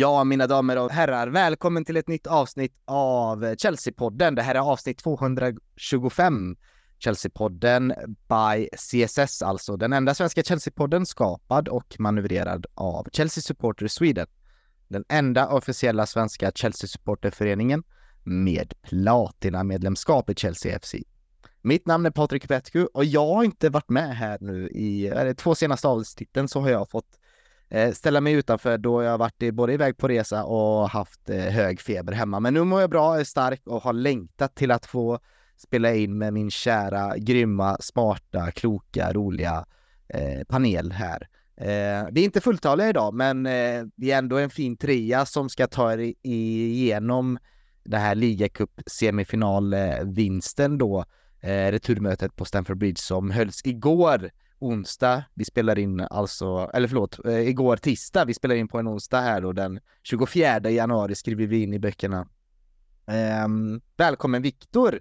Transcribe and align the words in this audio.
Ja, 0.00 0.24
mina 0.24 0.46
damer 0.46 0.78
och 0.78 0.90
herrar, 0.90 1.28
välkommen 1.28 1.84
till 1.84 1.96
ett 1.96 2.08
nytt 2.08 2.26
avsnitt 2.26 2.72
av 2.84 3.54
Chelsea-podden. 3.56 4.34
Det 4.34 4.42
här 4.42 4.54
är 4.54 4.58
avsnitt 4.58 4.98
225. 4.98 6.56
Chelsea-podden 6.98 7.94
by 8.06 8.68
CSS, 8.76 9.42
alltså 9.42 9.76
den 9.76 9.92
enda 9.92 10.14
svenska 10.14 10.42
Chelsea-podden 10.42 11.04
skapad 11.04 11.68
och 11.68 11.96
manövrerad 11.98 12.66
av 12.74 13.06
Chelsea 13.12 13.42
Supporter 13.42 13.88
Sweden. 13.88 14.26
Den 14.88 15.04
enda 15.08 15.48
officiella 15.48 16.06
svenska 16.06 16.50
Chelsea-supporterföreningen 16.50 17.82
med 18.24 18.74
platina-medlemskap 18.82 20.30
i 20.30 20.34
Chelsea 20.34 20.78
FC. 20.78 20.94
Mitt 21.62 21.86
namn 21.86 22.06
är 22.06 22.10
Patrik 22.10 22.48
Petku 22.48 22.86
och 22.94 23.04
jag 23.04 23.34
har 23.34 23.44
inte 23.44 23.68
varit 23.68 23.88
med 23.88 24.16
här 24.16 24.38
nu 24.40 24.68
i 24.68 25.12
de 25.14 25.34
två 25.34 25.54
senaste 25.54 25.88
avsnitten 25.88 26.48
så 26.48 26.60
har 26.60 26.70
jag 26.70 26.90
fått 26.90 27.17
Eh, 27.70 27.92
ställa 27.92 28.20
mig 28.20 28.32
utanför 28.32 28.78
då 28.78 29.02
jag 29.02 29.18
varit 29.18 29.54
både 29.54 29.72
iväg 29.72 29.96
på 29.96 30.08
resa 30.08 30.44
och 30.44 30.90
haft 30.90 31.30
eh, 31.30 31.36
hög 31.36 31.80
feber 31.80 32.12
hemma. 32.12 32.40
Men 32.40 32.54
nu 32.54 32.64
mår 32.64 32.80
jag 32.80 32.90
bra, 32.90 33.20
är 33.20 33.24
stark 33.24 33.66
och 33.66 33.82
har 33.82 33.92
längtat 33.92 34.54
till 34.54 34.70
att 34.70 34.86
få 34.86 35.18
spela 35.56 35.94
in 35.94 36.18
med 36.18 36.32
min 36.32 36.50
kära, 36.50 37.18
grymma, 37.18 37.76
smarta, 37.80 38.50
kloka, 38.50 39.12
roliga 39.12 39.66
eh, 40.08 40.44
panel 40.48 40.92
här. 40.92 41.28
Eh, 41.56 42.08
vi 42.12 42.20
är 42.20 42.24
inte 42.24 42.40
fulltaliga 42.40 42.88
idag, 42.88 43.14
men 43.14 43.46
eh, 43.46 43.84
vi 43.96 44.10
är 44.10 44.18
ändå 44.18 44.38
en 44.38 44.50
fin 44.50 44.76
trea 44.76 45.26
som 45.26 45.48
ska 45.48 45.66
ta 45.66 45.92
er 45.92 46.14
igenom 46.22 47.38
det 47.84 47.96
här 47.96 48.14
ligacup 48.14 48.80
semifinalvinsten 48.86 50.72
eh, 50.72 50.78
då, 50.78 51.04
eh, 51.40 51.70
returmötet 51.70 52.36
på 52.36 52.44
Stamford 52.44 52.78
Bridge 52.78 53.00
som 53.00 53.30
hölls 53.30 53.60
igår 53.64 54.30
onsdag. 54.58 55.24
Vi 55.34 55.44
spelar 55.44 55.78
in 55.78 56.00
alltså, 56.00 56.70
eller 56.74 56.88
förlåt, 56.88 57.26
eh, 57.26 57.48
igår 57.48 57.76
tisdag. 57.76 58.24
Vi 58.24 58.34
spelar 58.34 58.54
in 58.54 58.68
på 58.68 58.78
en 58.78 58.88
onsdag 58.88 59.20
här 59.20 59.40
då 59.40 59.52
den 59.52 59.80
24 60.02 60.70
januari 60.70 61.14
skriver 61.14 61.46
vi 61.46 61.62
in 61.62 61.74
i 61.74 61.78
böckerna. 61.78 62.28
Eh, 63.06 63.48
välkommen 63.96 64.42
Viktor! 64.42 65.00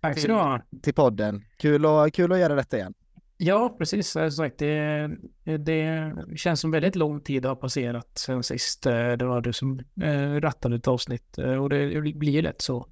Tack 0.00 0.18
så 0.18 0.26
du 0.26 0.34
ha! 0.34 0.62
Till 0.82 0.94
podden. 0.94 1.44
Kul, 1.56 1.86
och, 1.86 2.14
kul 2.14 2.32
att 2.32 2.38
göra 2.38 2.54
detta 2.54 2.76
igen. 2.76 2.94
Ja, 3.36 3.74
precis. 3.78 4.16
Sagt, 4.36 4.58
det, 4.58 5.10
det 5.44 6.14
känns 6.36 6.60
som 6.60 6.70
väldigt 6.70 6.96
lång 6.96 7.20
tid 7.20 7.46
har 7.46 7.56
passerat 7.56 8.18
sen 8.18 8.42
sist. 8.42 8.86
Eh, 8.86 9.12
det 9.12 9.24
var 9.24 9.40
du 9.40 9.52
som 9.52 9.80
eh, 10.02 10.32
rattade 10.40 10.76
ett 10.76 10.88
avsnitt 10.88 11.38
och 11.38 11.68
det 11.68 12.12
blir 12.14 12.42
lätt 12.42 12.60
så. 12.60 12.88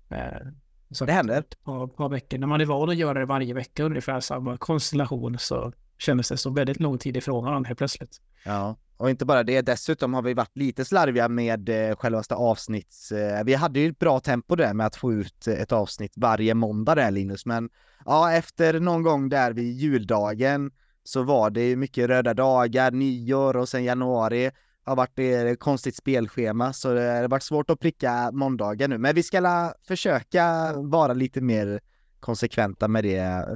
Så 0.90 1.04
det 1.04 1.12
händer. 1.12 1.38
Ett 1.38 1.64
par, 1.64 1.86
par 1.86 2.08
veckor. 2.08 2.38
När 2.38 2.46
man 2.46 2.60
är 2.60 2.64
van 2.64 2.90
att 2.90 2.96
göra 2.96 3.18
det 3.18 3.26
varje 3.26 3.54
vecka 3.54 3.84
ungefär 3.84 4.20
samma 4.20 4.56
konstellation 4.56 5.38
så 5.38 5.72
kändes 5.98 6.28
det 6.28 6.36
som 6.36 6.54
väldigt 6.54 6.80
lång 6.80 6.98
tid 6.98 7.16
ifrån 7.16 7.44
varandra 7.44 7.68
helt 7.68 7.78
plötsligt. 7.78 8.20
Ja, 8.44 8.76
och 8.96 9.10
inte 9.10 9.24
bara 9.24 9.42
det. 9.42 9.60
Dessutom 9.60 10.14
har 10.14 10.22
vi 10.22 10.34
varit 10.34 10.56
lite 10.56 10.84
slarviga 10.84 11.28
med 11.28 11.68
eh, 11.68 11.96
självaste 11.96 12.34
avsnitts... 12.34 13.12
Eh, 13.12 13.44
vi 13.44 13.54
hade 13.54 13.80
ju 13.80 13.90
ett 13.90 13.98
bra 13.98 14.20
tempo 14.20 14.56
där 14.56 14.74
med 14.74 14.86
att 14.86 14.96
få 14.96 15.12
ut 15.12 15.46
ett 15.46 15.72
avsnitt 15.72 16.12
varje 16.16 16.54
måndag 16.54 16.94
där 16.94 17.10
Linus, 17.10 17.46
men 17.46 17.68
ja, 18.04 18.32
efter 18.32 18.80
någon 18.80 19.02
gång 19.02 19.28
där 19.28 19.52
vid 19.52 19.72
juldagen 19.72 20.70
så 21.04 21.22
var 21.22 21.50
det 21.50 21.76
mycket 21.76 22.08
röda 22.08 22.34
dagar, 22.34 22.90
nyår 22.90 23.56
och 23.56 23.68
sen 23.68 23.84
januari 23.84 24.50
har 24.90 24.96
varit 24.96 25.18
ett 25.18 25.60
konstigt 25.60 25.96
spelschema 25.96 26.72
så 26.72 26.94
det 26.94 27.02
har 27.02 27.28
varit 27.28 27.42
svårt 27.42 27.70
att 27.70 27.80
pricka 27.80 28.30
måndagar 28.32 28.88
nu. 28.88 28.98
Men 28.98 29.14
vi 29.14 29.22
ska 29.22 29.72
försöka 29.86 30.72
vara 30.76 31.12
lite 31.12 31.40
mer 31.40 31.80
konsekventa 32.20 32.88
med 32.88 33.04
det 33.04 33.46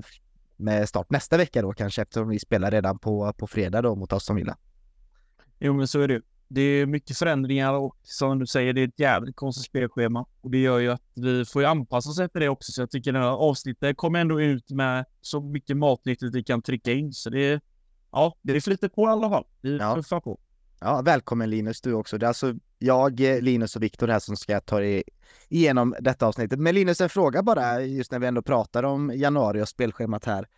med 0.56 0.88
start 0.88 1.10
nästa 1.10 1.36
vecka 1.36 1.62
då 1.62 1.72
kanske 1.72 2.02
eftersom 2.02 2.28
vi 2.28 2.38
spelar 2.38 2.70
redan 2.70 2.98
på, 2.98 3.32
på 3.32 3.46
fredag 3.46 3.82
då 3.82 3.94
mot 3.94 4.12
Aston 4.12 4.36
Villa. 4.36 4.56
Jo 5.58 5.72
men 5.72 5.88
så 5.88 6.00
är 6.00 6.08
det 6.08 6.20
Det 6.48 6.60
är 6.60 6.86
mycket 6.86 7.18
förändringar 7.18 7.72
och 7.72 7.96
som 8.02 8.38
du 8.38 8.46
säger 8.46 8.72
det 8.72 8.80
är 8.80 8.88
ett 8.88 9.00
jävligt 9.00 9.36
konstigt 9.36 9.66
spelschema 9.66 10.26
och 10.40 10.50
det 10.50 10.58
gör 10.58 10.78
ju 10.78 10.90
att 10.90 11.02
vi 11.14 11.44
får 11.44 11.62
ju 11.62 11.68
anpassa 11.68 12.10
oss 12.10 12.18
efter 12.18 12.40
det 12.40 12.48
också 12.48 12.72
så 12.72 12.82
jag 12.82 12.90
tycker 12.90 13.12
det 13.12 13.18
här 13.18 13.26
avsnittet 13.26 13.96
kommer 13.96 14.20
ändå 14.20 14.40
ut 14.40 14.70
med 14.70 15.04
så 15.20 15.40
mycket 15.40 15.76
matnyttigt 15.76 16.34
vi 16.34 16.44
kan 16.44 16.62
trycka 16.62 16.92
in 16.92 17.12
så 17.12 17.30
det 17.30 17.40
är 17.40 17.60
ja, 18.12 18.36
det 18.42 18.60
flyter 18.60 18.88
på 18.88 19.02
i 19.02 19.06
alla 19.06 19.30
fall. 19.30 19.46
Vi 19.60 19.76
ja. 19.76 19.94
puffar 19.94 20.20
på. 20.20 20.40
Ja, 20.86 21.02
välkommen 21.02 21.50
Linus 21.50 21.80
du 21.80 21.92
också. 21.92 22.18
Det 22.18 22.26
är 22.26 22.28
alltså 22.28 22.54
jag, 22.78 23.20
eh, 23.20 23.40
Linus 23.40 23.76
och 23.76 23.82
Viktor 23.82 24.08
här 24.08 24.18
som 24.18 24.36
ska 24.36 24.60
ta 24.60 24.80
dig 24.80 25.02
igenom 25.48 25.96
detta 26.00 26.26
avsnittet. 26.26 26.58
Men 26.58 26.74
Linus, 26.74 27.00
en 27.00 27.08
fråga 27.08 27.42
bara 27.42 27.80
just 27.80 28.12
när 28.12 28.18
vi 28.18 28.26
ändå 28.26 28.42
pratar 28.42 28.82
om 28.82 29.12
januari 29.14 29.62
och 29.62 29.68
spelschemat 29.68 30.24
här. 30.24 30.48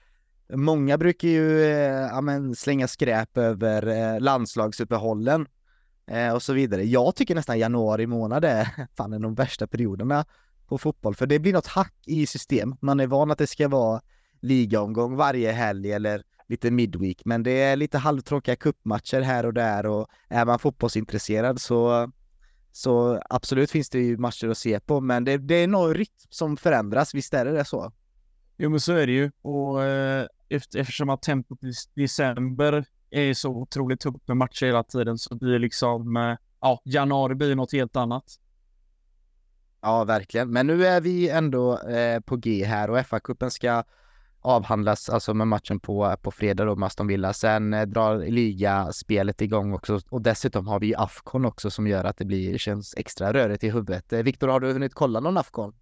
Många 0.53 0.98
brukar 0.98 1.28
ju 1.28 1.65
eh, 1.65 2.16
amen, 2.16 2.54
slänga 2.54 2.88
skräp 2.88 3.36
över 3.36 3.86
eh, 3.86 4.20
landslagsuppehållen 4.20 5.47
eh, 6.10 6.32
och 6.34 6.42
så 6.42 6.53
vidare. 6.53 6.84
Jag 6.84 7.16
tycker 7.16 7.34
nästan 7.34 7.59
januari 7.59 8.06
månad 8.06 8.44
är 8.44 8.69
fan 8.97 9.22
de 9.22 9.34
värsta 9.34 9.66
perioderna 9.66 10.25
på 10.66 10.78
fotboll, 10.78 11.15
för 11.15 11.26
det 11.26 11.38
blir 11.38 11.53
något 11.53 11.66
hack 11.66 11.94
i 12.06 12.26
system. 12.26 12.75
Man 12.81 13.00
är 13.00 13.06
van 13.06 13.31
att 13.31 13.38
det 13.38 13.47
ska 13.47 13.69
vara 13.69 14.00
ligaomgång 14.41 15.16
varje 15.16 15.53
helg 15.53 15.92
eller 15.92 16.22
lite 16.48 16.70
midweek, 16.70 17.22
men 17.24 17.42
det 17.42 17.62
är 17.62 17.76
lite 17.76 17.98
halvtråkiga 17.98 18.56
kuppmatcher 18.56 19.20
här 19.20 19.46
och 19.46 19.54
där 19.54 19.86
och 19.86 20.06
är 20.28 20.44
man 20.44 20.58
fotbollsintresserad 20.58 21.60
så 21.60 22.12
så 22.72 23.22
absolut 23.30 23.70
finns 23.70 23.90
det 23.90 23.98
ju 23.98 24.16
matcher 24.16 24.48
att 24.48 24.58
se 24.58 24.80
på, 24.80 25.00
men 25.00 25.24
det, 25.24 25.38
det 25.38 25.54
är 25.54 25.66
någon 25.66 25.94
rytm 25.94 26.14
som 26.30 26.56
förändras, 26.56 27.14
visst 27.14 27.34
är 27.34 27.44
det 27.44 27.64
så? 27.64 27.92
Jo, 28.56 28.70
men 28.70 28.80
så 28.80 28.92
är 28.92 29.06
det 29.06 29.12
ju 29.12 29.30
och 29.42 29.84
eh, 29.84 30.26
eftersom 30.48 31.10
att 31.10 31.22
tempot 31.22 31.58
i 31.64 31.72
december 31.94 32.84
är 33.10 33.34
så 33.34 33.50
otroligt 33.50 34.00
tufft 34.00 34.28
med 34.28 34.36
matcher 34.36 34.66
hela 34.66 34.82
tiden 34.82 35.18
så 35.18 35.34
blir 35.34 35.58
liksom, 35.58 36.16
eh, 36.16 36.36
ja, 36.60 36.82
januari 36.84 37.34
blir 37.34 37.54
något 37.54 37.72
helt 37.72 37.96
annat. 37.96 38.24
Ja, 39.80 40.04
verkligen. 40.04 40.50
Men 40.50 40.66
nu 40.66 40.86
är 40.86 41.00
vi 41.00 41.28
ändå 41.28 41.78
eh, 41.78 42.20
på 42.20 42.36
G 42.36 42.64
här 42.64 42.90
och 42.90 42.98
FA-cupen 42.98 43.50
ska 43.50 43.84
avhandlas, 44.46 45.08
alltså 45.08 45.34
med 45.34 45.48
matchen 45.48 45.80
på, 45.80 46.16
på 46.22 46.30
fredag 46.30 46.64
då 46.64 46.76
med 46.76 46.86
Aston 46.86 47.06
Villa. 47.06 47.32
Sen 47.32 47.74
eh, 47.74 47.86
drar 47.86 48.18
ligaspelet 48.18 49.42
igång 49.42 49.74
också 49.74 50.00
och 50.10 50.22
dessutom 50.22 50.66
har 50.66 50.80
vi 50.80 50.94
Afcon 50.94 51.44
också 51.44 51.70
som 51.70 51.86
gör 51.86 52.04
att 52.04 52.16
det 52.16 52.24
blir, 52.24 52.58
känns 52.58 52.94
extra 52.96 53.32
rörigt 53.32 53.64
i 53.64 53.70
huvudet. 53.70 54.12
Eh, 54.12 54.22
Viktor, 54.22 54.48
har 54.48 54.60
du 54.60 54.72
hunnit 54.72 54.94
kolla 54.94 55.20
någon 55.20 55.38
Afcon? 55.38 55.74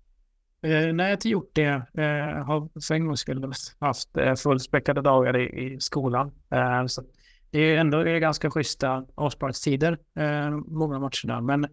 Eh, 0.63 0.71
nej, 0.71 0.97
jag 0.97 1.05
har 1.05 1.13
inte 1.13 1.29
gjort 1.29 1.51
det. 1.55 1.69
Eh, 1.95 2.45
har 2.47 2.81
för 2.81 2.95
en 2.95 3.07
gångs 3.07 3.21
skull 3.21 3.53
haft 3.79 4.17
eh, 4.17 4.35
fullspäckade 4.35 5.03
dagar 5.03 5.37
i, 5.37 5.65
i 5.65 5.81
skolan. 5.81 6.33
Eh, 6.51 6.87
så 6.87 7.03
det 7.51 7.59
är 7.59 7.79
ändå 7.79 8.03
det 8.03 8.11
är 8.11 8.19
ganska 8.19 8.51
schyssta 8.51 9.07
avsparkstider, 9.15 9.99
eh, 10.19 10.51
många 10.51 10.99
matcherna. 10.99 11.41
Men 11.41 11.67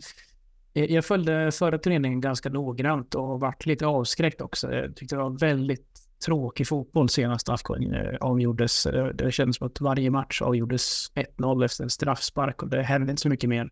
jag 0.74 1.06
följde 1.06 1.52
förra 1.52 1.78
turneringen 1.78 2.22
ganska 2.22 2.50
noggrant 2.50 3.16
och 3.16 3.40
varit 3.40 3.66
lite 3.66 3.86
avskräckt 3.86 4.42
också. 4.42 4.74
Jag 4.74 4.96
tyckte 4.96 5.16
det 5.16 5.22
var 5.22 5.40
väldigt 5.40 6.11
tråkig 6.26 6.68
fotboll 6.68 7.10
senast 7.10 7.50
AFCON 7.50 7.94
eh, 7.94 8.18
avgjordes. 8.22 8.86
Eh, 8.86 9.06
det 9.06 9.32
kändes 9.32 9.58
som 9.58 9.68
att 9.68 9.82
varje 9.82 10.10
match 10.10 10.42
avgjordes 10.42 11.12
1-0 11.16 11.66
efter 11.66 11.84
en 11.84 11.90
straffspark 11.90 12.64
och 12.64 12.70
det 12.70 12.84
hände 12.84 13.12
inte 13.12 13.22
så 13.22 13.30
mycket 13.30 13.50
mer. 13.50 13.70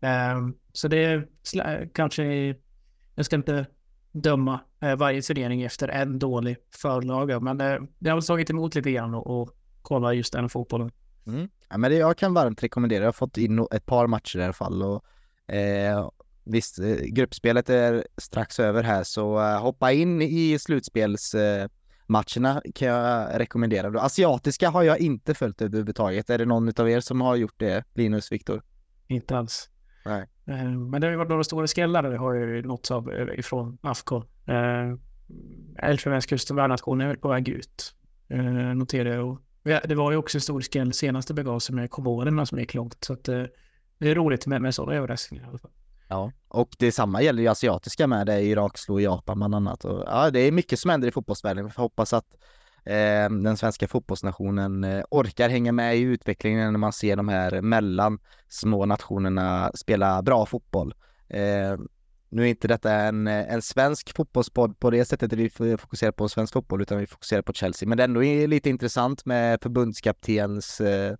Ehm, 0.00 0.54
så 0.72 0.88
det 0.88 1.04
är 1.04 1.28
kanske, 1.94 2.54
jag 3.14 3.26
ska 3.26 3.36
inte 3.36 3.66
döma 4.12 4.60
eh, 4.80 4.96
varje 4.96 5.22
turnering 5.22 5.62
efter 5.62 5.88
en 5.88 6.18
dålig 6.18 6.56
förlaga, 6.82 7.40
men 7.40 7.58
det 7.98 8.10
har 8.10 8.16
väl 8.16 8.22
tagit 8.22 8.50
emot 8.50 8.74
lite 8.74 8.90
grann 8.90 9.14
och, 9.14 9.40
och 9.40 9.50
kolla 9.82 10.14
just 10.14 10.32
den 10.32 10.48
fotbollen. 10.48 10.90
Mm. 11.26 11.48
Ja, 11.68 11.78
men 11.78 11.90
det 11.90 11.96
jag 11.96 12.18
kan 12.18 12.34
varmt 12.34 12.62
rekommendera. 12.62 13.00
Jag 13.00 13.06
har 13.06 13.12
fått 13.12 13.36
in 13.36 13.66
ett 13.70 13.86
par 13.86 14.06
matcher 14.06 14.38
i 14.38 14.44
alla 14.44 14.52
fall 14.52 14.82
och 14.82 15.04
eh, 15.54 16.10
visst, 16.44 16.78
gruppspelet 17.06 17.70
är 17.70 18.06
strax 18.16 18.60
över 18.60 18.82
här 18.82 19.04
så 19.04 19.38
eh, 19.40 19.62
hoppa 19.62 19.92
in 19.92 20.22
i 20.22 20.58
slutspels 20.58 21.34
eh, 21.34 21.68
matcherna 22.10 22.62
kan 22.74 22.88
jag 22.88 23.40
rekommendera. 23.40 24.00
Asiatiska 24.00 24.70
har 24.70 24.82
jag 24.82 24.98
inte 24.98 25.34
följt 25.34 25.62
överhuvudtaget. 25.62 26.30
Är 26.30 26.38
det 26.38 26.44
någon 26.44 26.80
av 26.80 26.90
er 26.90 27.00
som 27.00 27.20
har 27.20 27.36
gjort 27.36 27.54
det? 27.56 27.84
Linus, 27.94 28.32
Viktor? 28.32 28.62
Inte 29.06 29.38
alls. 29.38 29.70
Nej. 30.04 30.28
Eh, 30.46 30.70
men 30.70 31.00
det 31.00 31.06
har 31.06 31.10
ju 31.12 31.16
varit 31.16 31.28
några 31.28 31.44
stora 31.44 31.66
skrällar 31.66 32.02
det 32.02 32.16
har 32.16 32.34
ju 32.34 32.62
nåtts 32.62 32.90
av 32.90 33.12
eh, 33.12 33.38
ifrån 33.38 33.78
Afcon. 33.80 34.24
Eh, 34.46 34.94
Elfenbenskusten, 35.88 36.56
värdnation 36.56 37.00
är 37.00 37.06
väl 37.06 37.16
på 37.16 37.28
väg 37.28 37.48
ut. 37.48 37.94
Noterar 38.74 39.14
jag. 39.14 39.38
Det 39.62 39.94
var 39.94 40.10
ju 40.10 40.16
också 40.16 40.36
en 40.36 40.42
stor 40.42 40.60
skräll 40.60 40.92
senaste 40.92 41.34
begav 41.34 41.58
sig 41.58 41.74
med 41.74 41.90
Komorerna 41.90 42.46
som 42.46 42.58
gick 42.58 42.74
långt. 42.74 43.04
Så 43.04 43.12
att 43.12 43.24
det 43.24 44.10
är 44.10 44.14
roligt 44.14 44.46
med, 44.46 44.62
med 44.62 44.74
sådana 44.74 44.98
överraskningar 44.98 45.44
i 45.44 45.48
alla 45.48 45.58
fall. 45.58 45.70
Ja, 46.10 46.32
och 46.48 46.68
detsamma 46.78 47.22
gäller 47.22 47.42
ju 47.42 47.48
asiatiska 47.48 48.06
med 48.06 48.26
det. 48.26 48.42
Irak 48.42 48.78
slog 48.78 49.00
Japan 49.00 49.38
bland 49.38 49.54
annat. 49.54 49.84
Och, 49.84 50.04
ja, 50.06 50.30
det 50.30 50.40
är 50.40 50.52
mycket 50.52 50.78
som 50.78 50.90
händer 50.90 51.08
i 51.08 51.10
fotbollsvärlden. 51.10 51.64
Vi 51.64 51.70
får 51.70 51.82
hoppas 51.82 52.12
att 52.12 52.26
eh, 52.84 53.30
den 53.30 53.56
svenska 53.56 53.88
fotbollsnationen 53.88 54.84
eh, 54.84 55.04
orkar 55.10 55.48
hänga 55.48 55.72
med 55.72 55.96
i 55.96 56.00
utvecklingen 56.00 56.72
när 56.72 56.78
man 56.78 56.92
ser 56.92 57.16
de 57.16 57.28
här 57.28 57.62
mellan 57.62 58.18
små 58.48 58.86
nationerna 58.86 59.70
spela 59.74 60.22
bra 60.22 60.46
fotboll. 60.46 60.94
Eh, 61.28 61.78
nu 62.28 62.42
är 62.42 62.46
inte 62.46 62.68
detta 62.68 62.92
en, 62.92 63.26
en 63.26 63.62
svensk 63.62 64.16
fotbollspodd 64.16 64.80
på 64.80 64.90
det 64.90 65.04
sättet 65.04 65.32
vi 65.32 65.50
fokuserar 65.78 66.12
på 66.12 66.28
svensk 66.28 66.52
fotboll 66.52 66.82
utan 66.82 66.98
vi 66.98 67.06
fokuserar 67.06 67.42
på 67.42 67.52
Chelsea. 67.52 67.88
Men 67.88 67.98
det 67.98 68.02
är 68.02 68.08
ändå 68.08 68.20
lite 68.20 68.70
intressant 68.70 69.24
med 69.24 69.62
förbundskaptens 69.62 70.80
eh, 70.80 71.16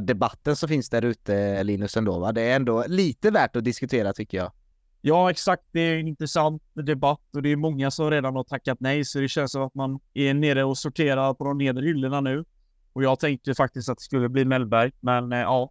debatten 0.00 0.56
som 0.56 0.68
finns 0.68 0.90
där 0.90 1.04
ute, 1.04 1.62
Linus, 1.62 1.96
ändå. 1.96 2.18
Va? 2.18 2.32
Det 2.32 2.42
är 2.42 2.56
ändå 2.56 2.84
lite 2.88 3.30
värt 3.30 3.56
att 3.56 3.64
diskutera 3.64 4.12
tycker 4.12 4.38
jag. 4.38 4.52
Ja, 5.00 5.30
exakt. 5.30 5.62
Det 5.72 5.80
är 5.80 5.98
en 5.98 6.08
intressant 6.08 6.62
debatt 6.74 7.20
och 7.34 7.42
det 7.42 7.52
är 7.52 7.56
många 7.56 7.90
som 7.90 8.10
redan 8.10 8.36
har 8.36 8.44
tackat 8.44 8.80
nej, 8.80 9.04
så 9.04 9.18
det 9.18 9.28
känns 9.28 9.52
som 9.52 9.62
att 9.62 9.74
man 9.74 10.00
är 10.14 10.34
nere 10.34 10.64
och 10.64 10.78
sorterar 10.78 11.34
på 11.34 11.44
de 11.44 11.58
nedre 11.58 11.86
hyllorna 11.86 12.20
nu. 12.20 12.44
Och 12.92 13.04
jag 13.04 13.18
tänkte 13.20 13.54
faktiskt 13.54 13.88
att 13.88 13.98
det 13.98 14.04
skulle 14.04 14.28
bli 14.28 14.44
Mellberg, 14.44 14.92
men 15.00 15.32
eh, 15.32 15.38
ja. 15.38 15.70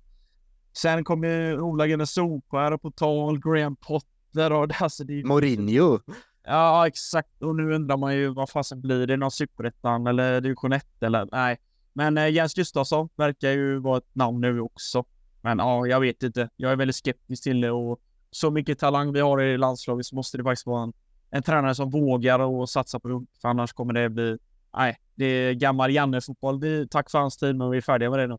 Sen 0.74 1.04
kommer 1.04 1.60
Ola 1.60 1.88
Gunnar 1.88 2.06
Solskär 2.06 2.78
på 2.78 2.92
tal, 2.92 3.40
Graham 3.40 3.76
Potter 3.76 4.52
och 4.52 4.82
alltså 4.82 5.04
det... 5.08 5.24
Mourinho. 5.24 6.00
Ja, 6.44 6.88
exakt. 6.88 7.44
Och 7.44 7.56
nu 7.56 7.74
undrar 7.74 7.98
man 7.98 8.16
ju 8.16 8.34
vad 8.34 8.50
fasen 8.50 8.82
blir 8.82 9.08
det? 9.08 9.18
Någon 9.18 9.32
superettan 9.32 10.08
eller 10.08 10.42
division 10.42 10.74
1 10.74 10.86
eller? 11.02 11.28
Nej. 11.32 11.58
Men 11.94 12.18
eh, 12.18 12.30
Jens 12.30 12.54
Gustafsson 12.54 13.10
verkar 13.16 13.50
ju 13.50 13.80
vara 13.80 13.98
ett 13.98 14.16
namn 14.16 14.42
nu 14.42 14.60
också. 14.60 15.06
Men 15.42 15.60
ja, 15.60 15.88
jag 15.88 16.00
vet 16.00 16.24
inte. 16.24 16.50
Jag 16.56 16.72
är 16.72 16.76
väldigt 16.76 16.96
skeptisk 16.96 17.44
till 17.44 17.62
det 17.62 17.72
och 17.72 18.00
så 18.32 18.52
mycket 18.52 18.80
talang 18.80 19.14
vi 19.14 19.20
har 19.20 19.42
i 19.42 19.58
landslaget 19.58 20.06
så 20.06 20.16
måste 20.16 20.38
det 20.38 20.44
faktiskt 20.44 20.68
vara 20.68 20.84
en, 20.84 20.94
en 21.30 21.44
tränare 21.44 21.76
som 21.76 21.90
vågar 21.90 22.40
och 22.40 22.70
satsa 22.70 23.00
på 23.00 23.08
det. 23.08 23.26
För 23.42 23.48
annars 23.48 23.74
kommer 23.74 23.94
det 23.94 24.10
bli... 24.10 24.38
Nej, 24.78 24.98
det 25.16 25.26
är 25.26 25.54
gammal 25.54 25.92
Janne-fotboll. 25.92 26.88
Tack 26.90 27.12
för 27.12 27.20
hans 27.20 27.38
tid, 27.38 27.56
men 27.56 27.70
vi 27.70 27.78
är 27.78 27.82
färdiga 27.82 28.10
med 28.10 28.20
det 28.20 28.28
nu. 28.28 28.38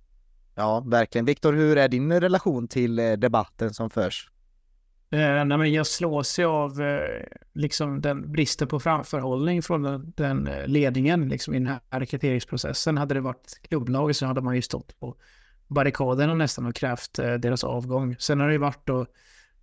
Ja, 0.55 0.81
verkligen. 0.81 1.25
Viktor, 1.25 1.53
hur 1.53 1.79
är 1.79 1.89
din 1.89 2.21
relation 2.21 2.69
till 2.69 2.99
eh, 2.99 3.13
debatten 3.13 3.75
som 3.75 3.91
förs? 3.91 4.31
Eh, 5.15 5.45
nej, 5.45 5.59
men 5.59 5.73
jag 5.73 5.87
slås 5.87 6.39
ju 6.39 6.45
av 6.45 6.81
eh, 6.81 7.23
liksom 7.53 8.01
den 8.01 8.33
bristen 8.33 8.69
på 8.69 8.81
framförhållning 8.81 9.63
från 9.63 9.83
den, 9.83 10.13
den 10.17 10.47
eh, 10.47 10.67
ledningen 10.67 11.29
liksom, 11.29 11.55
i 11.55 11.59
den 11.59 11.67
här 11.67 12.01
rekryteringsprocessen. 12.01 12.99
Hade 12.99 13.15
det 13.15 13.21
varit 13.21 13.61
klubblag 13.69 14.17
så 14.17 14.27
hade 14.27 14.41
man 14.41 14.55
ju 14.55 14.63
stått 14.63 15.01
på 15.01 15.17
barrikaderna 15.67 16.35
nästan 16.35 16.67
och 16.67 16.75
krävt 16.75 17.19
eh, 17.19 17.35
deras 17.35 17.65
avgång. 17.65 18.17
Sen 18.19 18.41
har 18.41 18.47
det 18.47 18.53
ju 18.53 18.59
varit 18.59 18.87
då 18.87 19.07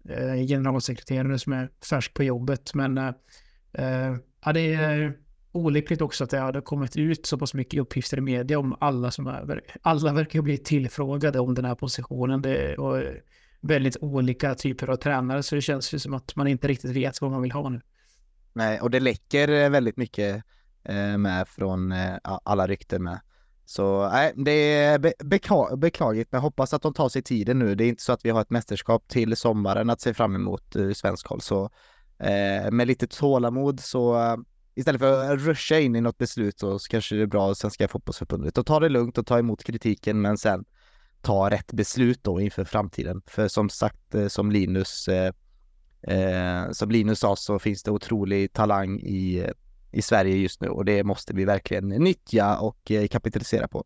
eh, 0.09 0.47
generalsekreterare 0.47 1.39
som 1.39 1.53
är 1.53 1.69
färsk 1.89 2.13
på 2.13 2.23
jobbet, 2.23 2.73
men 2.73 2.97
eh, 2.97 3.13
eh, 3.73 4.15
ja, 4.45 4.53
det 4.53 4.73
är 4.73 5.17
olyckligt 5.51 6.01
också 6.01 6.23
att 6.23 6.29
det 6.29 6.39
hade 6.39 6.61
kommit 6.61 6.97
ut 6.97 7.25
så 7.25 7.37
pass 7.37 7.53
mycket 7.53 7.79
uppgifter 7.79 8.17
i 8.17 8.21
media 8.21 8.59
om 8.59 8.75
alla 8.79 9.11
som 9.11 9.27
är, 9.27 9.61
alla 9.81 10.13
verkar 10.13 10.41
bli 10.41 10.57
tillfrågade 10.57 11.39
om 11.39 11.55
den 11.55 11.65
här 11.65 11.75
positionen. 11.75 12.41
Det, 12.41 12.77
och, 12.77 12.97
eh, 12.97 13.13
väldigt 13.61 13.97
olika 14.01 14.55
typer 14.55 14.87
av 14.87 14.95
tränare 14.95 15.43
så 15.43 15.55
det 15.55 15.61
känns 15.61 15.93
ju 15.93 15.99
som 15.99 16.13
att 16.13 16.35
man 16.35 16.47
inte 16.47 16.67
riktigt 16.67 16.91
vet 16.91 17.21
vad 17.21 17.31
man 17.31 17.41
vill 17.41 17.51
ha 17.51 17.69
nu. 17.69 17.81
Nej, 18.53 18.81
och 18.81 18.91
det 18.91 18.99
läcker 18.99 19.47
eh, 19.49 19.69
väldigt 19.69 19.97
mycket 19.97 20.43
eh, 20.83 21.17
med 21.17 21.47
från 21.47 21.91
eh, 21.91 22.15
alla 22.23 22.67
rykten 22.67 23.03
med. 23.03 23.19
Så 23.65 24.09
nej, 24.09 24.33
det 24.35 24.51
är 24.51 24.99
be 24.99 25.13
beklagligt, 25.75 26.31
men 26.31 26.41
hoppas 26.41 26.73
att 26.73 26.81
de 26.81 26.93
tar 26.93 27.09
sig 27.09 27.21
tiden 27.21 27.59
nu. 27.59 27.75
Det 27.75 27.83
är 27.83 27.89
inte 27.89 28.03
så 28.03 28.13
att 28.13 28.25
vi 28.25 28.29
har 28.29 28.41
ett 28.41 28.49
mästerskap 28.49 29.07
till 29.07 29.35
sommaren 29.35 29.89
att 29.89 30.01
se 30.01 30.13
fram 30.13 30.35
emot 30.35 30.75
ur 30.75 30.93
svensk 30.93 31.27
håll, 31.27 31.41
så 31.41 31.69
eh, 32.19 32.71
med 32.71 32.87
lite 32.87 33.07
tålamod 33.07 33.79
så 33.79 34.37
istället 34.75 35.01
för 35.01 35.33
att 35.33 35.39
ruscha 35.39 35.79
in 35.79 35.95
i 35.95 36.01
något 36.01 36.17
beslut 36.17 36.59
så, 36.59 36.79
så 36.79 36.89
kanske 36.89 37.15
det 37.15 37.21
är 37.21 37.25
bra 37.25 37.51
att 37.51 37.57
Svenska 37.57 37.87
fotbollsförbundet 37.87 38.57
och 38.57 38.65
ta 38.65 38.79
det 38.79 38.89
lugnt 38.89 39.17
och 39.17 39.27
ta 39.27 39.39
emot 39.39 39.63
kritiken, 39.63 40.21
men 40.21 40.37
sen 40.37 40.65
ta 41.21 41.49
rätt 41.49 41.73
beslut 41.73 42.23
då 42.23 42.41
inför 42.41 42.63
framtiden. 42.63 43.21
För 43.25 43.47
som 43.47 43.69
sagt, 43.69 44.15
eh, 44.15 44.27
som 44.27 44.51
Linus, 44.51 45.07
eh, 45.07 45.33
eh, 46.01 46.71
som 46.71 46.91
Linus 46.91 47.19
sa 47.19 47.35
så 47.35 47.59
finns 47.59 47.83
det 47.83 47.91
otrolig 47.91 48.53
talang 48.53 48.99
i, 48.99 49.39
eh, 49.39 49.51
i 49.91 50.01
Sverige 50.01 50.35
just 50.35 50.61
nu 50.61 50.67
och 50.67 50.85
det 50.85 51.03
måste 51.03 51.33
vi 51.33 51.45
verkligen 51.45 51.89
nyttja 51.89 52.59
och 52.59 52.91
kapitalisera 53.11 53.67
på. 53.67 53.85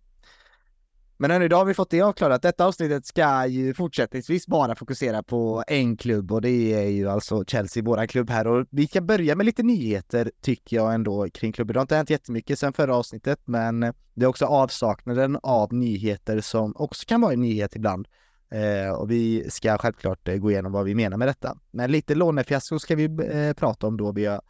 Men 1.18 1.32
än 1.32 1.42
idag 1.42 1.58
har 1.58 1.66
vi 1.66 1.74
fått 1.74 1.90
det 1.90 2.02
avklarat. 2.02 2.42
Detta 2.42 2.66
avsnittet 2.66 3.06
ska 3.06 3.48
ju 3.48 3.74
fortsättningsvis 3.74 4.48
bara 4.48 4.76
fokusera 4.76 5.24
på 5.24 5.64
en 5.68 5.98
klubb 5.98 6.32
och 6.32 6.42
det 6.42 6.74
är 6.74 6.90
ju 6.90 7.10
alltså 7.10 7.44
Chelsea, 7.48 7.84
våran 7.84 8.08
klubb 8.08 8.30
här. 8.30 8.48
Och 8.48 8.68
vi 8.70 8.88
kan 8.88 9.06
börja 9.06 9.36
med 9.36 9.46
lite 9.46 9.64
nyheter 9.64 10.32
tycker 10.42 10.76
jag 10.76 10.94
ändå 10.94 11.28
kring 11.34 11.52
klubben. 11.52 11.74
Det 11.74 11.80
har 11.80 11.84
inte 11.84 11.96
hänt 11.96 12.10
jättemycket 12.10 12.60
sedan 12.60 12.74
förra 12.74 12.96
avsnittet, 12.96 13.40
men 13.46 13.80
det 14.14 14.26
är 14.26 14.26
också 14.26 14.46
avsaknaden 14.46 15.40
av 15.44 15.74
nyheter 15.74 16.42
som 16.42 16.74
också 16.76 17.06
kan 17.08 17.22
vara 17.22 17.34
en 17.34 17.42
nyhet 17.42 17.76
ibland. 17.76 18.08
Eh, 18.52 18.96
och 18.96 19.12
vi 19.12 19.50
ska 19.50 19.78
självklart 19.78 20.28
eh, 20.28 20.36
gå 20.36 20.52
igenom 20.52 20.72
vad 20.72 20.86
vi 20.86 20.96
menar 20.96 21.18
med 21.18 21.28
detta. 21.28 21.58
Men 21.72 21.92
lite 21.92 22.16
lånefiasko 22.16 22.80
ska 22.80 22.96
vi 22.96 23.04
eh, 23.04 23.54
prata 23.54 23.88
om 23.88 23.98
då 23.98 24.12
vi 24.12 24.26
har, 24.26 24.42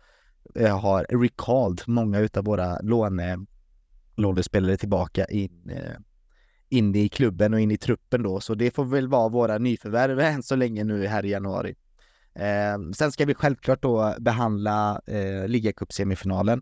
eh, 0.55 0.79
har 0.79 1.05
recalled 1.09 1.81
många 1.87 2.19
utav 2.19 2.45
våra 2.45 2.79
låne, 2.81 3.37
lånespelare 4.15 4.77
tillbaka 4.77 5.25
in 5.25 5.69
eh, 5.69 5.99
in 6.69 6.95
i 6.95 7.09
klubben 7.09 7.53
och 7.53 7.59
in 7.59 7.71
i 7.71 7.77
truppen 7.77 8.23
då, 8.23 8.39
så 8.39 8.55
det 8.55 8.71
får 8.71 8.85
väl 8.85 9.07
vara 9.07 9.29
våra 9.29 9.57
nyförvärv 9.57 10.19
än 10.19 10.43
så 10.43 10.55
länge 10.55 10.83
nu 10.83 11.07
här 11.07 11.25
i 11.25 11.29
januari. 11.29 11.75
Eh, 12.35 12.91
sen 12.95 13.11
ska 13.11 13.25
vi 13.25 13.33
självklart 13.33 13.81
då 13.81 14.15
behandla 14.19 15.01
eh, 15.07 15.47
ligacupsemifinalen, 15.47 16.61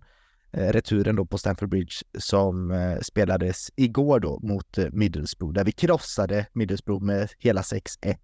eh, 0.52 0.68
returen 0.68 1.16
då 1.16 1.26
på 1.26 1.38
Stamford 1.38 1.70
Bridge 1.70 1.96
som 2.18 2.72
eh, 2.72 3.00
spelades 3.00 3.72
igår 3.76 4.20
då 4.20 4.40
mot 4.44 4.78
eh, 4.78 4.88
Middlesbrough, 4.92 5.54
där 5.54 5.64
vi 5.64 5.72
krossade 5.72 6.46
Middlesbrough 6.54 7.06
med 7.06 7.30
hela 7.40 7.62
6-1. 7.62 8.16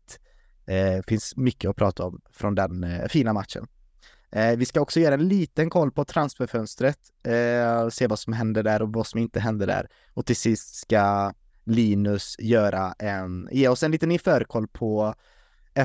Eh, 0.66 1.02
finns 1.08 1.38
mycket 1.38 1.70
att 1.70 1.76
prata 1.76 2.04
om 2.04 2.22
från 2.32 2.56
den 2.56 2.84
eh, 2.84 3.08
fina 3.08 3.34
matchen. 3.34 3.68
Eh, 4.32 4.58
vi 4.58 4.66
ska 4.66 4.82
också 4.82 5.00
göra 5.00 5.14
en 5.14 5.28
liten 5.28 5.70
koll 5.70 5.92
på 5.92 6.06
transferfönstret, 6.06 7.00
eh, 7.24 7.90
se 7.90 8.08
vad 8.08 8.20
som 8.20 8.34
händer 8.34 8.64
där 8.64 8.82
och 8.82 8.94
vad 8.94 9.08
som 9.08 9.20
inte 9.20 9.40
händer 9.40 9.68
där. 9.68 9.90
Och 10.14 10.26
till 10.26 10.36
sist 10.36 10.76
ska 10.76 11.34
Linus 11.70 12.36
göra 12.40 12.94
en, 13.00 13.50
ge 13.52 13.68
oss 13.68 13.84
en 13.84 13.92
liten 13.92 14.12
införkoll 14.12 14.68
på 14.68 15.14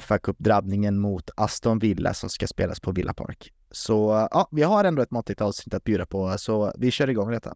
fa 0.00 0.18
Cup-drabbningen 0.18 0.98
mot 0.98 1.30
Aston 1.36 1.78
Villa 1.78 2.14
som 2.14 2.30
ska 2.30 2.46
spelas 2.46 2.80
på 2.80 2.92
Villa 2.92 3.14
Park. 3.14 3.52
Så 3.70 4.28
ja, 4.30 4.48
vi 4.50 4.62
har 4.62 4.84
ändå 4.84 5.02
ett 5.02 5.10
måttligt 5.10 5.40
avsnitt 5.40 5.74
att 5.74 5.84
bjuda 5.84 6.06
på, 6.06 6.38
så 6.38 6.72
vi 6.78 6.90
kör 6.90 7.10
igång 7.10 7.30
detta. 7.30 7.54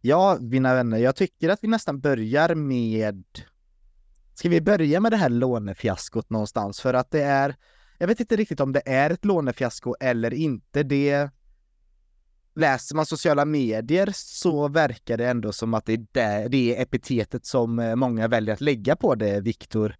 Ja, 0.00 0.38
mina 0.40 0.74
vänner, 0.74 0.98
jag 0.98 1.16
tycker 1.16 1.48
att 1.48 1.58
vi 1.62 1.68
nästan 1.68 2.00
börjar 2.00 2.54
med 2.54 3.24
Ska 4.36 4.48
vi 4.48 4.60
börja 4.60 5.00
med 5.00 5.12
det 5.12 5.16
här 5.16 5.28
lånefiaskot 5.28 6.30
någonstans? 6.30 6.80
För 6.80 6.94
att 6.94 7.10
det 7.10 7.22
är, 7.22 7.56
jag 7.98 8.06
vet 8.06 8.20
inte 8.20 8.36
riktigt 8.36 8.60
om 8.60 8.72
det 8.72 8.82
är 8.86 9.10
ett 9.10 9.24
lånefiasko 9.24 9.94
eller 10.00 10.34
inte. 10.34 10.82
Det 10.82 11.30
Läser 12.54 12.96
man 12.96 13.06
sociala 13.06 13.44
medier 13.44 14.10
så 14.14 14.68
verkar 14.68 15.16
det 15.16 15.28
ändå 15.28 15.52
som 15.52 15.74
att 15.74 15.86
det 15.86 15.92
är 15.92 16.06
det, 16.12 16.48
det 16.48 16.76
är 16.76 16.82
epitetet 16.82 17.46
som 17.46 17.78
eh, 17.78 17.96
många 17.96 18.28
väljer 18.28 18.54
att 18.54 18.60
lägga 18.60 18.96
på 18.96 19.14
det, 19.14 19.40
Viktor. 19.40 19.96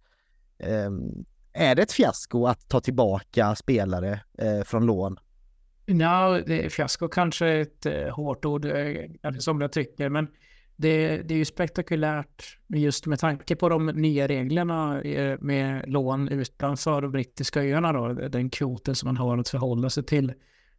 Um, 0.63 1.25
är 1.53 1.75
det 1.75 1.81
ett 1.81 1.91
fiasko 1.91 2.45
att 2.45 2.69
ta 2.69 2.81
tillbaka 2.81 3.55
spelare 3.55 4.19
uh, 4.43 4.63
från 4.63 4.85
lån? 4.85 5.19
Ja, 5.85 6.41
no, 6.47 6.69
fiasko 6.69 7.07
kanske 7.07 7.45
är 7.45 7.61
ett 7.61 7.85
uh, 7.85 8.09
hårt 8.09 8.45
ord, 8.45 8.65
uh, 8.65 9.37
som 9.39 9.61
jag 9.61 9.71
tycker, 9.71 10.09
men 10.09 10.27
det, 10.77 11.17
det 11.17 11.33
är 11.33 11.37
ju 11.37 11.45
spektakulärt 11.45 12.57
just 12.67 13.05
med 13.05 13.19
tanke 13.19 13.55
på 13.55 13.69
de 13.69 13.85
nya 13.85 14.27
reglerna 14.27 15.01
eh, 15.01 15.37
med 15.41 15.89
lån 15.89 16.27
utanför 16.27 17.01
de 17.01 17.11
brittiska 17.11 17.63
öarna 17.63 17.93
då, 17.93 18.13
den 18.13 18.49
kvoten 18.49 18.95
som 18.95 19.07
man 19.07 19.17
har 19.17 19.37
att 19.37 19.49
förhålla 19.49 19.89
sig 19.89 20.03
till, 20.03 20.33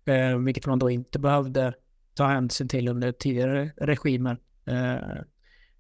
eh, 0.05 0.39
vilket 0.39 0.67
man 0.67 0.79
då 0.79 0.91
inte 0.91 1.19
behövde 1.19 1.73
ta 2.15 2.27
hänsyn 2.27 2.69
till 2.69 2.89
under 2.89 3.13
tidigare 3.13 3.71
regimer. 3.77 4.39
Eh, 4.65 5.23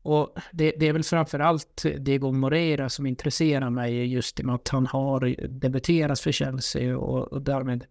och 0.02 0.38
det, 0.52 0.74
det, 0.78 0.88
är 0.88 0.92
väl 0.92 1.04
framför 1.04 1.38
allt 1.38 1.84
Diego 1.98 2.32
Moreira 2.32 2.88
som 2.88 3.06
intresserar 3.06 3.70
mig 3.70 4.06
just 4.06 4.40
i 4.40 4.42
och 4.42 4.46
med 4.46 4.54
att 4.54 4.68
han 4.68 4.86
har 4.86 5.48
debuterat 5.48 6.20
för 6.20 6.32
Chelsea 6.32 6.98
och, 6.98 7.32
och 7.32 7.42
därmed 7.42 7.84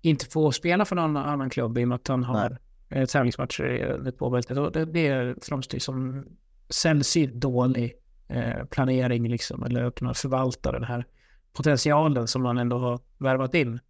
inte 0.00 0.26
får 0.26 0.52
spela 0.52 0.84
för 0.84 0.96
någon 0.96 1.16
annan 1.16 1.50
klubb 1.50 1.78
i 1.78 1.84
och 1.84 1.88
med 1.88 1.96
att 1.96 2.08
han 2.08 2.24
har 2.24 2.58
eh, 2.90 3.06
tävlingsmatcher 3.06 3.84
under 3.98 4.10
påbältet. 4.10 4.58
Och 4.58 4.72
det, 4.72 4.84
det 4.84 5.36
framstår 5.44 5.78
som 5.78 6.24
sällsynt 6.68 7.34
dålig 7.34 7.94
eh, 8.28 8.64
planering 8.64 9.28
liksom, 9.28 9.62
eller 9.62 9.84
att 9.84 9.94
kunna 9.94 10.14
förvalta 10.14 10.72
den 10.72 10.84
här 10.84 11.04
potentialen 11.52 12.28
som 12.28 12.42
man 12.42 12.58
ändå 12.58 12.78
har 12.78 13.00
värvat 13.18 13.54
in. 13.54 13.80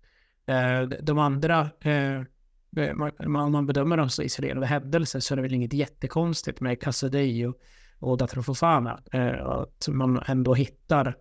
Eh, 0.46 0.82
de 0.82 1.18
andra, 1.18 1.60
eh, 1.80 2.22
om 3.26 3.52
man 3.52 3.66
bedömer 3.66 3.96
dem 3.96 4.08
så 4.08 4.22
isolerade 4.22 4.66
händelser 4.66 5.20
så 5.20 5.34
är 5.34 5.36
det 5.36 5.42
väl 5.42 5.54
inget 5.54 5.72
jättekonstigt 5.72 6.60
med 6.60 6.80
Casadei 6.80 7.46
och, 7.46 7.60
och 7.98 8.16
Datro 8.18 8.42
Fofana. 8.42 9.00
Eh, 9.12 9.46
att 9.46 9.88
man 9.88 10.22
ändå 10.26 10.54
hittar 10.54 11.16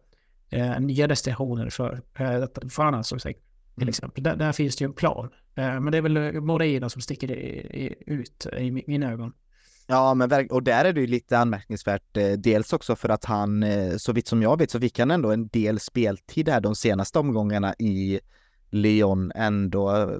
eh, 0.50 0.80
nya 0.80 1.08
destinationer 1.08 1.70
för 1.70 2.02
eh, 2.20 2.40
Datro 2.40 2.70
Fofana 2.70 3.04
som 3.04 3.20
sagt 3.20 3.40
till 3.74 3.84
mm. 3.84 3.90
exempel. 3.90 4.24
Där, 4.24 4.36
där, 4.36 4.52
finns 4.52 4.76
det 4.76 4.84
ju 4.84 4.88
en 4.88 4.94
plan. 4.94 5.30
Eh, 5.58 5.80
men 5.80 5.92
det 5.92 5.98
är 5.98 6.02
väl 6.02 6.18
eh, 6.18 6.42
Moreira 6.42 6.90
som 6.90 7.02
sticker 7.02 7.32
ut 8.06 8.48
i 8.58 8.72
mina 8.88 9.12
ögon. 9.12 9.34
Ja, 9.88 10.14
men 10.14 10.50
och 10.50 10.64
där 10.64 10.86
är 10.86 10.94
det 10.94 11.02
ju 11.02 11.08
lite 11.08 11.38
anmärkningsvärt. 11.38 12.18
Eh, 12.18 12.32
dels 12.32 12.74
också 12.74 12.96
för 12.96 13.10
att 13.10 13.26
han, 13.26 13.66
så 13.98 14.14
vitt 14.14 14.28
som 14.28 14.42
jag 14.42 14.60
vet, 14.60 14.72
så 14.72 14.80
fick 14.80 15.00
han 15.00 15.12
ändå 15.12 15.32
en 15.32 15.48
del 15.48 15.80
speltid 15.80 16.50
här 16.50 16.62
de 16.62 16.76
senaste 16.76 17.20
omgångarna 17.20 17.76
i 17.80 18.20
Lyon 18.70 19.32
ändå. 19.36 20.12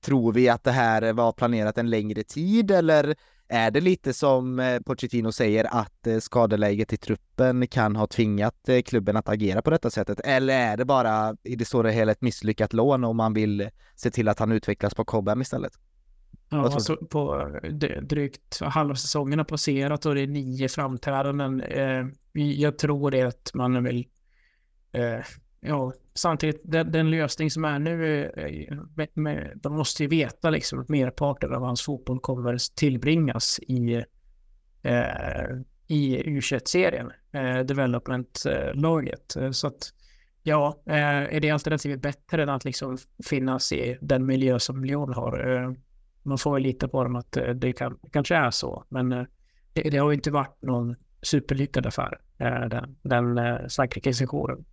Tror 0.00 0.32
vi 0.32 0.48
att 0.48 0.64
det 0.64 0.70
här 0.70 1.12
var 1.12 1.32
planerat 1.32 1.78
en 1.78 1.90
längre 1.90 2.22
tid 2.22 2.70
eller 2.70 3.14
är 3.52 3.70
det 3.70 3.80
lite 3.80 4.12
som 4.12 4.60
eh, 4.60 4.80
Pochettino 4.80 5.32
säger 5.32 5.64
att 5.74 6.08
skadeläget 6.20 6.92
i 6.92 6.96
truppen 6.96 7.66
kan 7.66 7.96
ha 7.96 8.06
tvingat 8.06 8.68
klubben 8.84 9.16
att 9.16 9.28
agera 9.28 9.62
på 9.62 9.70
detta 9.70 9.90
sättet? 9.90 10.20
Eller 10.24 10.54
är 10.54 10.76
det 10.76 10.84
bara 10.84 11.36
i 11.42 11.56
det 11.56 11.64
stora 11.64 11.90
hela 11.90 12.12
ett 12.12 12.22
misslyckat 12.22 12.72
lån 12.72 13.04
och 13.04 13.16
man 13.16 13.34
vill 13.34 13.68
se 13.94 14.10
till 14.10 14.28
att 14.28 14.38
han 14.38 14.52
utvecklas 14.52 14.94
på 14.94 15.04
Cobham 15.04 15.40
istället? 15.40 15.72
Ja, 16.48 16.64
alltså 16.64 16.96
på 16.96 17.50
drygt 18.02 18.60
halva 18.60 18.94
säsongen 18.94 19.38
har 19.38 19.46
passerat 19.46 20.06
och 20.06 20.14
det 20.14 20.20
är 20.20 20.26
nio 20.26 20.68
framträdanden. 20.68 21.60
Eh, 21.60 22.06
jag 22.32 22.78
tror 22.78 23.10
det 23.10 23.22
att 23.22 23.50
man 23.54 23.84
vill... 23.84 24.06
Ja, 25.64 25.92
samtidigt, 26.14 26.60
den, 26.64 26.92
den, 26.92 27.10
lösning 27.10 27.50
som 27.50 27.64
är 27.64 27.78
nu, 27.78 28.24
eh, 28.24 28.78
med, 28.96 29.08
med, 29.14 29.52
de 29.62 29.76
måste 29.76 30.02
ju 30.02 30.08
veta 30.08 30.50
liksom 30.50 30.80
att 30.80 30.88
merparten 30.88 31.54
av 31.54 31.62
hans 31.62 31.82
fotboll 31.82 32.20
kommer 32.20 32.74
tillbringas 32.74 33.60
i, 33.62 33.94
eh, 34.82 35.60
i 35.86 36.22
U21-serien, 36.22 37.12
eh, 37.32 37.58
development-laget. 37.58 39.36
Så 39.52 39.66
att 39.66 39.92
ja, 40.42 40.82
eh, 40.86 41.34
är 41.36 41.40
det 41.40 41.50
alternativet 41.50 42.02
bättre 42.02 42.42
än 42.42 42.48
att 42.48 42.64
liksom 42.64 42.98
finnas 43.24 43.72
i 43.72 43.98
den 44.00 44.26
miljö 44.26 44.58
som 44.58 44.84
Lyon 44.84 45.12
har? 45.14 45.56
Eh, 45.56 45.72
man 46.22 46.38
får 46.38 46.54
väl 46.54 46.62
lita 46.62 46.88
på 46.88 47.04
dem 47.04 47.16
att 47.16 47.36
eh, 47.36 47.48
det 47.48 47.72
kan, 47.72 47.98
kanske 48.12 48.36
är 48.36 48.50
så. 48.50 48.84
Men 48.88 49.12
eh, 49.12 49.24
det, 49.72 49.82
det 49.82 49.98
har 49.98 50.10
ju 50.10 50.14
inte 50.14 50.30
varit 50.30 50.62
någon 50.62 50.96
superlyckad 51.22 51.86
affär, 51.86 52.20
eh, 52.38 52.68
den, 52.68 52.96
den 53.02 53.38
Frankrike-sessionen. 53.68 54.64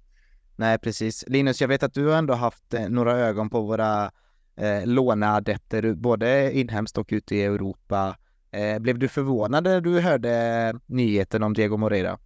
Nej, 0.60 0.78
precis. 0.80 1.24
Linus, 1.28 1.62
jag 1.62 1.68
vet 1.68 1.84
att 1.84 1.94
du 1.94 2.08
har 2.08 2.18
ändå 2.18 2.34
haft 2.34 2.74
eh, 2.74 2.90
några 2.90 3.12
ögon 3.12 3.50
på 3.50 3.62
våra 3.62 4.12
eh, 4.56 4.86
låneadepter, 4.86 5.94
både 5.94 6.54
inhemskt 6.54 6.98
och 6.98 7.08
ute 7.12 7.36
i 7.36 7.44
Europa. 7.44 8.18
Eh, 8.52 8.80
blev 8.80 9.00
du 9.00 9.08
förvånad 9.08 9.64
när 9.64 9.82
du 9.82 10.00
hörde 10.00 10.32
eh, 10.34 10.80
nyheten 10.86 11.44
om 11.44 11.54
Diego 11.54 11.78
Moreira? 11.78 12.18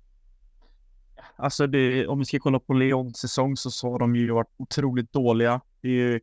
Alltså, 1.35 1.67
det, 1.67 2.07
om 2.07 2.19
vi 2.19 2.25
ska 2.25 2.39
kolla 2.39 2.59
på 2.59 2.73
Leons 2.73 3.17
säsong 3.17 3.57
så 3.57 3.91
har 3.91 3.99
de 3.99 4.15
ju 4.15 4.31
varit 4.31 4.53
otroligt 4.57 5.13
dåliga. 5.13 5.61
Det 5.81 5.87
är 5.87 5.91
ju 5.91 6.19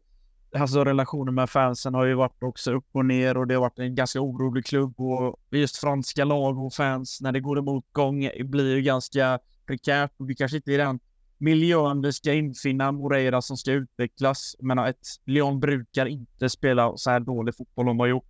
alltså 0.55 0.85
relationen 0.85 1.35
med 1.35 1.51
fansen 1.51 1.95
har 1.95 2.05
ju 2.05 2.15
varit 2.15 2.43
också 2.43 2.73
upp 2.73 2.87
och 2.93 3.05
ner 3.05 3.37
och 3.37 3.47
det 3.47 3.55
har 3.55 3.61
varit 3.61 3.79
en 3.79 3.95
ganska 3.95 4.21
orolig 4.21 4.67
klubb 4.67 5.01
och 5.01 5.41
just 5.51 5.77
franska 5.77 6.25
lag 6.25 6.59
och 6.59 6.73
fans 6.75 7.21
när 7.21 7.33
det 7.33 7.41
går 7.41 7.59
emot 7.59 7.85
gång 7.93 8.31
blir 8.45 8.77
ju 8.77 8.83
ganska 8.83 9.39
prekärt 9.67 10.13
och 10.19 10.31
vi 10.31 10.35
kanske 10.35 10.57
inte 10.57 10.73
är 10.73 10.79
den 10.79 11.01
miljön 11.41 12.03
vi 12.03 12.13
ska 12.13 12.33
infinna 12.33 12.93
Moreira 12.93 13.43
som 13.43 13.57
ska 13.57 13.73
utvecklas. 13.73 14.57
Jag 14.59 14.67
menar, 14.67 14.89
ett 14.89 15.07
Lyon 15.25 15.61
brukar 15.61 16.07
inte 16.07 16.49
spela 16.49 16.97
så 16.97 17.11
här 17.11 17.21
dålig 17.21 17.57
fotboll 17.57 17.87
de 17.87 18.01
har 18.01 18.07
gjort. 18.07 18.25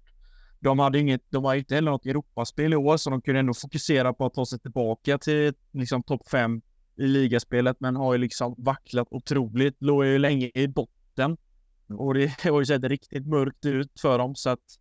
De 0.60 0.78
hade 0.78 0.98
inget, 0.98 1.22
de 1.30 1.44
har 1.44 1.54
inte 1.54 1.74
heller 1.74 1.90
något 1.90 2.06
Europaspel 2.06 2.72
i 2.72 2.76
år, 2.76 2.96
så 2.96 3.10
de 3.10 3.22
kunde 3.22 3.40
ändå 3.40 3.54
fokusera 3.54 4.12
på 4.12 4.26
att 4.26 4.34
ta 4.34 4.46
sig 4.46 4.58
tillbaka 4.58 5.18
till 5.18 5.54
liksom 5.72 6.02
topp 6.02 6.30
fem 6.30 6.62
i 6.96 7.06
ligaspelet, 7.06 7.76
men 7.80 7.96
har 7.96 8.12
ju 8.12 8.18
liksom 8.18 8.54
vacklat 8.58 9.08
otroligt. 9.10 9.76
Låg 9.78 10.04
ju 10.04 10.18
länge 10.18 10.50
i 10.54 10.68
botten 10.68 11.36
och 11.88 12.14
det 12.14 12.42
har 12.44 12.60
ju 12.60 12.66
sett 12.66 12.84
riktigt 12.84 13.26
mörkt 13.26 13.66
ut 13.66 14.00
för 14.00 14.18
dem 14.18 14.34
så 14.34 14.50
att 14.50 14.78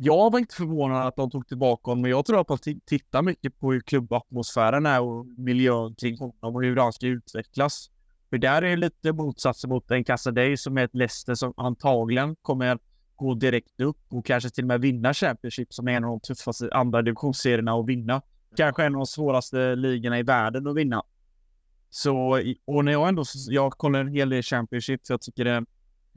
jag 0.00 0.32
var 0.32 0.38
inte 0.38 0.54
förvånad 0.54 1.06
att 1.06 1.16
de 1.16 1.30
tog 1.30 1.48
tillbaka 1.48 1.90
honom, 1.90 2.02
men 2.02 2.10
jag 2.10 2.26
tror 2.26 2.40
att 2.40 2.48
man 2.48 2.58
tittar 2.86 3.22
mycket 3.22 3.60
på 3.60 3.72
hur 3.72 3.80
klubbatmosfären 3.80 4.86
är 4.86 5.00
och 5.00 5.26
miljön 5.26 5.94
kring 5.94 6.18
honom 6.18 6.56
och 6.56 6.62
hur 6.62 6.76
han 6.76 6.92
ska 6.92 7.06
utvecklas. 7.06 7.90
För 8.30 8.38
där 8.38 8.62
är 8.62 8.70
det 8.70 8.76
lite 8.76 9.12
motsatsen 9.12 9.70
mot 9.70 9.90
en 9.90 10.04
Casadei 10.04 10.56
som 10.56 10.78
är 10.78 10.84
ett 10.84 10.94
Leicester 10.94 11.34
som 11.34 11.54
antagligen 11.56 12.36
kommer 12.42 12.78
gå 13.16 13.34
direkt 13.34 13.80
upp 13.80 13.98
och 14.08 14.26
kanske 14.26 14.50
till 14.50 14.64
och 14.64 14.68
med 14.68 14.80
vinna 14.80 15.14
Championship 15.14 15.72
som 15.74 15.88
är 15.88 15.92
en 15.92 16.04
av 16.04 16.10
de 16.10 16.20
tuffaste 16.20 16.68
andra 16.72 17.02
divisionsserierna 17.02 17.72
att 17.72 17.86
vinna. 17.86 18.22
Kanske 18.56 18.84
en 18.84 18.94
av 18.94 18.98
de 18.98 19.06
svåraste 19.06 19.74
ligorna 19.74 20.18
i 20.18 20.22
världen 20.22 20.66
att 20.66 20.76
vinna. 20.76 21.02
Så, 21.90 22.42
och 22.64 22.84
när 22.84 22.92
jag 22.92 23.08
ändå, 23.08 23.24
jag 23.48 23.72
kollar 23.72 24.00
en 24.00 24.08
hel 24.08 24.28
del 24.28 24.42
Championship, 24.42 25.06
för 25.06 25.14
jag 25.14 25.20
tycker 25.20 25.44
det 25.44 25.64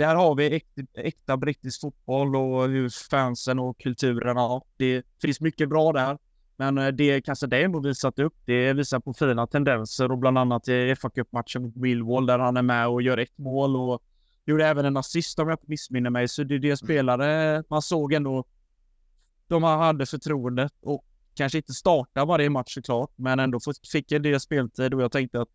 där 0.01 0.15
har 0.15 0.35
vi 0.35 0.55
äkta, 0.55 0.81
äkta 0.93 1.37
brittisk 1.37 1.81
fotboll 1.81 2.35
och 2.35 2.69
hur 2.69 3.09
fansen 3.09 3.59
och 3.59 3.79
kulturen, 3.79 4.37
ja, 4.37 4.65
det 4.77 5.03
finns 5.21 5.41
mycket 5.41 5.69
bra 5.69 5.91
där. 5.91 6.17
Men 6.55 6.77
eh, 6.77 6.87
det 6.87 7.21
kanske 7.21 7.47
det 7.47 7.63
ändå 7.63 7.79
visat 7.79 8.19
upp, 8.19 8.33
det 8.45 8.73
visar 8.73 8.99
på 8.99 9.13
fina 9.13 9.47
tendenser 9.47 10.11
och 10.11 10.17
bland 10.17 10.37
annat 10.37 10.67
i 10.67 10.95
fa 10.95 11.09
Cup-matchen 11.09 11.61
mot 11.61 11.75
Millwall 11.75 12.25
där 12.25 12.39
han 12.39 12.57
är 12.57 12.61
med 12.61 12.87
och 12.87 13.01
gör 13.01 13.17
ett 13.17 13.37
mål 13.37 13.75
och 13.75 14.03
gjorde 14.45 14.67
även 14.67 14.85
en 14.85 14.97
assist 14.97 15.39
om 15.39 15.49
jag 15.49 15.53
inte 15.53 15.69
missminner 15.69 16.09
mig. 16.09 16.27
Så 16.27 16.43
det 16.43 16.55
är 16.55 16.59
det 16.59 16.77
spelare 16.77 17.63
man 17.69 17.81
såg 17.81 18.13
ändå. 18.13 18.45
De 19.47 19.63
hade 19.63 20.05
förtroendet 20.05 20.73
och 20.81 21.05
kanske 21.33 21.57
inte 21.57 21.73
starta 21.73 22.25
varje 22.25 22.49
match 22.49 22.73
såklart, 22.73 23.11
men 23.15 23.39
ändå 23.39 23.59
fick 23.91 24.11
en 24.11 24.21
del 24.21 24.39
speltid 24.39 24.93
och 24.93 25.01
jag 25.01 25.11
tänkte 25.11 25.41
att 25.41 25.49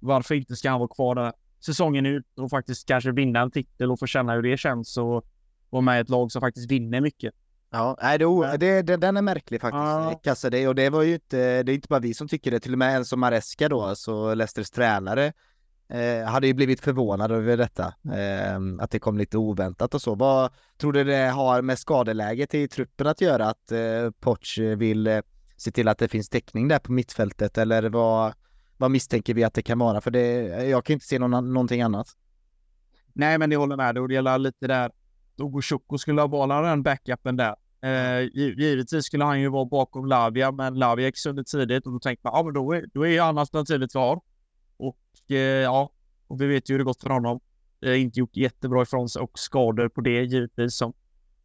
varför 0.00 0.34
inte 0.34 0.56
ska 0.56 0.70
han 0.70 0.80
vara 0.80 0.94
kvar 0.94 1.14
där 1.14 1.32
säsongen 1.60 2.06
ut 2.06 2.38
och 2.38 2.50
faktiskt 2.50 2.88
kanske 2.88 3.12
vinna 3.12 3.40
en 3.40 3.50
titel 3.50 3.90
och 3.90 3.98
få 3.98 4.06
känna 4.06 4.34
hur 4.34 4.42
det 4.42 4.56
känns 4.56 4.96
och 4.96 5.24
vara 5.70 5.82
med 5.82 5.98
i 5.98 6.00
ett 6.00 6.08
lag 6.08 6.32
som 6.32 6.40
faktiskt 6.40 6.70
vinner 6.70 7.00
mycket. 7.00 7.34
Ja, 7.70 7.98
nej, 8.02 8.18
det, 8.18 8.56
det, 8.56 8.82
det, 8.82 8.96
den 8.96 9.16
är 9.16 9.22
märklig 9.22 9.60
faktiskt, 9.60 10.42
ja. 10.52 10.68
Och 10.68 10.74
det 10.74 10.90
var 10.90 11.02
ju 11.02 11.14
inte, 11.14 11.62
det 11.62 11.72
är 11.72 11.74
inte 11.74 11.88
bara 11.88 12.00
vi 12.00 12.14
som 12.14 12.28
tycker 12.28 12.50
det, 12.50 12.60
till 12.60 12.72
och 12.72 12.78
med 12.78 12.96
Enzo 12.96 13.16
Maresca 13.16 13.68
då, 13.68 13.82
alltså 13.82 14.34
Leicesters 14.34 14.70
tränare, 14.70 15.32
eh, 15.88 16.28
hade 16.28 16.46
ju 16.46 16.54
blivit 16.54 16.80
förvånad 16.80 17.32
över 17.32 17.56
detta. 17.56 17.84
Eh, 18.12 18.60
att 18.80 18.90
det 18.90 18.98
kom 18.98 19.18
lite 19.18 19.38
oväntat 19.38 19.94
och 19.94 20.02
så. 20.02 20.14
Vad 20.14 20.50
tror 20.78 20.92
du 20.92 21.04
det 21.04 21.26
har 21.26 21.62
med 21.62 21.78
skadeläget 21.78 22.54
i 22.54 22.68
truppen 22.68 23.06
att 23.06 23.20
göra? 23.20 23.48
Att 23.48 23.72
eh, 23.72 24.10
Poch 24.20 24.58
vill 24.58 25.06
eh, 25.06 25.20
se 25.56 25.70
till 25.70 25.88
att 25.88 25.98
det 25.98 26.08
finns 26.08 26.28
täckning 26.28 26.68
där 26.68 26.78
på 26.78 26.92
mittfältet 26.92 27.58
eller 27.58 27.88
vad, 27.88 28.34
vad 28.76 28.90
misstänker 28.90 29.34
vi 29.34 29.44
att 29.44 29.54
det 29.54 29.62
kan 29.62 29.78
vara? 29.78 30.00
För 30.00 30.10
det, 30.10 30.42
jag 30.68 30.84
kan 30.84 30.94
inte 30.94 31.06
se 31.06 31.18
någon, 31.18 31.52
någonting 31.52 31.82
annat. 31.82 32.08
Nej, 33.12 33.38
men 33.38 33.50
det 33.50 33.56
håller 33.56 33.76
med. 33.76 33.98
Och 33.98 34.08
det 34.08 34.14
gäller 34.14 34.38
lite 34.38 34.66
där. 34.66 34.90
Dogo 35.36 35.62
skulle 35.98 36.20
ha 36.20 36.28
valt 36.28 36.64
den 36.64 36.82
backupen 36.82 37.36
där. 37.36 37.56
Eh, 37.80 38.20
givetvis 38.34 39.04
skulle 39.04 39.24
han 39.24 39.40
ju 39.40 39.48
vara 39.48 39.64
bakom 39.64 40.06
Lavia, 40.06 40.52
men 40.52 40.74
Lavia 40.74 41.06
gick 41.06 41.18
sönder 41.18 41.42
tidigt 41.42 41.86
och 41.86 41.92
då 41.92 41.98
tänkte 41.98 42.20
man, 42.24 42.32
ja 42.36 42.42
men 42.42 42.54
då 42.54 42.72
är, 42.72 42.86
då 42.94 43.06
är 43.06 43.20
han 43.20 43.38
alternativet 43.38 43.94
har. 43.94 44.20
Och 44.76 45.30
eh, 45.30 45.36
ja, 45.36 45.90
och 46.26 46.40
vi 46.40 46.46
vet 46.46 46.70
ju 46.70 46.74
hur 46.74 46.78
det 46.78 46.84
gått 46.84 47.02
för 47.02 47.10
honom. 47.10 47.40
Eh, 47.80 48.00
inte 48.00 48.20
gjort 48.20 48.36
jättebra 48.36 48.82
ifrån 48.82 49.08
sig 49.08 49.22
och 49.22 49.38
skador 49.38 49.88
på 49.88 50.00
det 50.00 50.22
givetvis 50.22 50.74
som 50.74 50.92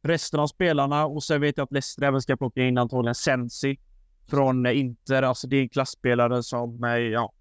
resten 0.01 0.39
av 0.39 0.47
spelarna. 0.47 1.05
Och 1.05 1.23
sen 1.23 1.41
vet 1.41 1.57
jag 1.57 1.63
att 1.63 1.71
Leicester 1.71 2.03
även 2.03 2.21
ska 2.21 2.37
plocka 2.37 2.61
in 2.61 2.77
antagligen 2.77 3.15
Sensi 3.15 3.79
från 4.29 4.65
eh, 4.65 4.79
Inter. 4.79 5.23
Alltså 5.23 5.47
det 5.47 5.57
är 5.57 5.61
en 5.61 5.69
klasspelare 5.69 6.43
som, 6.43 6.83
eh, 6.83 6.97
ja, 6.97 7.33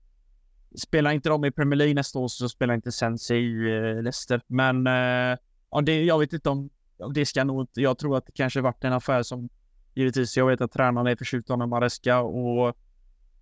spelar 0.74 1.10
inte 1.10 1.28
de 1.28 1.44
i 1.44 1.50
Premier 1.50 1.76
League 1.76 1.94
nästa 1.94 2.18
år 2.18 2.28
så 2.28 2.48
spelar 2.48 2.74
inte 2.74 2.92
Sensi 2.92 3.34
i 3.34 3.76
eh, 3.76 4.02
Leicester. 4.02 4.42
Men 4.46 4.86
eh, 4.86 5.38
ja, 5.70 5.80
det, 5.82 6.04
jag 6.04 6.18
vet 6.18 6.32
inte 6.32 6.50
om 6.50 6.70
det 7.14 7.26
ska 7.26 7.44
nog 7.44 7.62
inte. 7.62 7.80
Jag 7.80 7.98
tror 7.98 8.16
att 8.16 8.26
det 8.26 8.32
kanske 8.32 8.60
varit 8.60 8.84
en 8.84 8.92
affär 8.92 9.22
som 9.22 9.48
givetvis. 9.94 10.36
Jag 10.36 10.46
vet 10.46 10.60
att 10.60 10.72
tränaren 10.72 11.06
är 11.06 11.16
förtjust 11.16 11.50
i 11.50 11.56
Maresca 11.56 12.20
och 12.20 12.76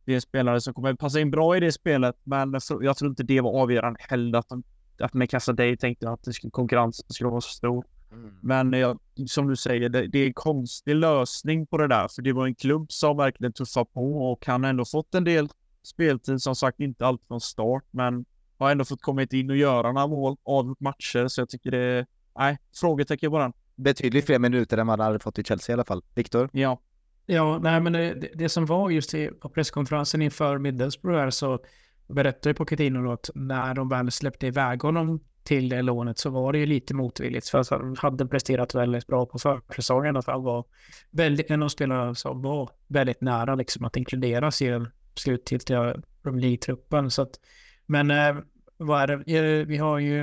det 0.04 0.12
är 0.12 0.14
en 0.14 0.20
spelare 0.20 0.60
som 0.60 0.74
kommer 0.74 0.94
passa 0.94 1.20
in 1.20 1.30
bra 1.30 1.56
i 1.56 1.60
det 1.60 1.72
spelet. 1.72 2.16
Men 2.24 2.54
jag 2.80 2.96
tror 2.96 3.10
inte 3.10 3.22
det 3.22 3.40
var 3.40 3.62
avgörande 3.62 4.00
heller 4.02 4.38
att, 4.38 4.48
de, 4.48 4.62
att 4.98 5.14
med 5.14 5.30
Casa 5.30 5.52
Day 5.52 5.76
tänkte 5.76 6.10
att 6.10 6.22
det 6.22 6.32
skulle, 6.32 6.50
konkurrensen 6.50 7.06
skulle 7.08 7.30
vara 7.30 7.40
så 7.40 7.50
stor. 7.50 7.84
Mm. 8.12 8.34
Men 8.42 8.72
jag, 8.72 8.98
som 9.26 9.48
du 9.48 9.56
säger, 9.56 9.88
det, 9.88 10.06
det, 10.06 10.18
är 10.18 10.26
en 10.26 10.32
konstig 10.32 10.94
lösning 10.94 11.66
på 11.66 11.78
det 11.78 11.88
där. 11.88 12.08
För 12.08 12.22
det 12.22 12.32
var 12.32 12.46
en 12.46 12.54
klubb 12.54 12.92
som 12.92 13.16
verkligen 13.16 13.52
tuffade 13.52 13.86
på 13.92 14.32
och 14.32 14.46
han 14.46 14.62
har 14.62 14.70
ändå 14.70 14.84
fått 14.84 15.14
en 15.14 15.24
del 15.24 15.48
speltid. 15.82 16.42
Som 16.42 16.56
sagt, 16.56 16.80
inte 16.80 17.06
allt 17.06 17.22
från 17.28 17.40
start, 17.40 17.84
men 17.90 18.24
har 18.58 18.70
ändå 18.70 18.84
fått 18.84 19.02
komma 19.02 19.26
in 19.30 19.50
och 19.50 19.56
göra 19.56 19.92
några 19.92 20.06
mål, 20.06 20.36
av 20.44 20.76
matcher. 20.78 21.28
Så 21.28 21.40
jag 21.40 21.48
tycker 21.48 21.70
det 21.70 21.78
är, 21.78 22.06
nej, 22.38 22.58
frågetecken 22.80 23.30
på 23.30 23.38
den. 23.38 23.52
Betydligt 23.76 24.26
fler 24.26 24.38
minuter 24.38 24.78
än 24.78 24.88
han 24.88 25.00
hade 25.00 25.18
fått 25.18 25.38
i 25.38 25.44
Chelsea 25.44 25.72
i 25.72 25.74
alla 25.74 25.84
fall. 25.84 26.02
Viktor? 26.14 26.50
Ja. 26.52 26.80
Ja, 27.26 27.58
nej 27.58 27.80
men 27.80 27.92
det, 27.92 28.30
det, 28.34 28.48
som 28.48 28.66
var 28.66 28.90
just 28.90 29.14
i, 29.14 29.26
på 29.26 29.48
presskonferensen 29.48 30.22
inför 30.22 30.58
Middlesbrough 30.58 31.28
så 31.28 31.58
berättade 32.06 32.54
Pochettino 32.54 33.12
att 33.12 33.30
när 33.34 33.74
de 33.74 33.88
väl 33.88 34.10
släppte 34.10 34.46
iväg 34.46 34.82
honom 34.82 35.20
till 35.42 35.68
det 35.68 35.82
lånet 35.82 36.18
så 36.18 36.30
var 36.30 36.52
det 36.52 36.58
ju 36.58 36.66
lite 36.66 36.94
motvilligt 36.94 37.48
för 37.48 37.58
att 37.58 37.68
han 37.70 37.96
hade 37.98 38.26
presterat 38.26 38.74
väldigt 38.74 39.06
bra 39.06 39.26
på 39.26 39.38
försäsongen. 39.68 40.16
Att 40.16 40.26
han 40.26 40.42
var 40.42 40.64
väldigt, 41.10 41.50
en 41.50 41.62
av 41.62 41.68
spelarna 41.68 42.14
som 42.14 42.42
var 42.42 42.70
väldigt 42.86 43.20
nära 43.20 43.54
liksom 43.54 43.84
att 43.84 43.96
inkluderas 43.96 44.62
i 44.62 44.66
den 44.66 44.88
slutgiltiga 45.14 45.96
Premier 46.22 46.42
League-truppen. 46.42 47.10
Så 47.10 47.22
att, 47.22 47.40
men 47.86 48.10
eh, 48.10 48.36
vad 48.76 49.02
är 49.02 49.16
det? 49.16 49.38
Eh, 49.38 49.66
vi 49.66 49.76
har 49.76 49.98
ju 49.98 50.22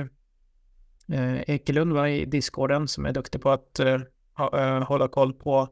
eh, 1.12 1.40
Ekelund 1.46 1.92
va, 1.92 2.08
i 2.08 2.24
Discorden 2.24 2.88
som 2.88 3.06
är 3.06 3.12
duktig 3.12 3.40
på 3.42 3.50
att 3.50 3.78
eh, 3.78 4.00
ha, 4.36 4.60
eh, 4.60 4.82
hålla 4.82 5.08
koll 5.08 5.32
på 5.32 5.68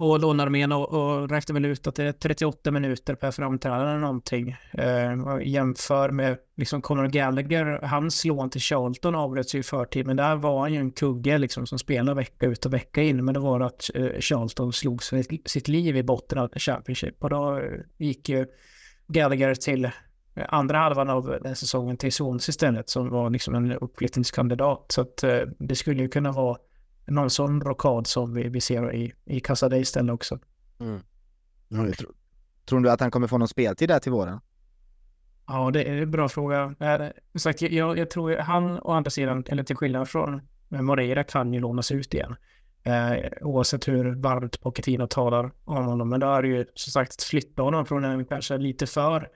och 0.00 0.20
lånarmen 0.20 0.72
och, 0.72 0.92
och 0.92 1.30
räknar 1.30 1.54
väl 1.54 1.64
ut 1.64 1.86
att 1.86 1.94
det 1.94 2.04
är 2.04 2.12
38 2.12 2.70
minuter 2.70 3.14
per 3.14 3.30
framträdande 3.30 3.90
eller 3.90 4.00
någonting. 4.00 4.56
Eh, 4.72 5.12
jämför 5.42 6.10
med 6.10 6.38
liksom 6.56 6.82
Conor 6.82 7.06
Gallagher, 7.06 7.80
hans 7.82 8.24
lån 8.24 8.50
till 8.50 8.60
Charlton 8.60 9.14
avbröts 9.14 9.54
ju 9.54 9.58
i 9.58 9.62
förtid, 9.62 10.06
men 10.06 10.16
där 10.16 10.36
var 10.36 10.60
han 10.60 10.72
ju 10.72 10.78
en 10.78 10.90
kugge 10.90 11.38
liksom 11.38 11.66
som 11.66 11.78
spelar 11.78 12.14
vecka 12.14 12.46
ut 12.46 12.66
och 12.66 12.72
vecka 12.72 13.02
in, 13.02 13.24
men 13.24 13.34
det 13.34 13.40
var 13.40 13.60
att 13.60 13.90
eh, 13.94 14.20
Charlton 14.20 14.72
slog 14.72 15.02
sitt, 15.02 15.48
sitt 15.50 15.68
liv 15.68 15.96
i 15.96 16.02
botten 16.02 16.38
av 16.38 16.50
Championship 16.56 17.24
och 17.24 17.30
då 17.30 17.58
eh, 17.58 17.80
gick 17.98 18.28
ju 18.28 18.46
Gallagher 19.06 19.54
till 19.54 19.84
eh, 19.84 19.90
andra 20.48 20.78
halvan 20.78 21.10
av 21.10 21.38
den 21.42 21.56
säsongen 21.56 21.96
till 21.96 22.12
Swans 22.12 22.48
istället 22.48 22.88
som 22.88 23.10
var 23.10 23.30
liksom 23.30 23.54
en 23.54 23.72
uppflyttningskandidat. 23.72 24.84
Så 24.88 25.00
att 25.00 25.22
eh, 25.22 25.40
det 25.58 25.74
skulle 25.74 26.02
ju 26.02 26.08
kunna 26.08 26.32
vara 26.32 26.56
någon 27.06 27.30
sån 27.30 27.60
rockad 27.60 28.06
som 28.06 28.34
vi, 28.34 28.48
vi 28.48 28.60
ser 28.60 28.94
i, 28.94 29.12
i 29.24 29.40
Casa 29.40 29.76
istället 29.76 30.12
också. 30.12 30.38
Mm. 30.80 31.00
Ja, 31.68 31.92
tror, 31.92 32.12
tror 32.64 32.80
du 32.80 32.90
att 32.90 33.00
han 33.00 33.10
kommer 33.10 33.26
få 33.26 33.38
någon 33.38 33.48
speltid 33.48 33.88
där 33.88 33.98
till 33.98 34.12
våren? 34.12 34.40
Ja, 35.46 35.70
det 35.70 35.84
är 35.84 36.02
en 36.02 36.10
bra 36.10 36.28
fråga. 36.28 36.74
Sagt, 37.34 37.62
jag, 37.62 37.98
jag 37.98 38.10
tror 38.10 38.36
han 38.36 38.78
å 38.78 38.92
andra 38.92 39.10
sidan, 39.10 39.44
eller 39.48 39.62
till 39.62 39.76
skillnad 39.76 40.08
från 40.08 40.40
Moreira, 40.68 41.24
kan 41.24 41.54
ju 41.54 41.60
lånas 41.60 41.92
ut 41.92 42.14
igen. 42.14 42.36
Eh, 42.82 43.30
oavsett 43.40 43.88
hur 43.88 44.14
varmt 44.14 44.60
Pochettino 44.60 45.06
talar 45.06 45.50
om 45.64 45.84
honom. 45.84 46.08
Men 46.08 46.20
då 46.20 46.26
är 46.26 46.42
det 46.42 46.48
ju 46.48 46.66
som 46.74 46.90
sagt 46.90 47.12
att 47.12 47.22
flytta 47.22 47.62
honom 47.62 47.86
från 47.86 48.04
en 48.04 48.24
kanske 48.24 48.58
lite 48.58 48.86
för 48.86 49.28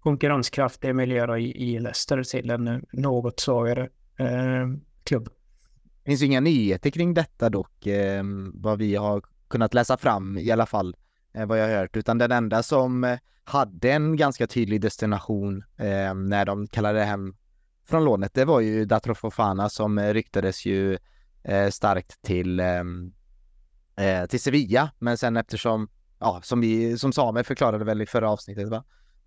konkurrenskraftig 0.00 0.94
miljö 0.94 1.36
i, 1.36 1.72
i 1.72 1.78
Leicester 1.78 2.22
till 2.22 2.50
en 2.50 2.86
något 2.92 3.40
svagare 3.40 3.88
eh, 4.16 4.66
klubb. 5.04 5.28
Det 6.08 6.12
finns 6.12 6.22
inga 6.22 6.40
nyheter 6.40 6.90
kring 6.90 7.14
detta 7.14 7.50
dock, 7.50 7.86
eh, 7.86 8.22
vad 8.54 8.78
vi 8.78 8.96
har 8.96 9.22
kunnat 9.48 9.74
läsa 9.74 9.96
fram 9.96 10.38
i 10.38 10.50
alla 10.50 10.66
fall, 10.66 10.96
eh, 11.34 11.46
vad 11.46 11.60
jag 11.60 11.68
har 11.68 11.76
hört, 11.76 11.96
utan 11.96 12.18
den 12.18 12.32
enda 12.32 12.62
som 12.62 13.04
eh, 13.04 13.18
hade 13.44 13.92
en 13.92 14.16
ganska 14.16 14.46
tydlig 14.46 14.80
destination 14.80 15.64
eh, 15.76 16.14
när 16.14 16.44
de 16.44 16.66
kallade 16.66 17.04
hem 17.04 17.36
från 17.88 18.04
lånet, 18.04 18.34
det 18.34 18.44
var 18.44 18.60
ju 18.60 18.84
Datro 18.84 19.14
Fofana 19.14 19.68
som 19.68 19.98
eh, 19.98 20.14
ryktades 20.14 20.66
ju 20.66 20.98
eh, 21.42 21.68
starkt 21.70 22.22
till, 22.22 22.60
ehm, 22.60 23.12
eh, 23.96 24.26
till 24.26 24.40
Sevilla, 24.40 24.90
men 24.98 25.18
sen 25.18 25.36
eftersom, 25.36 25.88
ja, 26.18 26.40
som 26.42 26.60
vi, 26.60 26.98
som 26.98 27.12
Samuel 27.12 27.44
förklarade 27.44 27.84
väl 27.84 28.02
i 28.02 28.06
förra 28.06 28.30
avsnittet, 28.30 28.68
va? 28.68 28.84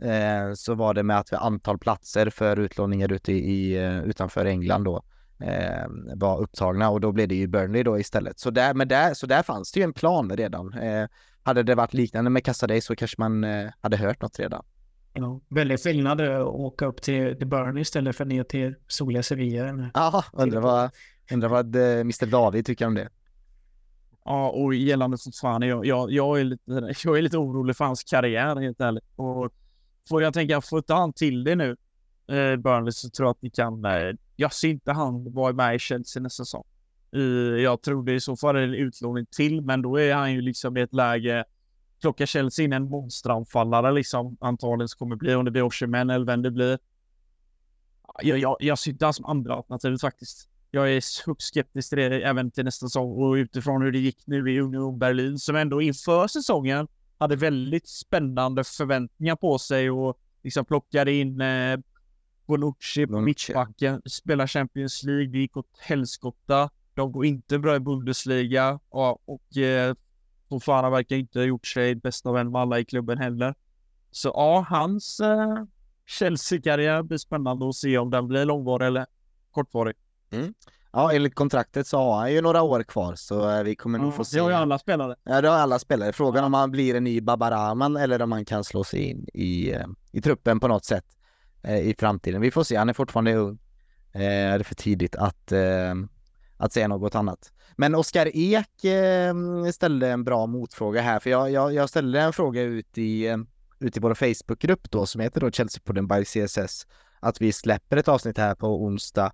Eh, 0.09 0.53
så 0.53 0.73
var 0.75 0.93
det 0.93 1.03
med 1.03 1.19
att 1.19 1.33
antal 1.33 1.77
platser 1.77 2.29
för 2.29 2.59
utlåningar 2.59 3.11
ute 3.11 3.31
i, 3.33 3.77
utanför 4.05 4.45
England 4.45 4.83
då 4.83 5.03
eh, 5.41 6.15
var 6.15 6.41
upptagna 6.41 6.89
och 6.89 7.01
då 7.01 7.11
blev 7.11 7.27
det 7.27 7.35
ju 7.35 7.47
Burnley 7.47 7.83
då 7.83 7.99
istället. 7.99 8.39
Så 8.39 8.49
där, 8.49 8.73
men 8.73 8.87
där, 8.87 9.13
så 9.13 9.27
där 9.27 9.43
fanns 9.43 9.71
det 9.71 9.79
ju 9.79 9.83
en 9.83 9.93
plan 9.93 10.31
redan. 10.37 10.73
Eh, 10.73 11.07
hade 11.43 11.63
det 11.63 11.75
varit 11.75 11.93
liknande 11.93 12.29
med 12.29 12.45
Cassaday 12.45 12.81
så 12.81 12.95
kanske 12.95 13.15
man 13.19 13.43
eh, 13.43 13.69
hade 13.81 13.97
hört 13.97 14.21
något 14.21 14.39
redan. 14.39 14.65
Ja, 15.13 15.41
väldigt 15.49 15.83
skillnad 15.83 16.21
att 16.21 16.45
åka 16.45 16.85
upp 16.85 17.01
till, 17.01 17.37
till 17.37 17.47
Burnley 17.47 17.81
istället 17.81 18.15
för 18.15 18.25
ner 18.25 18.43
till 18.43 18.75
soliga 18.87 19.23
Sevilla. 19.23 19.91
Ja, 19.93 20.23
undrar 20.33 20.61
vad, 20.61 20.89
undrar 21.31 21.49
vad 21.49 21.75
eh, 21.75 21.99
Mr 21.99 22.25
David 22.25 22.65
tycker 22.65 22.87
om 22.87 22.95
det. 22.95 23.09
Ja, 24.25 24.49
och 24.49 24.73
gällande 24.73 25.17
fortfarande, 25.17 25.67
jag, 25.67 25.85
jag, 25.85 26.11
jag, 26.11 26.39
är 26.39 26.43
lite, 26.43 26.93
jag 27.03 27.17
är 27.17 27.21
lite 27.21 27.37
orolig 27.37 27.75
för 27.75 27.85
hans 27.85 28.03
karriär 28.03 28.55
helt 28.55 28.81
ärligt. 28.81 29.03
Och 29.15 29.51
får 30.09 30.21
jag 30.21 30.33
tänka, 30.33 30.61
får 30.61 30.79
inte 30.79 30.93
han 30.93 31.13
till 31.13 31.43
det 31.43 31.55
nu, 31.55 31.77
eh, 32.31 32.55
Burnley, 32.55 32.91
så 32.91 33.09
tror 33.09 33.27
jag 33.27 33.31
att 33.31 33.41
ni 33.41 33.49
kan 33.49 33.85
eh, 33.85 34.15
jag 34.35 34.53
ser 34.53 34.69
inte 34.69 34.91
han 34.91 35.33
vara 35.33 35.53
med 35.53 35.75
i 35.75 35.79
Chelsea 35.79 36.23
nästa 36.23 36.45
säsong. 36.45 36.63
Eh, 37.15 37.21
jag 37.61 37.81
tror 37.81 38.03
det 38.03 38.13
i 38.13 38.19
så 38.19 38.35
fall 38.35 38.55
är 38.55 38.61
en 38.61 38.73
utlåning 38.73 39.25
till, 39.25 39.61
men 39.61 39.81
då 39.81 39.99
är 39.99 40.15
han 40.15 40.33
ju 40.33 40.41
liksom 40.41 40.77
i 40.77 40.81
ett 40.81 40.93
läge 40.93 41.45
plockar 42.01 42.25
Chelsea 42.25 42.65
in 42.65 42.73
en 42.73 42.89
monsteranfallare 42.89 43.91
liksom 43.91 44.37
antagligen 44.41 44.87
som 44.87 44.97
kommer 44.97 45.15
bli 45.15 45.35
om 45.35 45.45
det 45.45 45.51
blir 45.51 45.63
Oshimen 45.63 46.09
eller 46.09 46.25
vem 46.25 46.41
det 46.41 46.51
blir. 46.51 46.79
Jag, 48.21 48.37
jag, 48.37 48.57
jag 48.59 48.79
ser 48.79 48.91
inte 48.91 49.05
han 49.05 49.13
som 49.13 49.25
andra 49.25 49.55
alternativet 49.55 50.01
faktiskt. 50.01 50.49
Jag 50.71 50.91
är 50.91 51.25
högst 51.25 51.47
skeptisk 51.47 51.89
till 51.89 51.97
det 51.97 52.21
även 52.21 52.51
till 52.51 52.65
nästa 52.65 52.85
säsong 52.87 53.23
och 53.23 53.33
utifrån 53.33 53.81
hur 53.81 53.91
det 53.91 53.99
gick 53.99 54.27
nu 54.27 54.51
i 54.51 54.59
Union 54.59 54.99
Berlin 54.99 55.39
som 55.39 55.55
ändå 55.55 55.81
inför 55.81 56.27
säsongen 56.27 56.87
hade 57.17 57.35
väldigt 57.35 57.87
spännande 57.87 58.63
förväntningar 58.63 59.35
på 59.35 59.57
sig 59.57 59.91
och 59.91 60.19
liksom 60.43 60.65
plockade 60.65 61.13
in 61.13 61.41
eh, 61.41 61.79
Bonucci 62.51 63.05
mittbacken, 63.07 64.01
spelar 64.05 64.47
Champions 64.47 65.03
League, 65.03 65.27
det 65.27 65.37
gick 65.37 65.57
åt 65.57 65.79
helskotta. 65.79 66.69
De 66.93 67.11
går 67.11 67.25
inte 67.25 67.59
bra 67.59 67.75
i 67.75 67.79
Bundesliga 67.79 68.79
och, 68.89 69.29
och 69.29 69.57
eh, 69.57 69.95
Fofana 70.49 70.89
verkar 70.89 71.15
inte 71.15 71.39
ha 71.39 71.45
gjort 71.45 71.67
sig 71.67 71.95
bästa 71.95 72.31
vän 72.31 72.51
med 72.51 72.61
alla 72.61 72.79
i 72.79 72.85
klubben 72.85 73.17
heller. 73.17 73.55
Så 74.11 74.31
ja, 74.35 74.65
hans 74.69 75.19
eh, 75.19 75.63
Chelsea-karriär 76.05 77.03
blir 77.03 77.17
spännande 77.17 77.69
att 77.69 77.75
se 77.75 77.97
om 77.97 78.09
den 78.09 78.27
blir 78.27 78.45
långvarig 78.45 78.87
eller 78.87 79.05
kortvarig. 79.51 79.95
Mm. 80.31 80.53
Ja, 80.93 81.13
enligt 81.13 81.35
kontraktet 81.35 81.87
så 81.87 81.97
har 81.97 82.19
han 82.19 82.33
ju 82.33 82.41
några 82.41 82.61
år 82.61 82.83
kvar 82.83 83.15
så 83.15 83.49
eh, 83.49 83.63
vi 83.63 83.75
kommer 83.75 83.99
nog 83.99 84.13
få 84.13 84.25
se. 84.25 84.37
Det 84.37 84.43
har 84.43 84.49
ju 84.49 84.55
alla 84.55 84.79
spelare. 84.79 85.15
Ja, 85.23 85.41
det 85.41 85.49
har 85.49 85.57
alla 85.57 85.79
spelare. 85.79 86.13
Frågan 86.13 86.41
ja. 86.41 86.45
om 86.45 86.53
han 86.53 86.71
blir 86.71 86.95
en 86.95 87.03
ny 87.03 87.21
Babaraman 87.21 87.97
eller 87.97 88.21
om 88.21 88.31
han 88.31 88.45
kan 88.45 88.63
slå 88.63 88.83
sig 88.83 89.09
in 89.09 89.27
i, 89.33 89.71
eh, 89.71 89.85
i 90.11 90.21
truppen 90.21 90.59
på 90.59 90.67
något 90.67 90.85
sätt. 90.85 91.05
Eh, 91.63 91.79
I 91.79 91.95
framtiden. 91.99 92.41
Vi 92.41 92.51
får 92.51 92.63
se, 92.63 92.75
han 92.75 92.89
är 92.89 92.93
fortfarande 92.93 93.35
ung. 93.35 93.59
Eh, 94.13 94.19
det 94.19 94.25
är 94.25 94.63
för 94.63 94.75
tidigt 94.75 95.15
att, 95.15 95.51
eh, 95.51 95.93
att 96.57 96.73
säga 96.73 96.87
något 96.87 97.15
annat. 97.15 97.51
Men 97.75 97.95
Oskar 97.95 98.29
Ek 98.33 98.83
eh, 98.83 99.33
ställde 99.73 100.07
en 100.07 100.23
bra 100.23 100.45
motfråga 100.45 101.01
här, 101.01 101.19
för 101.19 101.29
jag, 101.29 101.51
jag, 101.51 101.73
jag 101.73 101.89
ställde 101.89 102.21
en 102.21 102.33
fråga 102.33 102.61
ut 102.61 102.97
i, 102.97 103.27
eh, 103.27 103.37
ut 103.79 103.97
i 103.97 103.99
vår 103.99 104.13
Facebookgrupp 104.13 104.91
då 104.91 105.05
som 105.05 105.21
heter 105.21 105.41
då 105.41 105.49
Chelsea-podden 105.49 106.07
by 106.07 106.25
CSS 106.25 106.87
att 107.19 107.41
vi 107.41 107.51
släpper 107.51 107.97
ett 107.97 108.07
avsnitt 108.07 108.37
här 108.37 108.55
på 108.55 108.83
onsdag. 108.83 109.31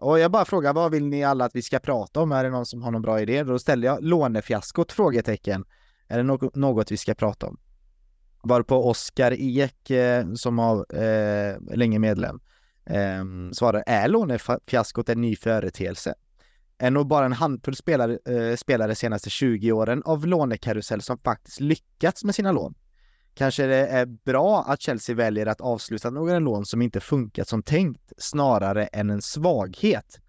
och 0.00 0.18
jag 0.18 0.30
bara 0.30 0.44
frågar, 0.44 0.72
vad 0.72 0.92
vill 0.92 1.06
ni 1.06 1.24
alla 1.24 1.44
att 1.44 1.56
vi 1.56 1.62
ska 1.62 1.78
prata 1.78 2.20
om? 2.20 2.32
Är 2.32 2.44
det 2.44 2.50
någon 2.50 2.66
som 2.66 2.82
har 2.82 2.90
någon 2.90 3.02
bra 3.02 3.20
idé? 3.20 3.42
Då 3.42 3.58
ställer 3.58 3.86
jag 3.86 4.02
lånefiaskot? 4.02 4.92
Frågetecken. 4.92 5.64
Är 6.08 6.16
det 6.16 6.50
något 6.54 6.92
vi 6.92 6.96
ska 6.96 7.14
prata 7.14 7.46
om? 7.46 7.58
Varpå 8.42 8.90
Oskar 8.90 9.32
Ek, 9.38 9.90
eh, 9.90 10.32
som 10.34 10.58
har 10.58 10.86
eh, 10.94 11.56
länge 11.76 11.98
medlem, 11.98 12.40
eh, 12.86 13.24
svarar, 13.52 13.84
är 13.86 14.08
lånefiaskot 14.08 15.08
en 15.08 15.20
ny 15.20 15.36
företeelse? 15.36 16.14
Är 16.78 16.90
nog 16.90 17.06
bara 17.06 17.26
en 17.26 17.32
handfull 17.32 17.76
spelare, 17.76 18.18
eh, 18.26 18.56
spelare 18.56 18.94
senaste 18.94 19.30
20 19.30 19.72
åren 19.72 20.02
av 20.04 20.26
lånekarusell 20.26 21.02
som 21.02 21.18
faktiskt 21.18 21.60
lyckats 21.60 22.24
med 22.24 22.34
sina 22.34 22.52
lån. 22.52 22.74
Kanske 23.34 23.66
det 23.66 23.86
är 23.86 24.06
bra 24.06 24.64
att 24.68 24.80
Chelsea 24.80 25.16
väljer 25.16 25.46
att 25.46 25.60
avsluta 25.60 26.10
några 26.10 26.38
lån 26.38 26.66
som 26.66 26.82
inte 26.82 27.00
funkat 27.00 27.48
som 27.48 27.62
tänkt, 27.62 28.12
snarare 28.18 28.86
än 28.86 29.10
en 29.10 29.22
svaghet. 29.22 30.20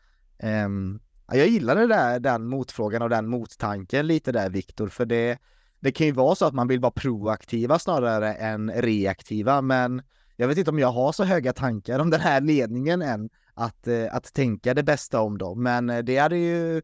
Um, 0.44 1.00
jag 1.28 1.48
gillade 1.48 1.82
det 1.82 1.88
där, 1.88 2.20
den 2.20 2.48
motfrågan 2.48 3.02
och 3.02 3.10
den 3.10 3.28
mottanken 3.28 4.08
lite 4.08 4.32
där 4.32 4.50
Viktor, 4.50 4.88
för 4.88 5.06
det, 5.06 5.38
det 5.84 5.92
kan 5.92 6.08
ju 6.08 6.14
vara 6.14 6.36
så 6.36 6.46
att 6.46 6.54
man 6.54 6.68
vill 6.68 6.80
vara 6.80 6.92
proaktiva 6.92 7.80
snarare 7.80 8.34
än 8.34 8.72
reaktiva, 8.72 9.62
men 9.62 10.02
jag 10.36 10.48
vet 10.48 10.58
inte 10.58 10.72
om 10.72 10.80
jag 10.80 10.92
har 10.92 11.12
så 11.12 11.24
höga 11.24 11.54
tankar 11.54 12.00
om 12.00 12.10
den 12.10 12.20
här 12.20 12.42
ledningen 12.42 13.02
än 13.02 13.30
att, 13.54 13.88
eh, 13.88 14.16
att 14.16 14.34
tänka 14.34 14.74
det 14.74 14.84
bästa 14.84 15.22
om 15.22 15.38
dem. 15.38 15.64
Men 15.64 15.90
eh, 15.90 16.00
det 16.00 16.18
är 16.18 16.30
ju, 16.30 16.78
eh, 16.78 16.84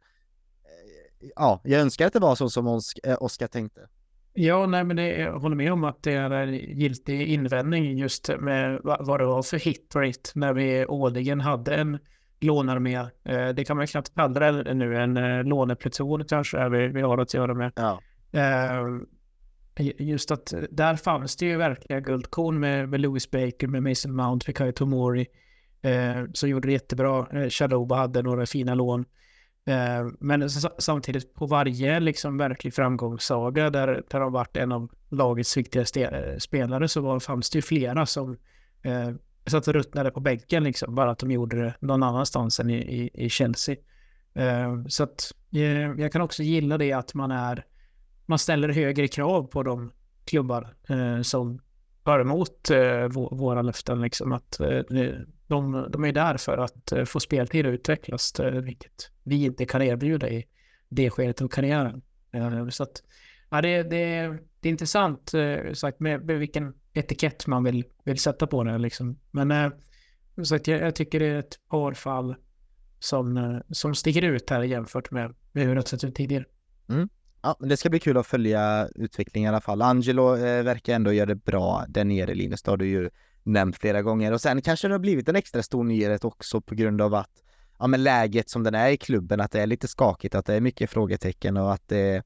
ja, 1.36 1.62
jag 1.64 1.82
önskar 1.82 2.08
att 2.08 2.14
det 2.14 2.20
var 2.20 2.36
så 2.36 2.50
som 2.50 2.68
Oskar 3.20 3.48
tänkte. 3.48 3.82
Ja, 4.34 4.66
nej, 4.66 4.84
men 4.84 4.96
det, 4.96 5.08
jag 5.08 5.40
håller 5.40 5.56
med 5.56 5.74
om 5.74 5.84
att 5.84 6.04
det 6.04 6.14
är 6.14 6.32
en 6.32 6.54
giltig 6.54 7.22
invändning 7.22 7.98
just 7.98 8.30
med 8.40 8.80
vad 8.84 9.20
det 9.20 9.26
var 9.26 9.44
för 9.44 9.58
hitrate 9.58 10.30
när 10.36 10.54
vi 10.54 10.86
årligen 10.86 11.42
hade 11.42 11.76
en 11.76 12.00
lånarmé. 12.40 13.06
Det 13.54 13.66
kan 13.66 13.78
man 13.78 13.88
knappt 13.88 14.16
kalla 14.16 14.52
det 14.52 14.74
nu, 14.74 14.98
en 14.98 15.14
lånepluton 15.48 16.26
kanske 16.26 16.58
är 16.58 16.70
vi, 16.70 16.88
vi 16.88 17.02
har 17.02 17.18
att 17.18 17.34
göra 17.34 17.54
med. 17.54 17.72
Ja. 17.76 18.00
Eh, 18.32 19.00
just 19.98 20.32
att 20.32 20.54
eh, 20.54 20.62
där 20.72 20.96
fanns 20.96 21.36
det 21.36 21.46
ju 21.46 21.58
verkliga 21.58 22.00
guldkorn 22.00 22.60
med, 22.60 22.90
med 22.90 23.00
Louis 23.00 23.32
Baker, 23.32 23.68
med 23.68 23.84
Mason 23.84 24.16
Mount, 24.16 24.46
Fikayo 24.46 24.72
Tomori. 24.72 25.28
eh, 25.82 26.24
som 26.34 26.50
gjorde 26.50 26.68
det 26.68 26.72
jättebra. 26.72 27.28
Uh, 27.34 27.50
Shaloba 27.50 27.96
hade 27.96 28.22
några 28.22 28.46
fina 28.46 28.74
lån. 28.76 29.06
Eh, 29.66 30.08
men 30.20 30.50
samtidigt 30.78 31.34
på 31.34 31.46
varje 31.46 32.00
liksom 32.00 32.38
verklig 32.38 32.74
framgångssaga 32.74 33.70
där, 33.70 34.04
där 34.10 34.20
de 34.20 34.32
varit 34.32 34.58
en 34.58 34.72
av 34.72 34.92
lagets 35.10 35.58
viktigaste 35.58 36.36
spelare 36.40 36.88
så 36.88 37.02
var, 37.02 37.20
fanns 37.20 37.50
det 37.50 37.58
ju 37.58 37.62
flera 37.62 38.06
som 38.06 38.38
eh, 38.84 39.10
satt 39.46 39.68
och 39.68 39.74
ruttnade 39.74 40.12
på 40.12 40.20
bänken 40.20 40.64
liksom. 40.64 40.96
Bara 40.96 41.12
att 41.12 41.20
de 41.20 41.32
gjorde 41.32 41.62
det 41.62 41.74
någon 41.80 42.04
annanstans 42.04 42.60
än 42.60 42.70
i, 42.70 42.78
i, 42.78 43.26
i 43.26 43.30
Chelsea. 43.30 43.76
Eh, 44.34 44.84
så 44.88 45.04
att 45.04 45.32
jag 45.98 46.12
kan 46.12 46.22
också 46.22 46.44
gilla 46.44 46.78
det 46.78 46.94
att 46.94 47.14
man 47.14 47.32
är 47.32 47.66
man 48.30 48.40
ställer 48.40 48.70
högre 48.70 49.08
krav 49.08 49.44
på 49.44 49.64
de 49.64 49.92
klubbar 50.26 50.76
eh, 50.90 51.22
som 51.22 51.62
tar 52.04 52.20
emot 52.20 52.70
eh, 52.70 53.08
våra 53.32 53.62
löften. 53.62 54.02
Liksom, 54.02 54.32
att 54.32 54.60
eh, 54.60 54.80
de, 55.48 55.88
de 55.90 56.06
är 56.06 56.12
där 56.12 56.38
för 56.38 56.58
att 56.58 56.92
eh, 56.92 57.06
få 57.06 57.20
speltid 57.20 57.66
och 57.66 57.72
utvecklas, 57.72 58.40
eh, 58.40 58.52
vilket 58.52 59.12
vi 59.24 59.46
inte 59.46 59.66
kan 59.66 59.82
erbjuda 59.82 60.30
i 60.30 60.46
det 60.90 61.10
skedet 61.10 61.42
av 61.42 61.48
karriären. 61.48 62.02
Eh, 62.32 62.68
så 62.70 62.84
att, 62.84 63.04
ja, 63.50 63.62
det, 63.62 63.84
det, 63.84 64.38
det 64.60 64.70
är 64.70 64.72
intressant 64.72 65.34
eh, 65.34 65.74
sagt, 65.74 66.00
med, 66.00 66.26
med 66.26 66.40
vilken 66.40 66.74
etikett 66.94 67.48
man 67.48 67.64
vill, 67.64 67.84
vill 68.04 68.20
sätta 68.20 68.48
på 68.48 68.64
det. 68.64 68.78
Liksom. 68.78 69.20
Men 69.32 69.52
eh, 69.52 69.72
så 70.44 70.56
att 70.56 70.68
jag, 70.68 70.82
jag 70.82 70.96
tycker 70.96 71.20
det 71.20 71.26
är 71.26 71.40
ett 71.40 71.60
par 71.70 71.94
fall 71.94 72.36
som, 73.00 73.38
eh, 73.38 73.58
som 73.70 73.96
sticker 73.96 74.22
ut 74.22 74.50
här 74.50 74.64
jämfört 74.64 75.12
med, 75.12 75.36
med 75.52 75.66
hur 75.66 75.76
det 75.76 75.82
har 75.82 75.86
sett 75.86 76.04
ut 76.04 76.16
tidigare. 76.16 76.46
Mm. 76.90 77.10
Ja, 77.42 77.56
men 77.60 77.70
det 77.70 77.78
ska 77.78 77.90
bli 77.90 78.00
kul 78.00 78.18
att 78.18 78.28
följa 78.28 78.90
utvecklingen 78.96 79.48
i 79.48 79.50
alla 79.50 79.62
fall. 79.62 79.82
Angelo 79.82 80.36
eh, 80.36 80.64
verkar 80.64 80.96
ändå 80.96 81.14
göra 81.14 81.26
det 81.26 81.36
bra 81.36 81.86
där 81.88 82.06
nere, 82.06 82.36
Linus. 82.36 82.62
Det 82.62 82.72
har 82.72 82.78
du 82.78 82.88
ju 82.88 83.10
nämnt 83.44 83.78
flera 83.78 84.02
gånger. 84.02 84.32
Och 84.32 84.42
sen 84.42 84.62
kanske 84.62 84.88
det 84.88 84.94
har 84.94 85.00
blivit 85.00 85.30
en 85.30 85.36
extra 85.36 85.64
stor 85.64 85.84
nyhet 85.84 86.26
också 86.26 86.62
på 86.62 86.76
grund 86.76 87.02
av 87.02 87.16
att 87.16 87.32
ja, 87.80 87.88
men 87.88 88.04
läget 88.04 88.50
som 88.50 88.64
den 88.64 88.76
är 88.76 88.90
i 88.90 88.98
klubben, 88.98 89.42
att 89.42 89.52
det 89.52 89.62
är 89.62 89.68
lite 89.68 89.88
skakigt, 89.88 90.36
att 90.36 90.46
det 90.46 90.54
är 90.54 90.62
mycket 90.62 90.90
frågetecken 90.90 91.58
och 91.58 91.74
att 91.74 91.88
det, 91.88 92.24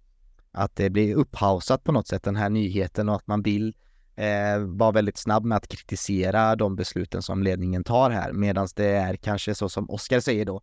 att 0.51 0.75
det 0.75 0.89
blir 0.89 1.15
upphausat 1.15 1.83
på 1.83 1.91
något 1.91 2.07
sätt, 2.07 2.23
den 2.23 2.35
här 2.35 2.49
nyheten 2.49 3.09
och 3.09 3.15
att 3.15 3.27
man 3.27 3.41
vill 3.41 3.75
eh, 4.15 4.57
vara 4.59 4.91
väldigt 4.91 5.17
snabb 5.17 5.45
med 5.45 5.55
att 5.55 5.67
kritisera 5.67 6.55
de 6.55 6.75
besluten 6.75 7.21
som 7.21 7.43
ledningen 7.43 7.83
tar 7.83 8.09
här, 8.09 8.33
medan 8.33 8.67
det 8.75 8.85
är 8.85 9.15
kanske 9.15 9.55
så 9.55 9.69
som 9.69 9.89
Oskar 9.89 10.19
säger 10.19 10.45
då, 10.45 10.61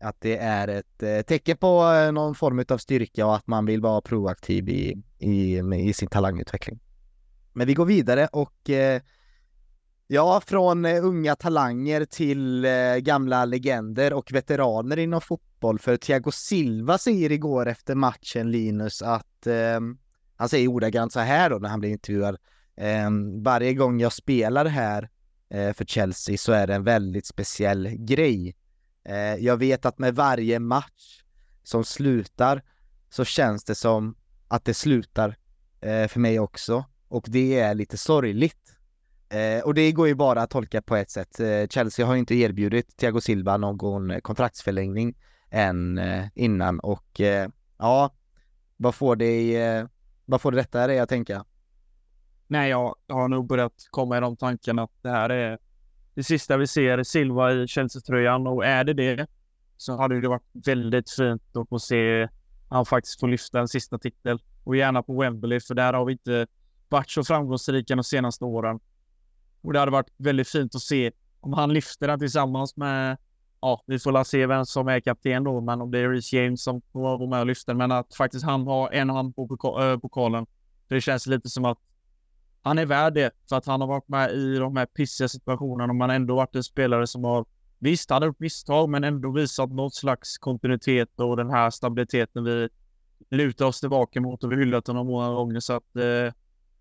att 0.00 0.20
det 0.20 0.36
är 0.36 0.68
ett 0.68 1.02
eh, 1.02 1.20
tecken 1.20 1.56
på 1.56 1.92
eh, 1.92 2.12
någon 2.12 2.34
form 2.34 2.64
av 2.68 2.78
styrka 2.78 3.26
och 3.26 3.36
att 3.36 3.46
man 3.46 3.66
vill 3.66 3.80
vara 3.80 4.00
proaktiv 4.00 4.68
i, 4.68 5.02
i, 5.18 5.58
i 5.58 5.92
sin 5.92 6.08
talangutveckling. 6.08 6.80
Men 7.52 7.66
vi 7.66 7.74
går 7.74 7.84
vidare 7.84 8.28
och 8.32 8.70
eh, 8.70 9.02
ja, 10.06 10.40
från 10.46 10.84
unga 10.84 11.36
talanger 11.36 12.04
till 12.04 12.66
gamla 12.98 13.44
legender 13.44 14.12
och 14.12 14.32
veteraner 14.32 14.96
inom 14.96 15.20
fotboll. 15.20 15.78
För 15.78 15.96
Thiago 15.96 16.30
Silva 16.32 16.98
säger 16.98 17.32
igår 17.32 17.68
efter 17.68 17.94
matchen, 17.94 18.50
Linus, 18.50 19.02
att 19.02 19.46
han 20.36 20.48
säger 20.48 20.68
ordagrant 20.68 21.12
så 21.12 21.20
här 21.20 21.50
då 21.50 21.58
när 21.58 21.68
han 21.68 21.80
blir 21.80 21.90
intervjuad. 21.90 22.36
Varje 23.42 23.74
gång 23.74 24.00
jag 24.00 24.12
spelar 24.12 24.64
här 24.64 25.08
för 25.50 25.84
Chelsea 25.84 26.38
så 26.38 26.52
är 26.52 26.66
det 26.66 26.74
en 26.74 26.84
väldigt 26.84 27.26
speciell 27.26 27.88
grej. 27.88 28.54
Eh, 29.04 29.34
jag 29.34 29.56
vet 29.56 29.86
att 29.86 29.98
med 29.98 30.14
varje 30.14 30.58
match 30.58 31.22
som 31.62 31.84
slutar 31.84 32.62
så 33.10 33.24
känns 33.24 33.64
det 33.64 33.74
som 33.74 34.16
att 34.48 34.64
det 34.64 34.74
slutar 34.74 35.36
eh, 35.80 36.08
för 36.08 36.20
mig 36.20 36.40
också 36.40 36.84
och 37.08 37.24
det 37.28 37.60
är 37.60 37.74
lite 37.74 37.98
sorgligt. 37.98 38.78
Eh, 39.28 39.64
och 39.64 39.74
det 39.74 39.92
går 39.92 40.08
ju 40.08 40.14
bara 40.14 40.42
att 40.42 40.50
tolka 40.50 40.82
på 40.82 40.96
ett 40.96 41.10
sätt. 41.10 41.40
Chelsea 41.70 42.06
har 42.06 42.14
ju 42.14 42.20
inte 42.20 42.34
erbjudit 42.34 42.96
Thiago 42.96 43.20
Silva 43.20 43.56
någon 43.56 44.20
kontraktsförlängning 44.20 45.14
än 45.50 46.00
innan 46.34 46.80
och 46.80 47.20
ja, 47.78 48.10
vad 48.76 48.94
får 48.94 49.16
det, 49.16 49.86
vad 50.24 50.40
får 50.40 50.52
det 50.52 50.56
detta 50.58 50.86
dig 50.86 50.98
att 50.98 51.08
tänka? 51.08 51.44
Nej, 52.46 52.70
jag 52.70 52.94
har 53.08 53.28
nog 53.28 53.46
börjat 53.46 53.86
komma 53.90 54.16
i 54.16 54.20
de 54.20 54.36
tankarna 54.36 54.82
att 54.82 55.02
det 55.02 55.10
här 55.10 55.30
är 55.30 55.58
det 56.18 56.24
sista 56.24 56.56
vi 56.56 56.66
ser 56.66 57.02
Silva 57.02 57.52
i 57.52 57.68
Chelsea-tröjan 57.68 58.46
och 58.46 58.66
är 58.66 58.84
det 58.84 58.94
det 58.94 59.26
så 59.76 59.96
hade 59.96 60.20
det 60.20 60.28
varit 60.28 60.50
väldigt 60.52 61.10
fint 61.10 61.56
att 61.56 61.68
få 61.68 61.78
se 61.78 62.28
han 62.68 62.86
faktiskt 62.86 63.20
få 63.20 63.26
lyfta 63.26 63.60
en 63.60 63.68
sista 63.68 63.98
titel 63.98 64.38
och 64.64 64.76
gärna 64.76 65.02
på 65.02 65.20
Wembley 65.20 65.60
för 65.60 65.74
där 65.74 65.92
har 65.92 66.04
vi 66.04 66.12
inte 66.12 66.46
varit 66.88 67.10
så 67.10 67.24
framgångsrika 67.24 67.96
de 67.96 68.04
senaste 68.04 68.44
åren. 68.44 68.80
Och 69.60 69.72
det 69.72 69.78
hade 69.78 69.92
varit 69.92 70.10
väldigt 70.16 70.48
fint 70.48 70.74
att 70.74 70.82
se 70.82 71.12
om 71.40 71.52
han 71.52 71.72
lyfter 71.72 72.08
den 72.08 72.18
tillsammans 72.18 72.76
med, 72.76 73.16
ja, 73.60 73.82
vi 73.86 73.98
får 73.98 74.12
la 74.12 74.24
se 74.24 74.46
vem 74.46 74.66
som 74.66 74.88
är 74.88 75.00
kapten 75.00 75.44
då, 75.44 75.60
men 75.60 75.80
om 75.80 75.90
det 75.90 75.98
är 75.98 76.08
Reece 76.08 76.32
James 76.32 76.62
som 76.62 76.82
får 76.92 77.00
vara 77.00 77.26
med 77.26 77.40
och 77.40 77.46
lyfta 77.46 77.74
men 77.74 77.92
att 77.92 78.14
faktiskt 78.14 78.44
han 78.44 78.66
har 78.66 78.90
en 78.90 79.10
hand 79.10 79.36
på 79.36 79.42
eh, 79.82 79.98
pokalen. 79.98 80.46
För 80.88 80.94
det 80.94 81.00
känns 81.00 81.26
lite 81.26 81.48
som 81.48 81.64
att 81.64 81.78
han 82.62 82.78
är 82.78 82.86
värd 82.86 83.14
det 83.14 83.30
för 83.48 83.56
att 83.56 83.66
han 83.66 83.80
har 83.80 83.88
varit 83.88 84.08
med 84.08 84.30
i 84.30 84.56
de 84.56 84.76
här 84.76 84.86
pissiga 84.86 85.28
situationerna 85.28 85.92
och 85.92 85.96
man 85.96 86.10
ändå 86.10 86.34
varit 86.34 86.54
en 86.54 86.64
spelare 86.64 87.06
som 87.06 87.24
har 87.24 87.46
Visst, 87.80 88.10
han 88.10 88.22
har 88.22 88.26
gjort 88.26 88.40
misstag, 88.40 88.88
men 88.88 89.04
ändå 89.04 89.30
visat 89.30 89.70
något 89.70 89.94
slags 89.94 90.38
kontinuitet 90.38 91.20
och 91.20 91.36
den 91.36 91.50
här 91.50 91.70
stabiliteten 91.70 92.44
vi 92.44 92.68
lutar 93.30 93.66
oss 93.66 93.80
tillbaka 93.80 94.20
mot 94.20 94.44
och 94.44 94.52
vi 94.52 94.56
hyllat 94.56 94.86
honom 94.86 95.06
många 95.06 95.30
gånger. 95.30 95.60
Så 95.60 95.72
att 95.72 95.96
eh, 95.96 96.32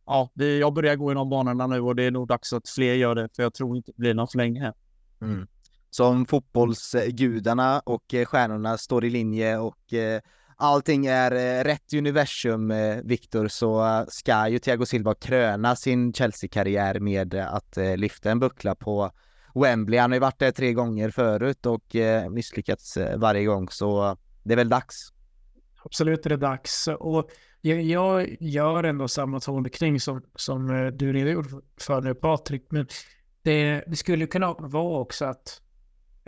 ja, 0.05 0.29
det, 0.33 0.57
jag 0.57 0.73
börjar 0.73 0.95
gå 0.95 1.11
i 1.11 1.15
de 1.15 1.29
banorna 1.29 1.67
nu 1.67 1.79
och 1.79 1.95
det 1.95 2.03
är 2.03 2.11
nog 2.11 2.27
dags 2.27 2.53
att 2.53 2.69
fler 2.69 2.93
gör 2.93 3.15
det, 3.15 3.29
för 3.35 3.43
jag 3.43 3.53
tror 3.53 3.77
inte 3.77 3.91
det 3.91 3.97
blir 3.97 4.13
någon 4.13 4.27
förlängning 4.27 4.61
här. 4.61 4.73
Mm. 5.21 5.47
Som 5.89 6.25
fotbollsgudarna 6.25 7.79
och 7.79 8.13
eh, 8.13 8.25
stjärnorna 8.25 8.77
står 8.77 9.05
i 9.05 9.09
linje 9.09 9.57
och 9.57 9.93
eh, 9.93 10.21
allting 10.57 11.05
är 11.05 11.31
eh, 11.31 11.63
rätt 11.63 11.93
universum, 11.93 12.71
eh, 12.71 12.97
Viktor, 13.03 13.47
så 13.47 13.85
eh, 13.85 14.05
ska 14.07 14.47
ju 14.47 14.59
Thiago 14.59 14.85
Silva 14.85 15.15
kröna 15.15 15.75
sin 15.75 16.13
Chelsea-karriär 16.13 16.99
med 16.99 17.33
att 17.33 17.77
eh, 17.77 17.97
lyfta 17.97 18.31
en 18.31 18.39
buckla 18.39 18.75
på 18.75 19.11
Wembley. 19.55 19.99
Han 19.99 20.11
har 20.11 20.15
ju 20.15 20.19
varit 20.19 20.39
där 20.39 20.51
tre 20.51 20.73
gånger 20.73 21.09
förut 21.09 21.65
och 21.65 21.95
misslyckats 22.29 22.97
varje 23.15 23.45
gång, 23.45 23.69
så 23.69 24.17
det 24.43 24.53
är 24.53 24.57
väl 24.57 24.69
dags. 24.69 25.13
Absolut 25.83 26.25
är 26.25 26.29
det 26.29 26.37
dags. 26.37 26.87
Och 26.87 27.29
jag, 27.61 27.81
jag 27.81 28.37
gör 28.39 28.83
ändå 28.83 29.07
samma 29.07 29.39
tolkning 29.39 29.99
som, 29.99 30.21
som 30.35 30.91
du 30.95 31.13
redogjorde 31.13 31.49
för 31.81 32.01
nu 32.01 32.15
Patrik. 32.15 32.67
Men 32.69 32.87
det, 33.41 33.83
det 33.87 33.95
skulle 33.95 34.27
kunna 34.27 34.53
vara 34.53 34.99
också 34.99 35.25
att 35.25 35.61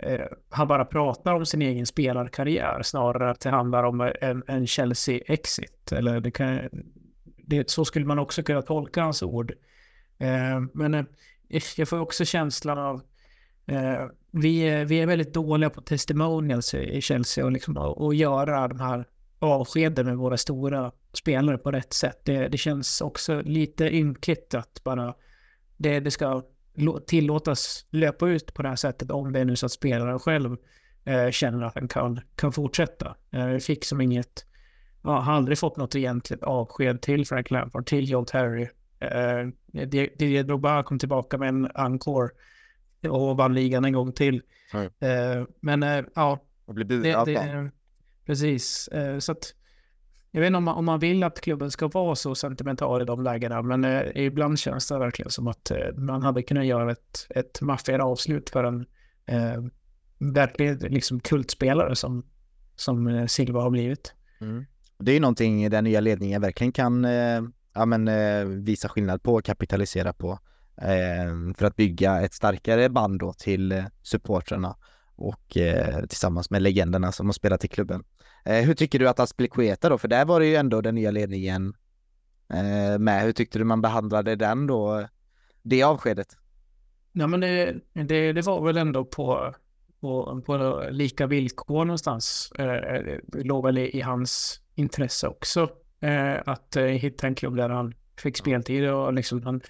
Eh, 0.02 0.26
han 0.48 0.68
bara 0.68 0.84
pratar 0.84 1.34
om 1.34 1.46
sin 1.46 1.62
egen 1.62 1.86
spelarkarriär 1.86 2.82
snarare 2.82 3.30
att 3.30 3.40
det 3.40 3.50
handlar 3.50 3.84
om 3.84 4.12
en, 4.20 4.42
en 4.46 4.66
Chelsea-exit. 4.66 5.92
Eller 5.92 6.20
det 6.20 6.30
kan, 6.30 6.68
det, 7.36 7.70
så 7.70 7.84
skulle 7.84 8.06
man 8.06 8.18
också 8.18 8.42
kunna 8.42 8.62
tolka 8.62 9.02
hans 9.02 9.22
ord. 9.22 9.52
Eh, 10.18 10.60
men 10.74 10.94
eh, 10.94 11.04
jag 11.76 11.88
får 11.88 12.00
också 12.00 12.24
känslan 12.24 12.78
av 12.78 13.02
eh, 13.66 14.06
vi, 14.30 14.60
är, 14.60 14.84
vi 14.84 15.00
är 15.00 15.06
väldigt 15.06 15.34
dåliga 15.34 15.70
på 15.70 15.80
testimonials 15.80 16.74
i 16.74 17.00
Chelsea 17.00 17.44
och 17.44 17.52
liksom 17.52 17.76
att 17.76 18.16
göra 18.16 18.68
de 18.68 18.80
här 18.80 19.04
avskeden 19.38 20.06
med 20.06 20.16
våra 20.16 20.36
stora 20.36 20.92
spelare 21.12 21.58
på 21.58 21.70
rätt 21.70 21.92
sätt. 21.92 22.20
Det, 22.24 22.48
det 22.48 22.58
känns 22.58 23.00
också 23.00 23.42
lite 23.42 23.96
ynkligt 23.96 24.54
att 24.54 24.84
bara 24.84 25.14
det, 25.76 26.00
det 26.00 26.10
ska 26.10 26.42
tillåtas 27.06 27.86
löpa 27.90 28.28
ut 28.28 28.54
på 28.54 28.62
det 28.62 28.68
här 28.68 28.76
sättet 28.76 29.10
om 29.10 29.32
det 29.32 29.40
är 29.40 29.44
nu 29.44 29.56
så 29.56 29.66
att 29.66 29.72
spelaren 29.72 30.18
själv 30.18 30.56
eh, 31.04 31.30
känner 31.30 31.64
att 31.64 31.74
den 31.74 31.88
kan, 31.88 32.20
kan 32.36 32.52
fortsätta. 32.52 33.16
Eh, 33.30 33.56
fick 33.56 33.84
som 33.84 34.00
inget, 34.00 34.46
ja, 35.02 35.20
har 35.20 35.32
aldrig 35.32 35.58
fått 35.58 35.76
något 35.76 35.96
egentligt 35.96 36.42
avsked 36.42 37.02
till 37.02 37.26
Frank 37.26 37.50
Lampard, 37.50 37.86
till 37.86 38.10
John 38.10 38.24
Terry. 38.26 38.68
Eh, 38.98 39.48
Didier 39.88 40.42
Drogba 40.42 40.82
kom 40.82 40.98
tillbaka 40.98 41.38
med 41.38 41.48
en 41.48 41.70
encore 41.74 42.30
och 43.08 43.36
vann 43.36 43.54
ligan 43.54 43.84
en 43.84 43.92
gång 43.92 44.12
till. 44.12 44.42
Eh, 44.74 45.46
men 45.60 45.82
eh, 45.82 46.04
ja, 46.14 46.40
det, 46.66 46.84
det, 46.84 47.70
precis. 48.26 48.88
Eh, 48.88 49.18
så 49.18 49.32
att 49.32 49.54
jag 50.30 50.40
vet 50.40 50.46
inte 50.46 50.56
om 50.56 50.64
man, 50.64 50.76
om 50.76 50.84
man 50.84 50.98
vill 50.98 51.22
att 51.22 51.40
klubben 51.40 51.70
ska 51.70 51.88
vara 51.88 52.14
så 52.14 52.34
sentimental 52.34 53.02
i 53.02 53.04
de 53.04 53.22
lägena, 53.22 53.62
men 53.62 53.84
eh, 53.84 54.02
ibland 54.14 54.58
känns 54.58 54.88
det 54.88 54.98
verkligen 54.98 55.30
som 55.30 55.46
att 55.46 55.70
eh, 55.70 55.94
man 55.96 56.22
hade 56.22 56.42
kunnat 56.42 56.66
göra 56.66 56.92
ett, 56.92 57.26
ett 57.30 57.60
maffigare 57.60 58.02
avslut 58.02 58.50
för 58.50 58.64
en 58.64 58.86
eh, 59.26 59.62
verkligen 60.18 60.78
liksom 60.78 61.20
kultspelare 61.20 61.96
som, 61.96 62.26
som 62.76 63.06
eh, 63.06 63.26
Silva 63.26 63.60
har 63.60 63.70
blivit. 63.70 64.14
Mm. 64.40 64.64
Det 64.98 65.12
är 65.12 65.14
ju 65.14 65.20
någonting 65.20 65.70
den 65.70 65.84
nya 65.84 66.00
ledningen 66.00 66.42
verkligen 66.42 66.72
kan 66.72 67.04
eh, 67.04 67.42
ja, 67.74 67.86
men, 67.86 68.08
eh, 68.08 68.44
visa 68.44 68.88
skillnad 68.88 69.22
på 69.22 69.34
och 69.34 69.44
kapitalisera 69.44 70.12
på 70.12 70.38
eh, 70.82 71.54
för 71.56 71.64
att 71.64 71.76
bygga 71.76 72.20
ett 72.20 72.34
starkare 72.34 72.88
band 72.88 73.20
då 73.20 73.32
till 73.32 73.72
eh, 73.72 73.84
supportrarna 74.02 74.76
och 75.14 75.56
eh, 75.56 76.06
tillsammans 76.06 76.50
med 76.50 76.62
legenderna 76.62 77.12
som 77.12 77.26
har 77.26 77.32
spelat 77.32 77.64
i 77.64 77.68
klubben. 77.68 78.04
Eh, 78.44 78.64
hur 78.64 78.74
tycker 78.74 78.98
du 78.98 79.08
att 79.08 79.20
Aspilicueta 79.20 79.88
då, 79.88 79.98
för 79.98 80.08
där 80.08 80.24
var 80.24 80.40
det 80.40 80.46
ju 80.46 80.54
ändå 80.54 80.80
den 80.80 80.94
nya 80.94 81.10
ledningen 81.10 81.74
eh, 82.52 82.98
med. 82.98 83.22
Hur 83.22 83.32
tyckte 83.32 83.58
du 83.58 83.64
man 83.64 83.80
behandlade 83.80 84.36
den 84.36 84.66
då, 84.66 85.08
det 85.62 85.82
avskedet? 85.82 86.36
Ja 87.12 87.26
men 87.26 87.40
det, 87.40 87.74
det, 87.92 88.32
det 88.32 88.42
var 88.42 88.66
väl 88.66 88.76
ändå 88.76 89.04
på, 89.04 89.54
på, 90.00 90.42
på 90.46 90.84
lika 90.90 91.26
villkor 91.26 91.84
någonstans. 91.84 92.52
Eh, 92.58 92.64
det 93.26 93.42
låg 93.44 93.64
väl 93.64 93.78
i, 93.78 93.98
i 93.98 94.00
hans 94.00 94.60
intresse 94.74 95.28
också 95.28 95.68
eh, 96.00 96.36
att 96.46 96.76
eh, 96.76 96.84
hitta 96.84 97.26
en 97.26 97.34
klubb 97.34 97.56
där 97.56 97.68
han 97.68 97.94
fick 98.22 98.36
speltid 98.36 98.90
och 98.90 99.12
liksom 99.12 99.42
han 99.42 99.60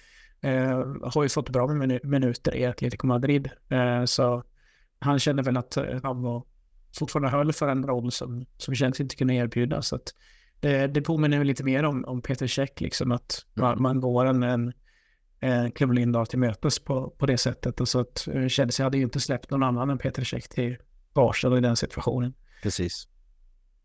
eh, 0.41 0.85
har 1.03 1.23
ju 1.23 1.29
fått 1.29 1.49
bra 1.49 1.67
med 1.67 2.05
minuter 2.05 2.55
i 2.55 2.65
Atletico 2.65 3.07
Madrid. 3.07 3.49
Eh, 3.69 4.05
så 4.05 4.43
han 4.99 5.19
kände 5.19 5.43
väl 5.43 5.57
att 5.57 5.77
eh, 5.77 5.99
han 6.03 6.21
var 6.21 6.43
fortfarande 6.97 7.29
höll 7.29 7.53
för 7.53 7.67
en 7.67 7.87
roll 7.87 8.11
som, 8.11 8.45
som 8.57 8.75
känns 8.75 8.99
inte 8.99 9.15
kunde 9.15 9.33
erbjudas. 9.33 9.87
Så 9.87 9.95
att 9.95 10.13
det, 10.59 10.87
det 10.87 11.01
påminner 11.01 11.43
lite 11.43 11.63
mer 11.63 11.83
om, 11.83 12.05
om 12.05 12.21
Peter 12.21 12.47
Käck, 12.47 12.81
liksom 12.81 13.11
att 13.11 13.45
mm. 13.57 13.67
man, 13.67 13.81
man 13.81 14.01
går 14.01 14.25
en, 14.25 14.43
en, 14.43 14.73
en 15.39 15.71
Klubb 15.71 15.91
Lindahl 15.91 16.27
till 16.27 16.39
mötes 16.39 16.79
på, 16.79 17.09
på 17.09 17.25
det 17.25 17.37
sättet. 17.37 17.81
Och 17.81 17.87
så 17.87 17.99
att 17.99 18.27
eh, 18.27 18.47
Chelsea 18.47 18.85
hade 18.85 18.97
ju 18.97 19.03
inte 19.03 19.19
släppt 19.19 19.51
någon 19.51 19.63
annan 19.63 19.89
än 19.89 19.97
Peter 19.97 20.23
Käck 20.23 20.49
till 20.49 20.77
Arsenal 21.13 21.57
i 21.57 21.61
den 21.61 21.75
situationen. 21.75 22.33
Precis. 22.63 23.07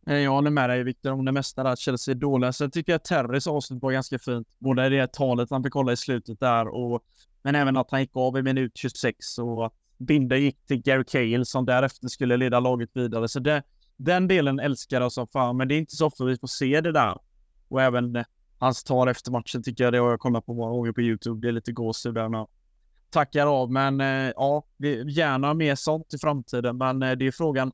Eh, 0.07 0.17
jag 0.19 0.31
håller 0.31 0.51
med 0.51 0.71
dig 0.71 0.83
Viktor 0.83 1.13
om 1.13 1.25
det 1.25 1.33
mesta 1.33 1.63
där. 1.63 1.77
Chelsea 1.77 2.15
är 2.15 2.17
dåliga. 2.17 2.53
Sen 2.53 2.71
tycker 2.71 2.93
jag 2.93 2.97
att 2.97 3.05
Terrys 3.05 3.47
avslut 3.47 3.83
var 3.83 3.93
ganska 3.93 4.19
fint. 4.19 4.49
Både 4.59 4.89
det 4.89 5.13
talet 5.13 5.51
han 5.51 5.63
fick 5.63 5.75
hålla 5.75 5.93
i 5.93 5.97
slutet 5.97 6.41
där 6.41 6.69
och 6.69 7.05
men 7.43 7.55
även 7.55 7.77
att 7.77 7.91
han 7.91 8.01
gick 8.01 8.17
av 8.17 8.39
i 8.39 8.43
minut 8.43 8.73
26 8.75 9.39
och 9.39 9.67
att 9.67 9.75
Binder 9.99 10.37
gick 10.37 10.67
till 10.67 10.83
Gary 10.83 11.05
Cahill 11.05 11.47
som 11.47 11.67
därefter 11.67 12.09
skulle 12.09 12.37
leda 12.37 12.61
laget 12.61 12.91
vidare. 12.93 13.29
Så 13.29 13.41
det, 13.41 13.63
den 13.97 14.29
delen 14.29 14.61
älskar 14.61 15.01
jag 15.01 15.13
som 15.13 15.29
fan, 15.29 15.57
men 15.57 15.69
det 15.69 15.75
är 15.75 15.79
inte 15.79 15.97
så 15.97 16.07
ofta 16.07 16.25
vi 16.25 16.37
får 16.37 16.49
se 16.49 16.81
det 16.81 16.93
där. 16.93 17.19
Och 17.69 17.83
även 17.83 18.17
eh, 18.17 18.25
hans 18.59 18.85
tal 18.85 19.09
efter 19.09 19.31
matchen 19.31 19.63
tycker 19.63 19.85
jag 19.85 19.93
det 19.93 19.99
har 19.99 20.11
jag 20.11 20.21
kollat 20.21 20.47
på 20.47 20.55
många 20.55 20.71
gånger 20.71 20.93
på 20.93 21.01
YouTube. 21.01 21.41
Det 21.41 21.49
är 21.49 21.53
lite 21.53 21.73
gåshud 21.73 22.15
där 22.15 22.29
med. 22.29 22.47
tackar 23.11 23.47
av. 23.47 23.73
Men 23.73 24.01
eh, 24.01 24.33
ja, 24.37 24.65
vi, 24.77 25.13
gärna 25.13 25.55
mer 25.55 25.75
sånt 25.75 26.15
i 26.15 26.19
framtiden. 26.19 26.77
Men 26.77 27.03
eh, 27.03 27.13
det 27.13 27.27
är 27.27 27.31
frågan. 27.33 27.73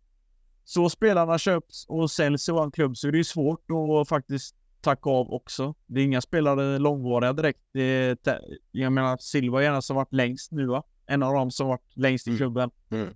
Så 0.64 0.90
spelarna 0.90 1.38
köps 1.38 1.87
och 1.88 2.11
säljs 2.11 2.48
i 2.48 2.52
vår 2.52 2.70
klubb 2.70 2.96
så 2.96 3.08
är 3.08 3.12
det 3.12 3.18
ju 3.18 3.24
svårt 3.24 3.64
att 4.00 4.08
faktiskt 4.08 4.56
tacka 4.80 5.11
av 5.11 5.32
också. 5.32 5.74
Det 5.87 6.00
är 6.00 6.04
inga 6.04 6.20
spelare 6.20 6.78
långvariga 6.78 7.32
direkt. 7.32 7.61
Det 7.72 7.82
är, 7.82 8.40
jag 8.70 8.92
menar 8.92 9.16
Silva 9.20 9.64
är 9.64 9.70
en 9.70 9.82
som 9.82 9.96
varit 9.96 10.12
längst 10.12 10.52
nu 10.52 10.66
va? 10.66 10.82
En 11.12 11.22
av 11.22 11.35
dem 11.35 11.51
som 11.51 11.68
varit 11.68 11.96
längst 11.96 12.27
i 12.27 12.31
mm. 12.31 12.38
klubben. 12.38 12.70
Mm. 12.90 13.09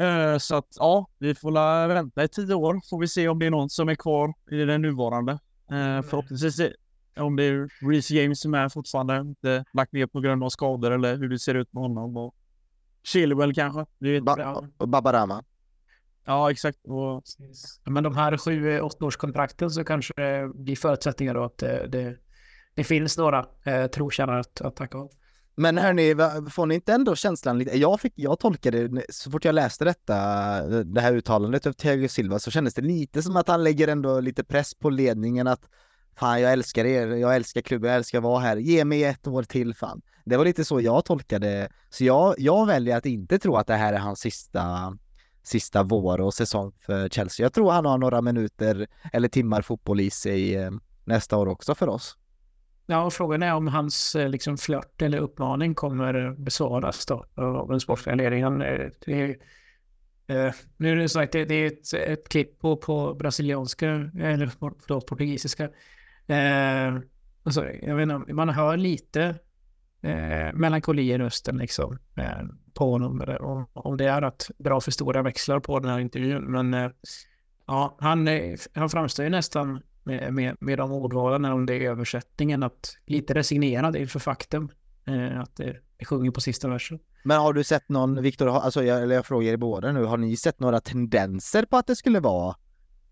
Uh, 0.00 0.38
så 0.38 0.56
att 0.56 0.76
ja, 0.76 1.06
vi 1.18 1.34
får 1.34 1.50
la 1.50 1.86
vänta 1.86 2.24
i 2.24 2.28
tio 2.28 2.54
år. 2.54 2.80
Får 2.90 3.00
vi 3.00 3.08
se 3.08 3.28
om 3.28 3.38
det 3.38 3.46
är 3.46 3.50
någon 3.50 3.70
som 3.70 3.88
är 3.88 3.94
kvar 3.94 4.34
i 4.50 4.56
den 4.56 4.82
nuvarande. 4.82 5.32
Uh, 5.72 6.02
förhoppningsvis 6.02 6.60
om 7.16 7.36
det 7.36 7.44
är 7.44 7.88
Reece 7.90 8.10
James 8.10 8.40
som 8.40 8.54
är 8.54 8.68
fortfarande 8.68 9.18
inte 9.20 9.64
lagt 9.72 9.92
ner 9.92 10.06
på 10.06 10.20
grund 10.20 10.44
av 10.44 10.48
skador 10.48 10.90
eller 10.90 11.16
hur 11.16 11.28
det 11.28 11.38
ser 11.38 11.54
ut 11.54 11.72
med 11.72 11.82
honom. 11.82 12.16
Och 12.16 12.34
Chilwell 13.02 13.54
kanske. 13.54 13.86
ba 14.22 14.64
och 14.76 14.88
Babarama. 14.88 15.44
Ja, 16.24 16.50
exakt. 16.50 16.78
Och... 16.84 17.22
Men 17.84 18.04
de 18.04 18.16
här 18.16 18.36
sju, 18.36 18.80
åtta 18.80 19.04
årskontrakten 19.04 19.70
så 19.70 19.84
kanske 19.84 20.12
det 20.16 20.50
blir 20.54 20.76
förutsättningar 20.76 21.34
då 21.34 21.44
att 21.44 21.58
det, 21.58 21.86
det, 21.86 22.16
det 22.74 22.84
finns 22.84 23.18
några 23.18 23.46
eh, 23.64 23.86
trotjänare 23.86 24.40
att, 24.40 24.60
att 24.60 24.76
tacka 24.76 24.98
av. 24.98 25.10
Men 25.60 25.78
hörni, 25.78 26.14
får 26.50 26.66
ni 26.66 26.74
inte 26.74 26.92
ändå 26.92 27.16
känslan 27.16 27.58
lite, 27.58 27.78
jag, 27.78 28.00
fick, 28.00 28.12
jag 28.16 28.38
tolkade 28.38 29.02
så 29.08 29.30
fort 29.30 29.44
jag 29.44 29.54
läste 29.54 29.84
detta, 29.84 30.16
eh, 30.58 30.78
det 30.78 31.00
här 31.00 31.12
uttalandet 31.12 31.66
av 31.66 31.72
Thiago 31.72 32.08
Silva 32.08 32.38
så 32.38 32.50
kändes 32.50 32.74
det 32.74 32.82
lite 32.82 33.22
som 33.22 33.36
att 33.36 33.48
han 33.48 33.64
lägger 33.64 33.88
ändå 33.88 34.20
lite 34.20 34.44
press 34.44 34.74
på 34.74 34.90
ledningen 34.90 35.46
att 35.46 35.60
fan 36.18 36.40
jag 36.40 36.52
älskar 36.52 36.84
er, 36.84 37.06
jag 37.06 37.36
älskar 37.36 37.60
klubben, 37.60 37.90
jag 37.90 37.96
älskar 37.96 38.18
att 38.18 38.24
vara 38.24 38.40
här, 38.40 38.56
ge 38.56 38.84
mig 38.84 39.04
ett 39.04 39.26
år 39.26 39.42
till 39.42 39.74
fan. 39.74 40.02
Det 40.24 40.36
var 40.36 40.44
lite 40.44 40.64
så 40.64 40.80
jag 40.80 41.04
tolkade, 41.04 41.68
så 41.90 42.04
jag, 42.04 42.34
jag 42.38 42.66
väljer 42.66 42.96
att 42.96 43.06
inte 43.06 43.38
tro 43.38 43.56
att 43.56 43.66
det 43.66 43.74
här 43.74 43.92
är 43.92 43.98
hans 43.98 44.20
sista, 44.20 44.96
sista 45.42 45.82
vår 45.82 46.20
och 46.20 46.34
säsong 46.34 46.72
för 46.80 47.08
Chelsea. 47.08 47.44
Jag 47.44 47.52
tror 47.52 47.70
han 47.70 47.86
har 47.86 47.98
några 47.98 48.20
minuter 48.20 48.86
eller 49.12 49.28
timmar 49.28 49.62
fotboll 49.62 50.00
i 50.00 50.10
sig 50.10 50.56
eh, 50.56 50.70
nästa 51.04 51.36
år 51.36 51.46
också 51.46 51.74
för 51.74 51.88
oss. 51.88 52.16
Ja, 52.90 53.04
och 53.04 53.12
frågan 53.12 53.42
är 53.42 53.54
om 53.54 53.66
hans 53.66 54.14
eh, 54.14 54.28
liksom, 54.28 54.58
flört 54.58 55.02
eller 55.02 55.18
uppmaning 55.18 55.74
kommer 55.74 56.26
eh, 56.26 56.32
besvaras 56.32 57.06
då 57.06 57.24
av 57.34 57.68
den 57.68 57.80
sportsliga 57.80 58.16
ledningen. 58.16 58.62
Eh, 58.62 58.88
det 59.06 59.36
är, 60.26 60.54
nu 60.76 60.92
är 60.92 60.96
det 60.96 61.08
sagt, 61.08 61.32
det, 61.32 61.44
det 61.44 61.54
är 61.54 61.66
ett, 61.66 61.94
ett 61.94 62.28
klipp 62.28 62.58
på, 62.58 62.76
på 62.76 63.14
brasilianska, 63.14 64.10
eller 64.20 64.46
förlåt, 64.58 65.06
portugisiska. 65.06 65.64
Eh, 66.26 66.98
alltså, 67.42 67.66
jag 67.82 67.96
vet 67.96 68.02
inte, 68.02 68.32
man 68.32 68.48
hör 68.48 68.76
lite 68.76 69.22
eh, 70.02 70.52
melankoli 70.54 71.12
i 71.12 71.18
rösten 71.18 71.56
liksom, 71.56 71.98
eh, 72.16 72.42
på 72.74 72.90
honom. 72.90 73.36
Om, 73.40 73.66
om 73.72 73.96
det 73.96 74.04
är 74.04 74.22
att 74.22 74.50
dra 74.58 74.80
för 74.80 74.90
stora 74.90 75.22
växlar 75.22 75.60
på 75.60 75.78
den 75.78 75.90
här 75.90 75.98
intervjun. 75.98 76.44
Men 76.44 76.74
eh, 76.74 76.90
ja, 77.66 77.96
han, 78.00 78.28
han 78.74 78.90
framstår 78.90 79.24
ju 79.24 79.30
nästan 79.30 79.80
med, 80.02 80.34
med, 80.34 80.56
med 80.60 80.78
de 80.78 80.92
ordvalen 80.92 81.44
om 81.44 81.66
det 81.66 81.74
är 81.74 81.90
översättningen, 81.90 82.62
att 82.62 82.96
lite 83.06 83.34
resignerad 83.34 83.96
inför 83.96 84.18
faktum. 84.18 84.70
Eh, 85.04 85.40
att 85.40 85.56
det, 85.56 85.76
sjunger 86.04 86.30
på 86.30 86.40
sista 86.40 86.68
versen. 86.68 86.98
Men 87.24 87.40
har 87.40 87.52
du 87.52 87.64
sett 87.64 87.88
någon, 87.88 88.22
Viktor, 88.22 88.48
alltså 88.48 88.84
jag, 88.84 89.02
eller 89.02 89.14
jag 89.14 89.26
frågar 89.26 89.52
er 89.52 89.56
båda 89.56 89.92
nu, 89.92 90.04
har 90.04 90.16
ni 90.16 90.36
sett 90.36 90.60
några 90.60 90.80
tendenser 90.80 91.64
på 91.64 91.76
att 91.76 91.86
det 91.86 91.96
skulle 91.96 92.20
vara 92.20 92.56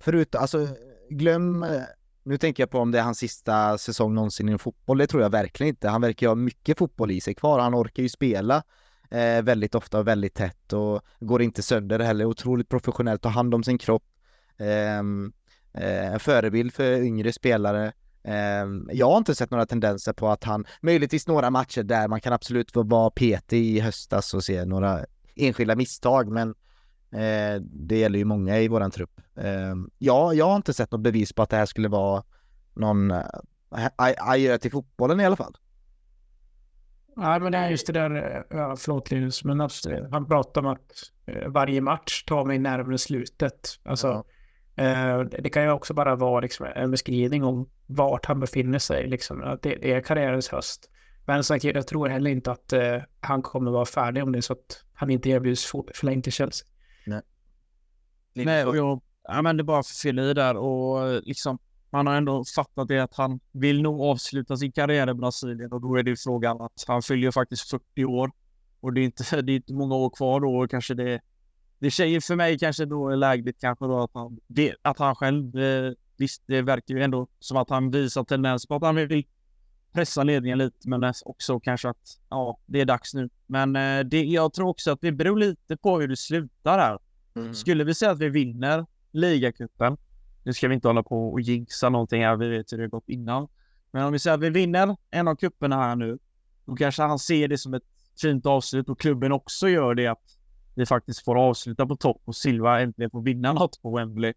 Förutom, 0.01 0.40
alltså 0.40 0.68
glöm, 1.11 1.66
nu 2.22 2.38
tänker 2.38 2.62
jag 2.62 2.70
på 2.70 2.79
om 2.79 2.90
det 2.90 2.98
är 2.98 3.03
hans 3.03 3.18
sista 3.18 3.79
säsong 3.79 4.14
någonsin 4.14 4.48
i 4.48 4.59
fotboll, 4.59 4.98
det 4.98 5.07
tror 5.07 5.22
jag 5.22 5.31
verkligen 5.31 5.68
inte. 5.68 5.88
Han 5.88 6.01
verkar 6.01 6.27
ju 6.27 6.29
ha 6.29 6.35
mycket 6.35 6.79
fotboll 6.79 7.11
i 7.11 7.20
sig 7.20 7.35
kvar, 7.35 7.59
han 7.59 7.74
orkar 7.74 8.03
ju 8.03 8.09
spela 8.09 8.62
eh, 9.11 9.42
väldigt 9.42 9.74
ofta 9.74 9.98
och 9.98 10.09
väldigt 10.09 10.35
tätt 10.35 10.72
och 10.72 11.03
går 11.20 11.42
inte 11.42 11.62
sönder 11.62 11.98
heller, 11.98 12.24
otroligt 12.24 12.68
professionellt, 12.68 13.22
tar 13.22 13.31
hand 13.31 13.55
om 13.55 13.64
sin 13.64 13.79
kropp. 13.79 14.05
Eh, 14.57 15.03
en 15.81 16.21
förebild 16.21 16.73
för 16.73 17.03
yngre 17.03 17.33
spelare. 17.33 17.93
Ehm, 18.25 18.88
jag 18.93 19.11
har 19.11 19.19
inte 19.19 19.35
sett 19.35 19.51
några 19.51 19.67
tendenser 19.67 20.12
på 20.12 20.29
att 20.29 20.45
han, 20.45 20.64
möjligtvis 20.81 21.27
några 21.27 21.51
matcher 21.51 21.83
där 21.83 22.09
man 22.09 22.21
kan 22.21 22.33
absolut 22.33 22.71
vara 22.75 23.11
petig 23.11 23.64
i 23.64 23.81
höstas 23.81 24.35
och 24.35 24.45
se 24.45 24.64
några 24.64 25.05
enskilda 25.37 25.77
misstag, 25.77 26.29
men 26.29 26.49
eh, 27.12 27.62
det 27.62 27.99
gäller 27.99 28.19
ju 28.19 28.25
många 28.25 28.59
i 28.59 28.69
våran 28.69 28.91
trupp. 28.91 29.21
Ehm, 29.37 29.91
ja, 29.99 30.35
jag 30.35 30.49
har 30.49 30.57
inte 30.57 30.75
sett 30.75 30.93
något 30.93 31.01
bevis 31.01 31.33
på 31.33 31.43
att 31.43 31.51
det 31.51 31.57
här 31.57 31.67
skulle 31.67 31.88
vara 31.88 32.23
någon 32.75 33.11
eh, 33.11 33.25
adjö 33.97 34.59
till 34.59 34.71
fotbollen 34.71 35.21
i 35.21 35.27
alla 35.27 35.37
fall. 35.37 35.57
Nej, 37.17 37.41
men 37.41 37.53
det 37.53 37.59
är 37.59 37.71
just 37.71 37.87
det 37.87 37.93
där, 37.93 38.45
ja, 38.51 38.77
förlåt 38.77 39.11
Linus, 39.11 39.45
men 39.45 39.61
han 40.11 40.27
pratar 40.27 40.61
om 40.61 40.67
att 40.67 40.93
varje 41.47 41.81
match 41.81 42.25
tar 42.25 42.45
mig 42.45 42.59
närmare 42.59 42.99
slutet. 42.99 43.81
Alltså, 43.85 44.07
ja 44.07 44.25
Eh, 44.25 44.38
det 45.43 45.51
kan 45.51 45.62
ju 45.62 45.71
också 45.71 45.95
bara 45.95 46.17
vara 46.17 46.41
liksom 46.41 46.67
en 46.75 46.91
beskrivning 46.91 47.45
om 47.45 47.69
vart 47.87 48.27
han 48.27 48.41
befinner 48.41 48.79
sig. 48.79 49.09
Liksom. 49.09 49.59
Det, 49.62 49.93
är 49.93 50.01
karriärens 50.01 50.49
höst. 50.49 50.91
Men 51.27 51.45
sagt, 51.45 51.64
jag 51.64 51.87
tror 51.87 52.09
heller 52.09 52.31
inte 52.31 52.53
att 52.53 52.73
uh, 52.73 53.03
han 53.21 53.43
kommer 53.43 53.71
vara 53.71 53.85
färdig 53.85 54.23
om 54.23 54.33
det 54.33 54.38
är 54.38 54.43
så 54.43 54.53
att 54.53 54.85
han 54.95 55.11
inte 55.11 55.29
erbjuds 55.29 55.67
förlängt 55.95 56.25
till 56.25 56.33
Chelsea. 56.33 56.69
Nej. 57.07 57.23
Nej, 58.33 58.64
och 58.64 58.77
jag, 58.77 59.03
ja, 59.23 59.43
men 59.43 59.57
det 59.57 59.61
är 59.61 59.64
bara 59.64 59.83
för 59.83 59.95
fylla 59.95 60.23
i 60.23 60.35
där 60.35 60.57
och 60.57 61.23
liksom 61.23 61.59
man 61.91 62.07
har 62.07 62.14
ändå 62.14 62.45
fattat 62.57 62.88
det 62.88 62.99
att 62.99 63.14
han 63.14 63.41
vill 63.53 63.83
nog 63.83 64.01
avsluta 64.01 64.57
sin 64.57 64.73
karriär 64.73 65.11
i 65.11 65.14
Brasilien 65.14 65.73
och 65.73 65.81
då 65.81 65.97
är 65.97 66.03
det 66.03 66.17
frågan 66.17 66.61
att 66.61 66.85
han 66.87 67.03
fyller 67.03 67.31
faktiskt 67.31 67.71
40 67.71 68.05
år 68.05 68.31
och 68.81 68.93
det 68.93 69.01
är 69.01 69.05
inte, 69.05 69.41
det 69.43 69.53
är 69.53 69.57
inte 69.57 69.73
många 69.75 69.95
år 69.95 70.11
kvar 70.11 70.41
då 70.41 70.57
och 70.57 70.71
kanske 70.71 70.95
det 70.95 71.21
det 71.79 71.91
säger 71.91 72.21
för 72.21 72.37
mig 72.37 72.59
kanske 72.59 72.85
då 72.85 73.09
lägligt 73.14 73.61
kanske 73.61 73.85
då 73.85 74.03
att 74.03 74.11
han, 74.14 74.41
det, 74.47 74.75
att 74.83 74.99
han 74.99 75.14
själv, 75.14 75.59
eh, 75.59 75.93
visst 76.17 76.43
det 76.47 76.62
verkar 76.62 76.95
ju 76.95 77.03
ändå 77.03 77.27
som 77.38 77.57
att 77.57 77.71
han 77.71 77.91
visar 77.91 78.25
tendens 78.25 78.67
på 78.67 78.75
att 78.75 78.83
han 78.83 78.97
vill 78.97 79.25
pressa 79.93 80.23
ledningen 80.23 80.59
lite 80.59 80.88
men 80.88 81.12
också 81.25 81.61
kanske 81.61 81.88
att 81.88 82.21
ja, 82.29 82.59
det 82.67 82.81
är 82.81 82.85
dags 82.85 83.14
nu. 83.14 83.29
Men 83.47 83.77
eh, 83.77 84.01
det, 84.01 84.25
jag 84.25 84.53
tror 84.53 84.69
också 84.69 84.91
att 84.91 85.01
det 85.01 85.12
beror 85.12 85.38
lite 85.38 85.77
på 85.77 86.01
hur 86.01 86.09
det 86.09 86.17
slutar 86.17 86.79
här. 86.79 86.99
Mm. 87.37 87.55
Skulle 87.55 87.85
vi 87.85 87.95
säga 87.95 88.11
att 88.11 88.19
vi 88.19 88.29
vinner 88.29 88.87
ligacupen, 89.12 89.97
nu 90.43 90.53
ska 90.53 90.69
vi 90.69 90.75
inte 90.75 90.88
hålla 90.88 91.03
på 91.03 91.33
och 91.33 91.41
jinxa 91.41 91.88
någonting 91.88 92.23
här, 92.23 92.37
vi 92.37 92.49
vet 92.49 92.73
hur 92.73 92.79
det 92.79 92.88
gått 92.88 93.09
innan. 93.09 93.49
Men 93.91 94.05
om 94.05 94.12
vi 94.12 94.19
säger 94.19 94.35
att 94.35 94.43
vi 94.43 94.51
vinner 94.51 94.97
en 95.11 95.29
av 95.29 95.37
kupperna 95.37 95.77
här 95.77 95.97
nu, 95.97 96.19
då 96.64 96.77
kanske 96.77 97.03
han 97.03 97.19
ser 97.19 97.49
det 97.49 97.59
som 97.59 97.75
ett 97.75 97.83
fint 98.21 98.47
avslut 98.47 98.88
och 98.88 99.01
klubben 99.01 99.33
också 99.33 99.69
gör 99.69 99.95
det 99.95 100.07
att 100.07 100.38
vi 100.79 100.87
faktiskt 100.87 101.25
får 101.25 101.38
avsluta 101.38 101.87
på 101.87 101.97
topp 101.97 102.23
och 102.25 102.37
Silva 102.37 102.81
äntligen 102.81 103.11
får 103.11 103.23
vinna 103.23 103.53
något 103.53 103.83
på 103.83 103.97
Wembley. 103.97 104.35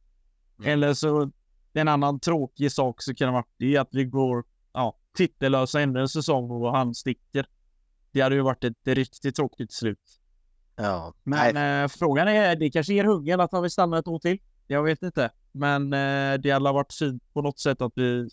Mm. 0.60 0.72
Eller 0.72 0.94
så 0.94 1.32
en 1.74 1.88
annan 1.88 2.20
tråkig 2.20 2.72
sak 2.72 3.02
så 3.02 3.16
kan 3.16 3.28
det 3.28 3.32
vara 3.32 3.46
det 3.58 3.78
att 3.78 3.90
vi 3.92 4.06
går 4.06 4.44
ja, 4.74 4.98
titellösa 5.18 5.82
ännu 5.82 6.00
en 6.00 6.10
säsong 6.10 6.52
och 6.52 6.72
han 6.72 6.96
sticker. 6.96 7.46
Det 8.12 8.22
hade 8.22 8.36
ju 8.36 8.42
varit 8.42 8.64
ett 8.64 8.78
riktigt 8.84 9.36
tråkigt 9.36 9.72
slut. 9.72 10.22
Ja. 10.76 11.14
Men 11.24 11.84
äh, 11.84 11.88
frågan 11.88 12.28
är, 12.28 12.56
det 12.56 12.72
kanske 12.72 12.94
ger 12.94 13.04
hungern 13.04 13.40
att 13.40 13.52
han 13.52 13.62
vill 13.62 13.72
stanna 13.72 13.98
ett 14.00 14.08
år 14.08 14.20
till. 14.20 14.40
Jag 14.68 14.84
vet 14.84 15.04
inte. 15.04 15.32
Men 15.52 15.94
äh, 15.94 16.40
det 16.40 16.52
hade 16.52 16.72
varit 16.72 16.94
fint 16.94 17.34
på 17.34 17.42
något 17.42 17.60
sätt 17.60 17.82
att 17.82 17.94
vi 17.96 18.30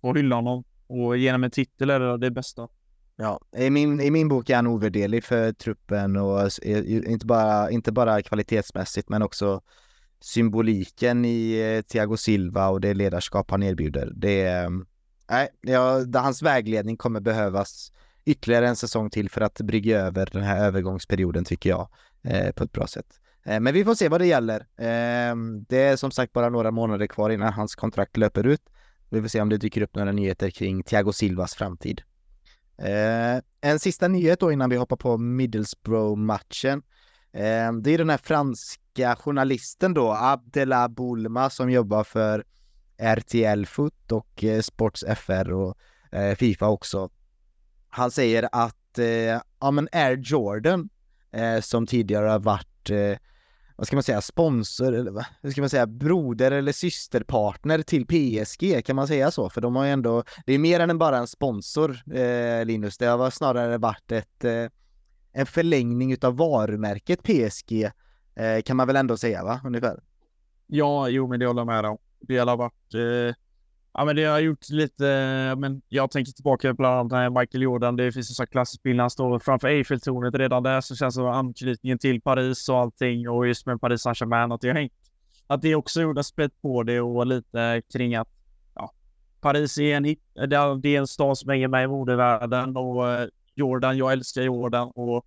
får 0.00 0.14
hylla 0.14 0.36
honom 0.36 0.64
och 0.86 1.16
genom 1.16 1.44
en 1.44 1.50
titel 1.50 1.90
är 1.90 2.18
det 2.18 2.30
bästa. 2.30 2.68
Ja, 3.22 3.40
i 3.56 3.70
min, 3.70 4.00
i 4.00 4.10
min 4.10 4.28
bok 4.28 4.50
är 4.50 4.56
han 4.56 4.66
ovärderlig 4.66 5.24
för 5.24 5.52
truppen 5.52 6.16
och 6.16 6.50
inte 6.64 7.26
bara, 7.26 7.70
inte 7.70 7.92
bara 7.92 8.22
kvalitetsmässigt 8.22 9.08
men 9.08 9.22
också 9.22 9.62
symboliken 10.20 11.24
i 11.24 11.60
eh, 11.60 11.82
Thiago 11.82 12.16
Silva 12.16 12.68
och 12.68 12.80
det 12.80 12.94
ledarskap 12.94 13.50
han 13.50 13.62
erbjuder. 13.62 14.12
Det 14.14 14.42
är, 14.42 14.70
nej, 15.30 15.48
ja, 15.60 16.04
hans 16.14 16.42
vägledning 16.42 16.96
kommer 16.96 17.20
behövas 17.20 17.92
ytterligare 18.24 18.68
en 18.68 18.76
säsong 18.76 19.10
till 19.10 19.30
för 19.30 19.40
att 19.40 19.60
brygga 19.60 20.00
över 20.00 20.28
den 20.32 20.42
här 20.42 20.64
övergångsperioden 20.66 21.44
tycker 21.44 21.70
jag 21.70 21.88
eh, 22.22 22.52
på 22.52 22.64
ett 22.64 22.72
bra 22.72 22.86
sätt. 22.86 23.20
Eh, 23.44 23.60
men 23.60 23.74
vi 23.74 23.84
får 23.84 23.94
se 23.94 24.08
vad 24.08 24.20
det 24.20 24.26
gäller. 24.26 24.60
Eh, 24.60 25.36
det 25.68 25.82
är 25.82 25.96
som 25.96 26.10
sagt 26.10 26.32
bara 26.32 26.48
några 26.48 26.70
månader 26.70 27.06
kvar 27.06 27.30
innan 27.30 27.52
hans 27.52 27.74
kontrakt 27.74 28.16
löper 28.16 28.46
ut. 28.46 28.62
Vi 29.08 29.20
får 29.20 29.28
se 29.28 29.40
om 29.40 29.48
det 29.48 29.56
dyker 29.56 29.82
upp 29.82 29.94
några 29.94 30.12
nyheter 30.12 30.50
kring 30.50 30.82
Thiago 30.82 31.12
Silvas 31.12 31.54
framtid. 31.54 32.02
Eh, 32.80 33.40
en 33.60 33.78
sista 33.78 34.08
nyhet 34.08 34.40
då 34.40 34.52
innan 34.52 34.70
vi 34.70 34.76
hoppar 34.76 34.96
på 34.96 35.18
Middlesbrough-matchen. 35.18 36.82
Eh, 37.32 37.72
det 37.72 37.90
är 37.90 37.98
den 37.98 38.10
här 38.10 38.18
franska 38.18 39.16
journalisten 39.16 39.94
då, 39.94 40.12
Abdela 40.12 40.88
Boulma 40.88 41.50
som 41.50 41.70
jobbar 41.70 42.04
för 42.04 42.44
RTL 42.98 43.64
Foot 43.64 44.12
och 44.12 44.44
eh, 44.44 44.60
Sports 44.60 45.04
FR 45.16 45.52
och 45.52 45.76
eh, 46.12 46.34
Fifa 46.34 46.68
också. 46.68 47.10
Han 47.88 48.10
säger 48.10 48.48
att 48.52 48.98
eh, 48.98 49.40
ja 49.60 49.70
men 49.70 49.88
Air 49.92 50.16
Jordan 50.16 50.88
eh, 51.32 51.60
som 51.60 51.86
tidigare 51.86 52.28
har 52.28 52.38
varit 52.38 52.90
eh, 52.90 53.18
vad 53.80 53.86
ska 53.86 53.96
man 53.96 54.02
säga, 54.02 54.20
sponsor 54.20 54.94
eller 54.94 55.10
vad 55.10 55.52
ska 55.52 55.60
man 55.60 55.70
säga, 55.70 55.86
broder 55.86 56.50
eller 56.50 56.72
systerpartner 56.72 57.82
till 57.82 58.06
PSG, 58.06 58.84
kan 58.84 58.96
man 58.96 59.08
säga 59.08 59.30
så? 59.30 59.50
För 59.50 59.60
de 59.60 59.76
har 59.76 59.84
ju 59.84 59.90
ändå, 59.90 60.24
det 60.46 60.52
är 60.52 60.58
mer 60.58 60.80
än 60.80 60.98
bara 60.98 61.18
en 61.18 61.26
sponsor, 61.26 61.90
eh, 62.14 62.64
Linus, 62.64 62.98
det 62.98 63.06
har 63.06 63.30
snarare 63.30 63.78
varit 63.78 64.12
ett, 64.12 64.44
eh, 64.44 64.66
en 65.32 65.46
förlängning 65.46 66.12
utav 66.12 66.36
varumärket 66.36 67.22
PSG, 67.22 67.90
eh, 68.34 68.62
kan 68.64 68.76
man 68.76 68.86
väl 68.86 68.96
ändå 68.96 69.16
säga 69.16 69.44
va, 69.44 69.60
ungefär? 69.64 70.00
Ja, 70.66 71.08
jo 71.08 71.28
men 71.28 71.40
det 71.40 71.46
håller 71.46 71.60
jag 71.60 71.66
med 71.66 71.84
om. 71.84 71.98
Det 72.20 72.38
har 72.38 72.56
varit, 72.56 72.94
eh, 72.94 73.34
ja 73.92 74.04
men 74.04 74.16
det 74.16 74.24
har 74.24 74.38
gjort 74.38 74.68
lite, 74.68 75.04
men 75.58 75.82
jag 75.88 76.10
tänker 76.10 76.32
tillbaka 76.32 76.74
bland 76.74 76.94
annat 76.94 77.12
när 77.12 77.40
Michael 77.40 77.62
Jordan, 77.62 77.96
det 77.96 78.12
finns 78.12 78.30
en 78.30 78.34
sån 78.34 78.46
klassisk 78.46 78.82
bild 78.82 78.96
när 78.96 79.02
han 79.02 79.10
står 79.10 79.38
framför 79.38 79.68
Eiffeltornet 79.68 80.34
redan 80.34 80.62
där 80.62 80.80
så 80.80 80.96
känns 80.96 81.14
det 81.14 81.18
som 81.18 81.26
anknytningen 81.26 81.98
till 81.98 82.20
Paris 82.20 82.68
och 82.68 82.78
allting 82.78 83.28
och 83.28 83.46
just 83.46 83.66
med 83.66 83.80
Paris 83.80 84.02
Saint-Germain 84.02 84.52
att 84.52 84.60
det 84.60 84.68
har 84.68 84.74
hängt. 84.74 84.92
Att 85.46 85.62
det 85.62 85.74
också 85.74 86.00
gjorde 86.00 86.24
spett 86.24 86.62
på 86.62 86.82
det 86.82 87.00
och 87.00 87.26
lite 87.26 87.82
kring 87.92 88.14
att 88.14 88.28
ja, 88.74 88.92
Paris 89.40 89.78
är 89.78 89.96
en 89.96 90.04
hit, 90.04 90.22
det 90.34 90.56
är 90.56 90.86
en 90.86 91.06
stad 91.06 91.38
som 91.38 91.50
hänger 91.50 91.68
med 91.68 91.84
i 91.84 91.86
modevärlden 91.86 92.76
och 92.76 93.08
eh, 93.10 93.28
Jordan, 93.54 93.98
jag 93.98 94.12
älskar 94.12 94.42
Jordan 94.42 94.90
och 94.94 95.26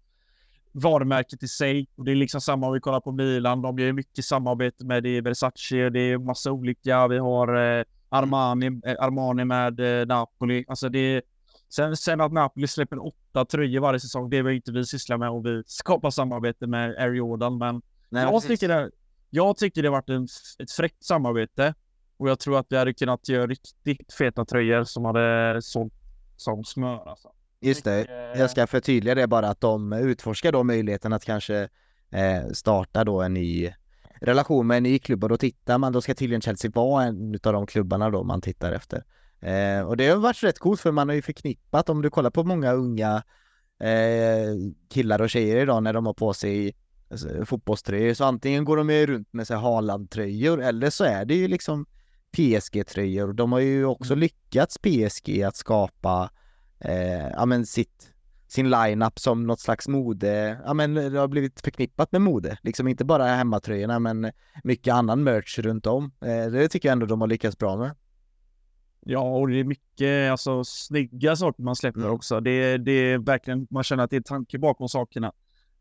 varumärket 0.71 1.43
i 1.43 1.47
sig. 1.47 1.88
Och 1.95 2.06
det 2.06 2.12
är 2.12 2.15
liksom 2.15 2.41
samma 2.41 2.67
om 2.67 2.73
vi 2.73 2.80
kollar 2.80 2.99
på 2.99 3.12
Milan. 3.12 3.62
De 3.62 3.80
gör 3.80 3.91
mycket 3.91 4.26
samarbete 4.26 4.86
med 4.86 5.04
det 5.04 5.21
Versace. 5.21 5.89
Det 5.89 5.99
är 5.99 6.17
massa 6.17 6.52
olika. 6.52 7.08
Vi 7.08 7.17
har 7.17 7.78
eh, 7.80 7.84
Armani, 8.13 8.82
eh, 8.86 8.95
Armani 8.99 9.45
med 9.45 9.80
eh, 9.80 10.08
Napoli. 10.08 10.65
Alltså 10.67 10.89
det 10.89 11.21
sen, 11.69 11.97
sen 11.97 12.21
att 12.21 12.34
Napoli 12.34 12.67
släpper 12.67 13.06
åtta 13.06 13.45
tröjor 13.45 13.82
varje 13.82 13.99
säsong, 13.99 14.30
det 14.30 14.38
är 14.38 14.43
väl 14.43 14.54
inte 14.54 14.71
vi 14.71 14.86
sysslar 14.86 15.17
med 15.17 15.30
och 15.30 15.45
vi 15.45 15.63
skapar 15.65 16.10
samarbete 16.10 16.67
med 16.67 16.95
Air 16.97 17.13
Jordan. 17.13 17.58
Men 17.58 17.82
Nej, 18.10 18.23
jag, 18.23 18.43
tycker 18.43 18.67
det, 18.67 18.91
jag 19.30 19.58
tycker 19.58 19.84
det 19.84 19.89
varit 19.89 20.10
en, 20.10 20.28
ett 20.60 20.71
fräckt 20.71 21.04
samarbete 21.04 21.73
och 22.17 22.30
jag 22.30 22.39
tror 22.39 22.60
att 22.60 22.65
vi 22.69 22.78
hade 22.78 22.93
kunnat 22.93 23.30
göra 23.30 23.47
riktigt 23.47 24.13
feta 24.13 24.45
tröjor 24.45 24.84
som 24.84 25.06
hade 25.06 25.62
sålt 25.62 25.93
som 26.38 26.63
smör. 26.63 27.10
Alltså. 27.10 27.30
Just 27.62 27.84
det, 27.84 28.08
jag 28.36 28.49
ska 28.49 28.67
förtydliga 28.67 29.15
det 29.15 29.28
bara 29.28 29.49
att 29.49 29.62
de 29.62 29.93
utforskar 29.93 30.52
då 30.52 30.63
möjligheten 30.63 31.13
att 31.13 31.26
kanske 31.26 31.69
eh, 32.12 32.47
starta 32.54 33.04
då 33.04 33.21
en 33.21 33.34
ny 33.34 33.73
relation 34.23 34.67
med 34.67 34.77
en 34.77 34.83
ny 34.83 34.99
klubb 34.99 35.23
och 35.23 35.29
då 35.29 35.38
tittar 35.38 35.77
man, 35.77 35.93
då 35.93 36.01
ska 36.01 36.15
tydligen 36.15 36.41
Chelsea 36.41 36.71
vara 36.73 37.03
en 37.03 37.39
av 37.43 37.53
de 37.53 37.65
klubbarna 37.65 38.09
då 38.09 38.23
man 38.23 38.41
tittar 38.41 38.71
efter. 38.71 39.03
Eh, 39.39 39.81
och 39.88 39.97
det 39.97 40.07
har 40.07 40.17
varit 40.17 40.43
rätt 40.43 40.59
coolt 40.59 40.81
för 40.81 40.91
man 40.91 41.09
har 41.09 41.15
ju 41.15 41.21
förknippat, 41.21 41.89
om 41.89 42.01
du 42.01 42.09
kollar 42.09 42.29
på 42.29 42.43
många 42.43 42.73
unga 42.73 43.23
eh, 43.79 44.53
killar 44.89 45.21
och 45.21 45.29
tjejer 45.29 45.57
idag 45.57 45.83
när 45.83 45.93
de 45.93 46.05
har 46.05 46.13
på 46.13 46.33
sig 46.33 46.75
alltså, 47.12 47.45
fotbollströjor 47.45 48.13
så 48.13 48.25
antingen 48.25 48.65
går 48.65 48.77
de 48.77 48.89
ju 48.89 49.05
runt 49.05 49.33
med 49.33 49.47
sig 49.47 49.57
Haaland-tröjor 49.57 50.62
eller 50.62 50.89
så 50.89 51.03
är 51.03 51.25
det 51.25 51.36
ju 51.36 51.47
liksom 51.47 51.86
PSG-tröjor. 52.38 53.33
De 53.33 53.51
har 53.51 53.59
ju 53.59 53.86
också 53.86 54.13
mm. 54.13 54.19
lyckats 54.19 54.77
PSG 54.77 55.43
att 55.43 55.55
skapa 55.55 56.29
eh, 56.79 57.27
ja 57.27 57.45
men 57.45 57.65
sitt 57.65 58.12
sin 58.54 58.70
line-up 58.70 59.20
som 59.20 59.48
något 59.48 59.60
slags 59.60 59.88
mode, 59.88 60.62
ja 60.66 60.74
men 60.74 60.94
det 60.94 61.20
har 61.20 61.28
blivit 61.28 61.62
förknippat 61.62 62.12
med 62.12 62.22
mode, 62.22 62.58
liksom 62.62 62.88
inte 62.88 63.06
bara 63.06 63.26
hemmatröjorna 63.26 64.00
men 64.00 64.32
mycket 64.63 64.94
annan 64.94 65.24
merch 65.24 65.60
runt 65.60 65.86
om. 65.86 66.12
Eh, 66.22 66.52
det 66.52 66.70
tycker 66.70 66.89
jag 66.89 66.94
ändå 66.94 67.06
de 67.06 67.22
har 67.22 67.28
lyckats 67.28 67.58
bra 67.58 67.78
med. 67.78 67.96
Ja, 69.06 69.20
och 69.20 69.48
det 69.48 69.60
är 69.60 69.63
mycket 69.63 70.32
alltså, 70.32 70.63
snygga 70.63 71.36
saker 71.36 71.63
man 71.63 71.76
släpper 71.76 72.00
mm. 72.00 72.12
också. 72.12 72.39
Det, 72.39 72.78
det 72.78 72.92
är 72.92 73.18
verkligen, 73.18 73.68
man 73.70 73.84
känner 73.84 74.04
att 74.04 74.10
det 74.10 74.16
är 74.16 74.22
tanke 74.22 74.60
bakom 74.60 74.89
sakerna. 74.89 75.34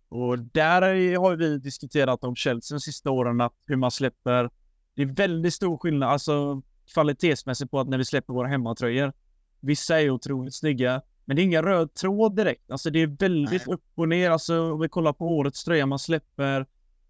Och 0.08 0.38
där 0.38 0.82
har 1.16 1.36
vi 1.36 1.58
diskuterat 1.58 2.24
om 2.24 2.36
Chelsea 2.36 2.76
de 2.76 2.80
sista 2.80 3.10
åren, 3.10 3.40
att 3.40 3.52
hur 3.66 3.76
man 3.76 3.90
släpper. 3.90 4.50
Det 4.96 5.02
är 5.02 5.06
väldigt 5.06 5.54
stor 5.54 5.78
skillnad, 5.78 6.08
alltså 6.08 6.62
kvalitetsmässigt 6.94 7.70
på 7.70 7.80
att 7.80 7.88
när 7.88 7.98
vi 7.98 8.04
släpper 8.04 8.32
våra 8.32 8.48
hemmatröjor. 8.48 9.12
Vissa 9.60 10.00
är 10.00 10.10
otroligt 10.10 10.54
snygga, 10.54 11.02
men 11.24 11.36
det 11.36 11.42
är 11.42 11.44
ingen 11.44 11.62
röd 11.62 11.94
tråd 11.94 12.36
direkt. 12.36 12.70
Alltså 12.70 12.90
det 12.90 13.02
är 13.02 13.06
väldigt 13.06 13.66
Nej. 13.66 13.74
upp 13.74 13.84
och 13.94 14.08
ner. 14.08 14.30
Alltså 14.30 14.72
om 14.72 14.80
vi 14.80 14.88
kollar 14.88 15.12
på 15.12 15.26
årets 15.26 15.64
tröja 15.64 15.86
man 15.86 15.98
släpper. 15.98 16.66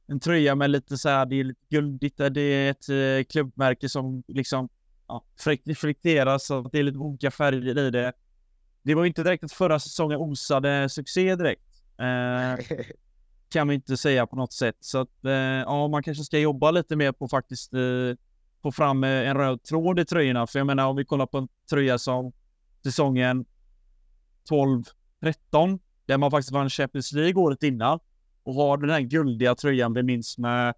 En 0.06 0.20
tröja 0.20 0.54
med 0.54 0.70
lite 0.70 0.98
så 0.98 1.08
här, 1.08 1.26
det 1.26 1.40
är 1.40 1.44
lite 1.44 1.60
guldigt. 1.68 2.16
Det 2.16 2.40
är 2.40 2.70
ett 2.70 2.88
eh, 2.88 3.24
klubbmärke 3.32 3.88
som 3.88 4.22
liksom 4.28 4.68
ja, 5.08 5.24
reflekteras 5.64 6.46
så 6.46 6.62
det 6.72 6.78
är 6.78 6.82
lite 6.82 6.98
olika 6.98 7.30
färger 7.30 7.78
i 7.78 7.90
det. 7.90 8.12
Det 8.82 8.94
var 8.94 9.04
inte 9.04 9.22
direkt 9.22 9.44
att 9.44 9.52
förra 9.52 9.78
säsongen 9.80 10.18
osade 10.18 10.88
succé 10.88 11.36
direkt. 11.36 11.82
Eh, 11.98 12.64
kan 13.52 13.66
man 13.66 13.74
inte 13.74 13.96
säga 13.96 14.26
på 14.26 14.36
något 14.36 14.52
sätt. 14.52 14.76
Så 14.80 14.98
att 14.98 15.24
eh, 15.24 15.32
ja, 15.32 15.88
man 15.88 16.02
kanske 16.02 16.24
ska 16.24 16.38
jobba 16.38 16.70
lite 16.70 16.96
mer 16.96 17.12
på 17.12 17.28
faktiskt 17.28 17.74
eh, 17.74 17.80
få 18.62 18.72
fram 18.72 19.04
eh, 19.04 19.28
en 19.28 19.36
röd 19.36 19.62
tråd 19.62 20.00
i 20.00 20.04
tröjorna. 20.04 20.46
För 20.46 20.58
jag 20.58 20.66
menar 20.66 20.86
om 20.86 20.96
vi 20.96 21.04
kollar 21.04 21.26
på 21.26 21.38
en 21.38 21.48
tröja 21.70 21.98
som 21.98 22.32
säsongen 22.84 23.44
12-13 24.50 25.78
där 26.06 26.18
man 26.18 26.30
faktiskt 26.30 26.52
vann 26.52 26.70
Champions 26.70 27.12
League 27.12 27.42
året 27.42 27.62
innan 27.62 27.98
och 28.42 28.54
har 28.54 28.76
den 28.76 28.90
här 28.90 29.00
guldiga 29.00 29.54
tröjan 29.54 29.94
vi 29.94 30.02
minns 30.02 30.38
med 30.38 30.74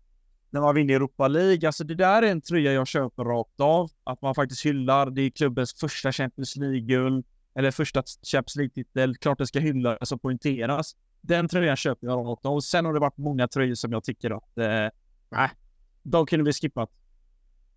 när 0.51 0.61
man 0.61 0.75
vinner 0.75 0.95
Europa 0.95 1.29
League. 1.29 1.69
Alltså 1.69 1.85
det 1.85 1.95
där 1.95 2.23
är 2.23 2.31
en 2.31 2.41
tröja 2.41 2.73
jag 2.73 2.87
köper 2.87 3.25
rakt 3.25 3.61
av. 3.61 3.91
Att 4.05 4.23
man 4.23 4.35
faktiskt 4.35 4.67
hyllar. 4.67 5.11
Det 5.11 5.23
är 5.23 5.31
klubbens 5.31 5.75
första 5.75 6.13
Champions 6.13 6.57
League-guld 6.57 7.25
eller 7.55 7.71
första 7.71 8.03
Champions 8.23 8.57
League-titel. 8.57 9.17
Klart 9.17 9.39
det 9.39 9.47
ska 9.47 9.59
hyllas 9.59 10.13
och 10.13 10.23
poängteras. 10.23 10.97
Den 11.21 11.49
tröjan 11.49 11.77
köper 11.77 12.07
jag 12.07 12.27
rakt 12.27 12.47
av. 12.47 12.55
Och 12.55 12.65
sen 12.65 12.85
har 12.85 12.93
det 12.93 13.01
varit 13.01 13.17
många 13.17 13.49
tröjor 13.49 13.75
som 13.75 13.93
jag 13.93 14.05
tycker 14.05 14.31
att 14.31 14.59
eh, 14.59 15.49
de 16.03 16.27
kunde 16.27 16.45
vi 16.45 16.53
skippat. 16.53 16.91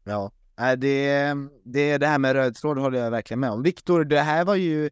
Ja, 0.04 0.32
det, 0.78 1.34
det, 1.64 1.98
det 1.98 2.08
här 2.08 2.20
med 2.20 2.34
röd 2.34 2.56
tråd 2.56 2.78
håller 2.78 3.00
jag 3.00 3.12
verkligen 3.12 3.40
med 3.40 3.52
om. 3.52 3.64
Viktor, 3.64 4.04
det 4.04 4.22
här 4.22 4.46
var 4.46 4.56
ju 4.56 4.90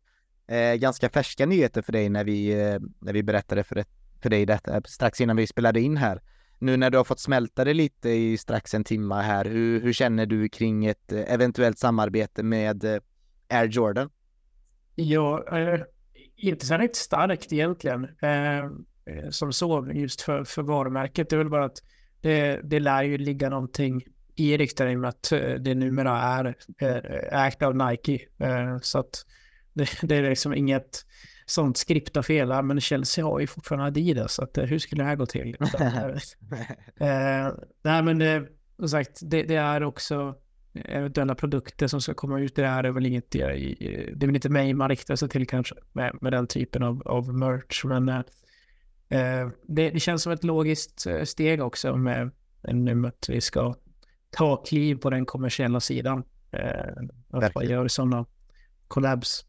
eh, 0.47 0.75
ganska 0.75 1.09
färska 1.09 1.45
nyheter 1.45 1.81
för 1.81 1.91
dig 1.91 2.09
när 2.09 2.23
vi, 2.23 2.51
eh, 2.51 2.79
när 2.99 3.13
vi 3.13 3.23
berättade 3.23 3.63
för, 3.63 3.75
ett, 3.75 3.89
för 4.21 4.29
dig 4.29 4.45
detta 4.45 4.75
eh, 4.75 4.81
strax 4.85 5.21
innan 5.21 5.35
vi 5.35 5.47
spelade 5.47 5.81
in 5.81 5.97
här. 5.97 6.21
Nu 6.59 6.77
när 6.77 6.89
du 6.89 6.97
har 6.97 7.03
fått 7.03 7.19
smälta 7.19 7.63
det 7.63 7.73
lite 7.73 8.09
i 8.09 8.37
strax 8.37 8.73
en 8.73 8.83
timme 8.83 9.15
här, 9.15 9.45
hur, 9.45 9.81
hur 9.81 9.93
känner 9.93 10.25
du 10.25 10.49
kring 10.49 10.85
ett 10.85 11.11
eh, 11.11 11.33
eventuellt 11.33 11.79
samarbete 11.79 12.43
med 12.43 12.83
eh, 12.83 13.01
Air 13.49 13.67
Jordan? 13.67 14.09
Ja, 14.95 15.57
eh, 15.57 15.79
inte 16.35 16.65
så 16.65 16.77
riktigt 16.77 16.95
starkt 16.95 17.53
egentligen. 17.53 18.07
Eh, 18.21 18.57
eh 18.57 19.29
som 19.29 19.53
så, 19.53 19.91
just 19.93 20.21
för, 20.21 20.43
för 20.43 20.61
varumärket. 20.61 21.29
Det 21.29 21.35
är 21.35 21.37
väl 21.37 21.49
bara 21.49 21.65
att 21.65 21.83
det, 22.21 22.59
det 22.63 22.79
lär 22.79 23.03
ju 23.03 23.17
ligga 23.17 23.49
någonting 23.49 24.03
i 24.35 24.57
riktningen 24.57 24.93
i 24.93 24.95
och 24.95 24.99
med 24.99 25.09
att 25.09 25.29
det 25.59 25.75
numera 25.75 26.21
är 26.21 26.55
ägt 27.31 27.61
av 27.61 27.75
Nike. 27.75 28.19
Så 28.81 28.99
att 28.99 29.25
det, 29.75 29.89
det 30.01 30.15
är 30.15 30.29
liksom 30.29 30.53
inget 30.53 31.05
sånt 31.45 31.77
skripta 31.77 32.23
fel. 32.23 32.63
Men 32.63 32.81
Chelsea 32.81 33.25
har 33.25 33.39
ju 33.39 33.47
fortfarande 33.47 33.87
Adidas, 33.87 34.33
så 34.33 34.43
att, 34.43 34.57
eh, 34.57 34.65
hur 34.65 34.79
skulle 34.79 35.03
det 35.03 35.07
här 35.07 35.15
gå 35.15 35.25
till? 35.25 35.57
eh, 36.99 37.53
nej, 37.83 38.03
men 38.03 38.17
det, 38.19 38.47
som 38.79 38.89
sagt, 38.89 39.19
det, 39.21 39.43
det, 39.43 39.55
är 39.55 39.83
också 39.83 40.35
eventuella 40.73 41.35
produkter 41.35 41.87
som 41.87 42.01
ska 42.01 42.13
komma 42.13 42.39
ut. 42.39 42.55
Det 42.55 42.65
är 42.65 42.91
väl 42.91 43.05
inget, 43.05 43.31
det 43.31 43.41
är 43.41 44.25
väl 44.25 44.35
inte 44.35 44.49
mig 44.49 44.73
man 44.73 44.89
riktar 44.89 45.15
sig 45.15 45.29
till 45.29 45.47
kanske 45.47 45.75
med, 45.93 46.17
med 46.21 46.33
den 46.33 46.47
typen 46.47 46.83
av, 46.83 47.01
av 47.05 47.33
merch. 47.33 47.85
Men 47.85 48.09
eh, 48.09 48.19
eh 49.09 49.49
det, 49.67 49.89
det, 49.89 49.99
känns 49.99 50.23
som 50.23 50.31
ett 50.31 50.43
logiskt 50.43 51.05
eh, 51.07 51.23
steg 51.23 51.61
också 51.61 51.95
med, 51.95 52.31
med 52.61 53.05
att 53.05 53.29
vi 53.29 53.41
ska 53.41 53.75
ta 54.29 54.63
kliv 54.63 54.95
på 54.95 55.09
den 55.09 55.25
kommersiella 55.25 55.79
sidan. 55.79 56.23
Eh, 56.51 56.93
att 57.29 57.55
man 57.55 57.67
gör 57.67 57.87
sådana 57.87 58.25
collabs. 58.87 59.45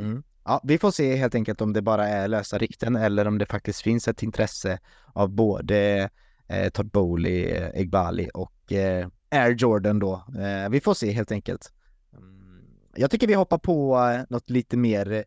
Mm. 0.00 0.22
Ja, 0.44 0.60
vi 0.64 0.78
får 0.78 0.90
se 0.90 1.16
helt 1.16 1.34
enkelt 1.34 1.60
om 1.60 1.72
det 1.72 1.82
bara 1.82 2.08
är 2.08 2.28
lösa 2.28 2.58
rykten 2.58 2.96
eller 2.96 3.26
om 3.26 3.38
det 3.38 3.46
faktiskt 3.46 3.82
finns 3.82 4.08
ett 4.08 4.22
intresse 4.22 4.78
av 5.12 5.28
både 5.28 6.10
eh, 6.48 6.68
Todd 6.68 6.90
Bowley, 6.90 7.44
eh, 7.44 7.68
Egbali 7.74 8.30
och 8.34 8.72
eh, 8.72 9.08
Air 9.30 9.54
Jordan 9.54 9.98
då. 9.98 10.24
Eh, 10.38 10.70
vi 10.70 10.80
får 10.80 10.94
se 10.94 11.10
helt 11.10 11.32
enkelt. 11.32 11.72
Mm. 12.16 12.62
Jag 12.96 13.10
tycker 13.10 13.26
vi 13.26 13.34
hoppar 13.34 13.58
på 13.58 13.98
eh, 13.98 14.22
något 14.28 14.50
lite 14.50 14.76
mer, 14.76 15.24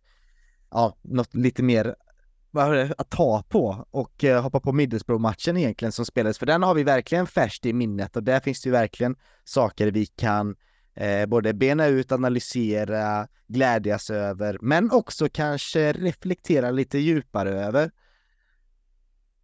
ja, 0.72 0.98
något 1.02 1.36
lite 1.36 1.64
mer 1.64 1.96
att 2.98 3.10
ta 3.10 3.44
på 3.50 3.86
och 3.92 4.24
eh, 4.24 4.42
hoppa 4.42 4.60
på 4.60 4.72
Middlesbrough-matchen 4.72 5.58
egentligen 5.58 5.92
som 5.92 6.06
spelades, 6.06 6.40
för 6.40 6.46
den 6.46 6.64
har 6.64 6.74
vi 6.74 6.84
verkligen 6.84 7.28
färskt 7.28 7.66
i 7.66 7.74
minnet 7.74 8.16
och 8.16 8.24
där 8.24 8.40
finns 8.40 8.62
det 8.62 8.68
ju 8.68 8.72
verkligen 8.72 9.16
saker 9.44 9.92
vi 9.92 10.06
kan 10.06 10.56
eh, 10.96 11.26
både 11.26 11.54
bena 11.54 11.88
ut, 11.88 12.12
analysera, 12.12 13.28
glädjas 13.48 14.10
över, 14.10 14.58
men 14.62 14.92
också 14.92 15.30
kanske 15.32 15.94
reflektera 15.94 16.72
lite 16.72 16.98
djupare 16.98 17.50
över. 17.50 17.92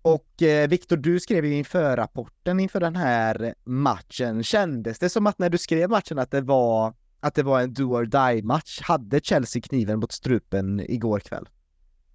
Och 0.02 0.42
eh, 0.42 0.68
Viktor, 0.68 0.98
du 0.98 1.20
skrev 1.20 1.46
ju 1.46 1.54
inför 1.54 1.98
rapporten 1.98 2.60
inför 2.60 2.80
den 2.80 2.96
här 2.96 3.54
matchen. 3.64 4.44
Kändes 4.44 5.00
det 5.00 5.10
som 5.10 5.28
att 5.28 5.40
när 5.40 5.50
du 5.50 5.58
skrev 5.58 5.90
matchen 5.90 6.20
att 6.20 6.32
det 6.32 6.42
var 6.42 6.94
att 7.20 7.36
det 7.36 7.44
var 7.44 7.62
en 7.62 7.74
do 7.74 7.84
or 7.84 8.06
die 8.06 8.44
match? 8.44 8.80
Hade 8.82 9.20
Chelsea 9.20 9.62
kniven 9.62 10.00
mot 10.00 10.12
strupen 10.12 10.80
igår 10.80 11.20
kväll? 11.20 11.50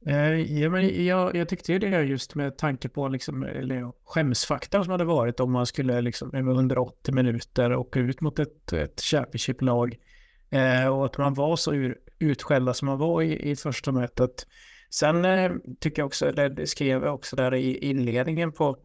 Eh, 0.06 0.60
ja, 0.60 0.70
men 0.70 1.04
jag, 1.06 1.36
jag 1.36 1.48
tyckte 1.48 1.72
ju 1.72 1.78
det 1.78 2.02
just 2.02 2.34
med 2.34 2.58
tanke 2.58 2.88
på 2.88 3.08
liksom, 3.08 3.42
eller, 3.42 3.92
skämsfaktorn 4.04 4.84
som 4.84 4.90
hade 4.90 5.04
varit 5.04 5.40
om 5.40 5.52
man 5.52 5.66
skulle 5.66 6.00
liksom, 6.00 6.30
under 6.34 6.78
80 6.78 7.12
minuter 7.12 7.74
åka 7.74 8.00
ut 8.00 8.20
mot 8.20 8.38
ett, 8.38 8.72
ett 8.72 9.00
Championship-lag 9.00 9.98
eh, 10.50 10.86
och 10.86 11.06
att 11.06 11.18
man 11.18 11.34
var 11.34 11.56
så 11.56 11.74
ur, 11.74 11.98
utskällda 12.18 12.74
som 12.74 12.86
man 12.86 12.98
var 12.98 13.22
i, 13.22 13.50
i 13.50 13.56
första 13.56 13.92
mötet. 13.92 14.46
Sen 14.90 15.24
eh, 15.24 15.52
tycker 15.80 16.02
jag 16.02 16.06
också, 16.06 16.28
eller 16.28 16.48
det 16.48 16.66
skrev 16.66 17.04
jag 17.04 17.14
också 17.14 17.36
där 17.36 17.54
i 17.54 17.78
inledningen 17.78 18.52
på, 18.52 18.76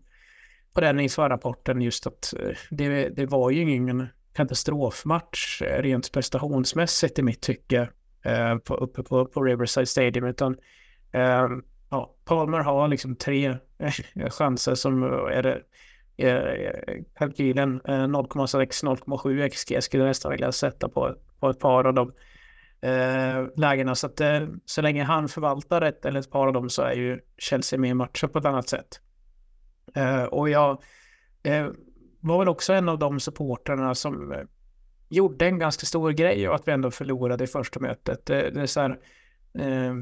på 0.73 0.81
den 0.81 0.99
inför 0.99 1.29
rapporten 1.29 1.81
just 1.81 2.07
att 2.07 2.33
eh, 2.39 2.57
det, 2.69 3.09
det 3.09 3.25
var 3.25 3.51
ju 3.51 3.61
ingen 3.61 4.07
katastrofmatch 4.33 5.61
eh, 5.61 5.81
rent 5.81 6.11
prestationsmässigt 6.11 7.19
i 7.19 7.23
mitt 7.23 7.41
tycke 7.41 7.89
eh, 8.23 8.57
på, 8.57 8.75
uppe 8.75 9.03
på, 9.03 9.25
på 9.25 9.43
Riverside 9.43 9.87
Stadium 9.87 10.25
utan 10.25 10.57
Ehm, 11.11 11.63
ja, 11.89 12.15
Palmer 12.25 12.59
har 12.59 12.87
liksom 12.87 13.15
tre 13.15 13.57
eh, 13.77 14.29
chanser 14.29 14.75
som 14.75 15.03
är 15.03 15.43
det 15.43 15.61
kalkylen 17.17 17.81
eh, 17.85 17.91
0,6-0,7 17.91 19.49
XG 19.49 19.83
skulle 19.83 20.03
jag 20.03 20.07
nästan 20.07 20.31
vilja 20.31 20.51
sätta 20.51 20.89
på, 20.89 21.15
på 21.39 21.49
ett 21.49 21.59
par 21.59 21.83
av 21.83 21.93
de 21.93 22.13
eh, 22.81 23.45
lägena. 23.55 23.95
Så 23.95 24.07
att 24.07 24.21
eh, 24.21 24.47
så 24.65 24.81
länge 24.81 25.03
han 25.03 25.27
förvaltar 25.27 25.81
ett 25.81 26.05
eller 26.05 26.19
ett 26.19 26.31
par 26.31 26.47
av 26.47 26.53
dem 26.53 26.69
så 26.69 26.81
är 26.81 26.93
ju 26.93 27.19
Chelsea 27.37 27.79
med 27.79 27.89
i 27.89 27.93
matchen 27.93 28.29
på 28.29 28.39
ett 28.39 28.45
annat 28.45 28.69
sätt. 28.69 29.01
Eh, 29.95 30.23
och 30.23 30.49
jag 30.49 30.83
eh, 31.43 31.67
var 32.19 32.39
väl 32.39 32.47
också 32.47 32.73
en 32.73 32.89
av 32.89 32.99
de 32.99 33.19
supporterna 33.19 33.95
som 33.95 34.31
eh, 34.31 34.43
gjorde 35.09 35.45
en 35.45 35.59
ganska 35.59 35.85
stor 35.85 36.11
grej 36.11 36.49
och 36.49 36.55
att 36.55 36.67
vi 36.67 36.71
ändå 36.71 36.91
förlorade 36.91 37.43
i 37.43 37.47
första 37.47 37.79
mötet. 37.79 38.25
Det, 38.25 38.49
det 38.49 38.61
är 38.61 38.65
så 38.65 38.81
här, 38.81 38.99
eh, 39.59 39.93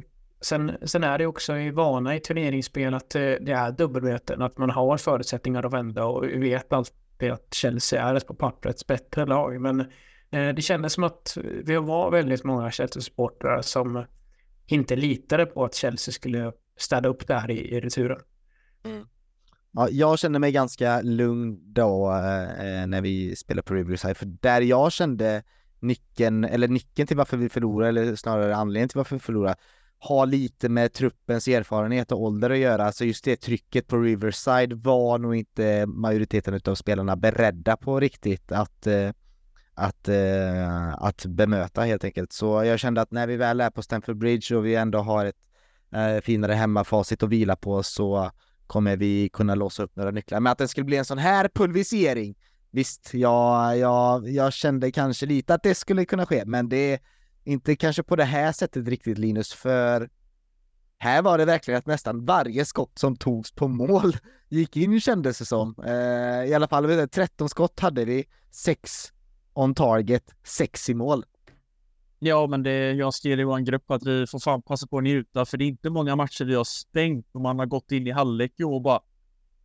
sen, 0.42 0.78
sen 0.84 1.04
är 1.04 1.18
det 1.18 1.26
också 1.26 1.58
i 1.58 1.72
vana 1.72 2.16
i 2.16 2.20
turneringsspel 2.20 2.94
att 2.94 3.10
det 3.10 3.52
är 3.52 3.72
dubbelmöten, 3.72 4.42
att 4.42 4.58
man 4.58 4.70
har 4.70 4.98
förutsättningar 4.98 5.64
att 5.64 5.74
vända 5.74 6.06
och 6.06 6.24
vi 6.24 6.38
vet 6.38 6.74
alltid 6.74 7.32
att 7.32 7.54
Chelsea 7.54 8.04
är 8.04 8.16
ett 8.16 8.28
på 8.28 8.34
pappret 8.34 8.88
bättre 8.88 9.26
lag. 9.26 9.62
Men 9.62 9.86
Eh, 10.32 10.50
det 10.50 10.62
kändes 10.62 10.94
som 10.94 11.04
att 11.04 11.38
vi 11.64 11.76
var 11.76 12.12
väldigt 12.12 12.44
många 12.44 12.72
Chelsea-supportrar 12.72 13.62
som 13.62 14.06
inte 14.66 14.96
litade 14.96 15.46
på 15.46 15.66
att 15.66 15.76
Chelsea 15.76 16.12
skulle 16.12 16.52
städa 16.78 17.10
upp 17.10 17.28
det 17.28 17.34
här 17.34 17.52
i, 17.52 17.76
i 17.76 17.80
returen. 17.80 18.20
Mm. 18.84 19.08
Ja, 19.72 19.90
jag 19.90 20.20
kände 20.20 20.40
mig 20.40 20.52
ganska 20.52 21.02
lugn 21.02 21.74
då 21.74 22.12
eh, 22.12 22.88
när 22.88 23.02
vi 23.02 23.36
spelade 23.36 23.64
på 23.64 23.74
Riverside, 23.74 24.18
för 24.18 24.26
där 24.26 24.62
jag 24.62 24.92
kände 24.92 25.44
nyckeln, 25.80 26.44
eller 26.44 26.68
nyckeln 26.68 27.08
till 27.08 27.18
varför 27.18 27.38
vi 27.38 27.50
förlorade, 27.50 27.90
eller 27.90 28.16
snarare 28.16 28.56
anledningen 28.56 28.90
till 28.90 28.98
varför 28.98 29.16
vi 29.16 29.20
förlorade, 29.20 29.56
har 30.00 30.26
lite 30.26 30.70
med 30.70 30.93
truppens 30.93 31.48
erfarenhet 31.48 32.12
och 32.12 32.22
ålder 32.22 32.50
att 32.50 32.58
göra. 32.58 32.91
Så 32.91 33.06
just 33.06 33.26
det 33.26 33.36
trycket 33.36 33.88
på 33.88 33.98
Riverside 33.98 34.74
var 34.74 35.18
nog 35.18 35.36
inte 35.36 35.86
majoriteten 35.86 36.60
av 36.66 36.76
spelarna 36.76 37.16
beredda 37.16 37.78
på 37.78 38.00
riktigt 38.00 38.52
att 38.52 38.88
eh, 38.88 39.12
att, 39.78 40.08
eh, 40.08 40.93
att 40.93 41.26
bemöta 41.26 41.82
helt 41.82 42.04
enkelt. 42.04 42.34
Så 42.34 42.64
jag 42.64 42.80
kände 42.80 43.02
att 43.02 43.12
när 43.12 43.28
vi 43.28 43.38
väl 43.38 43.62
är 43.62 43.70
på 43.70 43.82
Stamford 43.82 44.18
Bridge 44.18 44.56
och 44.56 44.66
vi 44.66 44.76
ändå 44.76 45.00
har 45.00 45.26
ett 45.26 45.48
eh, 45.93 46.22
finare 46.22 46.54
hemmafacit 46.54 47.24
att 47.24 47.30
vila 47.30 47.56
på 47.56 47.84
så 47.84 48.32
kommer 48.68 48.98
vi 48.98 49.30
kunna 49.34 49.56
låsa 49.56 49.84
upp 49.84 49.95
några 49.95 50.12
nycklar. 50.12 50.39
Men 50.39 50.52
att 50.52 50.58
det 50.58 50.68
skulle 50.68 50.84
bli 50.84 50.98
en 50.98 51.06
sån 51.06 51.18
här 51.18 51.50
pulverisering, 51.54 52.36
visst, 52.72 53.14
jag, 53.14 53.78
jag, 53.78 54.30
jag 54.30 54.54
kände 54.54 54.91
kanske 54.91 55.26
lite 55.26 55.54
att 55.54 55.64
det 55.64 55.76
skulle 55.76 56.06
kunna 56.06 56.26
ske, 56.26 56.43
men 56.45 56.70
det 56.70 57.00
inte 57.48 57.76
kanske 57.76 58.04
på 58.04 58.16
det 58.16 58.24
här 58.24 58.52
sättet 58.52 58.88
riktigt 58.88 59.18
Linus, 59.18 59.54
för 59.54 60.10
här 61.00 61.22
var 61.22 61.38
det 61.38 61.45
verkligen 61.45 61.78
att 61.78 61.86
nästan 61.86 62.26
varje 62.26 62.66
skott 62.66 63.00
som 63.00 63.16
togs 63.16 63.52
på 63.52 63.68
mål 63.68 64.18
gick 64.50 64.78
in 64.78 65.02
kändes 65.02 65.39
det 65.39 65.45
som. 65.45 65.76
Eh, 65.86 66.50
I 66.50 66.54
alla 66.54 66.68
fall 66.68 67.08
13 67.08 67.50
skott 67.50 67.80
hade 67.80 68.06
vi, 68.06 68.26
6 68.52 69.14
on 69.54 69.76
target, 69.76 70.36
6 70.43 70.89
i 70.89 70.93
mål. 70.93 71.26
Ja, 72.20 72.48
men 72.48 72.64
det, 72.64 72.91
jag 72.91 73.14
skrev 73.14 73.39
i 73.39 73.43
vår 73.43 73.60
grupp 73.60 73.91
att 73.91 74.04
vi 74.04 74.28
får 74.28 74.39
fan 74.39 74.62
passa 74.62 74.88
på 74.88 74.98
att 74.98 75.04
njuta, 75.04 75.45
för 75.45 75.58
det 75.58 75.64
är 75.64 75.68
inte 75.68 75.89
många 75.89 76.16
matcher 76.16 76.45
vi 76.45 76.56
har 76.56 76.64
stängt 76.64 77.28
och 77.32 77.41
man 77.41 77.60
har 77.60 77.66
gått 77.66 77.91
in 77.91 78.08
i 78.08 78.12
halvlek 78.12 78.52
och 78.64 78.82
bara 78.82 79.00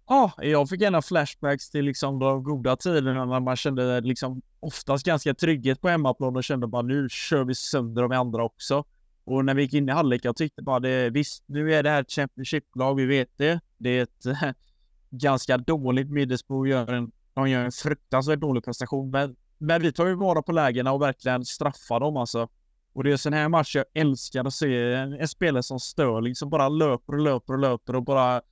Ja, 0.08 0.32
ah, 0.36 0.44
jag 0.44 0.68
fick 0.68 0.80
gärna 0.80 1.02
flashbacks 1.02 1.70
till 1.70 1.84
liksom 1.84 2.18
de 2.18 2.44
goda 2.44 2.76
tiderna 2.76 3.24
när 3.24 3.40
man 3.40 3.56
kände 3.56 4.00
liksom 4.00 4.42
oftast 4.60 5.06
ganska 5.06 5.34
trygghet 5.34 5.80
på 5.80 5.88
hemmaplan 5.88 6.36
och 6.36 6.44
kände 6.44 6.66
bara 6.66 6.82
nu 6.82 7.08
kör 7.10 7.44
vi 7.44 7.54
sönder 7.54 8.02
de 8.02 8.12
andra 8.12 8.44
också. 8.44 8.84
Och 9.24 9.44
när 9.44 9.54
vi 9.54 9.62
gick 9.62 9.74
in 9.74 9.88
i 9.88 9.92
halvlek, 9.92 10.24
jag 10.24 10.36
tyckte 10.36 10.62
bara 10.62 10.80
det, 10.80 11.10
visst, 11.10 11.44
nu 11.46 11.74
är 11.74 11.82
det 11.82 11.90
här 11.90 12.00
ett 12.00 12.10
Championship-lag, 12.10 12.94
vi 12.94 13.06
vet 13.06 13.38
det. 13.38 13.60
Det 13.78 13.90
är 13.90 14.02
ett 14.02 14.56
ganska 15.10 15.58
dåligt 15.58 16.10
Middlesbrough, 16.10 16.68
gör 16.68 16.92
en, 16.92 17.12
de 17.34 17.50
gör 17.50 17.64
en 17.64 17.72
fruktansvärt 17.72 18.40
dålig 18.40 18.64
prestation, 18.64 19.10
men 19.10 19.36
men 19.62 19.82
vi 19.82 19.92
tar 19.92 20.06
ju 20.06 20.14
vara 20.14 20.42
på 20.42 20.52
lägena 20.52 20.92
och 20.92 21.02
verkligen 21.02 21.44
straffar 21.44 22.00
dem 22.00 22.16
alltså. 22.16 22.48
Och 22.92 23.04
det 23.04 23.10
är 23.10 23.12
en 23.12 23.18
sån 23.18 23.32
här 23.32 23.48
match 23.48 23.76
jag 23.76 23.84
älskar 23.94 24.44
att 24.44 24.54
se. 24.54 24.94
En, 24.94 25.12
en 25.12 25.28
spelare 25.28 25.62
som 25.62 25.80
Sterling 25.80 26.34
som 26.34 26.50
bara 26.50 26.68
löper 26.68 27.12
och 27.12 27.20
löper 27.20 27.52
och 27.52 27.58
löper 27.58 27.96
och 27.96 28.02
bara... 28.02 28.42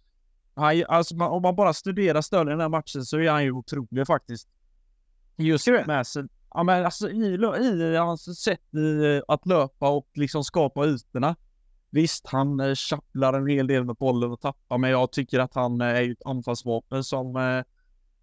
Han, 0.60 0.84
alltså 0.88 1.16
man, 1.16 1.30
om 1.30 1.42
man 1.42 1.56
bara 1.56 1.72
studerar 1.72 2.20
Sterling 2.20 2.48
i 2.48 2.50
den 2.50 2.60
här 2.60 2.68
matchen 2.68 3.04
så 3.04 3.18
är 3.18 3.30
han 3.30 3.44
ju 3.44 3.52
otrolig 3.52 4.06
faktiskt. 4.06 4.48
Just 5.36 5.66
med 5.86 6.06
sin... 6.06 6.28
Ja 6.54 6.62
men 6.62 6.84
alltså 6.84 7.10
i, 7.10 7.38
i 7.92 7.96
hans 7.96 8.42
sätt 8.42 8.74
i, 8.74 9.22
att 9.28 9.46
löpa 9.46 9.90
och 9.90 10.08
liksom 10.14 10.44
skapa 10.44 10.86
ytorna. 10.86 11.36
Visst, 11.90 12.26
han 12.26 12.60
eh, 12.60 12.74
tjapplar 12.74 13.32
en 13.32 13.46
hel 13.46 13.66
del 13.66 13.84
med 13.84 13.96
bollen 13.96 14.32
och 14.32 14.40
tappar, 14.40 14.78
men 14.78 14.90
jag 14.90 15.12
tycker 15.12 15.38
att 15.38 15.54
han 15.54 15.80
eh, 15.80 15.86
är 15.86 16.12
ett 16.12 16.22
anfallsvapen 16.24 17.04
som 17.04 17.36
eh, 17.36 17.64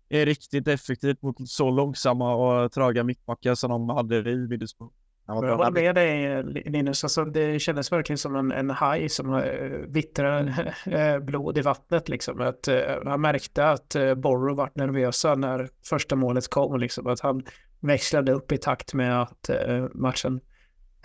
är 0.09 0.25
riktigt 0.25 0.67
effektivt 0.67 1.21
mot 1.21 1.49
så 1.49 1.69
långsamma 1.69 2.35
och 2.35 2.71
tröga 2.71 3.03
mittbackar 3.03 3.55
som 3.55 3.69
de 3.69 3.89
hade 3.89 4.31
i 4.31 4.35
Middlesbrough. 4.35 4.93
Jag 5.27 5.35
håller 5.35 5.71
med 5.71 5.95
dig 5.95 6.43
Linus, 6.43 7.03
alltså, 7.03 7.25
det 7.25 7.59
kändes 7.59 7.91
verkligen 7.91 8.17
som 8.17 8.35
en, 8.35 8.51
en 8.51 8.69
haj 8.69 9.09
som 9.09 9.33
uh, 9.33 9.43
vittrar 9.87 10.71
uh, 10.87 11.19
blod 11.25 11.57
i 11.57 11.61
vattnet. 11.61 12.09
Liksom. 12.09 12.41
Att, 12.41 12.67
uh, 12.67 12.75
han 13.05 13.21
märkte 13.21 13.69
att 13.69 13.95
uh, 13.95 14.13
Borro 14.13 14.55
var 14.55 14.71
nervösa 14.73 15.35
när 15.35 15.69
första 15.89 16.15
målet 16.15 16.49
kom. 16.49 16.79
Liksom. 16.79 17.07
Att 17.07 17.19
han 17.19 17.43
växlade 17.79 18.31
upp 18.31 18.51
i 18.51 18.57
takt 18.57 18.93
med 18.93 19.21
att 19.21 19.49
uh, 19.67 19.87
matchen 19.93 20.39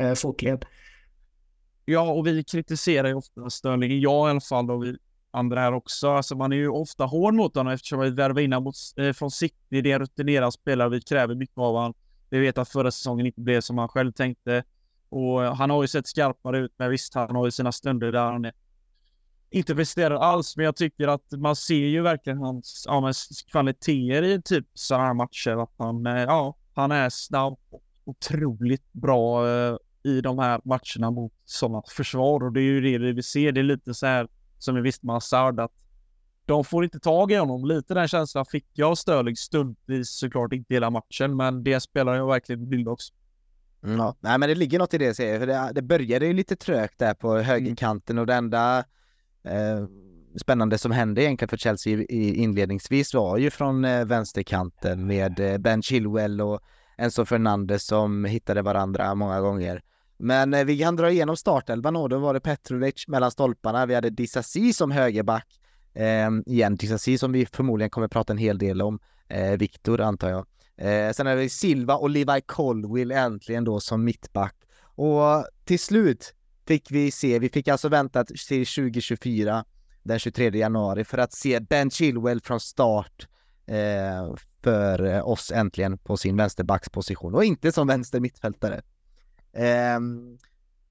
uh, 0.01 0.15
fortled. 0.15 0.65
Ja, 1.85 2.13
och 2.13 2.27
vi 2.27 2.45
kritiserar 2.45 3.09
ju 3.09 3.15
ofta 3.15 3.51
Sterling, 3.51 4.01
jag 4.01 4.29
i 4.29 4.31
alla 4.31 4.41
fall, 4.41 4.71
och 4.71 4.85
vi 4.85 4.97
andra 5.33 5.61
här 5.61 5.75
också. 5.75 6.09
Alltså 6.09 6.37
man 6.37 6.53
är 6.53 6.57
ju 6.57 6.69
ofta 6.69 7.05
hård 7.05 7.35
mot 7.35 7.57
honom 7.57 7.73
eftersom 7.73 8.01
vi 8.01 8.11
värvar 8.11 8.41
in 8.41 8.53
honom 8.53 8.73
eh, 8.97 9.13
från 9.13 9.31
City. 9.31 9.57
Det 9.69 9.79
är 9.79 9.95
en 9.95 9.99
rutinerad 9.99 10.53
spelare. 10.53 10.89
Vi 10.89 11.01
kräver 11.01 11.35
mycket 11.35 11.59
av 11.59 11.75
honom. 11.75 11.95
Vi 12.33 12.39
vet 12.39 12.59
att 12.59 12.69
förra 12.69 12.91
säsongen 12.91 13.27
inte 13.27 13.41
blev 13.41 13.61
som 13.61 13.79
han 13.79 13.89
själv 13.89 14.13
tänkte. 14.13 14.65
Och 15.09 15.45
eh, 15.45 15.55
han 15.55 15.71
har 15.71 15.83
ju 15.83 15.89
sett 15.89 16.07
skarpare 16.07 16.59
ut, 16.59 16.73
men 16.77 16.91
visst, 16.91 17.15
han 17.15 17.37
har 17.37 17.45
ju 17.45 17.51
sina 17.51 17.73
stunder 17.73 18.13
där 18.13 18.25
han 18.25 18.45
är 18.45 18.53
inte 19.51 19.75
presterar 19.75 20.15
alls, 20.15 20.57
men 20.57 20.65
jag 20.65 20.77
tycker 20.77 21.09
att 21.09 21.33
man 21.33 21.57
ser 21.57 21.87
ju 21.87 22.03
verkligen 22.03 22.39
hans 22.39 22.85
ja, 22.89 23.13
kvaliteter 23.51 24.23
i 24.23 24.43
typ 24.43 24.67
sådana 24.75 25.07
här 25.07 25.15
matcher. 25.15 25.63
Att 25.63 25.75
han, 25.79 26.07
eh, 26.07 26.23
ja, 26.23 26.57
han 26.75 26.93
är 26.93 27.11
snabb 27.11 27.59
och 27.71 27.83
otroligt 28.05 28.93
bra 28.93 29.49
eh, 29.49 29.77
i 30.03 30.21
de 30.21 30.39
här 30.39 30.61
matcherna 30.65 31.11
mot 31.11 31.33
sådana 31.45 31.83
försvar 31.89 32.45
och 32.45 32.53
det 32.53 32.61
är 32.61 32.63
ju 32.63 32.99
det 32.99 33.13
vi 33.13 33.23
ser. 33.23 33.53
Det 33.53 33.61
är 33.61 33.65
lite 33.65 33.95
så 33.95 34.07
här 34.07 34.29
som 34.59 34.75
vi 34.75 34.81
visste 34.81 35.07
med 35.07 35.15
Hazard 35.15 35.61
att 35.61 35.73
de 36.47 36.65
får 36.65 36.85
inte 36.85 37.01
tag 37.01 37.33
i 37.33 37.37
honom. 37.37 37.65
Lite 37.65 37.95
den 37.95 38.09
känslan 38.09 38.47
fick 38.47 38.67
jag 38.73 38.91
av 38.91 38.95
Störling 38.95 39.37
stundvis 39.37 40.11
såklart 40.11 40.53
inte 40.53 40.75
hela 40.75 40.91
matchen, 40.91 41.37
men 41.37 41.65
det 41.65 41.81
spelar 41.81 42.15
jag 42.15 42.27
verkligen 42.27 42.69
bild 42.69 42.89
också. 42.89 43.13
Mm, 43.85 43.99
ja, 43.99 44.17
nej 44.21 44.39
men 44.39 44.49
det 44.49 44.55
ligger 44.55 44.79
något 44.79 44.95
i 44.95 44.99
det 44.99 45.15
säger 45.15 45.39
för 45.39 45.47
det, 45.47 45.71
det 45.75 45.83
började 45.83 46.27
ju 46.27 46.33
lite 46.33 46.57
trögt 46.57 46.99
där 46.99 47.15
på 47.15 47.37
högerkanten 47.37 48.19
och 48.19 48.27
det 48.27 48.35
enda 48.35 48.79
eh, 49.45 49.87
spännande 50.41 50.79
som 50.79 50.93
hände 50.93 51.23
egentligen 51.23 51.49
för 51.49 51.57
Chelsea 51.57 51.99
i, 51.99 52.35
inledningsvis 52.35 53.15
var 53.15 53.39
ju 53.39 53.51
från 53.51 53.85
eh, 53.85 54.05
vänsterkanten 54.05 55.07
med 55.07 55.41
eh, 55.41 55.59
Ben 55.59 55.83
Chilwell 55.83 56.41
och 56.41 56.61
Enzo 56.97 57.25
Fernandes 57.25 57.87
som 57.87 58.25
hittade 58.25 58.63
varandra 58.63 59.15
många 59.15 59.41
gånger. 59.41 59.83
Men 60.17 60.55
eh, 60.55 60.65
vi 60.65 60.79
kan 60.79 60.97
dra 60.97 61.11
igenom 61.11 61.37
startelvan 61.37 61.97
och 61.97 62.09
då 62.09 62.19
var 62.19 62.35
det 62.35 62.41
Petrovic 62.41 63.09
mellan 63.09 63.31
stolparna. 63.31 63.87
Vi 63.87 63.95
hade 63.95 64.11
Disasi 64.11 64.73
som 64.73 64.91
högerback. 64.91 65.62
Eh, 65.95 66.31
igen, 66.47 66.77
Disasi 66.77 67.19
som 67.19 67.33
vi 67.33 67.47
förmodligen 67.47 67.91
kommer 67.91 68.09
prata 68.09 68.33
en 68.33 68.39
hel 68.39 68.59
del 68.59 68.83
om. 68.83 68.99
Eh, 69.29 69.53
Viktor 69.53 70.01
antar 70.01 70.31
jag. 70.31 70.47
Eh, 70.77 71.13
sen 71.13 71.27
är 71.27 71.37
det 71.37 71.49
Silva 71.49 71.95
och 71.95 72.11
Levi 72.11 72.41
Colwill 72.47 73.11
äntligen 73.11 73.65
då 73.65 73.81
som 73.81 74.05
mittback. 74.05 74.55
Och 74.83 75.47
till 75.65 75.79
slut 75.79 76.35
fick 76.67 76.91
vi 76.91 77.11
se, 77.11 77.39
vi 77.39 77.49
fick 77.49 77.69
alltså 77.69 77.89
vänta 77.89 78.25
till 78.25 78.67
2024 78.67 79.65
den 80.03 80.19
23 80.19 80.59
januari 80.59 81.05
för 81.05 81.19
att 81.19 81.33
se 81.33 81.61
Ben 81.61 81.91
Chilwell 81.91 82.41
från 82.41 82.61
start 82.61 83.29
eh, 83.67 84.35
för 84.63 85.23
oss 85.23 85.53
äntligen 85.55 85.99
på 85.99 86.17
sin 86.17 86.37
vänsterbacksposition 86.37 87.35
och 87.35 87.45
inte 87.45 87.73
som 87.73 87.87
vänster 87.87 88.21
mittfältare. 88.21 88.83
Ehm, 89.53 90.39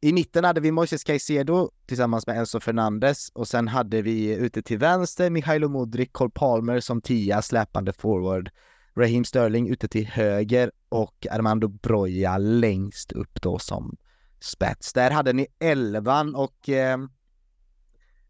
i 0.04 0.14
mitten 0.14 0.44
hade 0.44 0.62
vi 0.62 0.72
Moises 0.72 1.04
Caicedo 1.04 1.70
tillsammans 1.86 2.28
med 2.28 2.38
Enzo 2.38 2.60
Fernandes 2.60 3.30
och 3.30 3.48
sen 3.48 3.68
hade 3.68 4.02
vi 4.02 4.36
ute 4.36 4.62
till 4.62 4.78
vänster 4.78 5.30
Mihailo 5.30 5.70
Modric, 5.70 6.10
Cole 6.12 6.32
Palmer 6.34 6.80
som 6.80 7.02
tia 7.02 7.42
släpande 7.42 7.94
forward, 7.94 8.50
Raheem 8.96 9.24
Sterling 9.24 9.70
ute 9.70 9.88
till 9.88 10.08
höger 10.08 10.72
och 10.90 11.28
Armando 11.32 11.68
Broja 11.68 12.38
längst 12.38 13.12
upp 13.12 13.42
då 13.42 13.60
som 13.60 13.98
spets. 14.40 14.94
Där 14.94 15.12
hade 15.12 15.34
ni 15.34 15.48
elvan 15.60 16.36
och 16.36 16.70
eh, 16.70 16.98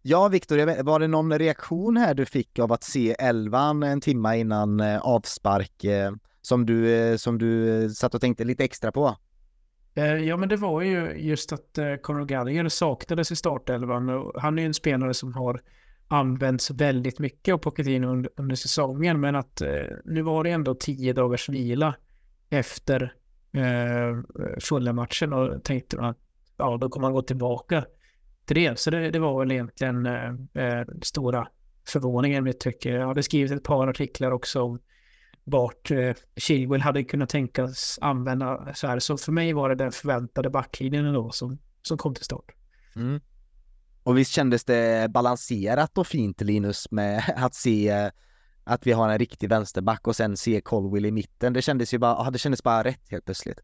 Ja, 0.02 0.28
Viktor, 0.28 0.84
var 0.84 1.00
det 1.00 1.08
någon 1.08 1.40
reaktion 1.40 1.98
här 1.98 2.14
du 2.14 2.26
fick 2.26 2.60
av 2.60 2.72
att 2.72 2.84
se 2.84 3.16
elvan 3.20 3.84
en 3.84 4.02
timme 4.02 4.38
innan 4.38 4.80
eh, 4.80 5.00
avspark 5.00 5.84
eh, 5.84 6.12
som 6.42 6.66
du, 6.66 6.96
eh, 6.96 7.18
som 7.18 7.38
du 7.38 7.84
eh, 7.84 7.90
satt 7.90 8.16
och 8.16 8.22
tänkte 8.22 8.44
lite 8.44 8.64
extra 8.64 8.92
på? 8.92 9.18
Eh, 9.94 10.16
ja, 10.16 10.38
men 10.38 10.50
det 10.50 10.56
var 10.56 10.82
ju 10.82 11.14
just 11.18 11.54
att 11.54 11.78
eh, 11.78 11.96
Conor 11.96 12.26
Gallagher 12.26 12.70
saknades 12.70 13.32
i 13.32 13.36
startelvan 13.36 14.10
och 14.10 14.42
han 14.42 14.58
är 14.58 14.62
ju 14.62 14.66
en 14.66 14.74
spelare 14.74 15.14
som 15.14 15.34
har 15.34 15.62
använts 16.08 16.72
väldigt 16.72 17.20
mycket 17.20 17.54
av 17.54 17.58
Pochettino 17.58 18.08
under, 18.08 18.32
under 18.36 18.56
säsongen, 18.56 19.20
men 19.20 19.36
att 19.36 19.62
eh, 19.62 19.70
nu 20.06 20.22
var 20.22 20.44
det 20.44 20.50
ändå 20.50 20.76
tio 20.76 21.14
dagars 21.14 21.50
vila 21.50 21.96
efter 22.50 23.14
eh, 23.54 24.40
fulla 24.60 24.94
matchen 24.94 25.34
och 25.34 25.64
tänkte 25.64 26.02
att 26.02 26.18
ja, 26.58 26.78
då 26.78 26.90
kommer 26.90 27.08
han 27.08 27.14
gå 27.14 27.22
tillbaka 27.22 27.86
till 28.46 28.56
det. 28.56 28.80
Så 28.80 28.92
det, 28.92 29.12
det 29.12 29.20
var 29.20 29.40
väl 29.40 29.52
egentligen 29.52 30.06
eh, 30.06 30.86
stora 31.02 31.48
förvåningen 31.88 32.44
vi 32.44 32.54
tycker. 32.54 32.94
Jag 32.94 33.08
hade 33.08 33.24
skrivit 33.24 33.52
ett 33.52 33.64
par 33.64 33.88
artiklar 33.88 34.32
också 34.32 34.62
om 34.62 34.80
vart 35.44 35.92
eh, 35.92 36.14
Chilwell 36.36 36.82
hade 36.82 37.04
kunnat 37.04 37.30
tänkas 37.30 38.00
använda 38.02 38.74
så 38.74 38.88
här. 38.88 39.00
Så 39.00 39.18
för 39.18 39.32
mig 39.32 39.54
var 39.54 39.70
det 39.70 39.76
den 39.76 39.92
förväntade 39.92 40.50
backlinjen 40.50 41.14
då 41.14 41.32
som, 41.32 41.58
som 41.82 41.98
kom 41.98 42.16
till 42.16 42.26
start. 42.26 42.52
Mm. 42.96 43.22
Och 44.04 44.18
visst 44.18 44.32
kändes 44.32 44.64
det 44.64 45.12
balanserat 45.12 45.98
och 45.98 46.08
fint 46.08 46.42
Linus 46.42 46.92
med 46.92 47.24
att 47.36 47.56
se 47.56 48.12
att 48.64 48.88
vi 48.88 48.92
har 48.92 49.10
en 49.10 49.20
riktig 49.20 49.50
vänsterback 49.50 50.08
och 50.08 50.16
sen 50.16 50.38
se 50.38 50.62
Colwill 50.62 51.06
i 51.06 51.12
mitten. 51.12 51.54
Det 51.54 51.62
kändes 51.62 51.94
ju 51.94 51.98
bara, 51.98 52.32
det 52.32 52.40
kändes 52.40 52.64
bara 52.64 52.84
rätt 52.84 53.10
helt 53.10 53.26
plötsligt. 53.26 53.60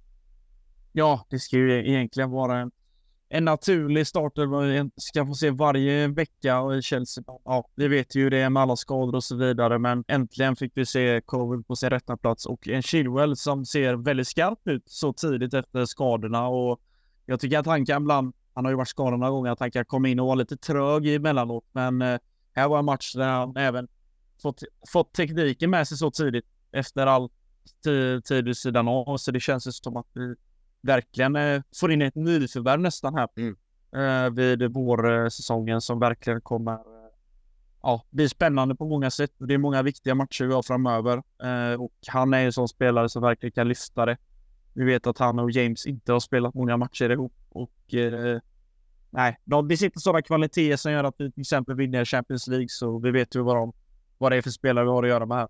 Ja, 0.91 1.25
det 1.29 1.39
ska 1.39 1.57
ju 1.57 1.89
egentligen 1.89 2.29
vara 2.29 2.59
en 2.59 2.71
en 3.29 3.45
naturlig 3.45 4.07
starter 4.07 4.89
ska 4.95 5.25
få 5.25 5.33
se 5.33 5.49
varje 5.49 6.07
vecka 6.07 6.75
i 6.77 6.81
Chelsea. 6.81 7.23
Ja, 7.45 7.69
vi 7.75 7.87
vet 7.87 8.15
ju 8.15 8.29
det 8.29 8.49
med 8.49 8.63
alla 8.63 8.75
skador 8.75 9.15
och 9.15 9.23
så 9.23 9.35
vidare, 9.35 9.79
men 9.79 10.03
äntligen 10.07 10.55
fick 10.55 10.71
vi 10.75 10.85
se 10.85 11.21
Covil 11.25 11.63
på 11.63 11.75
sin 11.75 11.89
rätta 11.89 12.17
plats 12.17 12.45
och 12.45 12.67
en 12.67 12.81
Chilwell 12.81 13.35
som 13.35 13.65
ser 13.65 13.93
väldigt 13.93 14.27
skarp 14.27 14.67
ut 14.67 14.83
så 14.85 15.13
tidigt 15.13 15.53
efter 15.53 15.85
skadorna 15.85 16.47
och 16.47 16.81
jag 17.25 17.39
tycker 17.39 17.59
att 17.59 17.65
han 17.65 17.85
kan 17.85 18.01
ibland, 18.01 18.33
han 18.53 18.65
har 18.65 18.71
ju 18.71 18.77
varit 18.77 18.87
skadad 18.87 19.19
några 19.19 19.31
gånger, 19.31 19.51
att 19.51 19.59
han 19.59 19.71
kan 19.71 19.85
komma 19.85 20.07
in 20.07 20.19
och 20.19 20.25
vara 20.25 20.35
lite 20.35 20.57
trög 20.57 21.07
emellanåt, 21.07 21.65
men 21.71 22.01
eh, 22.01 22.19
här 22.53 22.67
var 22.67 22.79
en 22.79 22.85
match 22.85 23.13
där 23.13 23.29
han 23.29 23.57
även 23.57 23.87
fått, 24.41 24.63
fått 24.91 25.13
tekniken 25.13 25.69
med 25.69 25.87
sig 25.87 25.97
så 25.97 26.11
tidigt 26.11 26.45
efter 26.71 27.07
all 27.07 27.29
tid 28.27 28.45
vid 28.45 28.57
sidan 28.57 28.87
av, 28.87 29.17
så 29.17 29.31
det 29.31 29.39
känns 29.39 29.83
som 29.83 29.97
att 29.97 30.07
vi 30.13 30.35
verkligen 30.87 31.35
eh, 31.35 31.61
får 31.79 31.91
in 31.91 32.01
ett 32.01 32.15
nyförvärv 32.15 32.79
nästan 32.79 33.15
här 33.15 33.27
mm. 33.37 33.55
eh, 33.95 34.33
vid 34.33 34.73
vårsäsongen 34.73 35.81
som 35.81 35.99
verkligen 35.99 36.41
kommer 36.41 36.73
eh, 36.73 36.79
ja, 37.81 38.05
bli 38.09 38.29
spännande 38.29 38.75
på 38.75 38.85
många 38.85 39.11
sätt. 39.11 39.31
Det 39.37 39.53
är 39.53 39.57
många 39.57 39.81
viktiga 39.81 40.15
matcher 40.15 40.45
vi 40.45 40.53
har 40.53 40.63
framöver 40.63 41.23
eh, 41.43 41.81
och 41.81 41.93
han 42.07 42.33
är 42.33 42.45
en 42.45 42.53
sån 42.53 42.67
spelare 42.67 43.09
som 43.09 43.21
verkligen 43.21 43.51
kan 43.51 43.67
lyfta 43.67 44.05
det. 44.05 44.17
Vi 44.73 44.85
vet 44.85 45.07
att 45.07 45.17
han 45.17 45.39
och 45.39 45.51
James 45.51 45.85
inte 45.85 46.13
har 46.13 46.19
spelat 46.19 46.53
många 46.53 46.77
matcher 46.77 47.09
ihop 47.09 47.33
och 47.49 47.93
eh, 47.93 48.39
nej, 49.09 49.37
de 49.45 49.67
besitter 49.67 49.99
sådana 49.99 50.21
kvaliteter 50.21 50.77
som 50.77 50.91
gör 50.91 51.03
att 51.03 51.15
vi 51.17 51.31
till 51.31 51.41
exempel 51.41 51.75
vinner 51.75 52.05
Champions 52.05 52.47
League 52.47 52.69
så 52.69 52.99
vi 52.99 53.11
vet 53.11 53.35
ju 53.35 53.41
vad, 53.41 53.55
de, 53.55 53.73
vad 54.17 54.31
det 54.31 54.35
är 54.35 54.41
för 54.41 54.49
spelare 54.49 54.85
vi 54.85 54.91
har 54.91 55.03
att 55.03 55.09
göra 55.09 55.25
med 55.25 55.37
här. 55.37 55.47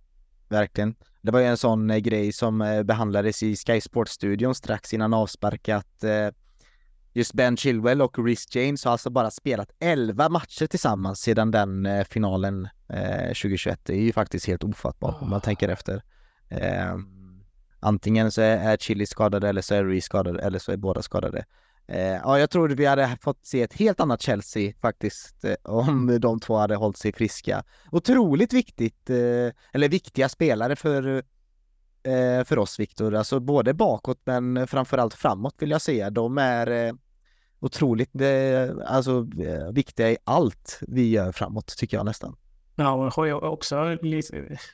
Verkligen. 0.49 0.95
Det 1.21 1.31
var 1.31 1.39
ju 1.39 1.45
en 1.45 1.57
sån 1.57 1.89
eh, 1.89 1.97
grej 1.97 2.33
som 2.33 2.61
eh, 2.61 2.83
behandlades 2.83 3.43
i 3.43 3.55
Sky 3.55 3.81
Sports-studion 3.81 4.55
strax 4.55 4.93
innan 4.93 5.13
avspark 5.13 5.69
att 5.69 6.03
eh, 6.03 6.29
just 7.13 7.33
Ben 7.33 7.57
Chilwell 7.57 8.01
och 8.01 8.25
Rhys 8.25 8.55
James 8.55 8.85
har 8.85 8.91
alltså 8.91 9.09
bara 9.09 9.31
spelat 9.31 9.71
11 9.79 10.29
matcher 10.29 10.67
tillsammans 10.67 11.19
sedan 11.19 11.51
den 11.51 12.05
finalen 12.05 12.67
2021. 13.27 13.79
Det 13.83 13.93
är 13.93 14.01
ju 14.01 14.13
faktiskt 14.13 14.47
helt 14.47 14.63
ofattbart 14.63 15.21
om 15.21 15.29
man 15.29 15.41
tänker 15.41 15.69
efter. 15.69 16.03
Ehm, 16.49 17.05
antingen 17.79 18.31
så 18.31 18.41
är 18.41 18.77
Chili 18.77 19.05
skadade 19.05 19.49
eller 19.49 19.61
så 19.61 19.75
är 19.75 19.85
Rhys 19.85 20.05
skadade 20.05 20.41
eller 20.41 20.59
så 20.59 20.71
är 20.71 20.77
båda 20.77 21.01
skadade. 21.01 21.45
Eh, 21.87 21.99
ja, 21.99 22.39
jag 22.39 22.49
tror 22.49 22.69
vi 22.69 22.85
hade 22.85 23.17
fått 23.21 23.45
se 23.45 23.61
ett 23.61 23.73
helt 23.73 23.99
annat 23.99 24.21
Chelsea 24.21 24.73
faktiskt 24.81 25.45
eh, 25.45 25.55
om 25.63 26.17
de 26.21 26.39
två 26.39 26.55
hade 26.55 26.75
hållit 26.75 26.97
sig 26.97 27.13
friska. 27.13 27.63
Otroligt 27.91 28.53
viktigt, 28.53 29.09
eh, 29.09 29.51
eller 29.73 29.89
viktiga 29.89 30.29
spelare 30.29 30.75
för, 30.75 31.23
för 32.45 32.57
oss 32.59 32.79
Viktor, 32.79 33.15
alltså 33.15 33.39
både 33.39 33.73
bakåt 33.73 34.19
men 34.23 34.67
framförallt 34.67 35.13
framåt 35.13 35.55
vill 35.57 35.71
jag 35.71 35.81
säga. 35.81 36.09
De 36.09 36.37
är 36.37 36.93
otroligt 37.59 38.11
alltså, 38.85 39.27
viktiga 39.71 40.11
i 40.11 40.17
allt 40.23 40.79
vi 40.87 41.09
gör 41.09 41.31
framåt 41.31 41.67
tycker 41.77 41.97
jag 41.97 42.05
nästan. 42.05 42.35
Ja, 42.79 43.11
har 43.15 43.25
jag 43.25 43.43
också 43.43 43.97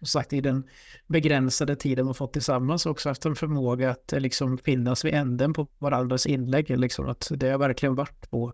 sagt 0.01 0.33
i 0.33 0.41
den 0.41 0.63
begränsade 1.07 1.75
tiden 1.75 2.05
man 2.05 2.13
fått 2.13 2.33
tillsammans 2.33 2.85
också 2.85 3.09
haft 3.09 3.25
en 3.25 3.35
förmåga 3.35 3.91
att 3.91 4.13
eh, 4.13 4.19
liksom 4.19 4.57
finnas 4.57 5.05
vid 5.05 5.13
änden 5.13 5.53
på 5.53 5.67
varandras 5.77 6.25
inlägg. 6.25 6.79
Liksom 6.79 7.09
att 7.09 7.31
det 7.35 7.49
har 7.49 7.57
verkligen 7.57 7.95
varit 7.95 8.29
på 8.29 8.53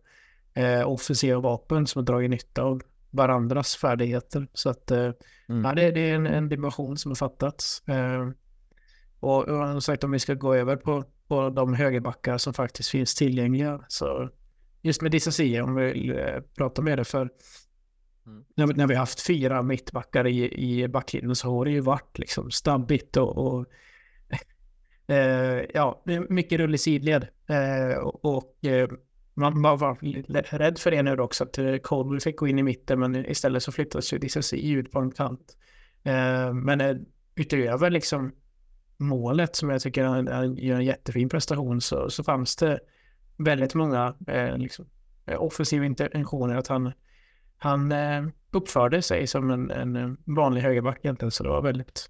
eh, 0.53 0.89
offensiva 0.89 1.39
vapen 1.39 1.87
som 1.87 1.99
har 1.99 2.05
dragit 2.05 2.29
nytta 2.29 2.63
av 2.63 2.81
varandras 3.09 3.75
färdigheter. 3.75 4.47
Så 4.53 4.69
att 4.69 4.91
eh, 4.91 5.11
mm. 5.49 5.65
ja, 5.65 5.73
det, 5.75 5.91
det, 5.91 6.09
är 6.09 6.15
en, 6.15 6.27
en, 6.27 6.49
dimension 6.49 6.97
som 6.97 7.11
har 7.11 7.15
fattats. 7.15 7.87
Eh, 7.87 8.29
och, 9.19 9.47
och 9.47 9.67
som 9.71 9.81
sagt 9.81 10.03
om 10.03 10.11
vi 10.11 10.19
ska 10.19 10.33
gå 10.33 10.55
över 10.55 10.75
på, 10.75 11.03
på 11.27 11.49
de 11.49 11.73
högerbackar 11.73 12.37
som 12.37 12.53
faktiskt 12.53 12.89
finns 12.89 13.15
tillgängliga. 13.15 13.85
Så 13.87 14.29
just 14.81 15.01
med 15.01 15.11
Disasi, 15.11 15.61
om 15.61 15.75
vi 15.75 15.91
vill 15.91 16.11
eh, 16.11 16.41
prata 16.57 16.81
med 16.81 16.97
det 16.97 17.05
för 17.05 17.29
Mm. 18.29 18.43
När, 18.55 18.67
när, 18.67 18.87
vi 18.87 18.93
har 18.93 18.99
haft 18.99 19.21
fyra 19.21 19.61
mittbackar 19.61 20.27
i, 20.27 20.53
i 20.53 20.87
backlinjen 20.87 21.35
så 21.35 21.49
har 21.49 21.65
det 21.65 21.71
ju 21.71 21.79
varit 21.79 22.19
liksom 22.19 22.51
stabbigt 22.51 23.17
och, 23.17 23.37
och 23.37 23.65
eh, 25.13 25.65
ja, 25.73 26.03
mycket 26.29 26.59
rull 26.59 26.75
i 26.75 26.77
sidled. 26.77 27.27
Eh, 27.47 27.97
och, 28.03 28.65
eh, 28.65 28.89
man, 29.33 29.61
man 29.61 29.77
var 29.77 29.97
rädd 30.57 30.79
för 30.79 30.91
det 30.91 31.03
nu 31.03 31.19
också, 31.19 31.43
att 31.43 31.57
eh, 31.57 31.75
Colby 31.75 32.19
fick 32.19 32.37
gå 32.37 32.47
in 32.47 32.59
i 32.59 32.63
mitten, 32.63 32.99
men 32.99 33.25
istället 33.25 33.63
så 33.63 33.71
flyttades 33.71 34.13
ju 34.13 34.17
Disasi 34.17 34.71
ut 34.71 34.91
på 34.91 34.99
en 34.99 35.11
kant. 35.11 35.57
Eh, 36.03 36.53
men 36.53 36.81
eh, 36.81 36.95
utöver 37.35 37.89
liksom 37.89 38.31
målet 38.97 39.55
som 39.55 39.69
jag 39.69 39.81
tycker 39.81 40.03
gör 40.57 40.75
en 40.75 40.85
jättefin 40.85 41.29
prestation 41.29 41.81
så, 41.81 42.09
så 42.09 42.23
fanns 42.23 42.55
det 42.55 42.79
väldigt 43.37 43.75
många 43.75 44.15
eh, 44.27 44.57
liksom, 44.57 44.85
eh, 45.25 45.43
offensiva 45.43 45.85
intentioner 45.85 46.55
att 46.55 46.67
han 46.67 46.91
han 47.59 47.91
eh, 47.91 48.23
uppförde 48.51 49.01
sig 49.01 49.27
som 49.27 49.51
en, 49.51 49.71
en 49.71 50.17
vanlig 50.25 50.61
högerback 50.61 50.99
egentligen, 51.03 51.31
så 51.31 51.43
det 51.43 51.49
var 51.49 51.61
väldigt, 51.61 52.09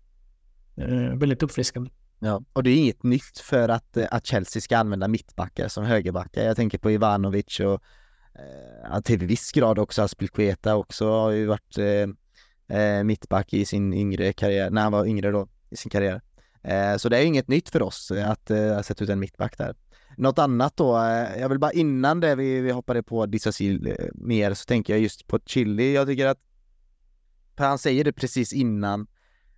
eh, 0.78 1.18
väldigt 1.18 1.44
uppfriskande. 1.44 1.92
Ja, 2.20 2.44
och 2.54 2.64
det 2.64 2.70
är 2.70 2.78
inget 2.78 3.04
nytt 3.04 3.40
för 3.40 3.70
att, 3.70 3.98
eh, 3.98 4.08
att 4.12 4.26
Chelsea 4.26 4.62
ska 4.62 4.78
använda 4.78 5.08
mittbackar 5.08 5.68
som 5.68 5.84
högerbackar. 5.84 6.44
Jag 6.44 6.56
tänker 6.56 6.78
på 6.78 6.92
Ivanovic 6.92 7.60
och 7.60 7.84
eh, 8.94 9.02
till 9.02 9.26
viss 9.26 9.52
grad 9.52 9.80
också 9.80 10.02
Aspelkueta 10.02 10.76
också 10.76 11.12
har 11.12 11.32
ju 11.32 11.46
varit 11.46 11.78
eh, 11.78 12.80
eh, 12.80 13.04
mittback 13.04 13.54
i 13.54 13.66
sin 13.66 13.94
yngre 13.94 14.34
karriär, 14.34 14.70
när 14.70 14.82
han 14.82 14.92
var 14.92 15.06
yngre 15.06 15.32
då 15.32 15.48
i 15.70 15.76
sin 15.76 15.90
karriär. 15.90 16.22
Eh, 16.64 16.98
så 16.98 17.10
det 17.10 17.18
är 17.18 17.26
inget 17.26 17.48
nytt 17.48 17.70
för 17.70 17.82
oss 17.82 18.12
att 18.12 18.52
eh, 18.52 18.82
sätta 18.82 19.04
ut 19.04 19.10
en 19.10 19.20
mittback 19.20 19.58
där. 19.58 19.76
Något 20.20 20.40
annat 20.40 20.78
då, 20.78 20.98
eh, 20.98 21.40
jag 21.40 21.50
vill 21.50 21.60
bara 21.60 21.72
innan 21.72 22.20
det 22.20 22.36
vi, 22.36 22.62
vi 22.62 22.72
hoppade 22.72 23.04
på 23.04 23.26
Disasi 23.26 23.90
eh, 23.90 24.06
mer 24.14 24.54
så 24.54 24.66
tänker 24.66 24.94
jag 24.94 25.02
just 25.02 25.28
på 25.28 25.40
Chili. 25.46 25.94
Jag 25.94 26.08
tycker 26.08 26.26
att, 26.26 26.40
han 27.56 27.78
säger 27.78 28.04
det 28.04 28.14
precis 28.14 28.54
innan 28.54 29.08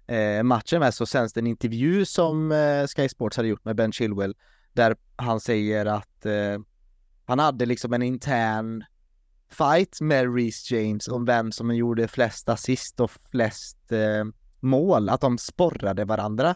eh, 0.07 0.43
matchen 0.43 0.80
med 0.80 0.93
så 0.93 1.05
sänds 1.05 1.34
det 1.34 1.39
en 1.39 1.47
intervju 1.47 2.05
som 2.05 2.51
eh, 2.51 2.88
Sky 2.88 3.09
Sports 3.09 3.38
hade 3.38 3.49
gjort 3.49 3.66
med 3.66 3.76
Ben 3.76 3.91
Chilwell 3.91 4.36
där 4.74 4.95
han 5.16 5.39
säger 5.39 5.86
att 5.86 6.26
eh, 6.26 6.59
han 7.26 7.39
hade 7.39 7.66
liksom 7.66 7.93
en 7.93 8.01
intern 8.01 8.84
fight 9.49 10.01
med 10.01 10.36
Reece 10.36 10.72
James 10.72 11.07
om 11.07 11.26
vem 11.26 11.51
som 11.51 11.76
gjorde 11.76 12.07
flest 12.07 12.49
assist 12.49 12.99
och 12.99 13.12
flest 13.32 13.91
eh, 13.91 14.26
mål, 14.59 15.09
att 15.09 15.22
de 15.22 15.38
sporrade 15.38 16.05
varandra 16.05 16.55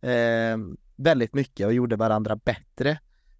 eh, 0.00 0.58
väldigt 0.96 1.34
mycket 1.34 1.66
och 1.66 1.72
gjorde 1.72 1.96
varandra 1.96 2.36
bättre. 2.36 2.98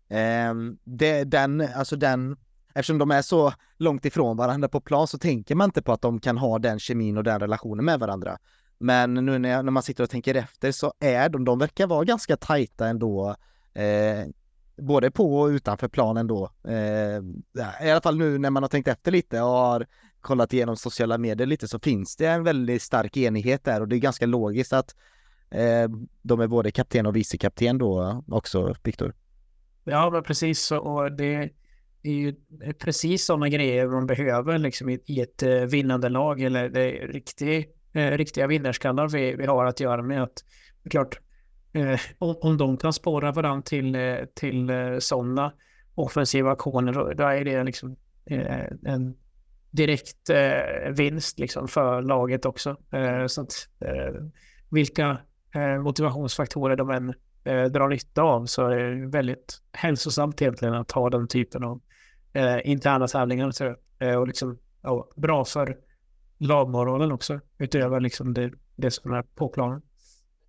Eh, 0.08 0.54
det, 0.84 1.24
den, 1.24 1.60
alltså 1.74 1.96
den, 1.96 2.36
eftersom 2.74 2.98
de 2.98 3.10
är 3.10 3.22
så 3.22 3.52
långt 3.76 4.04
ifrån 4.04 4.36
varandra 4.36 4.68
på 4.68 4.80
plan 4.80 5.06
så 5.06 5.18
tänker 5.18 5.54
man 5.54 5.64
inte 5.68 5.82
på 5.82 5.92
att 5.92 6.02
de 6.02 6.20
kan 6.20 6.38
ha 6.38 6.58
den 6.58 6.78
kemin 6.78 7.16
och 7.16 7.24
den 7.24 7.40
relationen 7.40 7.84
med 7.84 8.00
varandra. 8.00 8.38
Men 8.78 9.14
nu 9.14 9.38
när, 9.38 9.62
när 9.62 9.72
man 9.72 9.82
sitter 9.82 10.04
och 10.04 10.10
tänker 10.10 10.34
efter 10.34 10.72
så 10.72 10.92
är 11.00 11.28
de, 11.28 11.44
de 11.44 11.58
verkar 11.58 11.86
vara 11.86 12.04
ganska 12.04 12.36
tajta 12.36 12.88
ändå. 12.88 13.36
Eh, 13.74 14.26
både 14.76 15.10
på 15.10 15.40
och 15.40 15.46
utanför 15.46 15.88
planen 15.88 16.26
då. 16.26 16.50
Eh, 16.64 17.86
I 17.86 17.90
alla 17.90 18.00
fall 18.00 18.18
nu 18.18 18.38
när 18.38 18.50
man 18.50 18.62
har 18.62 18.70
tänkt 18.70 18.88
efter 18.88 19.12
lite 19.12 19.40
och 19.40 19.48
har 19.48 19.86
kollat 20.20 20.52
igenom 20.52 20.76
sociala 20.76 21.18
medier 21.18 21.46
lite 21.46 21.68
så 21.68 21.78
finns 21.78 22.16
det 22.16 22.26
en 22.26 22.44
väldigt 22.44 22.82
stark 22.82 23.16
enighet 23.16 23.64
där 23.64 23.80
och 23.80 23.88
det 23.88 23.96
är 23.96 24.00
ganska 24.00 24.26
logiskt 24.26 24.72
att 24.72 24.94
eh, 25.50 25.88
de 26.22 26.40
är 26.40 26.46
både 26.46 26.70
kapten 26.70 27.06
och 27.06 27.16
vicekapten 27.16 27.78
då 27.78 28.22
också, 28.28 28.74
Viktor. 28.82 29.14
Ja, 29.90 30.10
men 30.10 30.22
precis 30.22 30.72
och 30.72 31.12
det 31.12 31.50
är 32.02 32.12
ju 32.12 32.34
precis 32.78 33.24
sådana 33.24 33.48
grejer 33.48 33.88
man 33.88 34.06
behöver 34.06 34.58
liksom 34.58 34.88
i, 34.88 35.20
ett 35.20 35.42
eh, 35.42 35.50
vinnande 35.50 36.08
lag 36.08 36.40
eller 36.40 36.68
det 36.68 37.02
är 37.02 37.08
riktig, 37.08 37.68
eh, 37.92 38.10
riktiga 38.10 38.46
vinnarskallar 38.46 39.08
vi, 39.08 39.34
vi 39.36 39.46
har 39.46 39.64
att 39.64 39.80
göra 39.80 40.02
med. 40.02 40.22
Att, 40.22 40.44
klart, 40.90 41.20
eh, 41.72 42.00
om, 42.18 42.36
om 42.40 42.56
de 42.56 42.76
kan 42.76 42.92
spåra 42.92 43.32
varandra 43.32 43.62
till, 43.62 43.96
till 44.34 44.70
sådana 44.98 45.52
offensiva 45.94 46.52
aktioner, 46.52 46.92
då, 46.92 47.12
då 47.12 47.24
är 47.24 47.44
det 47.44 47.64
liksom 47.64 47.96
en 48.84 49.16
direkt 49.70 50.30
eh, 50.30 50.90
vinst 50.90 51.38
liksom 51.38 51.68
för 51.68 52.02
laget 52.02 52.44
också. 52.44 52.76
Eh, 52.92 53.26
så 53.26 53.42
att, 53.42 53.52
eh, 53.80 54.22
vilka 54.70 55.18
eh, 55.54 55.82
motivationsfaktorer 55.82 56.76
de 56.76 56.90
än 56.90 57.14
eh, 57.44 57.64
drar 57.64 57.88
nytta 57.88 58.22
av 58.22 58.46
så 58.46 58.66
är 58.66 58.76
det 58.76 59.06
väldigt 59.06 59.62
hälsosamt 59.72 60.42
egentligen 60.42 60.74
att 60.74 60.90
ha 60.90 61.10
den 61.10 61.28
typen 61.28 61.64
av 61.64 61.80
eh, 62.32 62.70
interna 62.70 63.06
tävlingar. 63.06 63.50
Så, 63.50 63.74
och 64.18 64.26
liksom, 64.26 64.58
ja, 64.82 65.08
bra 65.16 65.44
för 65.44 65.76
lagmoralen 66.38 67.12
också, 67.12 67.40
utöver 67.58 68.00
liksom 68.00 68.34
det, 68.34 68.52
det 68.76 68.90
som 68.90 69.12
är 69.12 69.22
på 69.22 69.48
planen. 69.48 69.82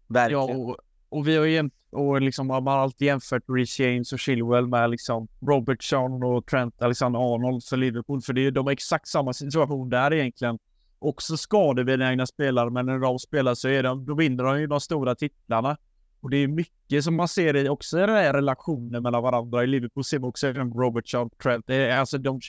Verkligen. 0.07 0.47
Ja, 0.47 0.55
och, 0.55 0.77
och 1.09 1.27
vi 1.27 1.37
har 1.37 1.45
jämt, 1.45 1.73
och 1.91 2.21
liksom, 2.21 2.47
man 2.47 2.67
har 2.67 2.77
alltid 2.77 3.05
jämfört 3.05 3.43
Reece 3.47 3.79
James 3.79 4.13
och 4.13 4.19
Chilwell 4.19 4.67
med 4.67 4.89
liksom 4.89 5.27
Robertson 5.41 6.23
och 6.23 6.45
Trent 6.45 6.81
Alexander-Arnold 6.81 7.63
för 7.63 7.77
Liverpool. 7.77 8.21
För 8.21 8.33
det 8.33 8.45
är, 8.45 8.51
de 8.51 8.65
har 8.65 8.73
exakt 8.73 9.07
samma 9.07 9.33
situation 9.33 9.89
där 9.89 10.13
egentligen. 10.13 10.59
Också 10.99 11.37
skadebenägna 11.37 12.25
spelare, 12.25 12.69
men 12.69 12.85
när 12.85 12.99
de 12.99 13.19
spelar 13.19 13.53
så 13.53 13.67
är 13.67 13.83
de, 13.83 14.05
då 14.05 14.15
vinner 14.15 14.43
de 14.43 14.59
ju 14.59 14.67
de 14.67 14.79
stora 14.79 15.15
titlarna. 15.15 15.77
Och 16.22 16.30
det 16.30 16.38
är 16.38 16.47
mycket 16.47 17.03
som 17.03 17.15
man 17.15 17.28
ser 17.28 17.55
i, 17.55 17.70
också 17.70 17.97
i 17.97 18.01
den 18.01 18.09
här 18.09 18.34
relationen 18.34 19.03
mellan 19.03 19.24
varandra. 19.24 19.63
I 19.63 19.67
Liverpool 19.67 20.03
ser 20.03 20.20
man 20.20 20.30
också 20.30 20.47
Robertson, 20.53 21.30
Trent. 21.43 21.67
Det 21.67 21.76
är, 21.76 21.97
alltså 21.97 22.17
de, 22.17 22.39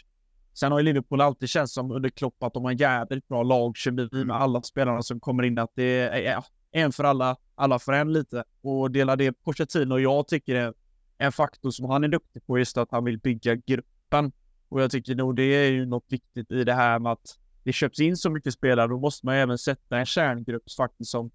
sen 0.53 0.73
har 0.73 0.79
ju 0.79 0.85
Liverpool 0.85 1.21
alltid 1.21 1.49
känts 1.49 1.75
som 1.75 1.91
under 1.91 2.09
Klopp 2.09 2.43
att 2.43 2.55
de 2.55 2.65
har 2.65 2.73
jävligt 2.73 3.29
bra 3.29 3.43
lagkemi 3.43 4.09
med 4.13 4.37
alla 4.37 4.63
spelarna 4.63 5.03
som 5.03 5.21
kommer 5.21 5.43
in. 5.43 5.59
Att 5.59 5.73
det 5.75 5.99
är, 6.27 6.45
en 6.73 6.93
för 6.93 7.05
alla, 7.05 7.37
alla 7.55 7.79
för 7.79 7.93
en 7.93 8.13
lite. 8.13 8.45
Och 8.63 8.91
dela 8.91 9.17
det 9.17 9.33
Pochettino 9.33 9.93
och 9.93 10.01
jag 10.01 10.29
tycker 10.29 10.55
är 10.55 10.75
en 11.19 11.33
faktor 11.33 11.71
som 11.71 11.91
han 11.91 12.05
är 12.05 12.09
duktig 12.09 12.47
på 12.47 12.59
just 12.59 12.79
att 12.79 12.89
han 12.91 13.05
vill 13.05 13.19
bygga 13.19 13.55
gruppen. 13.55 14.33
Och 14.69 14.83
jag 14.83 14.91
tycker 14.91 15.15
nog 15.15 15.37
det 15.37 15.43
är 15.43 15.71
ju 15.71 15.87
något 15.87 16.05
viktigt 16.09 16.53
i 16.53 16.65
det 16.65 16.75
här 16.75 16.99
med 16.99 17.13
att 17.13 17.39
det 17.65 17.73
köps 17.73 18.01
in 18.01 18.17
så 18.17 18.31
mycket 18.31 18.55
spelare. 18.55 18.89
Då 18.89 18.99
måste 18.99 19.27
man 19.27 19.35
även 19.35 19.59
sätta 19.59 19.99
en 19.99 20.07
kärngrupp 20.07 20.63
faktiskt 20.77 21.11
som 21.11 21.31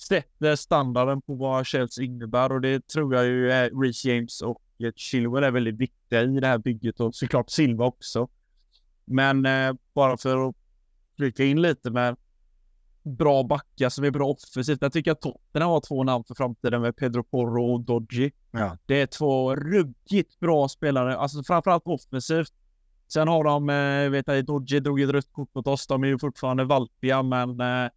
sätter 0.00 0.56
standarden 0.56 1.22
på 1.22 1.34
vad 1.34 1.66
Chelsea 1.66 2.04
innebär 2.04 2.52
och 2.52 2.60
det 2.60 2.86
tror 2.86 3.14
jag 3.14 3.26
ju 3.26 3.52
är 3.52 3.82
Reece 3.82 4.04
James 4.04 4.42
och 4.42 4.62
Chilwell 4.96 5.44
är 5.44 5.50
väldigt 5.50 5.76
viktiga 5.76 6.22
i 6.22 6.40
det 6.40 6.46
här 6.46 6.58
bygget 6.58 7.00
och 7.00 7.14
såklart 7.14 7.50
Silva 7.50 7.84
också. 7.84 8.28
Men 9.04 9.46
eh, 9.46 9.72
bara 9.94 10.16
för 10.16 10.48
att 10.48 10.54
flika 11.16 11.44
in 11.44 11.62
lite 11.62 11.90
med 11.90 12.16
bra 13.02 13.42
backar 13.42 13.88
som 13.88 14.04
är 14.04 14.10
bra 14.10 14.28
offensivt. 14.28 14.82
Jag 14.82 14.92
tycker 14.92 15.12
att 15.12 15.20
Tottenham 15.20 15.70
har 15.70 15.80
två 15.80 16.04
namn 16.04 16.24
för 16.24 16.34
framtiden 16.34 16.82
med 16.82 16.96
Pedro 16.96 17.22
Porro 17.22 17.72
och 17.72 17.80
Dodgy. 17.80 18.30
Ja. 18.50 18.76
Det 18.86 19.00
är 19.00 19.06
två 19.06 19.56
ruggigt 19.56 20.40
bra 20.40 20.68
spelare, 20.68 21.16
alltså 21.16 21.42
framförallt 21.42 21.86
offensivt. 21.86 22.52
Sen 23.08 23.28
har 23.28 23.44
de, 23.44 23.70
eh, 23.70 24.10
vet 24.10 24.26
jag, 24.26 24.44
Dodgy 24.44 24.80
drog 24.80 25.00
ett 25.00 25.10
rött 25.10 25.32
kort 25.32 25.54
mot 25.54 25.66
oss. 25.66 25.86
De 25.86 26.04
är 26.04 26.08
ju 26.08 26.18
fortfarande 26.18 26.64
valpiga, 26.64 27.22
men 27.22 27.60
eh, 27.60 27.90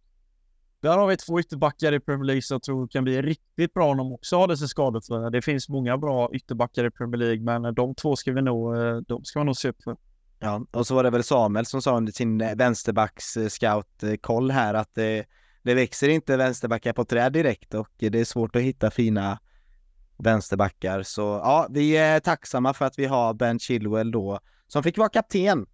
där 0.84 0.98
har 0.98 1.06
vi 1.06 1.16
två 1.16 1.40
ytterbackar 1.40 1.92
i 1.92 2.00
Premier 2.00 2.24
League 2.24 2.42
som 2.42 2.54
jag 2.54 2.62
tror 2.62 2.88
kan 2.88 3.04
bli 3.04 3.22
riktigt 3.22 3.74
bra 3.74 3.90
om 3.90 3.96
de 3.96 4.12
också 4.12 4.36
håller 4.36 4.56
sig 4.56 4.68
skadefria. 4.68 5.30
Det 5.30 5.42
finns 5.42 5.68
många 5.68 5.98
bra 5.98 6.30
ytterbackar 6.32 6.84
i 6.84 6.90
Premier 6.90 7.18
League, 7.18 7.40
men 7.40 7.74
de 7.74 7.94
två 7.94 8.16
ska 8.16 8.32
vi 8.32 8.42
nog, 8.42 8.76
eh, 8.76 8.96
de 8.96 9.24
ska 9.24 9.38
man 9.38 9.46
nog 9.46 9.56
se 9.56 9.68
upp 9.68 9.82
för. 9.84 9.96
Ja, 10.38 10.66
och 10.70 10.86
så 10.86 10.94
var 10.94 11.02
det 11.02 11.10
väl 11.10 11.24
Samuel 11.24 11.66
som 11.66 11.82
sa 11.82 11.96
under 11.96 12.12
sin 12.12 12.40
eh, 12.40 12.54
vänsterbacks-scout-koll 12.54 14.50
eh, 14.50 14.54
här 14.54 14.74
att 14.74 14.94
det, 14.94 15.24
det 15.62 15.74
växer 15.74 16.08
inte 16.08 16.36
vänsterbackar 16.36 16.92
på 16.92 17.04
träd 17.04 17.32
direkt 17.32 17.74
och 17.74 17.90
det 17.96 18.20
är 18.20 18.24
svårt 18.24 18.56
att 18.56 18.62
hitta 18.62 18.90
fina 18.90 19.38
vänsterbackar. 20.16 21.02
Så 21.02 21.22
ja, 21.22 21.66
vi 21.70 21.96
är 21.96 22.20
tacksamma 22.20 22.74
för 22.74 22.84
att 22.84 22.98
vi 22.98 23.06
har 23.06 23.34
Ben 23.34 23.58
Chilwell 23.58 24.10
då 24.10 24.40
som 24.66 24.82
fick 24.82 24.98
vara 24.98 25.08
kapten 25.08 25.66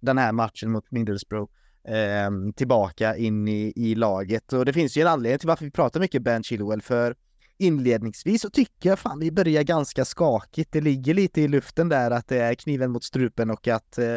den 0.00 0.18
här 0.18 0.32
matchen 0.32 0.70
mot 0.72 0.90
Middlesbrough 0.90 1.52
eh, 1.88 2.52
tillbaka 2.56 3.16
in 3.16 3.48
i, 3.48 3.72
i 3.76 3.94
laget. 3.94 4.52
Och 4.52 4.64
det 4.64 4.72
finns 4.72 4.96
ju 4.96 5.02
en 5.02 5.08
anledning 5.08 5.38
till 5.38 5.48
varför 5.48 5.64
vi 5.64 5.70
pratar 5.70 6.00
mycket 6.00 6.22
Ben 6.22 6.42
Chilwell 6.42 6.82
för 6.82 7.16
inledningsvis 7.58 8.42
så 8.42 8.50
tycker 8.50 8.88
jag 8.88 8.98
fan 8.98 9.18
vi 9.18 9.30
börjar 9.30 9.62
ganska 9.62 10.04
skakigt. 10.04 10.72
Det 10.72 10.80
ligger 10.80 11.14
lite 11.14 11.40
i 11.40 11.48
luften 11.48 11.88
där 11.88 12.10
att 12.10 12.28
det 12.28 12.38
är 12.38 12.54
kniven 12.54 12.90
mot 12.90 13.04
strupen 13.04 13.50
och 13.50 13.68
att 13.68 13.98
eh, 13.98 14.16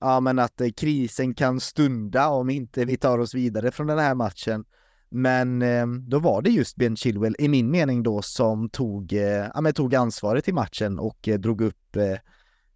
ja, 0.00 0.20
men 0.20 0.38
att 0.38 0.60
eh, 0.60 0.68
krisen 0.70 1.34
kan 1.34 1.60
stunda 1.60 2.28
om 2.28 2.50
inte 2.50 2.84
vi 2.84 2.96
tar 2.96 3.18
oss 3.18 3.34
vidare 3.34 3.70
från 3.70 3.86
den 3.86 3.98
här 3.98 4.14
matchen. 4.14 4.64
Men 5.08 5.62
eh, 5.62 5.86
då 5.86 6.18
var 6.18 6.42
det 6.42 6.50
just 6.50 6.76
Ben 6.76 6.96
Chilwell, 6.96 7.36
i 7.38 7.48
min 7.48 7.70
mening 7.70 8.02
då, 8.02 8.22
som 8.22 8.68
tog, 8.68 9.12
eh, 9.12 9.48
ja, 9.54 9.60
men 9.60 9.72
tog 9.72 9.94
ansvaret 9.94 10.48
i 10.48 10.52
matchen 10.52 10.98
och 10.98 11.28
eh, 11.28 11.38
drog 11.38 11.60
upp 11.60 11.96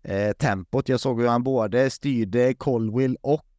eh, 0.03 0.33
tempot. 0.33 0.89
Jag 0.89 1.01
såg 1.01 1.21
hur 1.21 1.29
han 1.29 1.43
både 1.43 1.91
styrde 1.91 2.55
Colwill 2.55 3.17
och 3.21 3.54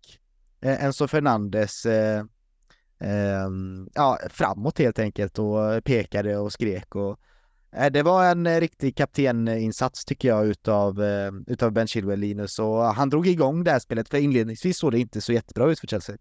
Eh, 0.61 0.85
Enzo 0.85 1.07
Fernandes 1.07 1.85
eh, 1.85 2.23
ehm, 2.99 3.89
ja, 3.93 4.19
framåt 4.29 4.79
helt 4.79 4.99
enkelt 4.99 5.39
och 5.39 5.83
pekade 5.83 6.37
och 6.37 6.51
skrek 6.51 6.95
och 6.95 7.19
eh, 7.71 7.91
det 7.91 8.03
var 8.03 8.25
en 8.25 8.59
riktig 8.59 8.97
kapteninsats 8.97 10.05
tycker 10.05 10.27
jag 10.27 10.47
utav, 10.47 11.03
eh, 11.03 11.31
utav 11.47 11.71
Ben 11.71 11.87
Chilwell 11.87 12.19
Linus 12.19 12.59
och 12.59 12.83
han 12.83 13.09
drog 13.09 13.27
igång 13.27 13.63
det 13.63 13.71
här 13.71 13.79
spelet 13.79 14.09
för 14.09 14.17
inledningsvis 14.17 14.77
såg 14.77 14.91
det 14.91 14.99
inte 14.99 15.21
så 15.21 15.33
jättebra 15.33 15.71
ut 15.71 15.79
för 15.79 15.87
Chelsea. 15.87 16.17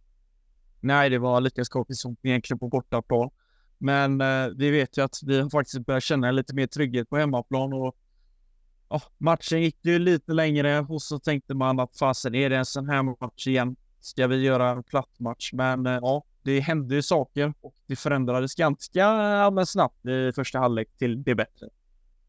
Nej, 0.81 1.11
det 1.11 1.19
var 1.19 1.41
lika 1.41 1.65
skakigt 1.65 1.99
som 1.99 2.17
egentligen 2.23 2.59
på 2.59 2.69
bortaplan. 2.69 3.31
Men 3.79 4.21
eh, 4.21 4.49
vi 4.57 4.71
vet 4.71 4.99
ju 4.99 5.05
att 5.05 5.17
vi 5.23 5.41
har 5.41 5.51
faktiskt 5.51 5.87
börjat 5.87 6.03
känna 6.03 6.31
lite 6.31 6.55
mer 6.55 6.67
trygghet 6.67 7.11
på 7.11 7.17
hemmaplan 7.17 7.73
och 7.73 7.97
oh, 8.89 9.03
matchen 9.19 9.63
gick 9.63 9.77
ju 9.83 9.99
lite 9.99 10.33
längre 10.33 10.81
och 10.81 11.03
så 11.03 11.19
tänkte 11.19 11.55
man 11.55 11.81
att 11.81 11.99
fasen 11.99 12.35
är 12.35 12.51
det 12.51 12.57
en 12.57 12.65
sån 12.65 12.89
här 12.89 13.03
match 13.03 13.47
igen? 13.47 13.77
Ska 14.05 14.27
vi 14.27 14.37
göra 14.37 14.71
en 14.71 14.83
platt 14.83 15.21
match? 15.21 15.51
Men 15.53 15.87
eh, 15.87 15.99
ja, 16.03 16.25
det 16.43 16.61
hände 16.61 17.03
saker 17.03 17.55
och 17.61 17.75
det 17.87 17.97
förändrades 17.97 18.55
ganska 18.55 18.99
ja, 18.99 19.67
snabbt 19.67 20.07
i 20.07 20.33
första 20.35 20.59
halvlek 20.59 20.89
till 20.99 21.23
det 21.23 21.35
bättre. 21.35 21.69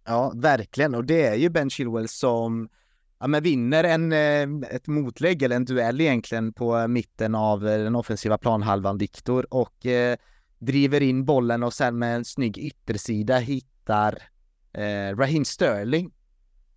Ja, 0.05 0.31
verkligen. 0.35 0.95
Och 0.95 1.05
det 1.05 1.25
är 1.25 1.35
ju 1.35 1.49
Ben 1.49 1.69
Chilwell 1.69 2.07
som 2.07 2.69
ja, 3.19 3.27
men 3.27 3.43
vinner 3.43 3.83
en, 3.83 4.11
eh, 4.11 4.69
ett 4.75 4.87
motlägg 4.87 5.43
eller 5.43 5.55
en 5.55 5.65
duell 5.65 6.01
egentligen 6.01 6.53
på 6.53 6.87
mitten 6.87 7.35
av 7.35 7.67
eh, 7.67 7.77
den 7.77 7.95
offensiva 7.95 8.37
planhalvan 8.37 8.97
Viktor 8.97 9.53
och 9.53 9.85
eh, 9.85 10.17
driver 10.59 11.01
in 11.01 11.25
bollen 11.25 11.63
och 11.63 11.73
sen 11.73 11.99
med 11.99 12.15
en 12.15 12.25
snygg 12.25 12.57
yttersida 12.57 13.37
hittar 13.37 14.23
eh, 14.73 15.17
Raheem 15.17 15.45
Sterling 15.45 16.13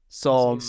som, 0.09 0.61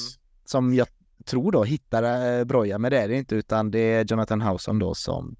som 0.46 0.74
jag 0.74 0.88
tror 1.26 1.52
då 1.52 1.64
hittar 1.64 2.38
eh, 2.40 2.46
Broja, 2.46 2.78
men 2.78 2.92
det 2.92 2.98
är 2.98 3.08
det 3.08 3.16
inte 3.16 3.36
utan 3.36 3.72
det 3.72 3.80
är 3.80 4.06
Jonathan 4.12 4.42
Houson 4.42 4.80
då 4.80 4.94
som 4.94 5.36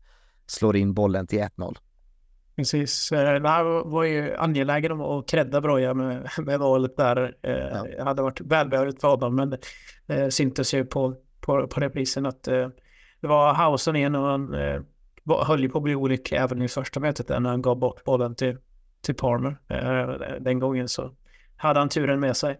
slår 0.46 0.76
in 0.76 0.94
bollen 0.94 1.28
till 1.28 1.40
1-0. 1.40 1.78
Precis. 2.56 3.12
Eh, 3.12 3.42
det 3.42 3.50
här 3.50 3.90
var 3.90 4.04
ju 4.04 4.36
angelägen 4.36 4.92
om 4.92 5.02
att 5.02 5.30
credda 5.30 5.62
Broja 5.62 5.94
med, 5.94 6.30
med 6.38 6.60
målet 6.60 6.98
där. 6.98 7.36
Eh, 7.42 7.52
ja. 7.52 7.86
Det 7.98 8.04
hade 8.04 8.22
varit 8.22 8.42
välbehövligt 8.42 9.02
för 9.02 9.08
honom, 9.08 9.36
men 9.36 9.58
det 10.08 10.32
syntes 10.32 10.74
ju 10.74 10.86
på, 10.86 11.16
på, 11.40 11.68
på 11.68 11.80
reprisen 11.80 12.26
att 12.26 12.44
det 12.44 13.28
var 13.28 13.54
Hausen 13.54 13.96
igen 13.96 14.16
och 14.16 14.28
han 14.28 14.54
höll 15.46 15.62
ju 15.62 15.70
på 15.70 15.78
att 15.78 15.84
bli 15.84 15.96
olycklig 15.96 16.38
även 16.38 16.62
i 16.62 16.68
första 16.68 17.00
mötet 17.00 17.30
när 17.30 17.50
han 17.50 17.62
gav 17.62 17.80
bort 17.80 18.04
bollen 18.04 18.36
till, 18.36 18.58
till 19.02 19.16
Palmer. 19.16 19.58
Den 20.40 20.60
gången 20.60 20.88
så 20.88 21.12
hade 21.58 21.80
han 21.80 21.90
turen 21.90 22.20
med 22.20 22.38
sig. 22.38 22.60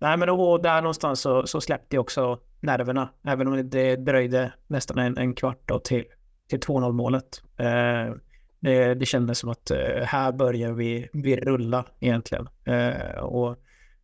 Nej, 0.00 0.16
men 0.16 0.28
och 0.28 0.62
där 0.62 0.82
någonstans 0.82 1.20
så, 1.20 1.46
så 1.46 1.60
släppte 1.60 1.98
också 1.98 2.38
nerverna, 2.60 3.08
även 3.24 3.48
om 3.48 3.70
det 3.70 3.96
dröjde 3.96 4.52
nästan 4.66 4.98
en, 4.98 5.18
en 5.18 5.34
kvart 5.34 5.62
då 5.66 5.78
till 5.78 6.04
till 6.50 6.60
2-0 6.60 6.92
målet. 6.92 7.42
Eh, 7.56 8.14
det, 8.60 8.94
det 8.94 9.06
kändes 9.06 9.38
som 9.38 9.50
att 9.50 9.70
eh, 9.70 10.02
här 10.04 10.32
börjar 10.32 10.72
vi, 10.72 11.08
vi 11.12 11.36
rulla 11.36 11.84
egentligen. 12.00 12.48
Eh, 12.64 13.18
och 13.18 13.56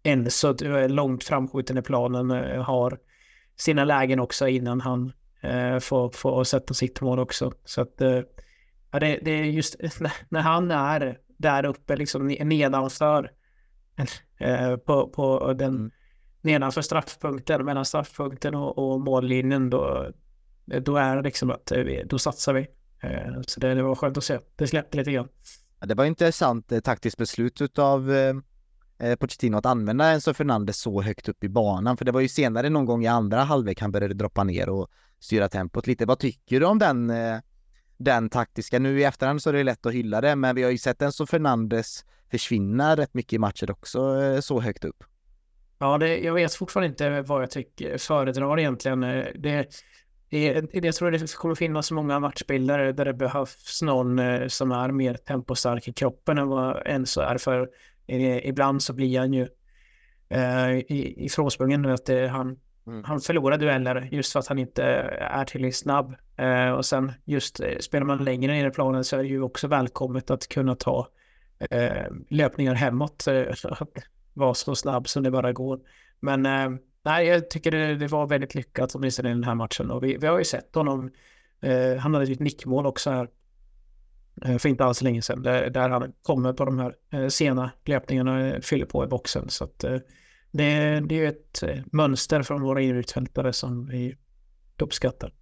Enzo 0.03 0.65
eh, 0.65 0.89
långt 0.89 1.25
framskjuten 1.25 1.79
i 1.79 1.83
planen 1.83 2.31
eh, 2.31 2.63
har 2.63 2.99
sina 3.57 3.85
lägen 3.85 4.21
också 4.21 4.49
innan 4.49 4.81
han 4.81 5.13
eh, 5.41 5.79
får, 5.79 6.11
får 6.11 6.45
sätta 6.45 6.75
sitt 6.75 7.01
mål 7.01 7.19
också. 7.19 7.53
Så 7.65 7.81
att 7.81 8.01
eh, 8.01 8.21
ja, 8.91 9.01
det, 9.01 9.19
det 9.23 9.31
är 9.31 9.45
just 9.45 9.77
när 10.29 10.41
han 10.41 10.71
är 10.71 11.19
där 11.37 11.67
uppe 11.67 11.97
liksom 11.97 12.27
nedanför 12.27 13.31
eh, 14.39 14.77
på, 14.77 15.09
på 15.09 15.53
den 15.53 15.77
mm. 15.77 15.91
nedanför 16.41 16.83
straffpunkten, 16.83 17.65
mellan 17.65 17.85
straffpunkten 17.85 18.55
och, 18.55 18.79
och 18.79 19.01
mållinjen 19.01 19.71
då, 19.71 20.11
då 20.65 20.97
är 20.97 21.17
det 21.17 21.23
liksom 21.23 21.51
att 21.51 21.73
vi, 21.77 22.03
då 22.07 22.19
satsar 22.19 22.55
vi. 22.55 22.67
Eh, 23.03 23.41
så 23.47 23.61
det, 23.61 23.75
det 23.75 23.83
var 23.83 23.95
skönt 23.95 24.17
att 24.17 24.25
se. 24.25 24.39
Det 24.57 24.67
släppte 24.67 24.99
lite 24.99 25.13
grann. 25.13 25.29
Det 25.81 25.95
var 25.95 26.05
intressant 26.05 26.73
eh, 26.73 26.81
taktiskt 26.81 27.19
beslut 27.19 27.79
av 27.79 28.13
eh, 28.13 28.35
eh, 28.99 29.17
Pochettino 29.17 29.57
att 29.57 29.67
använda 29.67 30.11
Enzo 30.11 30.35
Fernandes 30.35 30.81
så 30.81 31.03
högt 31.03 31.29
upp 31.29 31.45
i 31.45 31.49
banan, 31.49 31.97
för 31.97 32.05
det 32.05 32.13
var 32.13 32.21
ju 32.21 32.29
senare 32.29 32.71
någon 32.71 32.85
gång 32.85 33.05
i 33.05 33.07
andra 33.07 33.43
halvlek 33.43 33.81
han 33.81 33.93
började 33.93 34.15
droppa 34.15 34.45
ner 34.45 34.69
och 34.69 34.89
styra 35.21 35.49
tempot 35.49 35.87
lite. 35.87 36.07
Vad 36.07 36.19
tycker 36.19 36.61
du 36.61 36.67
om 36.67 36.79
den, 36.79 37.11
eh, 37.11 37.39
den 37.97 38.29
taktiska? 38.29 38.79
Nu 38.79 39.01
i 39.01 39.05
efterhand 39.05 39.43
så 39.43 39.49
är 39.49 39.53
det 39.53 39.65
lätt 39.65 39.87
att 39.87 39.93
hylla 39.93 40.21
det, 40.21 40.37
men 40.37 40.55
vi 40.55 40.63
har 40.63 40.71
ju 40.71 40.79
sett 40.79 41.03
Enzo 41.03 41.27
Fernandes 41.27 42.05
försvinna 42.31 42.97
rätt 42.97 43.15
mycket 43.15 43.33
i 43.33 43.39
matcher 43.39 43.71
också 43.71 44.23
eh, 44.23 44.41
så 44.41 44.61
högt 44.61 44.85
upp. 44.85 45.05
Ja, 45.79 45.99
det, 45.99 46.19
jag 46.19 46.35
vet 46.35 46.55
fortfarande 46.55 46.89
inte 46.89 47.21
vad 47.23 47.43
jag 47.43 47.51
tycker, 47.51 47.99
föredrar 47.99 48.59
egentligen. 48.59 49.03
Eh, 49.03 49.25
det, 49.35 49.83
jag 50.73 50.95
tror 50.95 51.11
det 51.11 51.35
kommer 51.35 51.55
finnas 51.55 51.91
många 51.91 52.21
matchbilder 52.21 52.93
där 52.93 53.05
det 53.05 53.15
behövs 53.15 53.83
någon 53.83 54.19
eh, 54.19 54.49
som 54.49 54.73
är 54.73 54.91
mer 54.91 55.15
tempostark 55.15 55.89
i 55.89 55.93
kroppen 55.93 56.39
än 56.39 56.49
vad 56.49 56.83
Enzo 56.87 57.21
är. 57.21 57.39
För 57.39 57.69
ibland 58.43 58.83
så 58.83 58.93
blir 58.93 59.19
han 59.19 59.33
ju 59.33 59.49
eh, 60.29 60.79
ifrånsprungen. 61.25 61.87
Att 61.87 62.07
det, 62.07 62.29
han, 62.29 62.59
mm. 62.87 63.05
han 63.05 63.21
förlorar 63.21 63.59
dueller 63.59 64.09
just 64.13 64.33
för 64.33 64.41
att 64.41 64.47
han 64.47 64.59
inte 64.59 64.85
eh, 64.85 65.39
är 65.39 65.45
tillräckligt 65.45 65.77
snabb. 65.77 66.15
Eh, 66.37 66.71
och 66.71 66.85
sen 66.85 67.13
just 67.25 67.61
eh, 67.61 67.79
spelar 67.81 68.07
man 68.07 68.25
längre 68.25 68.53
ner 68.53 68.67
i 68.67 68.71
planen 68.71 69.05
så 69.05 69.17
är 69.17 69.23
det 69.23 69.29
ju 69.29 69.43
också 69.43 69.69
välkommet 69.69 70.31
att 70.31 70.49
kunna 70.49 70.75
ta 70.75 71.09
eh, 71.71 72.07
löpningar 72.29 72.75
hemåt. 72.75 73.27
Eh, 73.27 73.45
vara 74.35 74.55
så 74.55 74.75
snabb 74.75 75.09
som 75.09 75.23
det 75.23 75.31
bara 75.31 75.53
går. 75.53 75.81
Men 76.21 76.47
eh, 76.47 76.71
nej, 77.03 77.27
jag 77.27 77.51
tycker 77.51 77.71
det, 77.71 77.95
det 77.95 78.07
var 78.07 78.27
väldigt 78.27 78.55
lyckat 78.55 78.95
åtminstone 78.95 79.29
i 79.29 79.33
den 79.33 79.45
här 79.45 79.55
matchen. 79.55 79.91
Och 79.91 80.05
vi, 80.05 80.17
vi 80.17 80.27
har 80.27 80.39
ju 80.39 80.45
sett 80.45 80.75
honom. 80.75 81.11
Eh, 81.61 81.97
han 81.97 82.15
hade 82.15 82.27
ju 82.27 82.33
ett 82.33 82.41
nickmål 82.41 82.87
också 82.87 83.11
här 83.11 83.29
eh, 84.45 84.59
för 84.59 84.69
inte 84.69 84.85
alls 84.85 85.03
länge 85.03 85.23
sedan. 85.23 85.43
Där, 85.43 85.71
där 85.71 85.89
han 85.89 86.13
kommer 86.23 86.53
på 86.53 86.65
de 86.65 86.79
här 86.79 86.95
eh, 87.11 87.29
sena 87.29 87.71
löpningarna 87.85 88.57
och 88.57 88.65
fyller 88.65 88.87
på 88.87 89.05
i 89.05 89.07
boxen. 89.07 89.49
Så 89.49 89.65
att, 89.65 89.85
eh, 89.85 89.97
det, 90.57 91.01
det 91.01 91.15
är 91.15 91.19
ju 91.19 91.29
ett 91.29 91.63
eh, 91.63 91.83
mönster 91.93 92.43
från 92.43 92.63
våra 92.63 92.81
inrikesfältare 92.81 93.53
som 93.53 93.87
vi 93.87 94.17
uppskattar. 94.79 95.33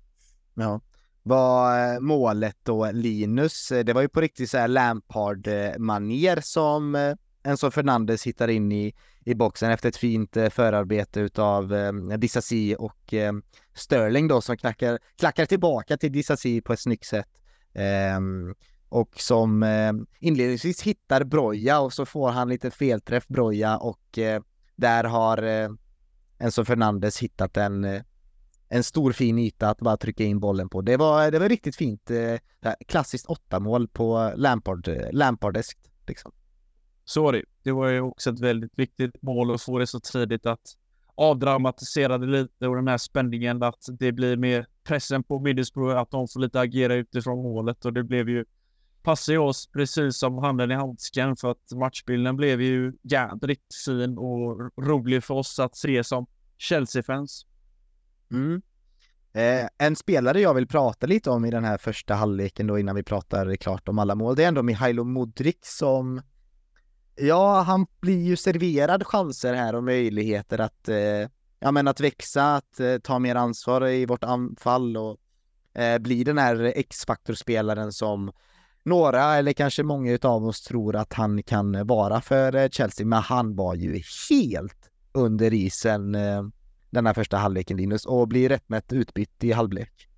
Ja. 0.54 0.80
Var 1.22 1.94
eh, 1.94 2.00
målet 2.00 2.56
då 2.62 2.90
Linus, 2.92 3.68
det 3.84 3.92
var 3.92 4.02
ju 4.02 4.08
på 4.08 4.20
riktigt 4.20 4.50
så 4.50 4.58
här 4.58 4.68
Lampard-manér 4.68 6.40
som 6.40 6.94
eh, 6.94 7.14
Enzo 7.44 7.70
Fernandes 7.70 8.26
hittar 8.26 8.48
in 8.48 8.72
i, 8.72 8.94
i 9.24 9.34
boxen 9.34 9.70
efter 9.70 9.88
ett 9.88 9.96
fint 9.96 10.36
förarbete 10.50 11.20
utav 11.20 11.74
eh, 11.74 11.92
Disasi 11.92 12.76
och 12.78 13.14
eh, 13.14 13.32
Sterling 13.74 14.28
då 14.28 14.40
som 14.40 14.56
knackar, 14.56 14.98
klackar 15.18 15.46
tillbaka 15.46 15.96
till 15.96 16.12
Disasi 16.12 16.60
på 16.60 16.72
ett 16.72 16.80
snyggt 16.80 17.06
sätt. 17.06 17.28
Eh, 17.74 18.20
och 18.88 19.20
som 19.20 19.62
eh, 19.62 19.92
inledningsvis 20.20 20.82
hittar 20.82 21.24
Broja 21.24 21.80
och 21.80 21.92
så 21.92 22.06
får 22.06 22.30
han 22.30 22.48
lite 22.48 22.70
felträff 22.70 23.26
Broja 23.28 23.76
och 23.76 24.18
eh, 24.18 24.42
där 24.76 25.04
har 25.04 25.42
eh, 25.42 25.68
Enzo 26.38 26.64
Fernandes 26.64 27.18
hittat 27.18 27.56
en 27.56 27.84
eh, 27.84 28.02
en 28.74 28.84
stor 28.84 29.12
fin 29.12 29.38
yta 29.38 29.68
att 29.68 29.78
bara 29.78 29.96
trycka 29.96 30.24
in 30.24 30.40
bollen 30.40 30.68
på. 30.68 30.80
Det 30.80 30.96
var, 30.96 31.30
det 31.30 31.38
var 31.38 31.48
riktigt 31.48 31.76
fint. 31.76 32.10
Eh, 32.10 32.72
klassiskt 32.86 33.26
åtta 33.26 33.60
mål 33.60 33.88
på 33.88 34.32
Lampard, 34.36 34.88
eh, 34.88 35.12
Lampardeskt 35.12 35.78
liksom. 36.06 36.32
Så 37.04 37.22
var 37.22 37.32
det 37.32 37.42
Det 37.62 37.72
var 37.72 37.88
ju 37.88 38.00
också 38.00 38.30
ett 38.30 38.40
väldigt 38.40 38.78
viktigt 38.78 39.22
mål 39.22 39.54
att 39.54 39.62
få 39.62 39.78
det 39.78 39.86
så 39.86 40.00
tidigt 40.00 40.46
att 40.46 40.76
avdramatisera 41.14 42.18
det 42.18 42.26
lite 42.26 42.68
och 42.68 42.76
den 42.76 42.88
här 42.88 42.98
spänningen 42.98 43.62
att 43.62 43.86
det 43.98 44.12
blir 44.12 44.36
mer 44.36 44.66
pressen 44.84 45.22
på 45.22 45.40
Middlesbrough 45.40 45.96
att 45.98 46.10
de 46.10 46.28
får 46.28 46.40
lite 46.40 46.60
agera 46.60 46.94
utifrån 46.94 47.42
målet 47.42 47.84
och 47.84 47.92
det 47.92 48.02
blev 48.02 48.28
ju 48.28 48.44
passar 49.04 49.32
ju 49.32 49.38
oss 49.38 49.66
precis 49.66 50.18
som 50.18 50.38
handen 50.38 50.70
i 50.70 50.74
handsken 50.74 51.36
för 51.36 51.50
att 51.50 51.72
matchbilden 51.74 52.36
blev 52.36 52.60
ju 52.60 52.92
jädrigt 53.02 53.74
fin 53.84 54.18
och 54.18 54.70
rolig 54.84 55.24
för 55.24 55.34
oss 55.34 55.58
att 55.58 55.76
se 55.76 56.04
som 56.04 56.26
Chelsea-fans. 56.58 57.46
Mm. 58.30 58.62
Eh, 59.32 59.68
en 59.78 59.96
spelare 59.96 60.40
jag 60.40 60.54
vill 60.54 60.66
prata 60.66 61.06
lite 61.06 61.30
om 61.30 61.44
i 61.44 61.50
den 61.50 61.64
här 61.64 61.78
första 61.78 62.14
halvleken 62.14 62.66
då 62.66 62.78
innan 62.78 62.96
vi 62.96 63.02
pratar 63.02 63.56
klart 63.56 63.88
om 63.88 63.98
alla 63.98 64.14
mål, 64.14 64.36
det 64.36 64.44
är 64.44 64.48
ändå 64.48 64.62
Mihailo 64.62 65.04
Modric 65.04 65.58
som 65.62 66.22
Ja, 67.16 67.60
han 67.60 67.86
blir 68.00 68.22
ju 68.22 68.36
serverad 68.36 69.06
chanser 69.06 69.54
här 69.54 69.74
och 69.74 69.84
möjligheter 69.84 70.58
att, 70.58 70.88
eh, 70.88 71.28
ja 71.60 71.70
men 71.70 71.88
att 71.88 72.00
växa, 72.00 72.54
att 72.54 72.80
eh, 72.80 72.98
ta 72.98 73.18
mer 73.18 73.34
ansvar 73.34 73.86
i 73.86 74.06
vårt 74.06 74.24
anfall 74.24 74.96
och 74.96 75.16
eh, 75.80 75.98
bli 75.98 76.24
den 76.24 76.38
här 76.38 76.72
X-faktorspelaren 76.76 77.92
som 77.92 78.32
några 78.84 79.34
eller 79.34 79.52
kanske 79.52 79.82
många 79.82 80.12
utav 80.12 80.46
oss 80.46 80.62
tror 80.62 80.96
att 80.96 81.12
han 81.12 81.42
kan 81.42 81.86
vara 81.86 82.20
för 82.20 82.56
eh, 82.56 82.68
Chelsea, 82.68 83.06
men 83.06 83.22
han 83.22 83.56
var 83.56 83.74
ju 83.74 84.02
helt 84.30 84.90
under 85.12 85.52
isen 85.54 86.14
eh, 86.14 86.42
den 86.90 87.06
här 87.06 87.14
första 87.14 87.36
halvleken 87.36 87.76
Linus 87.76 88.06
och 88.06 88.28
blir 88.28 88.48
rättmätt 88.48 88.92
utbytt 88.92 89.44
i 89.44 89.52
halvlek. 89.52 90.08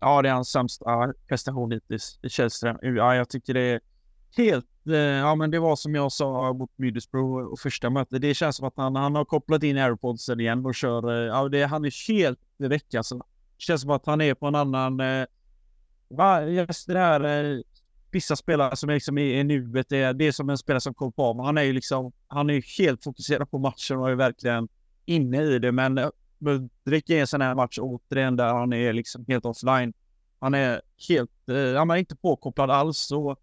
Ja, 0.00 0.22
det 0.22 0.28
är 0.28 0.32
hans 0.32 0.48
sämsta 0.48 1.12
prestation 1.28 1.70
hittills 1.70 2.18
i 2.22 2.28
Chelsea. 2.28 2.78
Ja, 2.82 3.14
jag 3.14 3.28
tycker 3.28 3.54
det 3.54 3.60
är 3.60 3.80
helt 4.36 4.66
eh, 4.86 4.94
ja, 4.96 5.34
men 5.34 5.50
det 5.50 5.58
var 5.58 5.76
som 5.76 5.94
jag 5.94 6.12
sa 6.12 6.52
mot 6.52 6.70
Middlesbrough 6.76 7.52
och 7.52 7.58
första 7.58 7.90
mötet. 7.90 8.20
Det 8.22 8.34
känns 8.34 8.56
som 8.56 8.68
att 8.68 8.76
han, 8.76 8.96
han 8.96 9.14
har 9.14 9.24
kopplat 9.24 9.62
in 9.62 9.78
airpodsen 9.78 10.40
igen 10.40 10.66
och 10.66 10.74
kör. 10.74 11.26
Ja, 11.26 11.48
det, 11.48 11.64
han 11.64 11.84
är 11.84 12.08
helt 12.08 12.40
väck 12.56 12.94
alltså. 12.94 13.16
Det 13.16 13.24
känns 13.58 13.80
som 13.82 13.90
att 13.90 14.06
han 14.06 14.20
är 14.20 14.34
på 14.34 14.46
en 14.46 14.54
annan... 14.54 15.00
Va, 16.08 16.42
just 16.42 16.86
det 16.86 16.98
här... 16.98 17.62
Vissa 18.16 18.36
spelare 18.36 18.76
som 18.76 18.90
är 18.90 18.94
liksom 18.94 19.18
i, 19.18 19.38
i 19.38 19.44
nuet, 19.44 19.88
det 19.88 19.96
är, 19.96 20.14
det 20.14 20.26
är 20.26 20.32
som 20.32 20.50
en 20.50 20.58
spelare 20.58 20.80
som 20.80 20.94
kommer 20.94 21.12
på. 21.12 21.34
Men 21.34 21.46
han 21.46 21.58
är 21.58 21.62
ju 21.62 21.72
liksom... 21.72 22.12
Han 22.28 22.50
är 22.50 22.78
helt 22.78 23.04
fokuserad 23.04 23.50
på 23.50 23.58
matchen 23.58 23.98
och 23.98 24.10
är 24.10 24.14
verkligen 24.14 24.68
inne 25.04 25.42
i 25.42 25.58
det. 25.58 25.72
Men 25.72 25.98
eh, 25.98 26.08
Mudrik 26.38 27.10
är 27.10 27.20
en 27.20 27.26
sån 27.26 27.40
här 27.40 27.54
match 27.54 27.78
återigen 27.78 28.36
där 28.36 28.54
han 28.54 28.72
är 28.72 28.92
liksom 28.92 29.24
helt 29.28 29.44
offline. 29.44 29.92
Han 30.38 30.54
är 30.54 30.82
helt... 31.08 31.48
Eh, 31.48 31.78
han 31.78 31.90
är 31.90 31.96
inte 31.96 32.16
påkopplad 32.16 32.70
alls. 32.70 33.12
Och 33.12 33.36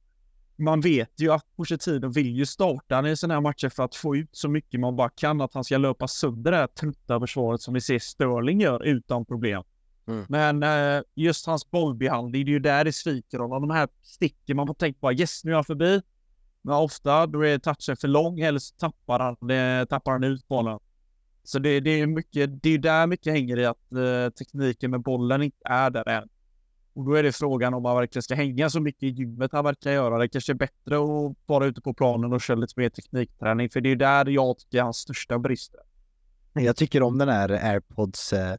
man 0.55 0.82
vet 0.82 1.21
ju 1.21 1.32
att 1.32 1.55
Pochettino 1.55 2.07
vill 2.07 2.36
ju 2.36 2.45
starta 2.45 3.09
i 3.09 3.17
sådana 3.17 3.34
här 3.34 3.41
matcher 3.41 3.69
för 3.69 3.84
att 3.84 3.95
få 3.95 4.15
ut 4.15 4.30
så 4.32 4.49
mycket 4.49 4.80
man 4.80 4.95
bara 4.95 5.09
kan. 5.09 5.41
Att 5.41 5.53
han 5.53 5.63
ska 5.63 5.78
löpa 5.78 6.07
sönder 6.07 6.51
det 6.51 6.57
här 6.57 6.67
trötta 6.67 7.19
försvaret 7.19 7.61
som 7.61 7.74
vi 7.74 7.82
ser 7.82 7.99
Sterling 7.99 8.61
gör 8.61 8.84
utan 8.84 9.26
problem. 9.26 9.63
Mm. 10.08 10.26
Men 10.30 10.64
eh, 10.64 11.04
just 11.16 11.45
hans 11.45 11.72
bollbehandling, 11.72 12.45
det 12.45 12.51
är 12.51 12.54
ju 12.54 12.60
där 12.60 12.86
det 12.86 12.93
sviker 12.93 13.39
honom. 13.39 13.62
De 13.62 13.74
här 13.74 13.88
sticken 14.01 14.58
man 14.58 14.68
får 14.68 14.74
tänka 14.74 14.99
på, 14.99 15.14
yes 15.14 15.43
nu 15.43 15.51
är 15.51 15.56
han 15.56 15.64
förbi. 15.64 16.01
Men 16.62 16.76
ofta 16.76 17.28
då 17.28 17.45
är 17.45 17.58
touchen 17.58 17.97
för 17.97 18.08
lång 18.08 18.39
eller 18.39 18.60
så 18.60 18.76
tappar 18.76 19.20
han, 19.20 19.47
det, 19.47 19.86
tappar 19.86 20.12
han 20.12 20.24
ut 20.24 20.47
bollen. 20.47 20.80
Så 21.43 21.60
det, 21.60 21.80
det 21.80 21.89
är 21.89 22.08
mycket, 22.08 22.64
det 22.64 22.70
är 22.70 22.78
där 22.78 23.08
mycket 23.08 23.34
hänger 23.34 23.60
i 23.60 23.66
att 23.66 23.91
eh, 23.91 24.30
tekniken 24.30 24.91
med 24.91 25.01
bollen 25.01 25.43
inte 25.43 25.58
är 25.66 25.89
där 25.89 26.10
än. 26.10 26.30
Och 26.93 27.06
då 27.06 27.14
är 27.14 27.24
det 27.24 27.32
frågan 27.32 27.74
om 27.74 27.84
man 27.84 27.95
verkligen 27.95 28.24
ska 28.24 28.36
hänga 28.36 28.70
så 28.70 28.80
mycket 28.80 29.04
i 29.04 29.08
gymmet 29.08 29.51
han 29.51 29.64
verkar 29.64 29.91
göra. 29.91 30.18
Det 30.18 30.28
kanske 30.28 30.51
är 30.51 30.56
bättre 30.56 30.95
att 30.97 31.36
vara 31.45 31.66
ute 31.66 31.82
på 31.82 31.93
planen 31.93 32.34
och 32.34 32.41
köra 32.41 32.58
lite 32.58 32.74
mer 32.80 32.89
teknikträning, 32.89 33.70
för 33.70 33.82
det 33.82 33.91
är 33.91 33.95
där 33.95 34.26
jag 34.26 34.58
tycker 34.58 34.82
hans 34.82 34.97
största 34.97 35.39
brister. 35.39 35.80
Jag 36.54 36.76
tycker 36.76 37.04
om 37.04 37.18
den 37.18 37.30
här 37.30 37.49
airpods 37.49 38.34
eh, 38.34 38.56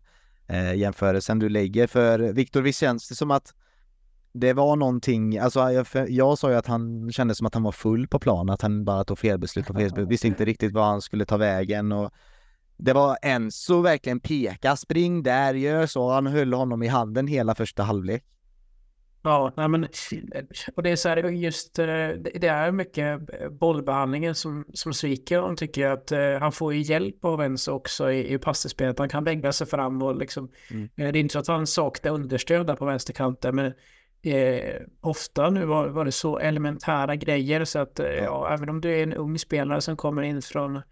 eh, 0.54 0.74
jämförelsen 0.74 1.38
du 1.38 1.48
lägger, 1.48 1.86
för 1.86 2.18
Viktor, 2.18 2.62
visst 2.62 2.80
känns 2.80 3.08
det 3.08 3.14
som 3.14 3.30
att 3.30 3.54
det 4.32 4.52
var 4.52 4.76
någonting, 4.76 5.38
alltså 5.38 5.70
jag, 5.70 5.86
jag 6.08 6.38
sa 6.38 6.50
ju 6.50 6.56
att 6.56 6.66
han 6.66 7.12
kände 7.12 7.34
som 7.34 7.46
att 7.46 7.54
han 7.54 7.62
var 7.62 7.72
full 7.72 8.08
på 8.08 8.18
plan, 8.18 8.50
att 8.50 8.62
han 8.62 8.84
bara 8.84 9.04
tog 9.04 9.18
felbeslut 9.18 9.66
på 9.66 9.74
felbeslut, 9.74 10.08
visste 10.08 10.26
inte 10.26 10.44
riktigt 10.44 10.72
var 10.72 10.84
han 10.84 11.02
skulle 11.02 11.24
ta 11.24 11.36
vägen 11.36 11.92
och 11.92 12.12
det 12.76 12.92
var 12.92 13.18
Enzo 13.22 13.80
verkligen 13.80 14.20
peka, 14.20 14.76
spring 14.76 15.22
där, 15.22 15.54
gör 15.54 15.86
så. 15.86 16.10
Han 16.10 16.26
höll 16.26 16.52
honom 16.52 16.82
i 16.82 16.88
handen 16.88 17.26
hela 17.26 17.54
första 17.54 17.82
halvlek. 17.82 18.24
Ja, 19.26 19.52
nej 19.56 19.68
men 19.68 19.88
och 20.74 20.82
det 20.82 20.90
är 20.90 20.96
så 20.96 21.08
här, 21.08 21.16
just 21.30 21.78
eh, 21.78 21.86
det 22.34 22.46
är 22.46 22.70
mycket 22.70 23.20
bollbehandlingen 23.50 24.34
som, 24.34 24.64
som 24.72 24.94
sviker 24.94 25.38
honom 25.38 25.56
tycker 25.56 25.82
jag. 25.82 25.92
Att 25.92 26.12
uh, 26.12 26.38
han 26.40 26.52
får 26.52 26.74
ju 26.74 26.80
hjälp 26.80 27.24
av 27.24 27.42
Enzo 27.42 27.72
också 27.72 28.12
i, 28.12 28.34
i 28.34 28.38
passspelet. 28.38 28.98
Han 28.98 29.08
kan 29.08 29.24
lägga 29.24 29.52
sig 29.52 29.66
fram 29.66 30.02
och 30.02 30.16
liksom, 30.16 30.50
mm. 30.70 30.88
det 30.94 31.04
är 31.04 31.16
inte 31.16 31.32
så 31.32 31.38
att 31.38 31.46
han 31.46 31.66
saknar 31.66 32.12
understöd 32.12 32.66
där 32.66 32.76
på 32.76 32.84
vänsterkanten, 32.84 33.56
men 33.56 33.66
uh, 34.26 34.86
ofta 35.00 35.50
nu 35.50 35.64
var, 35.64 35.88
var, 35.88 36.04
det 36.04 36.12
så 36.12 36.38
elementära 36.38 37.16
grejer 37.16 37.64
så 37.64 37.78
att 37.78 38.00
ja, 38.22 38.54
även 38.54 38.68
om 38.68 38.80
du 38.80 38.94
är 38.94 39.02
en 39.02 39.12
ung 39.12 39.38
spelare 39.38 39.80
som 39.80 39.96
kommer 39.96 40.22
in 40.22 40.42
från 40.42 40.82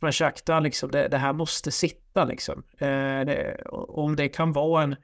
från 0.00 0.12
Shakhtar 0.12 0.60
liksom, 0.60 0.90
det, 0.90 1.08
det, 1.08 1.18
här 1.18 1.32
måste 1.32 1.70
sitta 1.70 2.24
liksom. 2.24 2.62
Eh, 2.78 3.20
det, 3.26 3.62
om 3.70 4.16
det 4.16 4.28
kan 4.28 4.52
vara 4.52 4.82
en 4.82 4.96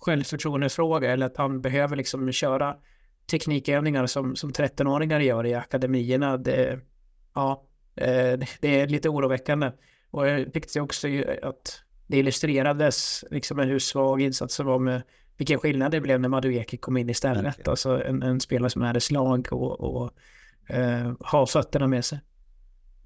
självförtroendefråga 0.00 1.12
eller 1.12 1.26
att 1.26 1.36
han 1.36 1.60
behöver 1.60 1.96
liksom 1.96 2.32
köra 2.32 2.76
teknikövningar 3.30 4.06
som, 4.06 4.36
som 4.36 4.52
13-åringar 4.52 5.20
gör 5.20 5.46
i 5.46 5.54
akademierna, 5.54 6.36
det, 6.36 6.80
ja, 7.34 7.64
eh, 7.96 8.38
det 8.60 8.80
är 8.80 8.86
lite 8.86 9.08
oroväckande. 9.08 9.72
Och 10.10 10.28
jag 10.28 10.52
tyckte 10.52 10.80
också 10.80 11.08
att 11.42 11.82
det 12.06 12.18
illustrerades 12.18 13.24
liksom 13.30 13.56
med 13.56 13.66
hur 13.66 13.78
svag 13.78 14.20
insatsen 14.20 14.66
var 14.66 14.78
med 14.78 15.02
vilken 15.36 15.58
skillnad 15.58 15.92
det 15.92 16.00
blev 16.00 16.20
när 16.20 16.28
Madueke 16.28 16.76
kom 16.76 16.96
in 16.96 17.10
istället. 17.10 17.58
Okay. 17.58 17.70
Alltså 17.70 18.04
en, 18.04 18.22
en, 18.22 18.40
spelare 18.40 18.70
som 18.70 18.82
hade 18.82 19.00
slag 19.00 19.48
och, 19.50 19.80
och 19.80 20.12
eh, 20.68 21.12
har 21.20 21.46
fötterna 21.46 21.86
med 21.86 22.04
sig. 22.04 22.20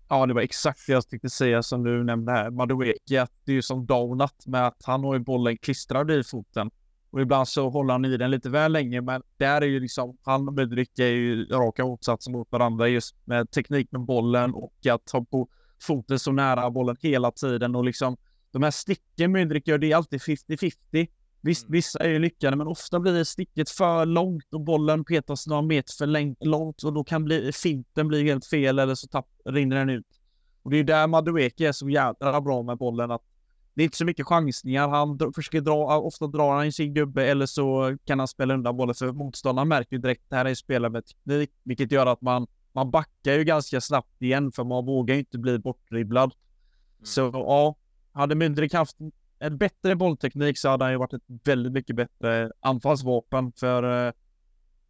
Ja, 0.08 0.26
det 0.26 0.34
var 0.34 0.40
exakt 0.42 0.86
det 0.86 0.92
jag 0.92 1.08
tänkte 1.08 1.30
säga 1.30 1.62
som 1.62 1.82
du 1.82 2.04
nämnde 2.04 2.32
här. 2.32 2.50
Madueke, 2.50 3.22
att 3.22 3.32
det 3.44 3.52
är 3.52 3.54
ju 3.54 3.62
som 3.62 3.86
Donut 3.86 4.46
med 4.46 4.66
att 4.66 4.82
han 4.84 5.04
har 5.04 5.14
ju 5.14 5.20
bollen 5.20 5.56
klistrad 5.56 6.10
i 6.10 6.24
foten. 6.24 6.70
Och 7.10 7.20
ibland 7.20 7.48
så 7.48 7.70
håller 7.70 7.92
han 7.92 8.04
i 8.04 8.16
den 8.16 8.30
lite 8.30 8.50
väl 8.50 8.72
länge, 8.72 9.00
men 9.00 9.22
där 9.36 9.60
är 9.60 9.66
ju 9.66 9.80
liksom, 9.80 10.16
han 10.22 10.48
och 10.48 10.54
Mudryk 10.54 10.98
är 10.98 11.06
ju 11.06 11.44
raka 11.44 11.84
motsatser 11.84 12.30
mot 12.30 12.52
varandra 12.52 12.88
just 12.88 13.16
med 13.24 13.50
teknik 13.50 13.92
med 13.92 14.00
bollen 14.00 14.54
och 14.54 14.86
att 14.90 15.10
ha 15.10 15.24
på 15.24 15.48
foten 15.82 16.18
så 16.18 16.32
nära 16.32 16.70
bollen 16.70 16.96
hela 17.00 17.30
tiden 17.30 17.74
och 17.74 17.84
liksom 17.84 18.16
de 18.50 18.62
här 18.62 18.70
sticken 18.70 19.32
Mudryk 19.32 19.68
gör, 19.68 19.78
det 19.78 19.92
är 19.92 19.96
alltid 19.96 20.20
50-50. 20.20 21.08
Visst, 21.40 21.64
mm. 21.64 21.72
vissa 21.72 21.98
är 21.98 22.08
ju 22.08 22.18
lyckade, 22.18 22.56
men 22.56 22.66
ofta 22.66 23.00
blir 23.00 23.24
sticket 23.24 23.70
för 23.70 24.06
långt 24.06 24.54
och 24.54 24.60
bollen 24.60 25.04
petas 25.04 25.46
några 25.46 25.62
meter 25.62 25.92
för 25.98 26.46
långt 26.46 26.82
och 26.82 26.92
då 26.92 27.04
kan 27.04 27.24
bli, 27.24 27.52
finten 27.52 28.08
bli 28.08 28.24
helt 28.24 28.46
fel 28.46 28.78
eller 28.78 28.94
så 28.94 29.08
tapp, 29.08 29.28
rinner 29.44 29.76
den 29.76 29.90
ut. 29.90 30.06
Och 30.62 30.70
det 30.70 30.76
är 30.76 30.84
där 30.84 31.06
Madueke 31.06 31.68
är 31.68 31.72
så 31.72 31.90
jävla 31.90 32.40
bra 32.40 32.62
med 32.62 32.78
bollen 32.78 33.10
att 33.10 33.22
det 33.74 33.82
är 33.82 33.84
inte 33.84 33.96
så 33.96 34.04
mycket 34.04 34.26
chansningar. 34.26 34.88
Han 34.88 35.18
försöker 35.34 35.60
dra, 35.60 35.98
ofta 36.00 36.26
drar 36.26 36.56
han 36.56 36.72
sin 36.72 36.94
gubbe 36.94 37.26
eller 37.26 37.46
så 37.46 37.96
kan 38.04 38.18
han 38.18 38.28
spela 38.28 38.54
undan 38.54 38.76
bollen 38.76 38.94
för 38.94 39.12
motståndaren 39.12 39.68
märker 39.68 39.96
ju 39.96 40.02
direkt 40.02 40.22
att 40.22 40.30
det 40.30 40.36
här 40.36 40.44
är 40.44 40.54
spelare 40.54 40.92
med 40.92 41.06
teknik, 41.06 41.50
vilket 41.62 41.92
gör 41.92 42.06
att 42.06 42.20
man, 42.20 42.46
man 42.72 42.90
backar 42.90 43.32
ju 43.32 43.44
ganska 43.44 43.80
snabbt 43.80 44.22
igen 44.22 44.52
för 44.52 44.64
man 44.64 44.86
vågar 44.86 45.14
ju 45.14 45.20
inte 45.20 45.38
bli 45.38 45.58
bortdribblad. 45.58 46.32
Mm. 46.32 47.06
Så 47.06 47.30
ja, 47.32 47.76
hade 48.12 48.34
Mundrik 48.34 48.74
haft 48.74 48.96
en 49.38 49.56
bättre 49.56 49.96
bollteknik 49.96 50.58
så 50.58 50.68
hade 50.68 50.84
han 50.84 50.92
ju 50.92 50.98
varit 50.98 51.12
ett 51.12 51.22
väldigt 51.44 51.72
mycket 51.72 51.96
bättre 51.96 52.50
anfallsvapen 52.60 53.52
för 53.52 54.06
eh, 54.06 54.12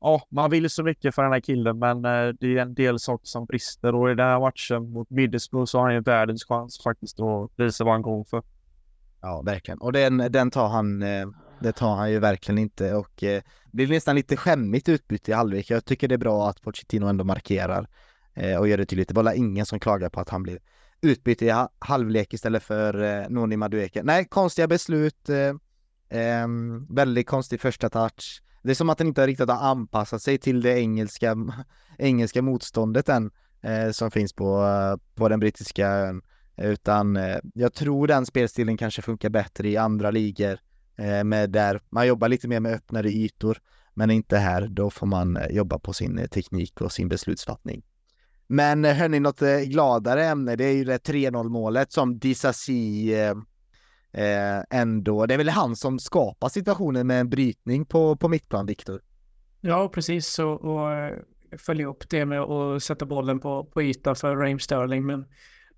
ja, 0.01 0.22
man 0.28 0.51
vill 0.51 0.70
så 0.70 0.82
mycket 0.82 1.14
för 1.14 1.22
den 1.22 1.32
här 1.32 1.40
killen, 1.40 1.78
men 1.78 2.05
eh, 2.05 2.34
det 2.40 2.59
är 2.59 2.62
en 2.62 2.74
del 2.74 2.99
saker 2.99 3.26
som 3.26 3.46
brister 3.46 3.94
och 3.94 4.11
i 4.11 4.14
den 4.14 4.26
här 4.26 4.40
matchen 4.40 4.90
mot 4.90 5.11
Middlesbrough 5.11 5.66
så 5.66 5.78
har 5.78 5.84
han 5.84 5.94
ju 5.94 6.01
världens 6.01 6.44
chans 6.44 6.82
faktiskt 6.82 7.20
att 7.20 7.51
visa 7.57 7.84
vad 7.84 7.94
han 7.94 8.03
går 8.03 8.24
för. 8.24 8.42
Ja, 9.20 9.42
verkligen. 9.42 9.78
Och 9.78 9.92
den, 9.92 10.16
den 10.16 10.51
tar 10.51 10.68
han, 10.68 11.03
eh, 11.03 11.28
det 11.61 11.72
tar 11.72 11.96
han 11.96 12.11
ju 12.11 12.18
verkligen 12.18 12.59
inte 12.59 12.94
och 12.94 13.12
det 13.16 13.42
blir 13.72 13.88
nästan 13.88 14.16
lite 14.16 14.36
skämmigt 14.36 14.88
utbyte 14.88 15.30
i 15.30 15.34
halvlek. 15.34 15.70
Jag 15.70 15.84
tycker 15.84 16.09
det 16.09 16.14
är 16.14 16.18
bra 16.18 16.49
att 16.49 16.62
Pochettino 16.62 17.07
ändå 17.07 17.24
markerar 17.24 17.88
och 18.59 18.68
gör 18.68 18.76
det 18.76 18.86
tydligt. 18.86 19.09
Det 19.09 19.14
var 19.14 19.32
ingen 19.32 19.66
som 19.66 19.80
klagar 19.80 20.09
på 20.09 20.20
att 20.20 20.28
han 20.28 20.42
blir 20.42 20.59
utbyte 21.01 21.46
i 21.46 21.66
halvlek 21.78 22.34
istället 22.34 22.62
för 22.62 23.03
eh, 23.03 23.28
Noni 23.28 23.57
Madueke. 23.57 24.03
Nej, 24.03 24.24
konstiga 24.24 24.68
beslut. 24.68 25.28
Eh, 25.28 26.18
eh, 26.20 26.49
väldigt 26.88 27.26
konstig 27.26 27.61
första 27.61 27.88
touch. 27.88 28.42
Det 28.62 28.70
är 28.70 28.74
som 28.74 28.90
att 28.90 28.99
han 28.99 29.09
inte 29.09 29.26
riktigt 29.26 29.51
har 29.51 29.70
anpassat 29.70 30.22
sig 30.22 30.38
till 30.38 30.62
det 30.62 30.80
engelska, 30.80 31.36
engelska 31.99 32.42
motståndet 32.42 33.09
än 33.09 33.30
eh, 33.61 33.90
som 33.90 34.11
finns 34.11 34.32
på, 34.32 34.66
på 35.14 35.28
den 35.28 35.40
brittiska 35.40 35.88
ön. 35.88 36.22
Utan 36.57 37.16
eh, 37.16 37.38
jag 37.55 37.74
tror 37.74 38.07
den 38.07 38.26
spelstilen 38.26 38.76
kanske 38.76 39.03
funkar 39.03 39.28
bättre 39.28 39.68
i 39.68 39.76
andra 39.76 40.11
ligor 40.11 40.59
eh, 40.96 41.24
med 41.24 41.51
där 41.51 41.82
man 41.90 42.07
jobbar 42.07 42.28
lite 42.28 42.49
mer 42.49 42.61
med 42.61 42.72
öppnare 42.74 43.09
ytor. 43.09 43.59
Men 43.94 44.11
inte 44.11 44.36
här, 44.36 44.68
då 44.68 44.90
får 44.90 45.07
man 45.07 45.36
eh, 45.36 45.46
jobba 45.51 45.78
på 45.78 45.92
sin 45.92 46.18
eh, 46.18 46.26
teknik 46.26 46.80
och 46.80 46.92
sin 46.92 47.09
beslutsfattning. 47.09 47.82
Men 48.49 48.84
eh, 48.84 48.94
hörni, 48.94 49.20
något 49.20 49.42
eh, 49.42 49.59
gladare 49.59 50.24
ämne, 50.24 50.57
det 50.57 50.64
är 50.64 50.72
ju 50.72 50.84
det 50.84 51.09
3-0 51.09 51.49
målet 51.49 51.92
som 51.92 52.18
Disasi 52.18 53.14
eh, 53.14 53.30
eh, 54.12 54.62
ändå, 54.70 55.26
det 55.26 55.34
är 55.34 55.38
väl 55.38 55.49
han 55.49 55.76
som 55.76 55.99
skapar 55.99 56.49
situationen 56.49 57.07
med 57.07 57.20
en 57.20 57.30
brytning 57.30 57.84
på, 57.84 58.16
på 58.16 58.28
mittplan, 58.28 58.66
Viktor? 58.66 59.01
Ja, 59.61 59.88
precis, 59.88 60.38
och, 60.38 60.64
och 60.64 61.11
följa 61.59 61.86
upp 61.86 62.11
det 62.11 62.24
med 62.24 62.40
att 62.40 62.82
sätta 62.82 63.07
bollen 63.07 63.40
på, 63.40 63.64
på 63.64 63.82
yta 63.82 64.14
för 64.14 64.36
Raheem 64.36 64.59
Sterling, 64.59 65.07
men 65.07 65.24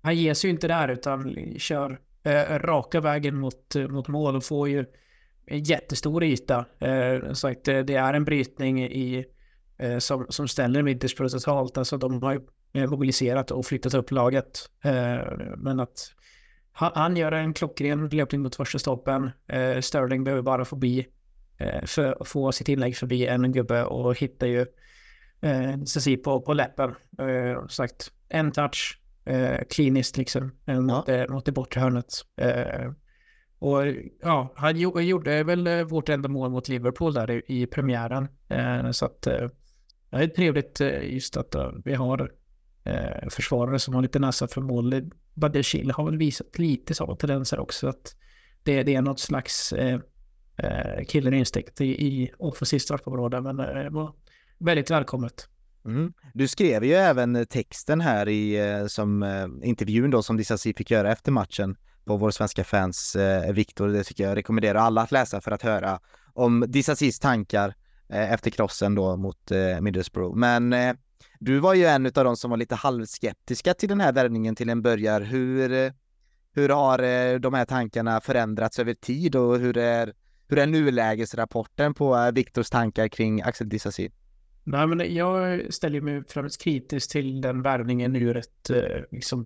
han 0.01 0.15
ger 0.15 0.33
sig 0.33 0.47
ju 0.47 0.53
inte 0.53 0.67
där 0.67 0.87
utan 0.87 1.35
kör 1.57 1.99
eh, 2.23 2.59
raka 2.59 3.01
vägen 3.01 3.39
mot, 3.39 3.75
mot 3.89 4.07
mål 4.07 4.35
och 4.35 4.43
får 4.43 4.69
ju 4.69 4.85
en 5.45 5.63
jättestor 5.63 6.23
yta. 6.23 6.65
Eh, 6.79 7.33
så 7.33 7.47
att 7.47 7.63
det 7.63 7.95
är 7.95 8.13
en 8.13 8.25
brytning 8.25 8.83
i 8.83 9.25
eh, 9.77 9.97
som, 9.97 10.25
som 10.29 10.47
ställer 10.47 10.83
Middlesbrough 10.83 11.33
totalt. 11.33 11.77
Alltså 11.77 11.97
de 11.97 12.23
har 12.23 12.33
ju 12.33 12.41
mobiliserat 12.73 13.51
och 13.51 13.65
flyttat 13.65 13.93
upp 13.93 14.11
laget. 14.11 14.69
Eh, 14.83 15.19
men 15.57 15.79
att 15.79 16.13
han 16.71 17.17
gör 17.17 17.31
en 17.31 17.53
klockren 17.53 18.09
löpning 18.09 18.41
mot 18.41 18.55
första 18.55 18.79
stoppen. 18.79 19.31
Eh, 19.47 19.79
Sterling 19.79 20.23
behöver 20.23 20.41
bara 20.41 20.65
förbi, 20.65 21.07
för, 21.85 22.25
få 22.25 22.51
sitt 22.51 22.69
inlägg 22.69 22.97
förbi 22.97 23.27
en 23.27 23.51
gubbe 23.51 23.83
och 23.83 24.17
hittar 24.17 24.47
ju 24.47 24.65
Sassi 25.85 26.17
på, 26.17 26.41
på 26.41 26.53
läppen. 26.53 26.95
sagt, 27.69 28.11
en 28.29 28.51
touch, 28.51 28.99
kliniskt 29.69 30.17
liksom, 30.17 30.51
mot, 30.65 31.07
ja. 31.07 31.27
mot 31.29 31.45
det 31.45 31.51
bortre 31.51 31.81
hörnet. 31.81 32.13
Och 33.59 33.81
ja, 34.21 34.53
han 34.55 34.79
gjorde 34.79 35.43
väl 35.43 35.83
vårt 35.85 36.09
enda 36.09 36.29
mål 36.29 36.49
mot 36.49 36.67
Liverpool 36.67 37.13
där 37.13 37.51
i 37.51 37.67
premiären. 37.67 38.27
Så 38.91 39.05
att 39.05 39.21
det 39.21 39.49
är 40.11 40.27
trevligt 40.27 40.79
just 41.03 41.37
att 41.37 41.55
vi 41.85 41.93
har 41.93 42.31
eh, 42.83 43.29
försvarare 43.29 43.79
som 43.79 43.93
har 43.93 44.01
lite 44.01 44.19
näsa 44.19 44.47
för 44.47 44.61
mål. 44.61 44.93
Eh, 44.93 45.01
Badeshil 45.33 45.91
har 45.91 46.05
väl 46.05 46.17
visat 46.17 46.59
lite 46.59 46.93
sådana 46.93 47.15
tendenser 47.15 47.59
också. 47.59 47.87
Att 47.87 48.15
det, 48.63 48.83
det 48.83 48.95
är 48.95 49.01
något 49.01 49.19
slags 49.19 49.73
eh, 49.73 49.99
eh 50.57 51.05
killer 51.07 51.33
i, 51.81 51.83
i 51.83 52.31
offensivt 52.37 52.81
straffområde. 52.81 53.41
Men 53.41 53.57
det 53.57 53.83
eh, 53.83 53.89
var 53.89 54.13
väldigt 54.57 54.91
välkommet. 54.91 55.47
Mm. 55.85 56.13
Du 56.33 56.47
skrev 56.47 56.83
ju 56.83 56.93
även 56.93 57.45
texten 57.45 58.01
här 58.01 58.29
i 58.29 58.69
eh, 58.69 58.85
som 58.85 59.23
eh, 59.23 59.47
intervjun 59.69 60.11
då 60.11 60.23
som 60.23 60.37
Dissasi 60.37 60.73
fick 60.73 60.91
göra 60.91 61.11
efter 61.11 61.31
matchen 61.31 61.75
på 62.05 62.17
vår 62.17 62.31
svenska 62.31 62.63
fans 62.63 63.15
eh, 63.15 63.53
Viktor. 63.53 63.87
Det 63.87 64.03
tycker 64.03 64.23
jag 64.23 64.37
rekommenderar 64.37 64.79
alla 64.79 65.01
att 65.01 65.11
läsa 65.11 65.41
för 65.41 65.51
att 65.51 65.61
höra 65.61 65.99
om 66.33 66.65
Dissasis 66.67 67.19
tankar 67.19 67.75
eh, 68.09 68.33
efter 68.33 68.51
krossen 68.51 68.95
då 68.95 69.17
mot 69.17 69.51
eh, 69.51 69.81
Middlesbrough. 69.81 70.37
Men 70.37 70.73
eh, 70.73 70.93
du 71.39 71.59
var 71.59 71.73
ju 71.73 71.85
en 71.85 72.05
av 72.05 72.11
de 72.11 72.37
som 72.37 72.49
var 72.49 72.57
lite 72.57 72.75
halvskeptiska 72.75 73.73
till 73.73 73.89
den 73.89 74.01
här 74.01 74.13
värvningen 74.13 74.55
till 74.55 74.69
en 74.69 74.81
början. 74.81 75.23
Hur, 75.23 75.93
hur 76.53 76.69
har 76.69 76.99
eh, 77.03 77.39
de 77.39 77.53
här 77.53 77.65
tankarna 77.65 78.21
förändrats 78.21 78.79
över 78.79 78.93
tid 78.93 79.35
och 79.35 79.59
hur 79.59 79.77
är, 79.77 80.13
hur 80.47 80.57
är 80.57 80.67
nulägesrapporten 80.67 81.93
på 81.93 82.15
eh, 82.15 82.31
Viktors 82.31 82.69
tankar 82.69 83.07
kring 83.07 83.41
Axel 83.41 83.69
Disasi? 83.69 84.11
Nej, 84.63 84.87
men 84.87 85.15
jag 85.15 85.61
ställer 85.73 86.01
mig 86.01 86.23
främst 86.27 86.61
kritisk 86.61 87.11
till 87.11 87.41
den 87.41 87.61
värvningen 87.61 88.15
ur 88.15 88.37
ett 88.37 88.69
eh, 88.69 89.03
liksom, 89.11 89.45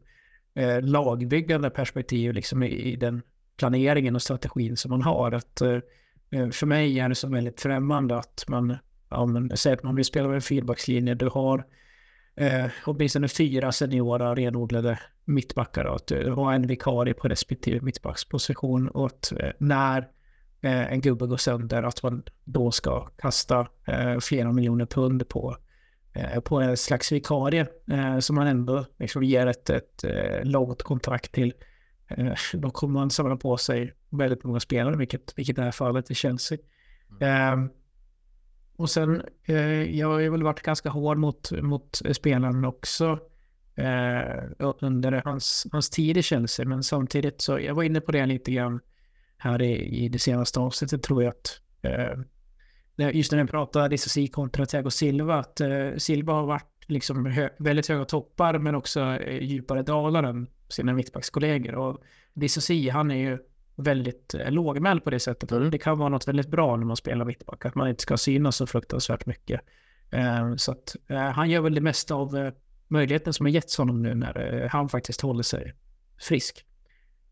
lagbyggande 0.81 1.69
perspektiv 1.69 2.33
liksom, 2.33 2.63
i, 2.63 2.95
den 2.95 3.21
planeringen 3.57 4.15
och 4.15 4.21
strategin 4.21 4.77
som 4.77 4.91
man 4.91 5.01
har. 5.01 5.31
Att, 5.31 5.61
för 6.51 6.65
mig 6.65 6.99
är 6.99 7.09
det 7.09 7.15
så 7.15 7.27
väldigt 7.27 7.61
främmande 7.61 8.17
att 8.17 8.45
man, 8.47 8.77
ja, 9.15 9.25
men, 9.25 9.57
säger 9.57 9.77
att 9.77 9.83
man 9.83 9.95
vill 9.95 10.05
spela 10.05 10.27
med 10.27 10.35
en 10.35 10.41
fyrbackslinje. 10.41 11.13
Du 11.13 11.29
har 11.29 11.65
eh, 12.35 12.65
åtminstone 12.85 13.27
fyra 13.27 13.71
seniora 13.71 14.35
renodlade 14.35 14.99
mittbackar 15.25 15.85
och 15.85 15.95
att 15.95 16.11
eh, 16.11 16.33
ha 16.33 16.53
en 16.53 16.67
vikarie 16.67 17.13
på 17.13 17.27
respektive 17.27 17.81
mittbacksposition 17.81 18.87
och 18.87 19.05
att 19.05 19.31
eh, 19.31 19.49
när 19.57 19.97
eh, 20.61 20.91
en 20.93 21.01
gubbe 21.01 21.27
går 21.27 21.37
sönder 21.37 21.83
att 21.83 22.03
man 22.03 22.23
då 22.43 22.71
ska 22.71 23.05
kasta 23.17 23.67
eh, 23.87 24.19
flera 24.19 24.51
miljoner 24.51 24.85
pund 24.85 25.29
på 25.29 25.57
eh, 26.13 26.39
på 26.39 26.61
en 26.61 26.77
slags 26.77 27.11
vikarie 27.11 27.67
eh, 27.91 28.19
som 28.19 28.35
man 28.35 28.47
ändå 28.47 28.85
liksom 28.99 29.23
ger 29.23 29.47
ett, 29.47 29.69
ett 29.69 30.05
långt 30.43 30.83
kontrakt 30.83 31.31
till. 31.31 31.53
Då 32.53 32.69
kommer 32.69 32.93
man 32.93 33.09
samla 33.09 33.35
på 33.35 33.57
sig 33.57 33.93
väldigt 34.09 34.43
många 34.43 34.59
spelare, 34.59 34.97
vilket, 34.97 35.33
vilket 35.35 35.57
är 35.57 35.71
fallet 35.71 36.11
i 36.11 36.15
Chelsea. 36.15 36.57
Mm. 37.21 37.69
Och 38.77 38.89
sen, 38.89 39.21
eh, 39.43 39.97
jag 39.97 40.07
har 40.07 40.29
väl 40.29 40.43
varit 40.43 40.61
ganska 40.61 40.89
hård 40.89 41.17
mot, 41.17 41.51
mot 41.51 42.01
spelaren 42.11 42.65
också 42.65 43.19
eh, 43.75 44.43
under 44.81 45.21
hans, 45.25 45.67
hans 45.71 45.89
tid 45.89 46.17
i 46.17 46.23
Chelsea. 46.23 46.65
Men 46.65 46.83
samtidigt 46.83 47.41
så, 47.41 47.59
jag 47.59 47.75
var 47.75 47.83
inne 47.83 48.01
på 48.01 48.11
det 48.11 48.25
lite 48.25 48.51
grann 48.51 48.79
här 49.37 49.61
i, 49.61 50.03
i 50.05 50.09
det 50.09 50.19
senaste 50.19 50.59
avsnittet 50.59 51.03
tror 51.03 51.23
jag 51.23 51.29
att 51.29 51.61
eh, 51.81 52.19
just 52.97 53.31
när 53.31 53.39
jag 53.39 53.49
pratade 53.49 53.89
Disasi 53.89 54.27
kontra 54.27 54.65
Thiago 54.65 54.89
Silva, 54.89 55.35
att 55.35 55.61
eh, 55.61 55.95
Silva 55.97 56.33
har 56.33 56.45
varit 56.45 56.71
liksom 56.87 57.25
hö 57.25 57.49
väldigt 57.57 57.87
höga 57.87 58.05
toppar 58.05 58.59
men 58.59 58.75
också 58.75 59.01
eh, 59.01 59.43
djupare 59.43 59.81
dalar 59.83 60.23
än 60.23 60.47
sina 60.69 60.93
mittbackskollegor. 60.93 61.75
Och 61.75 62.03
dissoci 62.33 62.89
han 62.89 63.11
är 63.11 63.15
ju 63.15 63.37
väldigt 63.75 64.33
eh, 64.33 64.51
lågmäld 64.51 65.03
på 65.03 65.09
det 65.09 65.19
sättet. 65.19 65.51
Och 65.51 65.71
det 65.71 65.77
kan 65.77 65.97
vara 65.97 66.09
något 66.09 66.27
väldigt 66.27 66.47
bra 66.47 66.75
när 66.75 66.85
man 66.85 66.97
spelar 66.97 67.25
mittback, 67.25 67.65
att 67.65 67.75
man 67.75 67.87
inte 67.87 68.01
ska 68.01 68.17
synas 68.17 68.55
så 68.55 68.67
fruktansvärt 68.67 69.25
mycket. 69.25 69.61
Eh, 70.11 70.55
så 70.55 70.71
att 70.71 70.95
eh, 71.07 71.17
han 71.17 71.49
gör 71.49 71.61
väl 71.61 71.75
det 71.75 71.81
mesta 71.81 72.15
av 72.15 72.51
möjligheten 72.87 73.33
som 73.33 73.45
har 73.45 73.51
getts 73.51 73.77
honom 73.77 74.01
nu 74.01 74.15
när 74.15 74.67
han 74.71 74.89
faktiskt 74.89 75.21
håller 75.21 75.43
sig 75.43 75.73
frisk. 76.19 76.65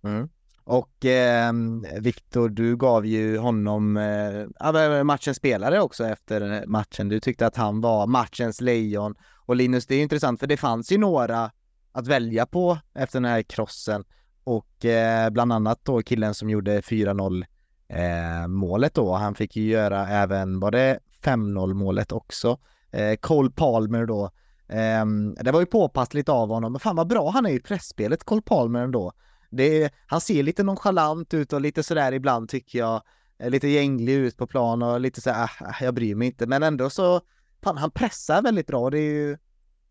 Mm. 0.04 0.30
Och 0.66 1.06
eh, 1.06 1.54
Viktor, 2.00 2.50
du 2.50 2.78
gav 2.78 3.06
ju 3.06 3.38
honom 3.38 3.98
eh, 3.98 5.04
matchens 5.04 5.38
spelare 5.38 5.82
också 5.82 6.06
efter 6.06 6.66
matchen. 6.66 7.10
Du 7.10 7.20
tyckte 7.20 7.48
att 7.48 7.56
han 7.56 7.82
var 7.82 8.08
matchens 8.08 8.62
lejon. 8.62 9.16
Och 9.46 9.56
Linus, 9.56 9.86
det 9.86 9.96
är 9.96 10.02
intressant 10.02 10.40
för 10.40 10.48
det 10.48 10.58
fanns 10.58 10.92
ju 10.92 10.98
några 10.98 11.52
att 11.92 12.08
välja 12.08 12.46
på 12.46 12.78
efter 12.96 13.22
den 13.22 13.32
här 13.32 13.42
krossen. 13.42 14.04
Och 14.44 14.86
eh, 14.86 15.30
bland 15.30 15.54
annat 15.54 15.80
då 15.84 16.02
killen 16.02 16.34
som 16.34 16.50
gjorde 16.50 16.82
4-0 16.82 17.46
eh, 17.88 18.48
målet 18.48 18.94
då. 18.94 19.14
Han 19.14 19.36
fick 19.36 19.56
ju 19.56 19.64
göra 19.64 20.08
även, 20.08 20.60
var 20.60 20.72
det 20.72 21.00
5-0 21.24 21.74
målet 21.74 22.12
också? 22.12 22.58
Eh, 22.92 23.16
Cole 23.16 23.52
Palmer 23.56 24.06
då. 24.06 24.32
Ehm, 24.68 25.36
det 25.42 25.52
var 25.52 25.60
ju 25.60 25.66
påpassligt 25.66 26.30
av 26.30 26.50
honom, 26.50 26.72
men 26.72 26.80
fan 26.80 26.96
vad 26.96 27.08
bra 27.08 27.30
han 27.30 27.46
är 27.46 27.50
i 27.50 27.60
pressspelet, 27.60 28.24
Cole 28.24 28.42
Palmer 28.42 28.82
ändå. 28.84 29.12
Det, 29.50 29.94
han 30.08 30.22
ser 30.22 30.44
lite 30.44 30.64
nonchalant 30.64 31.34
ut 31.34 31.54
och 31.54 31.62
lite 31.62 31.84
sådär 31.84 32.12
ibland 32.12 32.50
tycker 32.50 32.80
jag. 32.80 33.02
Eh, 33.40 33.50
lite 33.50 33.68
gänglig 33.68 34.14
ut 34.14 34.38
på 34.38 34.48
plan 34.48 34.82
och 34.82 35.00
lite 35.00 35.22
såhär, 35.22 35.44
äh, 35.44 35.44
ah, 35.44 35.66
ah, 35.70 35.84
jag 35.84 35.94
bryr 35.94 36.16
mig 36.16 36.28
inte. 36.28 36.46
Men 36.48 36.64
ändå 36.64 36.90
så, 36.90 37.22
fan, 37.64 37.78
han 37.78 37.92
pressar 37.92 38.42
väldigt 38.42 38.68
bra. 38.68 38.90
Det 38.90 39.00
är 39.00 39.14
ju, 39.14 39.38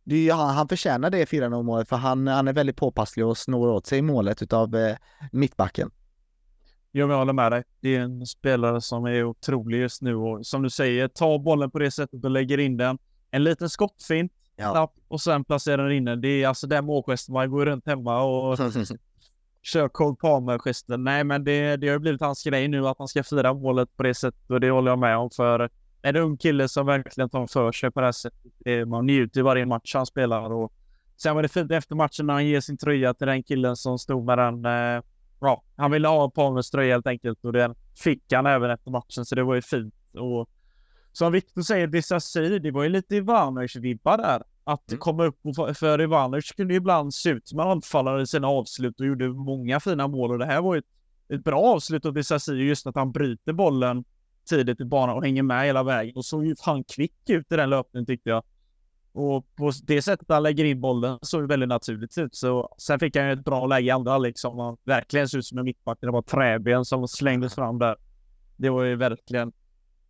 det 0.05 0.29
är 0.29 0.35
han, 0.35 0.55
han 0.55 0.69
förtjänar 0.69 1.11
det 1.11 1.25
4-0 1.25 1.63
målet 1.63 1.89
för 1.89 1.97
han, 1.97 2.27
han 2.27 2.49
är 2.49 2.53
väldigt 2.53 2.77
påpasslig 2.77 3.27
och 3.27 3.39
snor 3.39 3.69
åt 3.69 3.87
sig 3.87 4.03
målet 4.03 4.43
utav 4.43 4.77
eh, 4.77 4.97
mittbacken. 5.33 5.91
Jag 6.95 7.09
håller 7.09 7.33
med 7.33 7.53
dig. 7.53 7.65
Det 7.81 7.97
är 7.97 8.01
en 8.01 8.27
spelare 8.27 8.81
som 8.81 9.05
är 9.05 9.25
otrolig 9.25 9.81
just 9.81 10.03
nu 10.03 10.15
och 10.15 10.47
som 10.47 10.63
du 10.63 10.71
säger, 10.71 11.09
ta 11.09 11.39
bollen 11.39 11.71
på 11.71 11.79
det 11.79 11.91
sättet 11.91 12.25
och 12.25 12.31
lägger 12.31 12.59
in 12.59 12.77
den. 12.77 12.99
En 13.31 13.45
liten 13.45 13.69
skottfint 13.69 14.33
ja. 14.57 14.93
och 15.09 15.21
sen 15.21 15.45
placerar 15.45 15.85
den 15.85 15.97
in 15.97 16.05
den. 16.05 16.21
Det 16.21 16.29
är 16.29 16.49
alltså 16.49 16.67
den 16.67 16.85
målgesten 16.85 17.33
man 17.33 17.51
går 17.51 17.67
runt 17.67 17.87
hemma 17.87 18.23
och 18.23 18.59
kör 19.63 19.89
Cole 19.89 20.17
Palmer-gesten. 20.21 21.05
Nej, 21.05 21.25
men 21.25 21.45
det, 21.45 21.77
det 21.77 21.89
har 21.89 21.99
blivit 21.99 22.21
hans 22.21 22.45
grej 22.45 22.69
nu 22.69 22.89
att 22.89 22.99
han 22.99 23.09
ska 23.09 23.23
fira 23.23 23.55
målet 23.55 23.97
på 23.97 24.03
det 24.03 24.15
sättet 24.15 24.51
och 24.51 24.61
det 24.61 24.71
håller 24.71 24.91
jag 24.91 24.99
med 24.99 25.17
om 25.17 25.31
för 25.31 25.71
en 26.03 26.17
ung 26.17 26.37
kille 26.37 26.69
som 26.69 26.87
verkligen 26.87 27.31
tar 27.31 27.47
för 27.47 27.73
sig 27.73 27.91
på 27.91 28.01
det 28.01 28.07
här 28.07 28.13
sättet. 28.13 28.89
Man 28.89 29.07
njuter 29.07 29.43
varje 29.43 29.67
match 29.67 29.95
han 29.95 30.07
spelar 30.07 30.53
och 30.53 30.73
sen 31.17 31.35
var 31.35 31.43
det 31.43 31.49
fint 31.49 31.71
efter 31.71 31.95
matchen 31.95 32.27
när 32.27 32.35
han 32.35 32.47
ger 32.47 32.61
sin 32.61 32.79
tröja 32.79 33.15
till 33.15 33.27
den 33.27 33.43
killen 33.43 33.77
som 33.77 33.99
stod 33.99 34.25
med 34.25 34.39
den. 34.39 34.65
Eh, 34.65 35.03
ja, 35.41 35.63
han 35.77 35.91
ville 35.91 36.09
ha 36.09 36.31
Palmers 36.31 36.71
tröja 36.71 36.95
helt 36.95 37.07
enkelt 37.07 37.45
och 37.45 37.53
den 37.53 37.75
fick 37.99 38.33
han 38.33 38.47
även 38.47 38.71
efter 38.71 38.91
matchen 38.91 39.25
så 39.25 39.35
det 39.35 39.43
var 39.43 39.55
ju 39.55 39.63
fint. 39.63 39.95
Och 40.15 40.51
som 41.13 41.33
Viktor 41.33 41.63
säger, 41.63 41.87
Disasi, 41.87 42.59
det 42.59 42.71
var 42.71 42.83
ju 42.83 42.89
lite 42.89 43.17
Ivanovic-vibbar 43.17 44.17
där. 44.17 44.43
Att 44.65 44.91
mm. 44.91 45.01
komma 45.01 45.25
upp 45.25 45.39
och 45.45 45.77
för 45.77 46.01
Ivanovic 46.01 46.53
kunde 46.53 46.75
ibland 46.75 47.15
se 47.15 47.31
ut 47.31 47.49
som 47.49 47.61
en 47.61 47.67
anfallare 47.67 48.23
i 48.23 48.27
sina 48.27 48.49
avslut 48.49 49.01
och 49.01 49.07
gjorde 49.07 49.29
många 49.29 49.81
fina 49.81 50.09
mål 50.09 50.31
och 50.31 50.39
det 50.39 50.47
här 50.47 50.61
var 50.61 50.75
ju 50.75 50.79
ett, 50.79 50.85
ett 51.35 51.45
bra 51.45 51.61
avslut 51.61 52.07
av 52.07 52.13
Disasi 52.13 52.53
just 52.53 52.87
att 52.87 52.95
han 52.95 53.13
bryter 53.13 53.53
bollen 53.53 54.05
tidigt 54.45 54.81
i 54.81 54.85
banan 54.85 55.17
och 55.17 55.25
hänger 55.25 55.43
med 55.43 55.67
hela 55.67 55.83
vägen 55.83 56.17
och 56.17 56.25
såg 56.25 56.47
ju 56.47 56.57
fan 56.57 56.85
kvick 56.85 57.31
ut 57.31 57.53
i 57.53 57.57
den 57.57 57.71
löpningen 57.71 58.07
tyckte 58.07 58.31
jag. 58.31 58.43
Och 59.13 59.47
på 59.57 59.73
det 59.83 60.03
sättet 60.03 60.27
han 60.29 60.43
lägger 60.43 60.65
in 60.65 60.81
bollen 60.81 61.19
såg 61.23 61.49
väldigt 61.49 61.69
naturligt 61.69 62.19
ut. 62.19 62.35
Så 62.35 62.75
sen 62.79 62.99
fick 62.99 63.17
han 63.17 63.27
ju 63.27 63.33
ett 63.33 63.45
bra 63.45 63.67
läge 63.67 63.87
i 63.87 63.91
andra 63.91 64.13
halvlek 64.13 64.39
som 64.39 64.59
han 64.59 64.77
verkligen 64.85 65.29
såg 65.29 65.39
ut 65.39 65.47
som 65.47 65.59
en 65.59 65.65
mittback. 65.65 65.99
Det 66.01 66.11
var 66.11 66.23
träben 66.23 66.85
som 66.85 67.09
slängdes 67.09 67.55
fram 67.55 67.79
där. 67.79 67.97
Det 68.57 68.71
var 68.71 68.85
ju 68.85 68.97
verkligen... 68.97 69.53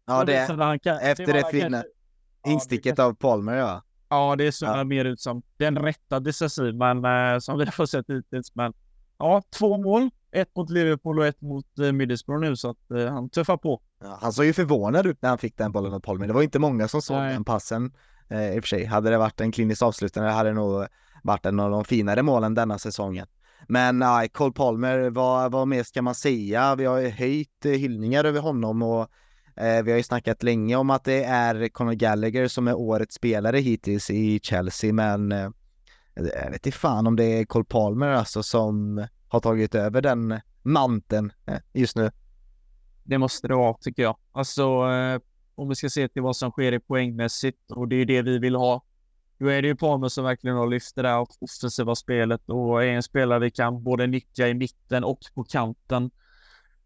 Ja, 0.06 0.24
det, 0.24 0.32
det 0.32 0.78
kan, 0.78 0.98
efter 0.98 1.26
det, 1.26 1.32
det 1.32 1.48
fina 1.50 1.84
insticket 2.46 2.98
ja, 2.98 3.04
av 3.04 3.14
Palmer 3.14 3.56
ja. 3.56 3.82
Ja, 4.08 4.36
det 4.36 4.52
såg 4.52 4.68
ja. 4.68 4.84
mer 4.84 5.04
ut 5.04 5.20
som 5.20 5.42
den 5.56 5.78
rätta 5.78 6.20
decisiv, 6.20 6.74
men 6.74 7.04
äh, 7.04 7.38
som 7.38 7.58
vi 7.58 7.64
har 7.76 7.86
sett 7.86 8.10
hittills. 8.10 8.54
Men 8.54 8.72
ja, 9.18 9.42
två 9.58 9.76
mål. 9.76 10.10
Ett 10.30 10.56
mot 10.56 10.70
Liverpool 10.70 11.18
och 11.18 11.26
ett 11.26 11.40
mot 11.40 11.78
äh, 11.78 11.92
Middlesbrough 11.92 12.40
nu, 12.40 12.56
så 12.56 12.70
att 12.70 12.90
äh, 12.90 13.12
han 13.12 13.30
tuffar 13.30 13.56
på. 13.56 13.82
Ja, 14.02 14.18
han 14.20 14.32
såg 14.32 14.44
ju 14.44 14.52
förvånad 14.52 15.06
ut 15.06 15.22
när 15.22 15.28
han 15.28 15.38
fick 15.38 15.56
den 15.56 15.72
bollen 15.72 15.92
av 15.92 16.00
Palmer. 16.00 16.26
Det 16.26 16.32
var 16.32 16.42
inte 16.42 16.58
många 16.58 16.88
som 16.88 17.02
såg 17.02 17.16
Nej. 17.16 17.32
den 17.32 17.44
passen 17.44 17.92
eh, 18.28 18.54
i 18.54 18.58
och 18.58 18.62
för 18.62 18.68
sig. 18.68 18.84
Hade 18.84 19.10
det 19.10 19.18
varit 19.18 19.40
en 19.40 19.52
klinisk 19.52 19.82
avslutning 19.82 20.24
hade 20.24 20.48
det 20.48 20.54
nog 20.54 20.86
varit 21.22 21.46
en 21.46 21.60
av 21.60 21.70
de 21.70 21.84
finare 21.84 22.22
målen 22.22 22.54
denna 22.54 22.78
säsongen. 22.78 23.26
Men 23.68 23.98
nej, 23.98 24.28
Cole 24.28 24.52
Palmer, 24.52 25.10
vad, 25.10 25.52
vad 25.52 25.68
mer 25.68 25.82
ska 25.82 26.02
man 26.02 26.14
säga? 26.14 26.74
Vi 26.74 26.84
har 26.84 26.98
ju 26.98 27.08
höjt 27.08 27.64
eh, 27.64 27.72
hyllningar 27.72 28.24
över 28.24 28.40
honom 28.40 28.82
och 28.82 29.08
eh, 29.56 29.82
vi 29.82 29.90
har 29.90 29.98
ju 29.98 30.02
snackat 30.02 30.42
länge 30.42 30.76
om 30.76 30.90
att 30.90 31.04
det 31.04 31.24
är 31.24 31.68
Conor 31.68 31.92
Gallagher 31.92 32.48
som 32.48 32.68
är 32.68 32.74
årets 32.74 33.14
spelare 33.14 33.58
hittills 33.58 34.10
i 34.10 34.40
Chelsea, 34.42 34.92
men 34.92 35.32
eh, 35.32 35.50
jag 36.14 36.50
vet 36.50 36.66
inte 36.66 36.78
fan 36.78 37.06
om 37.06 37.16
det 37.16 37.24
är 37.24 37.44
Cole 37.44 37.64
Palmer 37.64 38.08
alltså 38.08 38.42
som 38.42 39.06
har 39.28 39.40
tagit 39.40 39.74
över 39.74 40.00
den 40.00 40.40
manteln 40.62 41.32
eh, 41.46 41.58
just 41.72 41.96
nu. 41.96 42.10
Det 43.04 43.18
måste 43.18 43.48
det 43.48 43.54
vara, 43.54 43.74
tycker 43.74 44.02
jag. 44.02 44.16
Alltså, 44.32 44.62
eh, 44.62 45.20
om 45.54 45.68
vi 45.68 45.74
ska 45.74 45.90
se 45.90 46.08
till 46.08 46.22
vad 46.22 46.36
som 46.36 46.50
sker 46.50 46.72
i 46.72 46.80
poängmässigt 46.80 47.70
och 47.70 47.88
det 47.88 47.96
är 47.96 48.04
det 48.04 48.22
vi 48.22 48.38
vill 48.38 48.54
ha. 48.54 48.82
Då 49.38 49.46
är 49.46 49.62
det 49.62 49.68
ju 49.68 49.76
Palmer 49.76 50.08
som 50.08 50.24
verkligen 50.24 50.56
har 50.56 50.66
lyft 50.66 50.94
det 50.94 51.02
där 51.02 51.26
offensiva 51.40 51.94
spelet 51.94 52.48
och 52.48 52.84
är 52.84 52.88
en 52.88 53.02
spelare 53.02 53.38
vi 53.38 53.50
kan 53.50 53.82
både 53.82 54.06
nyttja 54.06 54.48
i 54.48 54.54
mitten 54.54 55.04
och 55.04 55.18
på 55.34 55.44
kanten. 55.44 56.10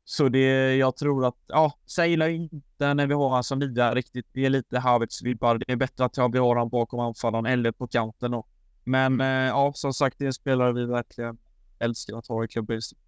Så 0.05 0.29
det, 0.29 0.77
jag 0.77 0.97
tror 0.97 1.27
att, 1.27 1.37
ja, 1.47 1.73
säg 1.87 2.13
inte 2.13 2.95
när 2.95 3.07
vi 3.07 3.15
har 3.15 3.29
han 3.31 3.45
som 3.45 3.59
nia 3.59 3.95
riktigt. 3.95 4.27
Det 4.33 4.47
är 4.47 4.51
lite 4.51 4.79
Havertz-vibbar. 4.79 5.59
Det 5.67 5.73
är 5.73 5.77
bättre 5.77 6.05
att 6.05 6.19
vi 6.19 6.39
har 6.39 6.49
honom 6.49 6.69
bakom 6.69 7.01
anfallaren 7.01 7.47
eller 7.47 7.73
på 7.73 7.87
kanten 7.87 8.31
då. 8.31 8.47
Men 8.85 9.13
mm. 9.13 9.21
eh, 9.21 9.49
ja, 9.49 9.73
som 9.75 9.93
sagt, 9.93 10.19
det 10.19 10.25
är 10.25 10.27
en 10.27 10.33
spelare 10.33 10.73
vi 10.73 10.85
verkligen 10.85 11.39
älskar 11.79 12.19
att 12.19 12.27
ha 12.27 12.45
i 12.45 12.49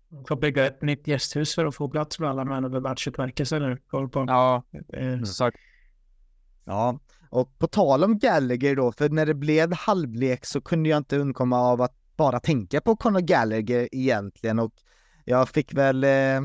klubben 0.09 0.27
får 0.29 0.37
bygga 0.37 0.67
ett 0.67 0.83
nytt 0.83 1.07
gästhus 1.07 1.55
för 1.55 1.67
att 1.67 1.75
få 1.75 1.89
plats 1.89 2.17
för 2.17 2.25
alla 2.25 2.45
män 2.45 2.65
över 2.65 2.81
matchutmärkelser 2.81 3.61
nu. 3.61 3.77
På. 4.09 4.25
Ja, 4.27 4.63
mm. 4.93 5.23
exakt. 5.23 5.57
Ja, 6.65 6.99
och 7.31 7.59
på 7.59 7.67
tal 7.67 8.05
om 8.05 8.19
Gallagher 8.19 8.77
då, 8.77 8.93
för 8.93 9.09
när 9.09 9.27
det 9.27 9.35
blev 9.35 9.73
halvlek 9.73 10.47
så 10.47 10.61
kunde 10.61 10.89
jag 10.89 10.97
inte 10.97 11.19
undkomma 11.19 11.61
av 11.61 11.83
att 11.83 11.95
bara 12.17 12.41
tänka 12.41 12.81
på 12.81 12.97
Conor 12.97 13.21
Gallagher 13.21 13.89
egentligen 13.93 14.59
och 14.59 14.73
jag 15.25 15.49
fick 15.49 15.75
väl 15.75 16.05
eh, 16.05 16.41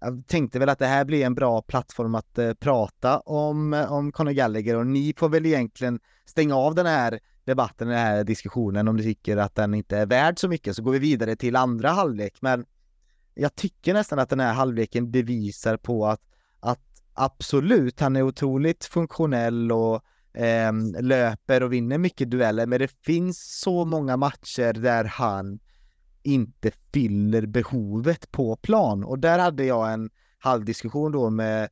jag 0.00 0.26
tänkte 0.26 0.58
väl 0.58 0.68
att 0.68 0.78
det 0.78 0.86
här 0.86 1.04
blir 1.04 1.26
en 1.26 1.34
bra 1.34 1.62
plattform 1.62 2.14
att 2.14 2.38
eh, 2.38 2.52
prata 2.54 3.18
om, 3.18 3.86
om 3.88 4.12
Conor 4.12 4.30
Gallagher 4.30 4.76
och 4.76 4.86
ni 4.86 5.14
får 5.16 5.28
väl 5.28 5.46
egentligen 5.46 6.00
stänga 6.26 6.56
av 6.56 6.74
den 6.74 6.86
här 6.86 7.20
debatten, 7.44 7.88
den 7.88 7.98
här 7.98 8.24
diskussionen 8.24 8.88
om 8.88 8.96
ni 8.96 9.02
tycker 9.02 9.36
att 9.36 9.54
den 9.54 9.74
inte 9.74 9.98
är 9.98 10.06
värd 10.06 10.38
så 10.38 10.48
mycket 10.48 10.76
så 10.76 10.82
går 10.82 10.92
vi 10.92 10.98
vidare 10.98 11.36
till 11.36 11.56
andra 11.56 11.90
halvlek. 11.90 12.36
Men 12.40 12.64
jag 13.34 13.54
tycker 13.54 13.94
nästan 13.94 14.18
att 14.18 14.28
den 14.28 14.40
här 14.40 14.52
halvleken 14.52 15.10
bevisar 15.10 15.76
på 15.76 16.06
att, 16.06 16.20
att 16.60 17.02
absolut, 17.14 18.00
han 18.00 18.16
är 18.16 18.22
otroligt 18.22 18.84
funktionell 18.84 19.72
och 19.72 20.02
eh, 20.34 20.72
löper 21.00 21.62
och 21.62 21.72
vinner 21.72 21.98
mycket 21.98 22.30
dueller, 22.30 22.66
men 22.66 22.78
det 22.78 22.92
finns 23.04 23.60
så 23.60 23.84
många 23.84 24.16
matcher 24.16 24.72
där 24.72 25.04
han 25.04 25.58
inte 26.22 26.70
fyller 26.92 27.46
behovet 27.46 28.30
på 28.32 28.56
plan. 28.56 29.04
Och 29.04 29.18
där 29.18 29.38
hade 29.38 29.64
jag 29.64 29.92
en 29.92 30.10
halvdiskussion 30.38 31.12
då 31.12 31.30
med 31.30 31.68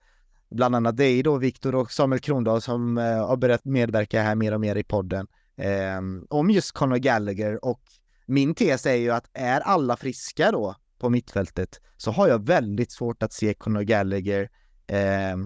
bland 0.50 0.76
annat 0.76 0.96
dig 0.96 1.22
då, 1.22 1.36
Viktor 1.36 1.74
och 1.74 1.92
Samuel 1.92 2.20
Krondahl 2.20 2.60
som 2.60 2.98
eh, 2.98 3.26
har 3.26 3.36
börjat 3.36 3.64
medverka 3.64 4.22
här 4.22 4.34
mer 4.34 4.54
och 4.54 4.60
mer 4.60 4.76
i 4.76 4.84
podden 4.84 5.26
eh, 5.56 6.00
om 6.28 6.50
just 6.50 6.72
Conor 6.72 6.96
Gallagher. 6.96 7.64
Och 7.64 7.82
min 8.26 8.54
tes 8.54 8.86
är 8.86 8.94
ju 8.94 9.10
att 9.10 9.30
är 9.32 9.60
alla 9.60 9.96
friska 9.96 10.52
då? 10.52 10.74
På 11.02 11.10
mittfältet 11.10 11.80
så 11.96 12.10
har 12.10 12.28
jag 12.28 12.46
väldigt 12.46 12.92
svårt 12.92 13.22
att 13.22 13.32
se 13.32 13.54
Conor 13.54 13.82
Gallagher 13.82 14.50
eh, 14.86 15.36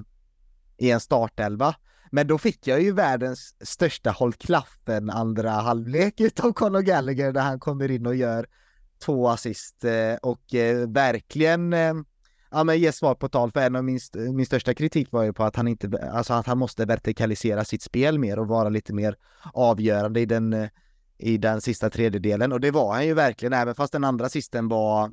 i 0.79 0.91
en 0.91 1.01
startelva. 1.01 1.75
Men 2.11 2.27
då 2.27 2.39
fick 2.39 2.67
jag 2.67 2.83
ju 2.83 2.93
världens 2.93 3.55
största 3.61 4.11
håll 4.11 4.33
klaffen 4.33 5.11
andra 5.11 5.51
halvlek 5.51 6.21
utav 6.21 6.53
Conor 6.53 6.81
Gallagher 6.81 7.33
där 7.33 7.41
han 7.41 7.61
kommer 7.61 7.91
in 7.91 8.07
och 8.07 8.17
gör 8.17 8.47
två 8.99 9.29
assist 9.29 9.85
eh, 9.85 10.15
och 10.23 10.55
eh, 10.55 10.89
verkligen 10.89 11.73
eh, 11.73 11.95
ja, 12.51 12.65
men 12.65 12.79
ge 12.79 12.93
svar 12.93 13.15
på 13.15 13.29
tal 13.29 13.53
för 13.53 13.61
en 13.61 13.77
av 13.77 13.85
min, 13.85 14.01
min 14.15 14.47
största 14.47 14.75
kritik 14.75 15.13
var 15.13 15.23
ju 15.23 15.33
på 15.33 15.45
att 15.45 15.57
han 15.57 15.69
inte, 15.69 16.11
alltså 16.13 16.33
att 16.33 16.47
han 16.47 16.59
måste 16.59 16.85
vertikalisera 16.85 17.65
sitt 17.65 17.83
spel 17.83 18.19
mer 18.19 18.39
och 18.39 18.49
vara 18.49 18.69
lite 18.69 18.95
mer 18.95 19.17
avgörande 19.53 20.21
i 20.21 20.27
den, 20.27 20.53
eh, 20.53 20.69
i 21.19 21.39
den 21.39 21.61
sista 21.61 21.91
tredjedelen 21.91 22.53
och 22.53 22.61
det 22.61 22.71
var 22.71 22.93
han 22.95 23.07
ju 23.07 23.15
verkligen, 23.15 23.53
även 23.53 23.75
fast 23.75 23.93
den 23.93 24.05
andra 24.05 24.29
sisten 24.29 24.69
var 24.69 25.13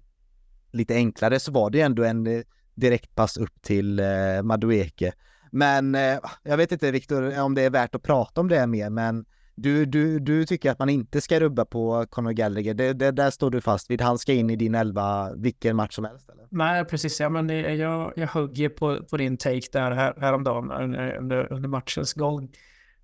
lite 0.74 0.96
enklare 0.96 1.40
så 1.40 1.52
var 1.52 1.70
det 1.70 1.82
ändå 1.82 2.04
en 2.04 2.28
eh, 2.28 2.42
direktpass 2.76 3.38
upp 3.38 3.62
till 3.62 4.00
eh, 4.00 4.06
Madueke. 4.44 5.14
Men 5.52 5.96
eh, 5.96 6.20
jag 6.44 6.58
vet 6.58 6.72
inte 6.72 6.92
Viktor 6.92 7.40
om 7.40 7.56
det 7.56 7.62
är 7.62 7.70
värt 7.70 7.96
att 7.96 8.04
prata 8.04 8.42
om 8.42 8.48
det 8.48 8.68
mer, 8.68 8.90
men 8.90 9.26
du, 9.56 9.86
du, 9.86 10.20
du 10.20 10.46
tycker 10.46 10.72
att 10.72 10.80
man 10.80 10.90
inte 10.90 11.22
ska 11.22 11.40
rubba 11.40 11.66
på 11.66 12.06
Conor 12.10 12.32
Gallagher. 12.32 12.74
Det, 12.74 12.94
det, 12.94 13.12
där 13.12 13.30
står 13.30 13.52
du 13.52 13.62
fast 13.62 13.90
vid. 13.90 14.02
Han 14.02 14.18
ska 14.18 14.34
in 14.34 14.50
i 14.50 14.56
din 14.56 14.76
elva 14.76 15.34
vilken 15.36 15.76
match 15.76 15.96
som 15.96 16.06
helst? 16.06 16.30
Eller? 16.30 16.48
Nej, 16.50 16.86
precis. 16.86 17.20
Ja, 17.20 17.30
men 17.30 17.48
det, 17.48 17.76
jag, 17.76 18.14
jag 18.16 18.28
hugger 18.28 18.70
på, 18.70 19.04
på 19.10 19.18
din 19.18 19.38
take 19.38 19.68
där 19.72 19.92
här, 19.92 20.14
häromdagen 20.20 20.96
eh, 20.96 21.20
under, 21.20 21.54
under 21.54 21.70
matchens 21.70 22.14
gång. 22.14 22.50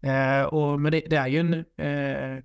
Eh, 0.01 0.43
och, 0.43 0.82
men 0.82 0.91
det, 0.91 1.03
det, 1.09 1.15
är 1.15 1.28
ju 1.28 1.39
en 1.39 1.53
eh, 1.53 2.43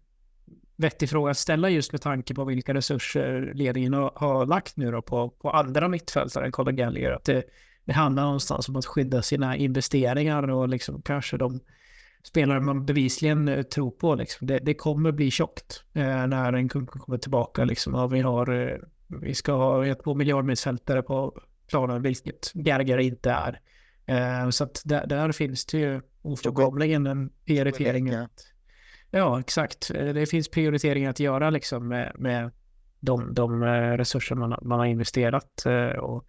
vettig 0.77 1.11
fråga 1.11 1.31
att 1.31 1.39
ställa 1.39 1.70
just 1.70 1.93
med 1.93 2.03
tanke 2.03 2.35
på 2.35 2.45
vilka 2.45 2.75
resurser 2.75 3.53
ledningen 3.55 3.95
har, 3.95 4.12
har 4.14 4.47
lagt 4.47 4.77
nu 4.77 4.91
då 4.91 5.03
på, 5.03 5.29
på 5.29 5.51
andra 5.51 5.89
mittfältare 5.89 6.45
än 6.45 6.53
Conor 6.53 6.72
Gallagher. 6.72 7.11
Att 7.11 7.25
det, 7.25 7.43
det 7.85 7.93
handlar 7.93 8.22
någonstans 8.22 8.68
om 8.68 8.77
att 8.77 8.87
skydda 8.87 9.22
sina 9.22 9.57
investeringar 9.57 10.51
och 10.51 10.68
liksom 10.68 11.03
kanske 11.03 11.37
de 11.37 11.61
spelare 12.22 12.61
man 12.61 12.87
bevisligen 12.87 13.49
eh, 13.49 13.62
tror 13.62 13.91
på. 13.91 14.14
Liksom. 14.14 14.47
Det, 14.47 14.59
det 14.59 14.75
kommer 14.75 15.12
bli 15.12 15.31
tjockt 15.31 15.85
eh, 15.93 16.27
när 16.27 16.53
en 16.53 16.68
kung 16.68 16.87
kommer 16.87 17.18
tillbaka. 17.18 17.64
Liksom. 17.64 17.95
Och 17.95 18.14
vi, 18.14 18.20
har, 18.20 18.70
eh, 18.70 18.77
vi 19.07 19.35
ska 19.35 19.53
ha 19.53 19.95
två 19.95 20.14
miljardmittfältare 20.14 21.03
på 21.03 21.41
planen, 21.68 22.03
vilket 22.03 22.53
Gallagher 22.53 22.99
inte 22.99 23.31
är. 23.31 23.61
Eh, 24.07 24.51
så 24.51 24.64
att 24.64 24.83
där, 24.85 25.07
där, 25.07 25.33
finns 25.33 25.66
det 25.66 25.79
ju 25.79 26.01
ofrånkomligen 26.22 27.07
en 27.07 27.31
prioritering. 27.47 28.07
Ja, 28.07 28.29
Ja, 29.17 29.41
exakt. 29.41 29.91
Eh, 29.91 30.07
det 30.07 30.27
finns 30.27 30.49
prioriteringar 30.49 31.11
att 31.11 31.21
göra 31.21 31.51
liksom 31.51 31.89
med, 31.89 32.12
med 32.19 32.51
de, 33.01 33.35
de 33.35 33.62
eh, 33.62 33.67
resurser 33.69 34.35
man, 34.35 34.59
man 34.62 34.79
har 34.79 34.87
investerat. 34.87 35.67
Eh, 35.67 35.87
och, 35.87 36.25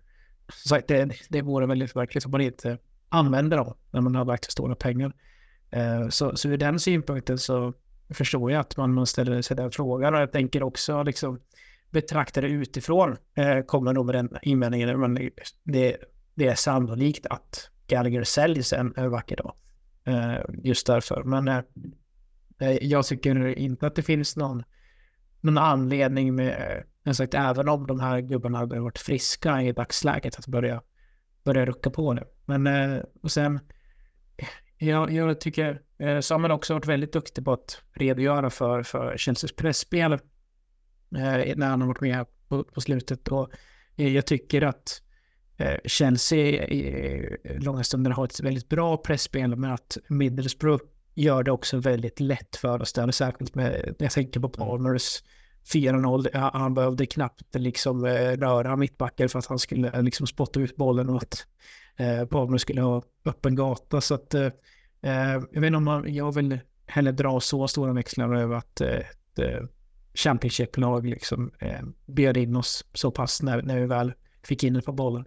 så 0.53 0.79
det, 0.87 1.11
det 1.29 1.41
vore 1.41 1.65
väldigt 1.65 1.95
verkligt 1.95 2.25
om 2.25 2.31
man 2.31 2.41
inte 2.41 2.77
använder 3.09 3.57
dem 3.57 3.73
när 3.91 4.01
man 4.01 4.15
har 4.15 4.25
lagt 4.25 4.51
stora 4.51 4.75
pengar. 4.75 5.13
Så, 6.09 6.35
så 6.35 6.49
ur 6.49 6.57
den 6.57 6.79
synpunkten 6.79 7.37
så 7.37 7.73
förstår 8.09 8.51
jag 8.51 8.59
att 8.59 8.77
man, 8.77 8.93
man 8.93 9.05
ställer 9.05 9.41
sig 9.41 9.57
den 9.57 9.71
frågan 9.71 10.15
och 10.15 10.21
jag 10.21 10.31
tänker 10.31 10.63
också 10.63 11.03
liksom 11.03 11.39
betrakta 11.89 12.41
det 12.41 12.47
utifrån 12.47 13.17
kommer 13.65 13.93
nog 13.93 14.05
med 14.05 14.15
den 14.15 14.37
invändningen. 14.41 14.99
Men 14.99 15.29
det, 15.63 15.97
det 16.35 16.47
är 16.47 16.55
sannolikt 16.55 17.25
att 17.25 17.69
Gallagher 17.87 18.23
säljs 18.23 18.73
en, 18.73 18.93
en 18.97 19.11
vacker 19.11 19.35
dag. 19.35 19.55
Just 20.63 20.87
därför. 20.87 21.23
Men 21.23 21.63
Eh, 22.59 22.83
jag 22.83 23.05
tycker 23.05 23.57
inte 23.57 23.87
att 23.87 23.95
det 23.95 24.03
finns 24.03 24.35
någon, 24.35 24.63
någon 25.41 25.57
anledning 25.57 26.35
med, 26.35 26.47
eh, 26.47 26.83
jag 27.03 27.15
sagt, 27.15 27.33
även 27.33 27.69
om 27.69 27.87
de 27.87 27.99
här 27.99 28.21
gubbarna 28.21 28.57
hade 28.57 28.79
varit 28.79 28.97
friska 28.97 29.61
i 29.61 29.71
dagsläget, 29.71 30.39
att 30.39 30.47
börja, 30.47 30.81
börja 31.43 31.65
rucka 31.65 31.89
på 31.89 32.13
nu. 32.13 32.23
Men 32.45 32.67
eh, 32.67 33.03
och 33.21 33.31
sen, 33.31 33.59
jag, 34.77 35.11
jag 35.11 35.41
tycker 35.41 35.81
Samuel 36.21 36.51
också 36.51 36.73
varit 36.73 36.85
väldigt 36.85 37.13
duktig 37.13 37.45
på 37.45 37.53
att 37.53 37.81
redogöra 37.93 38.49
för, 38.49 38.83
för 38.83 39.17
Chelseas 39.17 39.55
pressspel 39.55 40.17
när 41.09 41.65
han 41.65 41.81
har 41.81 41.87
varit 41.87 42.01
med 42.01 42.25
på, 42.47 42.63
på 42.63 42.81
slutet. 42.81 43.27
Och 43.27 43.49
jag 43.95 44.25
tycker 44.25 44.61
att 44.61 45.01
Chelsea 45.85 46.67
i 46.67 47.37
långa 47.59 47.83
stunder 47.83 48.11
har 48.11 48.25
ett 48.25 48.39
väldigt 48.39 48.69
bra 48.69 48.97
pressspel 48.97 49.55
men 49.55 49.71
att 49.71 49.97
Middlesbrough 50.07 50.83
gör 51.15 51.43
det 51.43 51.51
också 51.51 51.77
väldigt 51.77 52.19
lätt 52.19 52.55
för 52.55 52.81
oss 52.81 52.93
där, 52.93 53.11
särskilt 53.11 53.55
med, 53.55 53.95
jag 53.99 54.11
tänker 54.11 54.39
på 54.39 54.49
Palmers 54.49 55.23
4-0, 55.73 56.51
han 56.53 56.73
behövde 56.73 57.05
knappt 57.05 57.55
liksom 57.55 58.05
eh, 58.05 58.31
röra 58.31 58.75
mittbacken 58.75 59.29
för 59.29 59.39
att 59.39 59.45
han 59.45 59.59
skulle 59.59 59.91
eh, 59.91 60.03
liksom 60.03 60.27
spotta 60.27 60.59
ut 60.59 60.75
bollen 60.75 61.09
och 61.09 61.17
att 61.17 61.47
eh, 61.97 62.25
Palmer 62.25 62.57
skulle 62.57 62.81
ha 62.81 63.03
öppen 63.25 63.55
gata. 63.55 64.01
Så 64.01 64.15
att, 64.15 64.33
eh, 64.33 64.51
jag 65.01 65.61
vet 65.61 65.63
inte 65.63 65.77
om 65.77 65.83
man, 65.83 66.13
jag 66.13 66.35
vill 66.35 66.59
heller 66.85 67.11
dra 67.11 67.39
så 67.39 67.67
stora 67.67 67.93
växlar 67.93 68.35
över 68.35 68.55
att 68.55 68.81
eh, 68.81 68.89
ett 68.89 69.69
Championship-lag 70.13 71.05
liksom 71.05 71.51
eh, 71.59 71.81
bjöd 72.05 72.37
in 72.37 72.55
oss 72.55 72.85
så 72.93 73.11
pass 73.11 73.41
när, 73.41 73.61
när 73.61 73.79
vi 73.79 73.85
väl 73.85 74.13
fick 74.43 74.63
in 74.63 74.75
ett 74.75 74.85
par 74.85 74.93
bollar. 74.93 75.25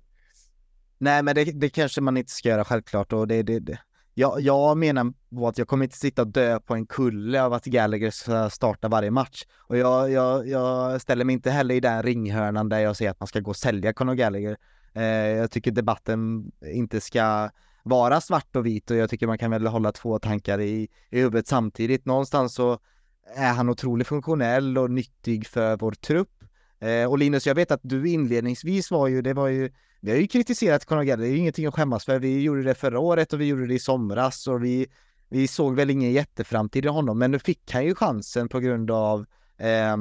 Nej, 0.99 1.23
men 1.23 1.35
det, 1.35 1.45
det 1.45 1.69
kanske 1.69 2.01
man 2.01 2.17
inte 2.17 2.33
ska 2.33 2.49
göra 2.49 2.65
självklart 2.65 3.13
och 3.13 3.29
det, 3.29 3.43
det, 3.43 3.59
det. 3.59 3.79
Jag, 4.19 4.41
jag 4.41 4.77
menar 4.77 5.13
på 5.37 5.49
att 5.49 5.59
jag 5.59 5.69
kommer 5.69 5.85
inte 5.85 5.97
sitta 5.97 6.23
och 6.23 6.29
dö 6.29 6.61
på 6.61 6.75
en 6.75 6.87
kulle 6.87 7.43
av 7.43 7.53
att 7.53 7.65
Gallagher 7.65 8.11
ska 8.11 8.51
starta 8.51 8.89
varje 8.89 9.11
match. 9.11 9.45
Och 9.57 9.77
jag, 9.77 10.11
jag, 10.11 10.49
jag 10.49 11.01
ställer 11.01 11.25
mig 11.25 11.33
inte 11.33 11.51
heller 11.51 11.75
i 11.75 11.81
den 11.81 12.03
ringhörnan 12.03 12.69
där 12.69 12.79
jag 12.79 12.97
säger 12.97 13.11
att 13.11 13.21
man 13.21 13.27
ska 13.27 13.41
gå 13.41 13.51
och 13.51 13.57
sälja 13.57 13.93
Conor 13.93 14.15
Gallagher. 14.15 14.57
Eh, 14.95 15.03
jag 15.03 15.51
tycker 15.51 15.71
debatten 15.71 16.53
inte 16.75 17.01
ska 17.01 17.51
vara 17.83 18.21
svart 18.21 18.57
och 18.57 18.67
vit 18.67 18.91
och 18.91 18.97
jag 18.97 19.11
tycker 19.11 19.27
man 19.27 19.39
kan 19.39 19.51
väl 19.51 19.67
hålla 19.67 19.93
två 19.93 20.19
tankar 20.19 20.61
i, 20.61 20.89
i 21.11 21.21
huvudet 21.21 21.47
samtidigt. 21.47 22.07
Någonstans 22.07 22.55
så 22.55 22.79
är 23.37 23.53
han 23.53 23.69
otroligt 23.69 24.07
funktionell 24.07 24.79
och 24.79 24.91
nyttig 24.91 25.47
för 25.47 25.77
vår 25.77 25.93
trupp. 25.93 26.45
Eh, 26.81 27.11
och 27.11 27.19
Linus, 27.19 27.47
jag 27.47 27.55
vet 27.55 27.71
att 27.71 27.81
du 27.83 28.09
inledningsvis 28.09 28.91
var 28.91 29.09
ju, 29.09 29.23
det 29.23 29.35
var 29.35 29.49
ju 29.49 29.71
vi 30.01 30.11
har 30.11 30.19
ju 30.19 30.27
kritiserat 30.27 30.85
Conor 30.85 31.03
Gallagher, 31.03 31.23
det 31.23 31.29
är 31.29 31.33
ju 31.33 31.39
ingenting 31.39 31.67
att 31.67 31.75
skämmas 31.75 32.05
för. 32.05 32.19
Vi 32.19 32.43
gjorde 32.43 32.63
det 32.63 32.75
förra 32.75 32.99
året 32.99 33.33
och 33.33 33.41
vi 33.41 33.45
gjorde 33.45 33.67
det 33.67 33.75
i 33.75 33.79
somras 33.79 34.47
och 34.47 34.65
vi, 34.65 34.87
vi 35.29 35.49
såg 35.49 35.75
väl 35.75 35.91
ingen 35.91 36.13
jätteframtid 36.13 36.85
i 36.85 36.89
honom, 36.89 37.19
men 37.19 37.31
nu 37.31 37.39
fick 37.39 37.73
han 37.73 37.85
ju 37.85 37.95
chansen 37.95 38.49
på 38.49 38.61
grund 38.61 38.91
av 38.91 39.27
eh, 39.59 39.97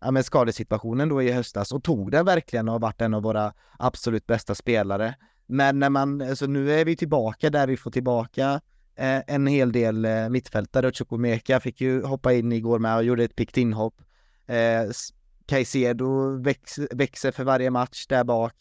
ja, 0.00 0.10
men 0.10 0.24
skadesituationen 0.24 1.08
då 1.08 1.22
i 1.22 1.32
höstas 1.32 1.72
och 1.72 1.84
tog 1.84 2.10
den 2.10 2.24
verkligen 2.24 2.68
och 2.68 2.72
har 2.72 2.80
varit 2.80 3.00
en 3.00 3.14
av 3.14 3.22
våra 3.22 3.52
absolut 3.78 4.26
bästa 4.26 4.54
spelare. 4.54 5.14
Men 5.46 5.78
när 5.78 5.90
man, 5.90 6.22
alltså 6.22 6.46
nu 6.46 6.72
är 6.72 6.84
vi 6.84 6.96
tillbaka 6.96 7.50
där 7.50 7.66
vi 7.66 7.76
får 7.76 7.90
tillbaka 7.90 8.60
eh, 8.96 9.22
en 9.26 9.46
hel 9.46 9.72
del 9.72 10.04
eh, 10.04 10.28
mittfältare. 10.28 10.92
Chukwumeka 10.92 11.60
fick 11.60 11.80
ju 11.80 12.02
hoppa 12.02 12.32
in 12.32 12.52
igår 12.52 12.78
med 12.78 12.96
och 12.96 13.04
gjorde 13.04 13.24
ett 13.24 13.36
pikt 13.36 13.56
inhopp. 13.56 13.94
Eh, 14.46 14.90
Caicedo 15.46 16.36
växer 16.90 17.30
för 17.30 17.44
varje 17.44 17.70
match 17.70 18.06
där 18.06 18.24
bak. 18.24 18.54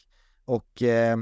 Och 0.48 0.84
eh, 0.84 1.18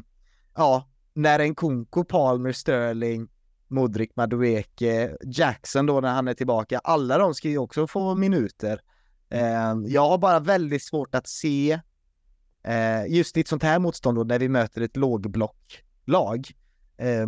ja, 0.56 0.90
när 1.14 1.40
en 1.40 1.56
Konko, 1.56 2.04
Palmer, 2.04 2.52
Sterling, 2.52 3.28
Modric, 3.68 4.10
Madueke, 4.16 5.18
Jackson 5.24 5.86
då 5.86 6.02
när 6.02 6.14
han 6.14 6.28
är 6.28 6.34
tillbaka, 6.34 6.80
alla 6.80 7.18
de 7.18 7.34
ska 7.34 7.50
ju 7.50 7.58
också 7.58 7.88
få 7.88 8.16
minuter. 8.16 8.82
Eh, 9.30 9.74
jag 9.88 10.10
har 10.10 10.18
bara 10.18 10.40
väldigt 10.40 10.84
svårt 10.84 11.16
att 11.16 11.28
se 11.28 11.80
eh, 12.64 13.06
just 13.08 13.38
i 13.38 13.40
ett 13.40 13.48
sånt 13.48 13.64
här 13.64 13.80
motstånd 13.80 14.18
då 14.18 14.24
när 14.24 14.40
vi 14.40 14.50
möter 14.50 14.82
ett 14.82 14.98
lågblocklag. 14.98 16.52
Eh, 16.98 17.28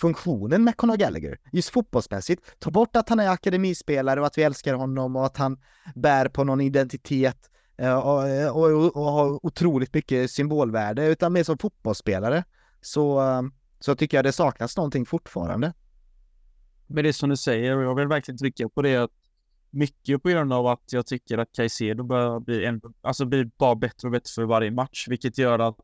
funktionen 0.00 0.64
med 0.64 0.76
Conor 0.76 0.96
Gallagher, 0.96 1.38
just 1.52 1.70
fotbollsmässigt. 1.70 2.42
Ta 2.58 2.70
bort 2.70 2.96
att 2.96 3.08
han 3.08 3.20
är 3.20 3.28
akademispelare 3.28 4.20
och 4.20 4.26
att 4.26 4.38
vi 4.38 4.42
älskar 4.42 4.74
honom 4.74 5.16
och 5.16 5.26
att 5.26 5.36
han 5.36 5.58
bär 5.94 6.28
på 6.28 6.44
någon 6.44 6.60
identitet 6.60 7.50
Eh, 7.54 7.63
Eh, 7.76 7.88
eh, 7.88 8.56
och, 8.56 8.70
och, 8.70 8.96
och 8.96 9.12
har 9.12 9.46
otroligt 9.46 9.94
mycket 9.94 10.30
symbolvärde, 10.30 11.06
utan 11.06 11.32
mer 11.32 11.44
som 11.44 11.58
fotbollsspelare. 11.58 12.44
Så, 12.80 13.20
ehm, 13.20 13.52
så 13.80 13.94
tycker 13.94 14.16
jag 14.16 14.24
det 14.24 14.32
saknas 14.32 14.76
någonting 14.76 15.06
fortfarande. 15.06 15.72
Men 16.86 17.04
det 17.04 17.10
är 17.10 17.12
som 17.12 17.30
du 17.30 17.36
säger, 17.36 17.76
och 17.76 17.82
jag 17.82 17.94
vill 17.94 18.08
verkligen 18.08 18.38
trycka 18.38 18.68
på 18.68 18.82
det, 18.82 18.96
att 18.96 19.10
mycket 19.70 20.22
på 20.22 20.28
grund 20.28 20.52
av 20.52 20.66
att 20.66 20.92
jag 20.92 21.06
tycker 21.06 21.38
att 21.38 21.52
Caicedo 21.52 22.04
börjar 22.04 22.40
bli, 22.40 22.64
en, 22.64 22.80
alltså 23.02 23.24
blir 23.24 23.50
bara 23.56 23.74
bättre 23.74 24.08
och 24.08 24.12
bättre 24.12 24.30
för 24.34 24.44
varje 24.44 24.70
match, 24.70 25.06
vilket 25.08 25.38
gör 25.38 25.58
att 25.58 25.76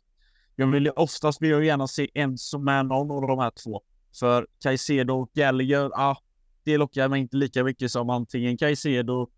jag 0.57 0.67
vill 0.67 0.91
oftast 0.91 1.43
vill 1.43 1.51
jag 1.51 1.65
gärna 1.65 1.87
se 1.87 2.11
en 2.15 2.39
som 2.39 2.69
är 2.69 2.83
någon 2.83 3.11
av 3.11 3.29
de 3.29 3.39
här 3.39 3.51
två. 3.65 3.83
För 4.21 4.47
Caicedo 4.63 5.15
och 5.15 5.31
Gallagher, 5.33 5.91
ah, 5.95 6.17
det 6.65 6.77
lockar 6.77 7.09
mig 7.09 7.21
inte 7.21 7.37
lika 7.37 7.65
mycket 7.65 7.91
som 7.91 8.11
antingen 8.11 8.57
Caicedo 8.57 9.31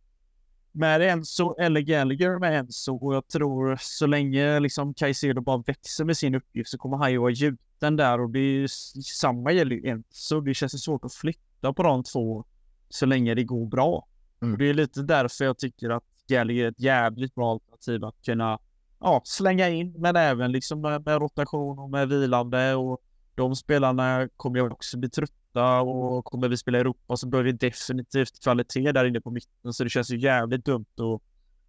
med 0.73 1.03
Enzo 1.03 1.55
eller 1.59 1.81
Gallagher 1.81 2.39
med 2.39 2.59
Enzo 2.59 2.97
och 2.97 3.15
jag 3.15 3.29
tror 3.29 3.79
så 3.81 4.07
länge 4.07 4.61
liksom 4.61 4.95
Caicedo 4.95 5.41
bara 5.41 5.63
växer 5.67 6.05
med 6.05 6.17
sin 6.17 6.35
uppgift 6.35 6.71
så 6.71 6.79
kommer 6.79 6.97
han 6.97 7.13
ju 7.13 7.19
vara 7.19 7.31
gjuten 7.31 7.97
där 7.97 8.21
och 8.21 8.31
det 8.31 8.39
är 8.39 8.67
samma 9.03 9.53
gäller 9.53 9.77
ju 9.77 9.89
Enzo. 9.89 10.41
Det 10.41 10.55
känns 10.55 10.85
svårt 10.85 11.05
att 11.05 11.15
flytta 11.15 11.73
på 11.73 11.83
de 11.83 12.05
två 12.05 12.45
så 12.89 13.07
länge 13.07 13.35
det 13.35 13.45
går 13.45 13.67
bra. 13.67 14.07
Mm. 14.43 14.53
Och 14.53 14.59
det 14.59 14.69
är 14.71 14.75
lite 14.75 15.03
därför 15.03 15.45
jag 15.45 15.59
tycker 15.59 15.91
att 15.91 16.05
Gallagher 16.29 16.65
är 16.65 16.69
ett 16.69 16.81
jävligt 16.81 17.35
bra 17.35 17.53
alternativ 17.53 18.05
att 18.05 18.25
kunna 18.25 18.59
ja, 19.01 19.23
slänga 19.25 19.69
in, 19.69 19.95
men 19.99 20.17
även 20.17 20.53
liksom 20.53 20.81
med, 20.81 21.07
med 21.07 21.21
rotation 21.21 21.79
och 21.79 21.91
med 21.91 22.09
vilande 22.09 22.75
och 22.75 23.03
de 23.35 23.57
spelarna 23.57 24.29
kommer 24.37 24.59
jag 24.59 24.73
också 24.73 24.99
bli 24.99 25.11
trött 25.11 25.42
och 25.61 26.25
kommer 26.25 26.49
vi 26.49 26.57
spela 26.57 26.79
i 26.79 26.81
Europa 26.81 27.17
så 27.17 27.27
behöver 27.27 27.53
vi 27.53 27.59
definitivt 27.59 28.43
kvalitet 28.43 28.93
där 28.93 29.05
inne 29.05 29.21
på 29.21 29.31
mitten. 29.31 29.73
Så 29.73 29.85
det 29.85 29.91
känns 29.91 30.11
ju 30.11 30.19
jävligt 30.19 30.65
dumt 30.65 31.01
och 31.01 31.23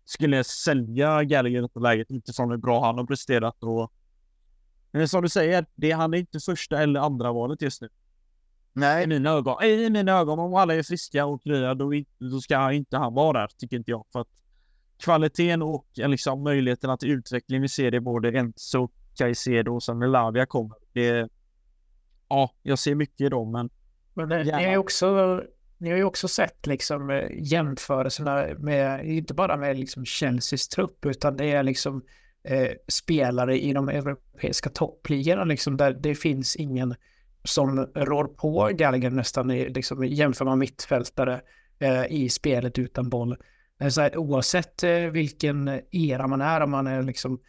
skulle 0.05 0.43
sälja 0.43 1.23
Gallagher 1.23 1.57
i 1.57 1.61
detta 1.61 1.79
läget 1.79 2.11
utifrån 2.11 2.51
hur 2.51 2.57
bra 2.57 2.85
han 2.85 2.97
har 2.97 3.05
presterat 3.05 3.63
och 3.63 3.91
men 4.95 5.07
som 5.07 5.21
du 5.21 5.29
säger, 5.29 5.65
det 5.75 5.91
är 5.91 5.95
han 5.95 6.13
är 6.13 6.17
inte 6.17 6.39
första 6.39 6.81
eller 6.81 6.99
andra 6.99 7.31
valet 7.31 7.61
just 7.61 7.81
nu. 7.81 7.89
Nej. 8.73 9.03
I 9.03 9.07
mina 9.07 9.29
ögon. 9.29 9.63
I 9.63 9.89
mina 9.89 10.11
ögon, 10.11 10.39
om 10.39 10.53
alla 10.53 10.75
är 10.75 10.83
friska 10.83 11.25
och 11.25 11.43
krya, 11.43 11.73
då, 11.73 11.91
då 12.19 12.39
ska 12.41 12.71
inte 12.71 12.97
han 12.97 13.13
vara 13.13 13.39
där, 13.39 13.47
tycker 13.57 13.77
inte 13.77 13.91
jag. 13.91 14.05
För 14.11 14.21
att 14.21 14.27
kvaliteten 14.97 15.61
och 15.61 15.85
liksom 15.95 16.43
möjligheterna 16.43 16.97
till 16.97 17.11
utveckling 17.11 17.61
vi 17.61 17.69
ser 17.69 17.91
det 17.91 17.99
både 17.99 18.31
Enzo, 18.31 18.89
Caicedo 19.15 19.75
och 19.75 19.83
sen 19.83 19.99
när 19.99 20.07
Lavia 20.07 20.45
kommer. 20.45 20.77
Det, 20.93 21.29
ja, 22.33 22.51
jag 22.63 22.79
ser 22.79 22.95
mycket 22.95 23.21
i 23.21 23.29
dem, 23.29 23.51
men... 23.51 23.69
Men 24.13 24.29
det, 24.29 24.43
det 24.43 24.51
är 24.51 24.77
också 24.77 25.41
ni 25.83 25.89
har 25.89 25.97
ju 25.97 26.03
också 26.03 26.27
sett 26.27 26.67
liksom 26.67 27.09
eh, 27.09 27.27
jämförelserna 27.31 28.47
med, 28.57 29.05
inte 29.05 29.33
bara 29.33 29.57
med 29.57 29.79
liksom 29.79 30.05
Chelseas 30.05 30.67
trupp, 30.67 31.05
utan 31.05 31.37
det 31.37 31.51
är 31.51 31.63
liksom 31.63 32.03
eh, 32.43 32.71
spelare 32.87 33.59
i 33.61 33.73
de 33.73 33.89
europeiska 33.89 34.69
toppligorna 34.69 35.43
liksom 35.43 35.77
där 35.77 35.93
det 35.93 36.15
finns 36.15 36.55
ingen 36.55 36.95
som 37.43 37.87
rår 37.95 38.23
på 38.23 38.69
Gallagher 38.73 39.09
nästan 39.09 39.51
i, 39.51 39.69
liksom, 39.69 40.05
jämför 40.05 40.45
man 40.45 40.59
mittfältare 40.59 41.41
eh, 41.79 42.05
i 42.09 42.29
spelet 42.29 42.79
utan 42.79 43.09
boll. 43.09 43.37
Eh, 43.79 43.87
så 43.87 44.01
här, 44.01 44.17
oavsett 44.17 44.83
eh, 44.83 44.97
vilken 44.97 45.81
era 45.91 46.27
man 46.27 46.41
är, 46.41 46.61
om 46.61 46.71
man 46.71 46.87
är 46.87 47.03
liksom 47.03 47.39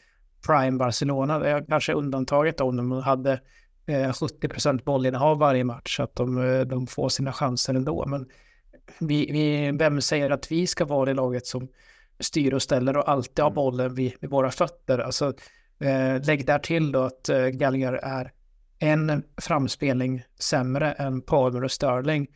prime 0.47 0.78
Barcelona, 0.78 1.62
kanske 1.69 1.93
undantaget 1.93 2.61
om 2.61 2.77
de 2.77 2.93
hade 2.93 3.40
70% 3.86 4.69
eh, 4.69 4.85
bollinnehav 4.85 5.39
varje 5.39 5.65
match, 5.65 5.97
så 5.97 6.02
att 6.02 6.16
de, 6.16 6.39
eh, 6.39 6.61
de 6.61 6.86
får 6.86 7.09
sina 7.09 7.32
chanser 7.32 7.74
ändå. 7.74 8.06
Men 8.06 8.28
vi, 8.98 9.32
vi, 9.32 9.70
vem 9.78 10.01
säger 10.01 10.31
att 10.31 10.52
vi 10.52 10.66
ska 10.66 10.85
vara 10.85 11.05
det 11.05 11.15
laget 11.15 11.47
som 11.47 11.69
styr 12.20 12.55
och 12.55 12.62
ställer 12.62 12.97
och 12.97 13.09
alltid 13.09 13.39
har 13.39 13.51
mm. 13.51 13.55
bollen 13.55 13.94
vid, 13.94 14.12
vid 14.20 14.31
våra 14.31 14.51
fötter? 14.51 14.98
Alltså, 14.98 15.32
eh, 15.78 16.27
lägg 16.27 16.47
där 16.47 16.59
till 16.59 16.93
då 16.93 17.02
att 17.02 17.28
eh, 17.28 17.47
Gallagher 17.47 17.93
är 17.93 18.32
en 18.78 19.23
framspelning 19.36 20.23
sämre 20.39 20.93
än 20.93 21.23
Palmer 21.23 21.65
och 21.65 21.70
Sterling. 21.70 22.27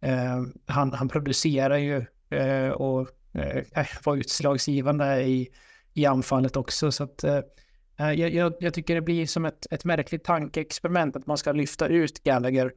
Eh, 0.00 0.42
han, 0.66 0.92
han 0.92 1.08
producerar 1.08 1.76
ju 1.76 2.06
eh, 2.30 2.68
och 2.68 3.08
eh, 3.32 3.86
var 4.04 4.16
utslagsgivande 4.16 5.22
i, 5.22 5.48
i 5.94 6.06
anfallet 6.06 6.56
också. 6.56 6.92
Så 6.92 7.04
att, 7.04 7.24
eh, 7.24 7.40
Eh, 7.98 8.12
jag, 8.12 8.30
jag, 8.30 8.52
jag, 8.60 8.74
tycker 8.74 8.94
det 8.94 9.00
blir 9.00 9.26
som 9.26 9.44
ett, 9.44 9.66
ett 9.70 9.84
märkligt 9.84 10.24
tankeexperiment 10.24 11.16
att 11.16 11.26
man 11.26 11.38
ska 11.38 11.52
lyfta 11.52 11.86
ut 11.86 12.22
Gallagher 12.22 12.72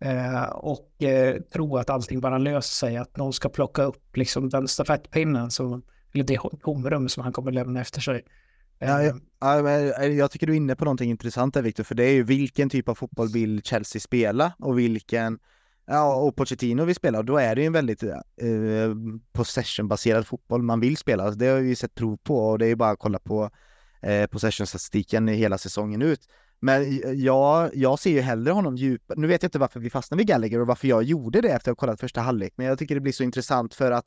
eh, 0.00 0.44
och 0.44 1.02
eh, 1.02 1.40
tro 1.40 1.76
att 1.76 1.90
allting 1.90 2.20
bara 2.20 2.38
löser 2.38 2.86
sig, 2.86 2.96
att 2.96 3.16
någon 3.16 3.32
ska 3.32 3.48
plocka 3.48 3.82
upp 3.82 4.16
liksom 4.16 4.48
den 4.48 4.68
stafettpinnen, 4.68 5.50
som, 5.50 5.82
eller 6.12 6.24
det 6.24 6.38
tomrum 6.62 7.08
som 7.08 7.22
han 7.22 7.32
kommer 7.32 7.52
lämna 7.52 7.80
efter 7.80 8.00
sig. 8.00 8.24
Ja, 8.78 9.02
jag, 9.40 10.04
eh, 10.04 10.06
jag 10.06 10.30
tycker 10.30 10.46
du 10.46 10.52
är 10.52 10.56
inne 10.56 10.76
på 10.76 10.84
någonting 10.84 11.10
intressant 11.10 11.54
där 11.54 11.62
Viktor, 11.62 11.84
för 11.84 11.94
det 11.94 12.04
är 12.04 12.12
ju 12.12 12.22
vilken 12.22 12.70
typ 12.70 12.88
av 12.88 12.94
fotboll 12.94 13.28
vill 13.28 13.62
Chelsea 13.62 14.00
spela 14.00 14.52
och 14.58 14.78
vilken, 14.78 15.38
ja 15.86 16.16
och 16.16 16.36
Pochettino 16.36 16.84
vill 16.84 16.94
spela 16.94 17.18
och 17.18 17.24
då 17.24 17.36
är 17.36 17.54
det 17.54 17.60
ju 17.60 17.66
en 17.66 17.72
väldigt 17.72 18.02
eh, 18.02 18.10
eh 18.10 18.94
possession-baserad 19.32 20.26
fotboll 20.26 20.62
man 20.62 20.80
vill 20.80 20.96
spela. 20.96 21.30
Det 21.30 21.46
har 21.46 21.60
vi 21.60 21.76
sett 21.76 21.94
prov 21.94 22.16
på 22.16 22.38
och 22.38 22.58
det 22.58 22.66
är 22.66 22.68
ju 22.68 22.76
bara 22.76 22.90
att 22.90 22.98
kolla 22.98 23.18
på 23.18 23.50
eh, 24.04 24.26
possession-statistiken 24.26 25.28
hela 25.28 25.58
säsongen 25.58 26.02
ut. 26.02 26.20
Men 26.60 27.00
jag, 27.22 27.70
jag 27.74 27.98
ser 27.98 28.10
ju 28.10 28.20
hellre 28.20 28.52
honom 28.52 28.76
djupare. 28.76 29.20
Nu 29.20 29.26
vet 29.26 29.42
jag 29.42 29.48
inte 29.48 29.58
varför 29.58 29.80
vi 29.80 29.90
fastnade 29.90 30.18
vid 30.18 30.26
Gallagher 30.26 30.60
och 30.60 30.66
varför 30.66 30.88
jag 30.88 31.02
gjorde 31.02 31.40
det 31.40 31.48
efter 31.48 31.70
att 31.70 31.78
ha 31.78 31.80
kollat 31.80 32.00
första 32.00 32.20
halvlek, 32.20 32.52
men 32.56 32.66
jag 32.66 32.78
tycker 32.78 32.94
det 32.94 33.00
blir 33.00 33.12
så 33.12 33.22
intressant 33.22 33.74
för 33.74 33.90
att 33.90 34.06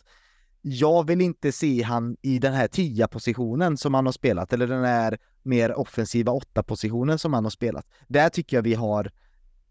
jag 0.62 1.08
vill 1.08 1.22
inte 1.22 1.52
se 1.52 1.82
han 1.82 2.18
i 2.22 2.40
den 2.40 2.54
här 2.54 2.68
tia 2.68 3.08
positionen 3.08 3.78
som 3.78 3.94
han 3.94 4.06
har 4.06 4.14
spelat, 4.14 4.54
eller 4.54 4.68
den 4.68 4.84
här 4.84 5.18
mer 5.44 5.80
offensiva 5.80 6.32
åtta 6.32 6.64
positionen 6.64 7.20
som 7.20 7.34
han 7.34 7.46
har 7.46 7.52
spelat. 7.52 7.86
Där 8.08 8.30
tycker 8.30 8.58
jag 8.58 8.64
vi 8.64 8.74
har 8.74 9.12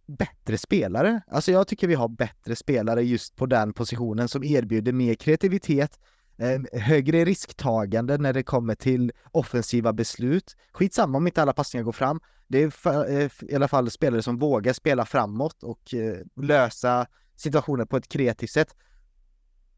bättre 0.06 0.58
spelare. 0.58 1.20
Alltså 1.26 1.52
jag 1.52 1.68
tycker 1.68 1.88
vi 1.88 1.94
har 1.94 2.08
bättre 2.08 2.56
spelare 2.56 3.02
just 3.02 3.36
på 3.36 3.46
den 3.46 3.72
positionen 3.72 4.28
som 4.28 4.44
erbjuder 4.44 4.92
mer 4.92 5.14
kreativitet, 5.14 5.98
eh, 6.38 6.80
högre 6.80 7.24
risktagande 7.24 8.18
när 8.18 8.32
det 8.32 8.42
kommer 8.42 8.74
till 8.74 9.12
offensiva 9.32 9.92
beslut. 9.92 10.56
Skitsamma 10.72 11.18
om 11.18 11.26
inte 11.26 11.42
alla 11.42 11.52
passningar 11.52 11.84
går 11.84 11.92
fram. 11.92 12.20
Det 12.48 12.62
är 12.62 12.70
för, 12.70 13.10
eh, 13.10 13.30
i 13.40 13.54
alla 13.54 13.68
fall 13.68 13.90
spelare 13.90 14.22
som 14.22 14.38
vågar 14.38 14.72
spela 14.72 15.04
framåt 15.04 15.62
och 15.62 15.94
eh, 15.94 16.16
lösa 16.42 17.06
situationer 17.36 17.84
på 17.84 17.96
ett 17.96 18.08
kreativt 18.08 18.50
sätt. 18.50 18.76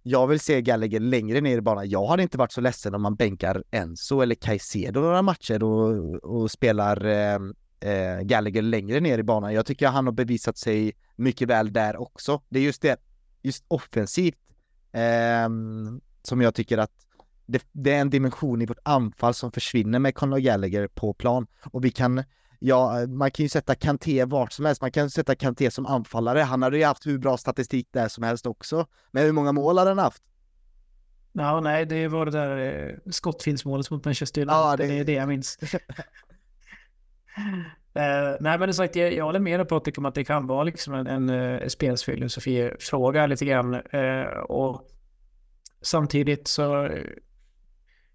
Jag 0.02 0.26
vill 0.26 0.40
se 0.40 0.62
Gallagher 0.62 1.00
längre 1.00 1.40
ner 1.40 1.58
i 1.58 1.60
banan. 1.60 1.88
Jag 1.88 2.06
hade 2.06 2.22
inte 2.22 2.38
varit 2.38 2.52
så 2.52 2.60
ledsen 2.60 2.94
om 2.94 3.02
man 3.02 3.14
bänkar 3.14 3.64
Enzo 3.70 4.20
eller 4.20 4.34
Caicedo 4.34 5.00
några 5.00 5.22
matcher 5.22 5.62
och, 5.62 6.14
och 6.14 6.50
spelar 6.50 7.06
eh, 7.06 7.38
eh, 7.80 8.20
Gallagher 8.20 8.62
längre 8.62 9.00
ner 9.00 9.18
i 9.18 9.22
banan. 9.22 9.54
Jag 9.54 9.66
tycker 9.66 9.88
han 9.88 10.06
har 10.06 10.12
bevisat 10.12 10.58
sig 10.58 10.92
mycket 11.16 11.48
väl 11.48 11.72
där 11.72 11.96
också. 11.96 12.42
Det 12.48 12.58
är 12.58 12.62
just 12.62 12.82
det, 12.82 13.00
just 13.42 13.64
offensivt 13.68 14.38
eh, 14.92 15.48
som 16.28 16.40
jag 16.40 16.54
tycker 16.54 16.78
att 16.78 16.90
det, 17.46 17.62
det, 17.72 17.94
är 17.94 18.00
en 18.00 18.10
dimension 18.10 18.62
i 18.62 18.66
vårt 18.66 18.78
anfall 18.82 19.34
som 19.34 19.52
försvinner 19.52 19.98
med 19.98 20.14
Conor 20.14 20.38
Gallagher 20.38 20.86
på 20.86 21.12
plan. 21.14 21.46
Och 21.72 21.84
vi 21.84 21.90
kan, 21.90 22.24
ja, 22.58 23.06
man 23.08 23.30
kan 23.30 23.42
ju 23.42 23.48
sätta 23.48 23.74
Kanté 23.74 24.24
vart 24.24 24.52
som 24.52 24.64
helst. 24.64 24.80
Man 24.80 24.92
kan 24.92 25.10
sätta 25.10 25.34
Kanté 25.34 25.70
som 25.70 25.86
anfallare. 25.86 26.40
Han 26.40 26.62
hade 26.62 26.78
ju 26.78 26.84
haft 26.84 27.06
hur 27.06 27.18
bra 27.18 27.36
statistik 27.36 27.88
där 27.90 28.08
som 28.08 28.24
helst 28.24 28.46
också. 28.46 28.86
Men 29.10 29.24
hur 29.24 29.32
många 29.32 29.52
mål 29.52 29.78
hade 29.78 29.90
han 29.90 29.98
haft? 29.98 30.22
Ja, 31.32 31.60
nej, 31.60 31.86
det 31.86 32.08
var 32.08 32.24
det 32.26 32.30
där 32.30 32.88
eh, 32.88 33.10
skottfilmsmålet 33.10 33.90
mot 33.90 34.04
Manchester 34.04 34.40
United. 34.40 34.56
Ja, 34.56 34.76
det... 34.76 34.86
det 34.86 34.98
är 34.98 35.04
det 35.04 35.12
jag 35.12 35.28
minns. 35.28 35.58
uh, 35.62 35.80
nej, 38.40 38.58
men 38.58 38.60
det 38.60 38.74
sagt, 38.74 38.96
jag, 38.96 39.12
jag 39.12 39.24
håller 39.24 39.40
med 39.40 39.68
Patrik 39.68 39.98
om 39.98 40.06
att 40.06 40.14
det 40.14 40.24
kan 40.24 40.46
vara 40.46 40.62
liksom 40.62 40.94
en, 40.94 41.06
en 41.06 41.30
uh, 41.30 41.68
spelsfilosofi-fråga 41.68 43.26
lite 43.26 43.44
grann. 43.44 43.74
Uh, 43.74 44.38
och 44.38 44.88
Samtidigt 45.80 46.48
så 46.48 46.90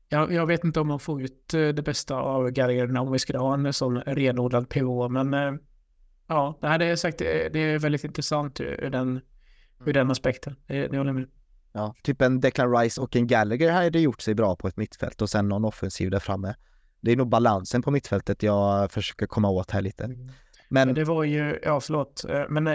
jag, 0.09 0.33
jag, 0.33 0.45
vet 0.45 0.63
inte 0.63 0.79
om 0.79 0.87
man 0.87 0.99
får 0.99 1.21
ut 1.21 1.53
eh, 1.53 1.67
det 1.67 1.81
bästa 1.81 2.15
av 2.15 2.49
Gallagher 2.49 2.97
om 2.97 3.11
vi 3.11 3.19
skulle 3.19 3.39
ha 3.39 3.53
en 3.53 3.73
sån 3.73 4.01
renodlad 4.01 4.69
PO, 4.69 5.09
men 5.09 5.33
eh, 5.33 5.53
ja, 6.27 6.57
det 6.61 6.67
här 6.67 6.81
är 6.81 6.95
sagt, 6.95 7.17
det 7.17 7.59
är 7.59 7.79
väldigt 7.79 8.03
intressant 8.03 8.61
ur 8.61 8.89
den, 8.89 9.21
ur 9.85 9.93
den 9.93 10.11
aspekten. 10.11 10.55
Det, 10.67 10.87
det 10.87 10.97
håller 10.97 11.09
jag 11.09 11.15
med. 11.15 11.29
Ja, 11.71 11.95
typ 12.03 12.21
en 12.21 12.39
Declan 12.39 12.77
Rice 12.77 13.01
och 13.01 13.15
en 13.15 13.27
Gallagher 13.27 13.71
hade 13.71 13.99
gjort 13.99 14.21
sig 14.21 14.35
bra 14.35 14.55
på 14.55 14.67
ett 14.67 14.77
mittfält 14.77 15.21
och 15.21 15.29
sen 15.29 15.49
någon 15.49 15.65
offensiv 15.65 16.11
där 16.11 16.19
framme. 16.19 16.55
Det 17.01 17.11
är 17.11 17.15
nog 17.15 17.29
balansen 17.29 17.81
på 17.81 17.91
mittfältet 17.91 18.43
jag 18.43 18.91
försöker 18.91 19.25
komma 19.25 19.49
åt 19.49 19.71
här 19.71 19.81
lite. 19.81 20.03
Mm. 20.03 20.31
Men, 20.69 20.87
men 20.87 20.95
det 20.95 21.03
var 21.03 21.23
ju, 21.23 21.59
ja 21.63 21.79
förlåt, 21.79 22.25
eh, 22.29 22.43
men 22.49 22.67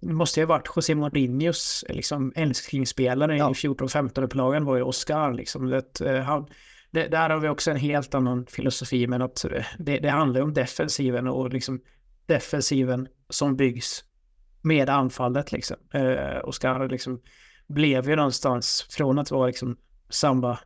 det 0.00 0.12
måste 0.12 0.40
ju 0.40 0.46
ha 0.46 0.48
varit 0.48 0.68
José 0.76 0.94
Mourinhos 0.94 1.84
liksom, 1.88 2.32
älsklingsspelare 2.36 3.36
ja. 3.36 3.50
i 3.50 3.52
14-15 3.52 4.22
upplagan 4.22 4.64
var 4.64 4.76
ju 4.76 4.82
Oscar. 4.82 5.32
Liksom. 5.32 5.66
Det, 5.66 6.00
eh, 6.00 6.20
han, 6.20 6.46
det, 6.90 7.08
där 7.08 7.30
har 7.30 7.38
vi 7.38 7.48
också 7.48 7.70
en 7.70 7.76
helt 7.76 8.14
annan 8.14 8.46
filosofi, 8.46 9.06
men 9.06 9.22
att 9.22 9.44
eh, 9.44 9.64
det, 9.78 9.98
det 9.98 10.10
handlar 10.10 10.40
om 10.40 10.54
defensiven 10.54 11.26
och 11.26 11.50
liksom 11.50 11.80
defensiven 12.26 13.08
som 13.28 13.56
byggs 13.56 14.04
med 14.62 14.90
anfallet. 14.90 15.52
Liksom. 15.52 15.76
Eh, 15.94 16.44
Oscar 16.44 16.88
liksom, 16.88 17.20
blev 17.66 18.08
ju 18.08 18.16
någonstans 18.16 18.86
från 18.90 19.18
att 19.18 19.30
vara 19.30 19.46
liksom, 19.46 19.76
samba 20.08 20.58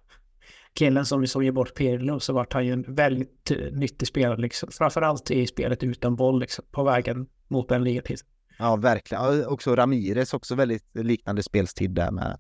killen 0.75 1.07
som, 1.07 1.27
som 1.27 1.45
ger 1.45 1.53
bort 1.53 1.75
Pirlo 1.75 2.21
så 2.21 2.33
vart 2.33 2.53
han 2.53 2.67
ju 2.67 2.73
en 2.73 2.95
väldigt 2.95 3.53
nyttig 3.73 4.09
spelare. 4.09 4.41
Liksom. 4.41 4.69
Framförallt 4.73 5.31
i 5.31 5.47
spelet 5.47 5.83
utan 5.83 6.17
boll 6.17 6.41
liksom, 6.41 6.65
på 6.71 6.85
vägen 6.85 7.27
mot 7.49 7.71
en 7.71 7.85
ligatitel. 7.85 8.27
Ja, 8.59 8.77
verkligen. 8.77 9.47
Också 9.47 9.77
Ramirez, 9.77 10.35
också 10.35 10.55
väldigt 10.55 10.85
liknande 10.93 11.43
spelstid 11.43 11.91
där 11.91 12.11
med 12.11 12.39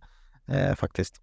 eh, 0.49 0.74
faktiskt. 0.74 1.20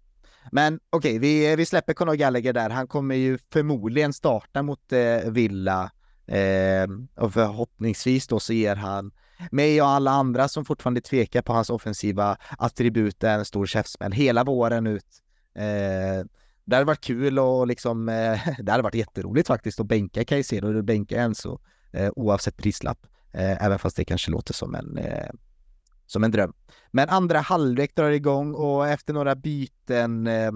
Men 0.52 0.80
okej, 0.90 1.10
okay, 1.10 1.18
vi, 1.18 1.56
vi 1.56 1.66
släpper 1.66 1.92
Conor 1.92 2.14
Gallagher 2.14 2.52
där. 2.52 2.70
Han 2.70 2.86
kommer 2.86 3.14
ju 3.14 3.38
förmodligen 3.52 4.12
starta 4.12 4.62
mot 4.62 4.92
eh, 4.92 5.30
Villa 5.30 5.90
eh, 6.26 6.86
och 7.14 7.32
förhoppningsvis 7.32 8.26
då 8.26 8.40
så 8.40 8.52
ger 8.52 8.76
han 8.76 9.12
mig 9.50 9.82
och 9.82 9.88
alla 9.88 10.10
andra 10.10 10.48
som 10.48 10.64
fortfarande 10.64 11.00
tvekar 11.00 11.42
på 11.42 11.52
hans 11.52 11.70
offensiva 11.70 12.36
attribut 12.58 13.24
en 13.24 13.44
stor 13.44 13.66
käftsmäll 13.66 14.12
hela 14.12 14.44
våren 14.44 14.86
ut. 14.86 15.22
Eh, 15.54 16.26
det 16.64 16.76
hade 16.76 16.84
varit 16.84 17.04
kul 17.04 17.38
och 17.38 17.66
liksom, 17.66 18.08
eh, 18.08 18.40
det 18.58 18.72
hade 18.72 18.82
varit 18.82 18.94
jätteroligt 18.94 19.48
faktiskt 19.48 19.80
att 19.80 19.86
bänka 19.86 20.24
Caicedo 20.24 20.78
och 20.78 20.84
bänka 20.84 21.20
Enzo 21.20 21.60
eh, 21.92 22.10
oavsett 22.16 22.56
prislapp. 22.56 23.06
Eh, 23.32 23.64
även 23.64 23.78
fast 23.78 23.96
det 23.96 24.04
kanske 24.04 24.30
låter 24.30 24.54
som 24.54 24.74
en, 24.74 24.98
eh, 24.98 25.30
som 26.06 26.24
en 26.24 26.30
dröm. 26.30 26.52
Men 26.90 27.08
andra 27.08 27.40
halvlek 27.40 27.96
drar 27.96 28.10
igång 28.10 28.54
och 28.54 28.88
efter 28.88 29.14
några 29.14 29.34
byten 29.34 30.26
eh, 30.26 30.52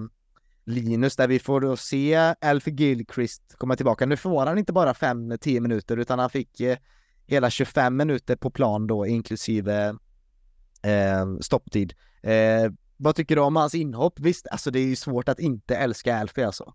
Linus 0.65 1.15
där 1.15 1.27
vi 1.27 1.39
får 1.39 1.61
då 1.61 1.77
se 1.77 2.15
Alfie 2.41 2.73
Gilchrist 2.73 3.55
komma 3.57 3.75
tillbaka. 3.75 4.05
Nu 4.05 4.17
får 4.17 4.45
han 4.45 4.57
inte 4.57 4.73
bara 4.73 4.93
5-10 4.93 5.59
minuter 5.59 5.97
utan 5.97 6.19
han 6.19 6.29
fick 6.29 6.59
eh, 6.59 6.77
hela 7.25 7.49
25 7.49 7.97
minuter 7.97 8.35
på 8.35 8.49
plan 8.51 8.87
då 8.87 9.07
inklusive 9.07 9.95
eh, 10.81 11.37
stopptid. 11.41 11.93
Eh, 12.21 12.71
vad 12.97 13.15
tycker 13.15 13.35
du 13.35 13.41
om 13.41 13.55
hans 13.55 13.75
inhopp? 13.75 14.19
Visst, 14.19 14.47
alltså 14.47 14.71
det 14.71 14.79
är 14.79 14.85
ju 14.85 14.95
svårt 14.95 15.29
att 15.29 15.39
inte 15.39 15.75
älska 15.75 16.17
Alfie 16.17 16.45
alltså. 16.45 16.73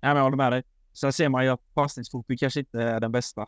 Ja, 0.00 0.08
men 0.08 0.16
jag 0.16 0.22
håller 0.22 0.36
med 0.36 0.52
dig. 0.52 0.62
Sen 0.92 1.12
ser 1.12 1.28
man 1.28 1.44
ju 1.44 1.50
att 1.50 1.74
passningsfotboll 1.74 2.38
kanske 2.38 2.60
inte 2.60 2.82
är 2.82 3.00
den 3.00 3.12
bästa. 3.12 3.46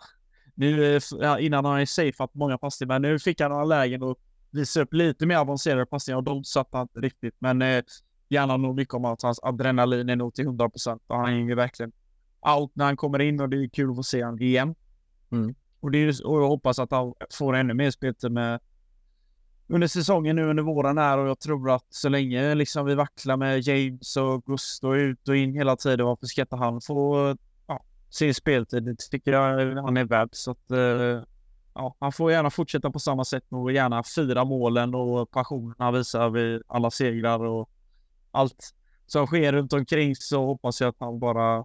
Nu, 0.61 0.97
eh, 0.97 1.01
innan 1.39 1.65
har 1.65 1.73
han 1.73 1.81
ju 1.81 1.87
safeat 1.87 2.35
många 2.35 2.59
passningar, 2.59 2.89
men 2.89 3.03
nu 3.03 3.19
fick 3.19 3.41
han 3.41 3.51
några 3.51 3.65
lägen 3.65 4.03
och 4.03 4.19
visade 4.51 4.85
upp 4.85 4.93
lite 4.93 5.27
mer 5.27 5.37
avancerade 5.37 5.87
passningar 5.87 6.19
och 6.19 6.25
de 6.25 6.45
satt 6.45 6.69
han 6.73 6.83
inte 6.83 7.01
riktigt. 7.01 7.35
Men 7.39 7.63
eh, 7.63 7.85
gärna 8.29 8.57
nog 8.57 8.77
mycket 8.77 8.95
om 8.95 9.05
att 9.05 9.23
hans 9.23 9.41
adrenalin 9.43 10.09
är 10.09 10.17
nog 10.17 10.35
till 10.35 10.45
100 10.45 10.71
procent 10.71 11.03
och 11.07 11.17
han 11.17 11.51
är 11.51 11.55
verkligen 11.55 11.93
allt 12.41 12.71
när 12.75 12.85
han 12.85 12.97
kommer 12.97 13.19
in 13.19 13.41
och 13.41 13.49
det 13.49 13.57
är 13.57 13.69
kul 13.69 13.91
att 13.91 13.97
få 13.97 14.03
se 14.03 14.25
honom 14.25 14.41
igen. 14.41 14.75
Mm. 15.33 15.55
Och, 15.81 15.91
det 15.91 15.99
är, 15.99 16.27
och 16.27 16.43
jag 16.43 16.49
hoppas 16.49 16.79
att 16.79 16.91
han 16.91 17.15
får 17.33 17.57
ännu 17.57 17.75
mer 17.75 17.91
speltid 17.91 18.33
med, 18.33 18.61
under 19.67 19.87
säsongen 19.87 20.37
nu 20.37 20.45
under 20.45 20.63
våren 20.63 20.99
här 20.99 21.19
och 21.19 21.29
jag 21.29 21.41
tror 21.41 21.71
att 21.71 21.87
så 21.89 22.09
länge 22.09 22.55
liksom 22.55 22.87
vi 22.87 22.95
vacklar 22.95 23.37
med 23.37 23.61
James 23.61 24.17
och 24.17 24.45
Gusto 24.45 24.95
ut 24.95 25.29
och 25.29 25.37
in 25.37 25.55
hela 25.55 25.77
tiden, 25.77 26.07
varför 26.07 26.27
ska 26.27 26.41
inte 26.41 26.57
han 26.57 26.81
få 26.81 27.37
sin 28.11 28.35
speltid? 28.35 28.83
Det 28.83 28.97
tycker 29.11 29.33
jag 29.33 29.77
han 29.77 29.97
är 29.97 30.05
värd. 30.05 30.29
Så 30.33 30.51
att, 30.51 30.71
eh, 30.71 31.23
ja, 31.75 31.97
han 32.01 32.13
får 32.13 32.33
gärna 32.33 32.51
fortsätta 32.51 32.91
på 32.91 32.99
samma 32.99 33.25
sätt 33.25 33.45
och 33.49 33.73
gärna 33.73 34.03
fira 34.03 34.45
målen 34.45 34.95
och 34.95 35.31
passionen 35.31 35.75
han 35.79 35.95
visar 35.95 36.31
vid 36.31 36.63
alla 36.67 36.91
segrar 36.91 37.45
och 37.45 37.71
allt 38.31 38.75
som 39.07 39.27
sker 39.27 39.53
runt 39.53 39.73
omkring 39.73 40.17
så 40.17 40.47
hoppas 40.47 40.81
jag 40.81 40.89
att 40.89 40.97
han 40.99 41.19
bara 41.19 41.65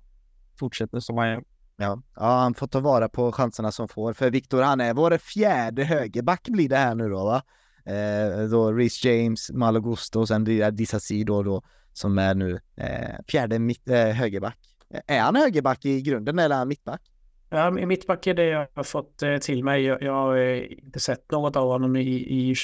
fortsätter 0.60 1.00
som 1.00 1.18
han 1.18 1.30
gör. 1.30 1.44
Ja, 1.78 2.02
ja, 2.16 2.40
han 2.40 2.54
får 2.54 2.68
ta 2.68 2.80
vara 2.80 3.10
på 3.10 3.32
chanserna 3.32 3.72
som 3.72 3.88
får. 3.88 4.14
För 4.14 4.32
Viktor, 4.32 4.62
han 4.62 4.82
är 4.82 4.94
vår 4.94 5.18
fjärde 5.18 5.84
högerback 5.84 6.48
blir 6.50 6.70
det 6.70 6.78
här 6.78 6.96
nu 6.96 7.10
då 7.10 7.26
va? 7.26 7.42
Eh, 7.86 8.50
då 8.50 8.72
Reece 8.72 9.06
James, 9.06 9.52
Malogusto 9.52 10.20
och 10.20 10.28
sen 10.28 10.44
Disasi 10.76 11.24
då, 11.24 11.44
då 11.44 11.62
som 11.94 12.18
är 12.18 12.36
nu 12.36 12.60
eh, 12.76 13.16
fjärde 13.28 13.60
mitt, 13.60 13.90
eh, 13.90 14.06
högerback. 14.06 14.75
Är 15.08 15.20
han 15.20 15.36
högerback 15.36 15.86
i 15.86 16.02
grunden 16.02 16.40
eller 16.40 16.56
är 16.56 16.60
han 16.60 16.68
mittback? 16.68 17.02
Ja, 17.50 17.72
mittback 17.72 18.28
är 18.28 18.34
det 18.34 18.46
jag 18.46 18.68
har 18.74 18.84
fått 18.84 19.24
eh, 19.24 19.38
till 19.38 19.64
mig. 19.64 19.84
Jag, 19.84 20.02
jag 20.02 20.14
har 20.14 20.38
eh, 20.38 20.72
inte 20.72 21.00
sett 21.00 21.32
något 21.32 21.56
av 21.56 21.68
honom 21.68 21.96
i, 21.96 22.52
i 22.52 22.56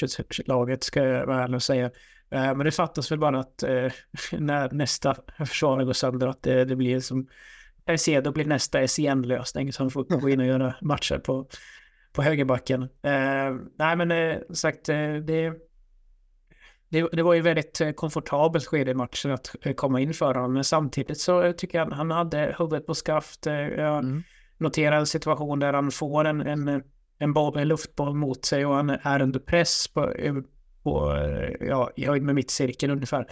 laget 0.46 0.84
ska 0.84 1.04
jag 1.04 1.26
vara 1.26 1.42
ärlig 1.42 1.54
och 1.54 1.62
säga. 1.62 1.86
Eh, 2.30 2.54
men 2.54 2.58
det 2.58 2.70
fattas 2.70 3.12
väl 3.12 3.18
bara 3.18 3.40
att 3.40 3.62
när 4.32 4.70
nästa 4.70 5.16
försvarare 5.38 5.84
går 5.84 5.92
sönder 5.92 6.26
att 6.26 6.42
det, 6.42 6.64
det 6.64 6.76
blir 6.76 7.00
som 7.00 7.28
då 8.24 8.32
blir 8.32 8.44
nästa 8.44 8.88
SCN-lösning 8.88 9.72
som 9.72 9.90
får 9.90 10.04
gå 10.04 10.28
in 10.28 10.40
och 10.40 10.46
göra 10.46 10.74
matcher 10.80 11.18
på, 11.18 11.48
på 12.12 12.22
högerbacken. 12.22 12.88
Nej 13.78 13.96
men 13.96 14.38
sagt, 14.54 14.84
det, 14.84 15.52
det, 16.92 17.08
det, 17.12 17.22
var 17.22 17.34
ju 17.34 17.40
väldigt 17.40 17.80
komfortabelt 17.96 18.66
skede 18.66 18.90
i 18.90 18.94
matchen 18.94 19.30
att 19.30 19.56
komma 19.76 20.00
in 20.00 20.14
för 20.14 20.34
honom. 20.34 20.52
Men 20.54 20.64
samtidigt 20.64 21.20
så 21.20 21.52
tycker 21.52 21.78
jag 21.78 21.88
att 21.88 21.94
han 21.94 22.10
hade 22.10 22.54
huvudet 22.58 22.86
på 22.86 22.94
skaft. 22.94 23.46
Jag 23.46 23.98
mm. 23.98 24.22
noterar 24.58 24.96
en 24.96 25.06
situation 25.06 25.58
där 25.58 25.72
han 25.72 25.90
får 25.90 26.24
en, 26.24 26.40
en, 26.40 26.82
en, 27.18 27.32
boll, 27.32 27.58
en 27.58 27.68
luftboll 27.68 28.14
mot 28.14 28.44
sig 28.44 28.66
och 28.66 28.74
han 28.74 28.90
är 28.90 29.22
under 29.22 29.40
press 29.40 29.88
på, 29.88 30.12
på 30.82 31.16
ja, 31.60 31.90
i 31.96 32.06
höjd 32.06 32.22
med 32.22 32.34
mittcirkeln 32.34 32.92
ungefär. 32.92 33.26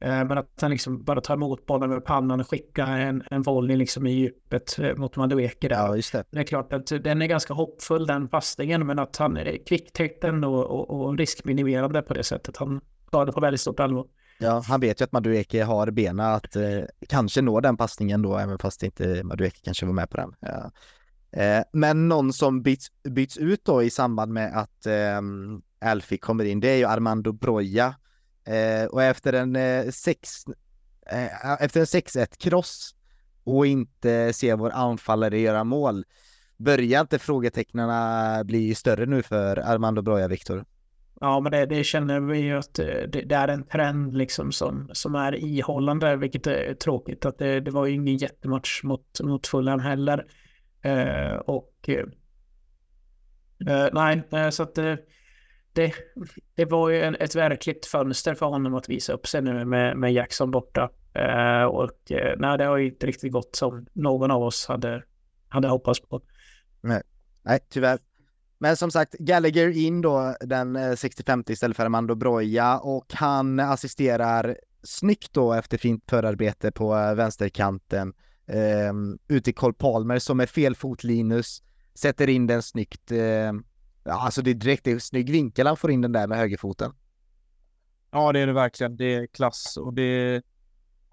Eh, 0.00 0.24
men 0.24 0.38
att 0.38 0.60
han 0.60 0.70
liksom 0.70 1.04
bara 1.04 1.20
tar 1.20 1.34
emot 1.34 1.66
bollen 1.66 1.90
med 1.90 2.04
pannan 2.04 2.40
och 2.40 2.50
skickar 2.50 2.98
en, 2.98 3.22
en 3.30 3.42
volley 3.42 3.76
liksom 3.76 4.06
i 4.06 4.10
djupet 4.10 4.78
eh, 4.78 4.96
mot 4.96 5.16
Madueke 5.16 5.68
där. 5.68 5.76
Ja, 5.76 5.96
just 5.96 6.12
det. 6.12 6.24
det 6.30 6.38
är 6.38 6.44
klart 6.44 6.72
att 6.72 6.86
den 6.86 7.22
är 7.22 7.26
ganska 7.26 7.54
hoppfull 7.54 8.06
den 8.06 8.28
passningen, 8.28 8.86
men 8.86 8.98
att 8.98 9.16
han 9.16 9.36
är 9.36 9.66
kvicktänkt 9.66 10.24
och, 10.24 10.64
och, 10.64 10.90
och 10.90 11.18
riskminimerande 11.18 12.02
på 12.02 12.14
det 12.14 12.24
sättet. 12.24 12.56
Han 12.56 12.80
tar 13.14 13.26
det 13.26 13.32
på 13.32 13.40
väldigt 13.40 13.60
stort 13.60 13.80
allvar. 13.80 14.06
Ja, 14.38 14.62
han 14.66 14.80
vet 14.80 15.00
ju 15.00 15.04
att 15.04 15.12
Madueke 15.12 15.64
har 15.64 15.90
benen 15.90 16.26
att 16.26 16.56
eh, 16.56 16.80
kanske 17.08 17.42
nå 17.42 17.60
den 17.60 17.76
passningen 17.76 18.22
då, 18.22 18.38
även 18.38 18.58
fast 18.58 18.82
inte 18.82 19.22
Madueke 19.24 19.60
kanske 19.64 19.86
var 19.86 19.92
med 19.92 20.10
på 20.10 20.16
den. 20.16 20.34
Ja. 20.40 20.70
Eh, 21.40 21.64
men 21.72 22.08
någon 22.08 22.32
som 22.32 22.62
byts, 22.62 22.86
byts 23.02 23.36
ut 23.36 23.64
då 23.64 23.82
i 23.82 23.90
samband 23.90 24.32
med 24.32 24.58
att 24.58 24.86
eh, 24.86 25.20
Alfie 25.90 26.18
kommer 26.18 26.44
in, 26.44 26.60
det 26.60 26.68
är 26.68 26.76
ju 26.76 26.84
Armando 26.84 27.32
Broja 27.32 27.94
Eh, 28.44 28.86
och 28.86 29.02
efter 29.02 29.32
en 29.32 29.56
eh, 29.56 29.90
6 29.90 30.44
eh, 31.06 31.62
efter 31.62 31.80
en 31.80 31.86
6-1 31.86 32.38
kross 32.38 32.94
och 33.44 33.66
inte 33.66 34.32
se 34.32 34.54
vår 34.54 34.70
anfallare 34.70 35.40
göra 35.40 35.64
mål, 35.64 36.04
börjar 36.56 37.00
inte 37.00 37.18
frågetecknarna 37.18 38.44
bli 38.44 38.74
större 38.74 39.06
nu 39.06 39.22
för 39.22 39.56
Armando 39.56 40.02
Broja, 40.02 40.28
Viktor? 40.28 40.64
Ja, 41.20 41.40
men 41.40 41.52
det, 41.52 41.66
det, 41.66 41.84
känner 41.84 42.20
vi 42.20 42.38
ju 42.38 42.58
att 42.58 42.78
eh, 42.78 42.86
det, 42.86 43.22
det, 43.22 43.34
är 43.34 43.48
en 43.48 43.66
trend 43.66 44.14
liksom 44.14 44.52
som, 44.52 44.90
som 44.92 45.14
är 45.14 45.34
ihållande, 45.34 46.16
vilket 46.16 46.46
är 46.46 46.74
tråkigt. 46.74 47.24
Att 47.24 47.38
det, 47.38 47.60
det 47.60 47.70
var 47.70 47.86
ju 47.86 47.94
ingen 47.94 48.16
jättematch 48.16 48.82
mot, 48.82 49.20
mot 49.20 49.46
Fulham 49.46 49.80
heller. 49.80 50.26
Eh, 50.82 51.34
och 51.34 51.88
eh, 51.88 52.04
eh 53.68 53.88
nej, 53.92 54.22
eh, 54.32 54.50
så 54.50 54.62
att 54.62 54.74
det, 55.72 55.92
det 56.54 56.64
var 56.64 56.90
ju 56.90 57.02
en, 57.02 57.14
ett 57.14 57.34
verkligt 57.34 57.86
fönster 57.86 58.34
för 58.34 58.46
honom 58.46 58.74
att 58.74 58.88
visa 58.88 59.12
upp 59.12 59.26
sig 59.26 59.42
nu 59.42 59.64
med, 59.64 59.96
med 59.96 60.12
Jackson 60.12 60.50
borta. 60.50 60.90
Eh, 61.14 61.64
och 61.64 62.12
nej, 62.36 62.58
det 62.58 62.64
har 62.64 62.76
ju 62.76 62.86
inte 62.86 63.06
riktigt 63.06 63.32
gått 63.32 63.56
som 63.56 63.86
någon 63.92 64.30
av 64.30 64.42
oss 64.42 64.66
hade, 64.68 65.02
hade 65.48 65.68
hoppats 65.68 66.00
på. 66.00 66.20
Nej, 66.80 67.02
nej 67.42 67.58
tyvärr. 67.68 67.98
Men 68.58 68.76
som 68.76 68.90
sagt, 68.90 69.14
Gallagher 69.18 69.68
in 69.68 70.00
då 70.00 70.36
den 70.40 70.76
eh, 70.76 70.94
65 70.94 71.44
istället 71.48 71.76
för 71.76 71.84
Armando 71.84 72.14
Broja 72.14 72.78
och 72.78 73.12
han 73.12 73.60
assisterar 73.60 74.58
snyggt 74.82 75.32
då 75.32 75.52
efter 75.52 75.78
fint 75.78 76.04
förarbete 76.10 76.72
på 76.72 76.96
eh, 76.96 77.14
vänsterkanten 77.14 78.14
eh, 78.46 78.92
ut 79.28 79.44
till 79.44 79.54
Cole 79.54 79.74
Palmer 79.74 80.18
som 80.18 80.40
är 80.40 80.46
fel 80.46 80.74
fot 80.74 81.04
Linus 81.04 81.62
sätter 81.94 82.28
in 82.28 82.46
den 82.46 82.62
snyggt. 82.62 83.12
Eh, 83.12 83.52
Ja, 84.04 84.20
alltså 84.20 84.42
det 84.42 84.50
är 84.50 84.54
direkt, 84.54 84.84
det 84.84 84.92
är 84.92 84.98
snygg 84.98 85.30
vinkel 85.30 85.66
han 85.66 85.76
får 85.76 85.90
in 85.90 86.00
den 86.00 86.12
där 86.12 86.26
med 86.26 86.38
högerfoten. 86.38 86.92
Ja, 88.10 88.32
det 88.32 88.40
är 88.40 88.46
det 88.46 88.52
verkligen. 88.52 88.96
Det 88.96 89.14
är 89.14 89.26
klass 89.26 89.76
och 89.76 89.94
det 89.94 90.02
är... 90.02 90.42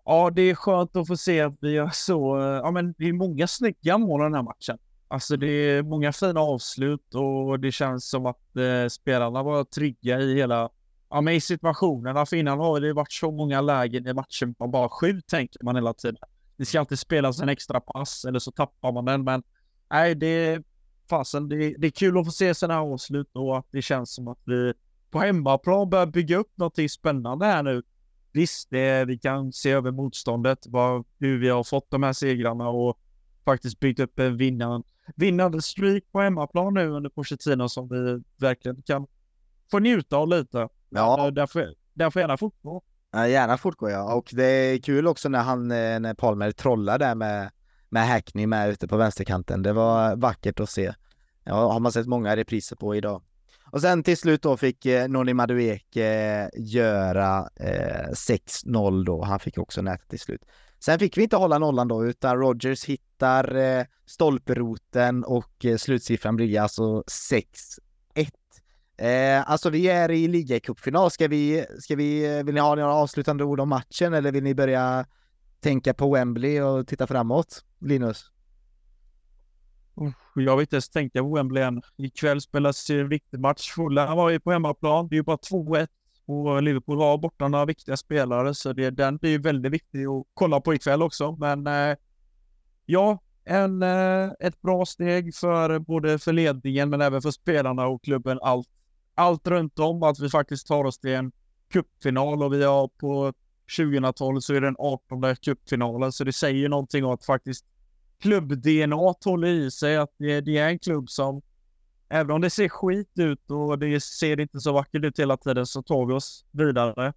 Ja, 0.06 0.30
det 0.30 0.42
är 0.42 0.56
skönt 0.56 0.96
att 0.96 1.08
få 1.08 1.18
se 1.18 1.42
att 1.42 1.58
vi 1.62 1.72
gör 1.72 1.90
så. 1.94 2.40
Eh, 2.40 2.44
ja, 2.44 2.72
men 2.72 2.94
det 2.98 3.10
är 3.10 3.14
många 3.14 3.48
snygga 3.48 3.98
mål 3.98 4.22
i 4.22 4.24
den 4.24 4.34
här 4.34 4.44
matchen. 4.44 4.78
Alltså 5.12 5.38
det 5.38 5.48
är 5.48 5.84
många 5.84 6.14
fina 6.14 6.40
avslut 6.40 7.16
och 7.16 7.60
det 7.60 7.72
känns 7.72 8.10
som 8.10 8.26
att 8.26 8.56
eh, 8.56 8.88
spelarna 8.90 9.44
var 9.44 9.64
trygga 9.64 10.20
i 10.20 10.36
hela, 10.36 10.70
ja 11.10 11.22
men 11.22 11.34
i 11.34 11.42
situationerna. 11.42 12.20
Alltså, 12.20 12.34
För 12.34 12.38
innan 12.38 12.60
har 12.60 12.80
det 12.80 12.94
varit 12.94 13.12
så 13.12 13.32
många 13.32 13.62
lägen 13.62 14.08
i 14.08 14.14
matchen 14.14 14.56
man 14.60 14.72
bara 14.72 14.90
skjut 14.90 15.28
tänker 15.28 15.64
man 15.64 15.76
hela 15.76 15.94
tiden. 15.94 16.18
Det 16.58 16.66
ska 16.66 16.80
alltid 16.80 17.00
spelas 17.00 17.42
en 17.42 17.50
extra 17.50 17.80
pass 17.80 18.26
eller 18.26 18.40
så 18.40 18.52
tappar 18.52 18.92
man 18.92 19.06
den 19.06 19.24
men 19.24 19.44
nej 19.90 20.16
det 20.16 20.64
fasen, 21.10 21.50
det, 21.50 21.76
det 21.78 21.88
är 21.88 21.92
kul 21.92 22.18
att 22.18 22.26
få 22.26 22.32
se 22.32 22.54
sådana 22.54 22.74
här 22.74 22.94
avslut 22.94 23.30
och 23.34 23.58
att 23.58 23.68
det 23.72 23.82
känns 23.82 24.14
som 24.14 24.28
att 24.28 24.40
vi 24.46 24.74
på 25.10 25.20
hemmaplan 25.20 25.90
börjar 25.90 26.06
bygga 26.06 26.38
upp 26.38 26.52
någonting 26.56 26.90
spännande 26.90 27.46
här 27.46 27.64
nu. 27.64 27.84
Visst, 28.32 28.70
det, 28.70 29.06
vi 29.06 29.18
kan 29.18 29.54
se 29.54 29.72
över 29.72 29.92
motståndet, 29.92 30.60
vad, 30.68 31.06
hur 31.20 31.40
vi 31.40 31.50
har 31.50 31.64
fått 31.64 31.92
de 31.92 32.04
här 32.04 32.14
segrarna 32.14 32.70
och 32.70 33.00
faktiskt 33.46 33.80
byggt 33.80 34.00
upp 34.00 34.20
en 34.20 34.38
vinnande, 34.38 34.88
vinnande 35.16 35.62
streak 35.62 36.04
på 36.12 36.22
hemmaplan 36.22 36.74
nu 36.74 36.90
under 36.90 37.10
Pochettino 37.10 37.70
som 37.70 37.90
vi 37.90 38.24
verkligen 38.38 38.82
kan 38.82 39.08
få 39.72 39.80
njuta 39.80 40.18
av 40.18 40.28
lite. 40.28 40.68
Ja. 40.90 41.32
Därför, 41.32 41.76
därför 41.94 42.20
gärna 42.20 42.38
fortgå. 42.38 42.82
Ja, 43.12 43.28
gärna 43.28 43.58
fortgå 43.58 43.90
ja. 43.90 44.14
Och 44.14 44.30
det 44.32 44.46
är 44.46 44.78
kul 44.78 45.08
också 45.08 45.30
när 45.30 45.44
han, 45.44 45.72
eh, 45.72 46.00
när 46.00 46.14
Palmer 46.14 46.52
trollar 46.52 47.00
där 47.00 47.16
med 47.16 47.52
med 47.92 48.08
Hackney 48.08 48.48
med 48.48 48.70
ute 48.70 48.88
på 48.88 48.98
vänsterkanten. 48.98 49.62
Det 49.62 49.74
var 49.74 50.16
vackert 50.16 50.60
att 50.60 50.70
se. 50.70 50.94
Ja, 51.44 51.72
har 51.72 51.80
man 51.80 51.92
sett 51.92 52.08
många 52.08 52.36
repriser 52.36 52.76
på 52.76 52.96
idag. 52.96 53.22
Och 53.72 53.82
sen 53.82 54.04
till 54.04 54.18
slut 54.18 54.42
då 54.42 54.58
fick 54.58 54.86
eh, 54.86 55.08
Noni 55.08 55.34
Madueke 55.34 56.06
eh, 56.06 56.50
göra 56.56 57.50
eh, 57.56 58.10
6-0 58.10 59.06
då. 59.06 59.24
Han 59.24 59.40
fick 59.40 59.58
också 59.58 59.82
nätet 59.82 60.10
till 60.10 60.20
slut. 60.20 60.42
Sen 60.84 61.00
fick 61.00 61.18
vi 61.18 61.24
inte 61.24 61.36
hålla 61.36 61.58
nollan 61.58 61.88
då, 61.88 62.06
utan 62.06 62.38
Rogers 62.38 62.86
hittar 62.86 63.56
eh, 63.56 63.86
stolperoten 64.06 65.24
och 65.24 65.66
eh, 65.66 65.78
slutsiffran 65.78 66.36
blir 66.36 66.60
alltså 66.60 67.02
6-1. 67.02 67.42
Eh, 68.98 69.50
alltså 69.52 69.70
vi 69.70 69.88
är 69.88 70.12
i 70.12 70.28
ligacupfinal. 70.28 71.12
Ska 71.12 71.28
vi, 71.28 71.66
ska 71.80 71.96
vi, 71.96 72.38
eh, 72.38 72.44
vill 72.44 72.54
ni 72.56 72.62
ha 72.62 72.76
några 72.76 72.94
avslutande 72.94 73.44
ord 73.44 73.60
om 73.60 73.70
matchen 73.70 74.14
eller 74.14 74.32
vill 74.32 74.44
ni 74.44 74.56
börja 74.56 75.06
tänka 75.60 75.94
på 75.94 76.14
Wembley 76.14 76.62
och 76.62 76.88
titta 76.88 77.08
framåt, 77.08 77.66
Linus? 77.80 78.32
Jag 80.36 80.58
vill 80.58 80.64
inte 80.64 80.76
ens 80.76 80.90
tänka 80.90 81.22
på 81.22 81.36
Wembley 81.36 81.64
än. 81.64 81.82
Ikväll 81.98 82.42
spelas 82.42 82.90
en 82.90 83.10
viktig 83.10 83.40
match. 83.40 83.72
Fulham 83.72 84.18
var 84.18 84.30
ju 84.30 84.40
på 84.40 84.52
hemmaplan. 84.52 85.08
Det 85.08 85.16
är 85.16 85.18
ju 85.18 85.24
bara 85.24 85.38
2-1 85.38 85.88
och 86.26 86.64
Liverpool 86.64 86.98
har 86.98 87.18
borta 87.18 87.48
några 87.48 87.66
viktiga 87.66 87.98
spelare, 87.98 88.54
så 88.54 88.74
det, 88.74 88.90
den 88.90 89.18
blir 89.18 89.32
ju 89.32 89.38
väldigt 89.38 89.72
viktig 89.72 90.06
att 90.06 90.26
kolla 90.34 90.62
på 90.62 90.74
ikväll 90.74 91.02
också. 91.02 91.36
Men 91.40 91.68
eh, 91.68 91.96
ja, 92.86 93.20
en, 93.44 93.84
eh, 93.84 94.30
ett 94.40 94.62
bra 94.62 94.86
steg 94.86 95.36
för 95.36 95.80
både 95.80 96.20
för 96.20 96.34
ledningen 96.34 96.90
men 96.90 97.02
även 97.02 97.22
för 97.22 97.32
spelarna 97.32 97.88
och 97.88 98.04
klubben. 98.04 98.40
Allt, 98.42 98.68
allt 99.16 99.48
runt 99.48 99.80
om, 99.80 100.04
att 100.04 100.20
vi 100.20 100.30
faktiskt 100.30 100.68
tar 100.68 100.84
oss 100.84 101.00
till 101.00 101.14
en 101.14 101.32
cupfinal 101.72 102.44
och 102.44 102.54
vi 102.54 102.64
har 102.64 102.88
på 102.88 103.34
2012 103.78 104.40
så 104.40 104.54
är 104.54 104.62
det 104.62 104.68
den 104.68 104.76
18 104.80 105.36
cupfinalen, 105.36 106.12
så 106.12 106.24
det 106.24 106.34
säger 106.34 106.70
någonting 106.70 107.06
om 107.06 107.12
att 107.12 107.26
faktiskt 107.26 107.66
klubb-DNA 108.22 109.16
håller 109.26 109.48
i 109.48 109.72
sig, 109.72 109.98
att 109.98 110.14
det, 110.18 110.42
det, 110.42 110.58
är 110.58 110.70
en 110.70 110.80
klubb 110.80 111.10
som, 111.10 111.42
även 112.12 112.32
om 112.32 112.42
det 112.42 112.50
ser 112.50 112.70
skit 112.70 113.12
ut 113.16 113.52
och 113.52 113.80
det 113.80 114.04
ser 114.04 114.40
inte 114.40 114.60
så 114.60 114.74
vackert 114.74 115.04
ut 115.04 115.20
hela 115.20 115.38
tiden, 115.38 115.66
så 115.66 115.84
tar 115.84 116.06
vi 116.06 116.14
oss 116.14 116.46
vidare. 116.52 117.14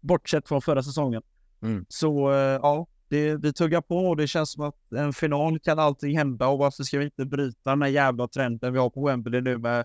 Bortsett 0.00 0.48
från 0.48 0.62
förra 0.62 0.82
säsongen. 0.82 1.22
Mm. 1.62 1.86
Så 1.88 2.32
eh, 2.32 2.36
ja, 2.36 2.86
det, 3.08 3.36
vi 3.36 3.52
tuggar 3.52 3.80
på 3.80 3.96
och 4.08 4.16
det 4.16 4.26
känns 4.26 4.52
som 4.52 4.64
att 4.64 4.92
en 4.92 5.12
final 5.12 5.58
kan 5.58 5.78
allting 5.78 6.18
hända 6.18 6.48
och 6.48 6.58
varför 6.58 6.82
ska 6.84 6.98
vi 6.98 7.04
inte 7.04 7.24
bryta 7.24 7.70
den 7.70 7.82
här 7.82 7.88
jävla 7.88 8.28
trenden 8.28 8.72
vi 8.72 8.78
har 8.78 8.90
på 8.90 9.06
Wembley 9.06 9.40
nu 9.40 9.58
med... 9.58 9.84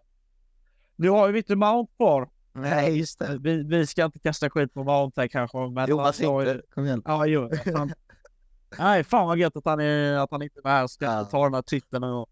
Nu 0.96 1.10
har 1.10 1.32
vi 1.32 1.38
inte 1.38 1.56
Mount 1.56 1.94
kvar 1.98 2.30
Nej, 2.54 2.98
just 2.98 3.20
det. 3.20 3.38
Vi, 3.42 3.64
vi 3.64 3.88
ska 3.88 4.06
inte 4.06 4.20
kasta 4.20 4.50
skit 4.50 4.74
på 4.74 4.84
Mount 4.84 5.22
här 5.22 5.28
kanske. 5.28 5.58
Men 5.58 5.90
Jonas 5.90 6.22
han 6.22 6.40
inte. 6.40 6.62
Kom 6.74 6.86
igen. 6.86 7.02
Ja, 7.06 7.26
jo. 7.26 7.50
Fan. 7.74 7.94
Nej, 8.78 9.04
fan 9.04 9.28
vad 9.28 9.38
gött 9.38 9.58
att 9.58 9.66
han, 9.66 9.80
är, 9.80 10.14
att 10.18 10.32
han 10.32 10.42
inte 10.42 10.60
är 10.60 10.64
med 10.64 10.72
här 10.72 10.84
och 10.84 10.92
ska 10.92 11.06
Ja. 11.06 11.26
ta 11.26 11.44
den 11.44 11.54
här 11.54 11.62
titeln. 11.62 12.04
Och... 12.04 12.30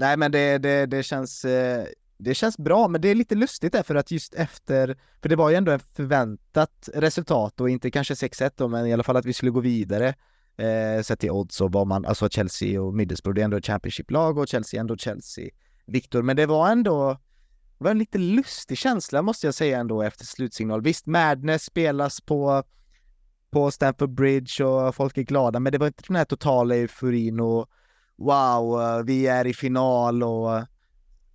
Nej, 0.00 0.16
men 0.16 0.32
det, 0.32 0.58
det, 0.58 0.86
det 0.86 1.02
känns... 1.02 1.44
eh, 1.44 1.84
Det 2.18 2.34
känns 2.34 2.58
bra, 2.58 2.88
men 2.88 3.00
det 3.00 3.08
är 3.08 3.14
lite 3.14 3.34
lustigt 3.34 3.72
därför 3.72 3.94
att 3.94 4.10
just 4.10 4.34
efter, 4.34 4.98
för 5.22 5.28
det 5.28 5.36
var 5.36 5.50
ju 5.50 5.56
ändå 5.56 5.72
ett 5.72 5.86
förväntat 5.96 6.88
resultat 6.94 7.60
och 7.60 7.70
inte 7.70 7.90
kanske 7.90 8.14
6-1 8.14 8.52
då, 8.56 8.68
men 8.68 8.86
i 8.86 8.92
alla 8.92 9.02
fall 9.02 9.16
att 9.16 9.24
vi 9.24 9.32
skulle 9.32 9.50
gå 9.50 9.60
vidare. 9.60 10.14
Eh, 10.56 11.02
sett 11.02 11.20
till 11.20 11.30
odds 11.30 11.60
och 11.60 11.72
vad 11.72 11.86
man, 11.86 12.04
alltså 12.06 12.28
Chelsea 12.28 12.82
och 12.82 12.94
Middlesbrough, 12.94 13.34
det 13.34 13.40
är 13.40 13.44
ändå 13.44 13.56
ett 13.56 13.66
Championship-lag 13.66 14.38
och 14.38 14.48
Chelsea 14.48 14.78
är 14.78 14.80
ändå 14.80 14.96
Chelsea-Viktor. 14.96 16.22
men 16.22 16.36
det 16.36 16.46
var 16.46 16.68
ändå, 16.70 17.18
det 17.78 17.84
var 17.84 17.90
en 17.90 17.98
lite 17.98 18.18
lustig 18.18 18.78
känsla 18.78 19.22
måste 19.22 19.46
jag 19.46 19.54
säga 19.54 19.78
ändå 19.78 20.02
efter 20.02 20.24
slutsignal. 20.24 20.82
Visst, 20.82 21.06
Madness 21.06 21.64
spelas 21.64 22.20
på, 22.20 22.62
på 23.50 23.70
Stamford 23.70 24.10
Bridge 24.14 24.64
och 24.64 24.94
folk 24.94 25.18
är 25.18 25.22
glada, 25.22 25.60
men 25.60 25.72
det 25.72 25.78
var 25.78 25.86
inte 25.86 26.02
den 26.06 26.16
här 26.16 26.24
totala 26.24 26.74
euforin 26.76 27.40
och 27.40 27.68
wow, 28.20 28.82
eh, 28.82 29.04
vi 29.04 29.26
är 29.26 29.46
i 29.46 29.54
final 29.54 30.22
och 30.22 30.56
eh, 30.56 30.64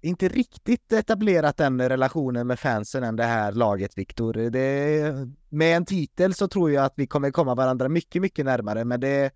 inte 0.02 0.28
riktigt 0.28 0.94
etablerat 0.94 1.58
den 1.58 1.90
relationen 1.90 2.48
med 2.48 2.60
fansen 2.60 3.04
än 3.04 3.16
det 3.16 3.24
här 3.24 3.52
laget, 3.52 3.98
Viktor. 3.98 4.34
Med 5.50 5.78
en 5.78 5.86
titel 5.86 6.34
så 6.34 6.48
tror 6.48 6.72
jag 6.72 6.86
att 6.86 6.94
vi 6.96 7.08
kommer 7.08 7.32
komma 7.32 7.56
varandra 7.56 7.90
mycket, 7.90 8.22
mycket 8.22 8.46
närmare, 8.46 8.86
men 8.86 9.00
det, 9.00 9.32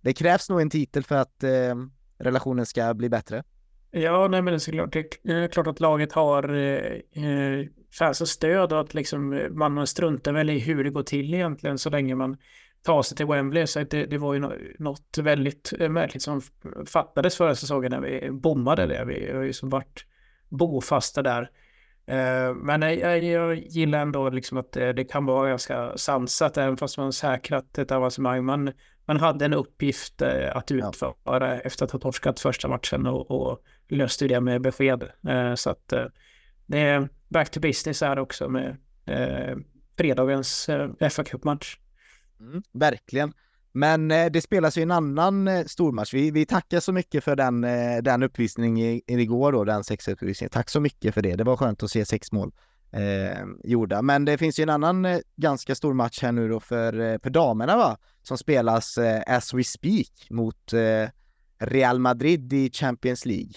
det 0.00 0.12
krävs 0.12 0.50
nog 0.50 0.60
en 0.60 0.70
titel 0.70 1.02
för 1.02 1.16
att 1.16 1.42
eh, 1.42 1.74
relationen 2.18 2.66
ska 2.66 2.94
bli 2.94 3.08
bättre. 3.08 3.42
Ja, 3.90 4.28
nej 4.28 4.42
men 4.42 4.52
det 4.52 4.56
är 4.56 4.58
såklart. 4.58 4.92
Det 4.92 5.32
är 5.32 5.48
klart 5.48 5.66
att 5.66 5.80
laget 5.80 6.12
har 6.12 6.54
eh, 6.54 7.24
eh 7.24 7.66
fansens 7.98 8.30
stöd 8.30 8.72
och 8.72 8.80
att 8.80 8.94
liksom 8.94 9.48
man 9.50 9.86
struntar 9.86 10.32
väl 10.32 10.50
i 10.50 10.58
hur 10.58 10.84
det 10.84 10.90
går 10.90 11.02
till 11.02 11.34
egentligen 11.34 11.78
så 11.78 11.90
länge 11.90 12.14
man 12.14 12.36
tar 12.82 13.02
sig 13.02 13.16
till 13.16 13.26
Wembley. 13.26 13.66
Så 13.66 13.78
det, 13.82 14.06
det 14.06 14.18
var 14.18 14.34
ju 14.34 14.40
nå- 14.40 14.54
något 14.78 15.18
väldigt 15.18 15.72
eh, 15.80 15.88
märkligt 15.88 16.22
som 16.22 16.40
fattades 16.86 17.36
förra 17.36 17.54
säsongen 17.54 17.90
när 17.90 18.00
vi 18.00 18.30
bommade 18.30 18.86
det. 18.86 19.04
Vi 19.04 19.32
har 19.32 19.42
ju 19.42 19.52
som 19.52 19.68
varit 19.68 20.04
bofasta 20.48 21.22
där. 21.22 21.50
Eh, 22.06 22.54
Men 22.54 22.82
jag, 22.82 23.22
jag, 23.24 23.56
gillar 23.56 23.98
ändå 23.98 24.30
liksom 24.30 24.58
att 24.58 24.72
det, 24.72 24.92
det 24.92 25.04
kan 25.04 25.26
vara 25.26 25.48
ganska 25.48 25.96
sansat 25.96 26.56
även 26.56 26.76
fast 26.76 26.98
man 26.98 27.12
säkrat 27.12 27.78
ett 27.78 27.92
avancemang. 27.92 28.44
Man, 28.44 28.72
man 29.04 29.20
hade 29.20 29.44
en 29.44 29.54
uppgift 29.54 30.22
eh, 30.22 30.56
att 30.56 30.70
utföra 30.70 31.60
efter 31.60 31.84
att 31.84 31.90
ha 31.90 31.98
torskat 31.98 32.40
första 32.40 32.68
matchen 32.68 33.06
och, 33.06 33.30
och 33.30 33.62
löste 33.88 34.28
det 34.28 34.40
med 34.40 34.60
besked. 34.60 35.02
Eh, 35.28 35.54
Så 35.54 35.70
att 35.70 35.92
eh, 35.92 36.04
det 36.66 36.78
är 36.80 37.08
back 37.28 37.50
to 37.50 37.60
business 37.60 38.00
här 38.00 38.18
också 38.18 38.48
med 38.48 38.76
eh, 39.06 39.56
fredagens 39.96 40.68
eh, 40.68 41.08
fa 41.10 41.24
Cup-match. 41.24 41.78
Mm, 42.40 42.62
verkligen. 42.72 43.32
Men 43.72 44.10
eh, 44.10 44.26
det 44.26 44.40
spelas 44.40 44.78
ju 44.78 44.82
en 44.82 44.90
annan 44.90 45.48
eh, 45.48 45.64
stormatch. 45.64 46.14
Vi, 46.14 46.30
vi 46.30 46.46
tackar 46.46 46.80
så 46.80 46.92
mycket 46.92 47.24
för 47.24 47.36
den, 47.36 47.64
eh, 47.64 47.96
den 48.02 48.22
uppvisningen 48.22 49.00
igår 49.06 49.52
då, 49.52 49.64
den 49.64 49.84
6 49.84 50.08
uppvisningen. 50.08 50.50
Tack 50.50 50.70
så 50.70 50.80
mycket 50.80 51.14
för 51.14 51.22
det. 51.22 51.36
Det 51.36 51.44
var 51.44 51.56
skönt 51.56 51.82
att 51.82 51.90
se 51.90 52.04
sex 52.04 52.32
mål 52.32 52.52
eh, 52.92 53.44
gjorda. 53.64 54.02
Men 54.02 54.24
det 54.24 54.38
finns 54.38 54.58
ju 54.58 54.62
en 54.62 54.68
annan 54.68 55.04
eh, 55.04 55.18
ganska 55.36 55.74
stor 55.74 55.94
match 55.94 56.22
här 56.22 56.32
nu 56.32 56.48
då 56.48 56.60
för, 56.60 57.00
eh, 57.00 57.18
för 57.22 57.30
damerna 57.30 57.76
va? 57.76 57.98
Som 58.22 58.38
spelas 58.38 58.98
eh, 58.98 59.22
as 59.26 59.54
we 59.54 59.64
speak 59.64 60.30
mot 60.30 60.72
eh, 60.72 61.10
Real 61.58 61.98
Madrid 61.98 62.52
i 62.52 62.70
Champions 62.70 63.26
League. 63.26 63.52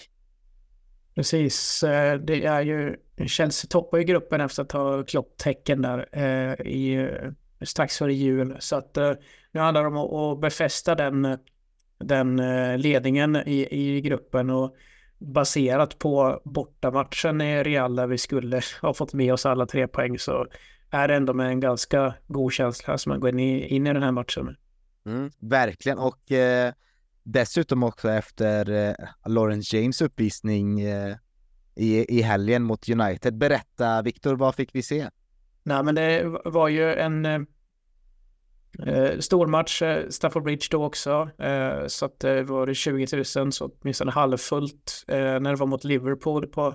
Precis, 1.14 1.82
eh, 1.82 2.18
det 2.18 2.44
är 2.44 2.60
ju 2.60 2.96
Chelsea 3.26 3.68
toppar 3.68 3.98
ju 3.98 4.04
gruppen 4.04 4.40
efter 4.40 4.62
att 4.62 4.72
ha 4.72 5.04
kloppt 5.04 5.40
tecken 5.40 5.82
där 5.82 6.08
eh, 6.12 6.66
i, 6.66 6.94
eh, 6.94 7.30
strax 7.64 7.98
före 7.98 8.14
jul. 8.14 8.56
Så 8.58 8.76
att 8.76 8.96
eh, 8.96 9.12
nu 9.52 9.60
handlar 9.60 9.82
det 9.82 9.88
om 9.88 9.96
att, 9.96 10.40
befästa 10.40 10.94
den, 10.94 11.38
den 11.98 12.38
eh, 12.38 12.78
ledningen 12.78 13.36
i, 13.36 13.68
i 13.70 14.00
gruppen 14.00 14.50
och 14.50 14.76
baserat 15.18 15.98
på 15.98 16.40
bortamatchen 16.44 17.40
i 17.40 17.62
Real 17.62 17.96
där 17.96 18.06
vi 18.06 18.18
skulle 18.18 18.60
ha 18.82 18.94
fått 18.94 19.12
med 19.12 19.32
oss 19.32 19.46
alla 19.46 19.66
tre 19.66 19.88
poäng 19.88 20.18
så 20.18 20.46
är 20.90 21.08
det 21.08 21.14
ändå 21.14 21.34
med 21.34 21.46
en 21.46 21.60
ganska 21.60 22.14
god 22.26 22.52
känsla 22.52 22.98
som 22.98 23.10
man 23.10 23.20
går 23.20 23.30
in 23.30 23.40
i, 23.40 23.66
in 23.66 23.86
i 23.86 23.92
den 23.92 24.02
här 24.02 24.12
matchen. 24.12 24.56
Mm, 25.06 25.30
verkligen 25.38 25.98
och 25.98 26.32
eh, 26.32 26.72
dessutom 27.22 27.82
också 27.82 28.10
efter 28.10 28.70
eh, 28.70 28.94
Lawrence 29.26 29.76
James 29.76 30.02
uppvisning 30.02 30.80
eh, 30.80 31.16
i, 31.74 32.18
i 32.18 32.22
helgen 32.22 32.62
mot 32.62 32.88
United. 32.88 33.34
Berätta 33.34 34.02
Viktor, 34.02 34.36
vad 34.36 34.54
fick 34.54 34.74
vi 34.74 34.82
se? 34.82 35.08
Nej, 35.62 35.82
men 35.82 35.94
det 35.94 36.24
var 36.44 36.68
ju 36.68 36.94
en 36.94 37.46
eh, 38.86 39.18
stor 39.18 39.46
match, 39.46 39.82
eh, 39.82 40.08
Stafford 40.08 40.42
Bridge 40.42 40.66
då 40.70 40.84
också. 40.84 41.30
Eh, 41.38 41.86
så 41.86 42.06
att 42.06 42.24
eh, 42.24 42.34
det 42.34 42.42
var 42.42 42.74
20 42.74 43.06
000, 43.36 43.52
så 43.52 43.70
åtminstone 43.80 44.10
halvfullt. 44.10 45.04
Eh, 45.08 45.16
när 45.16 45.50
det 45.50 45.56
var 45.56 45.66
mot 45.66 45.84
Liverpool 45.84 46.46
på, 46.46 46.74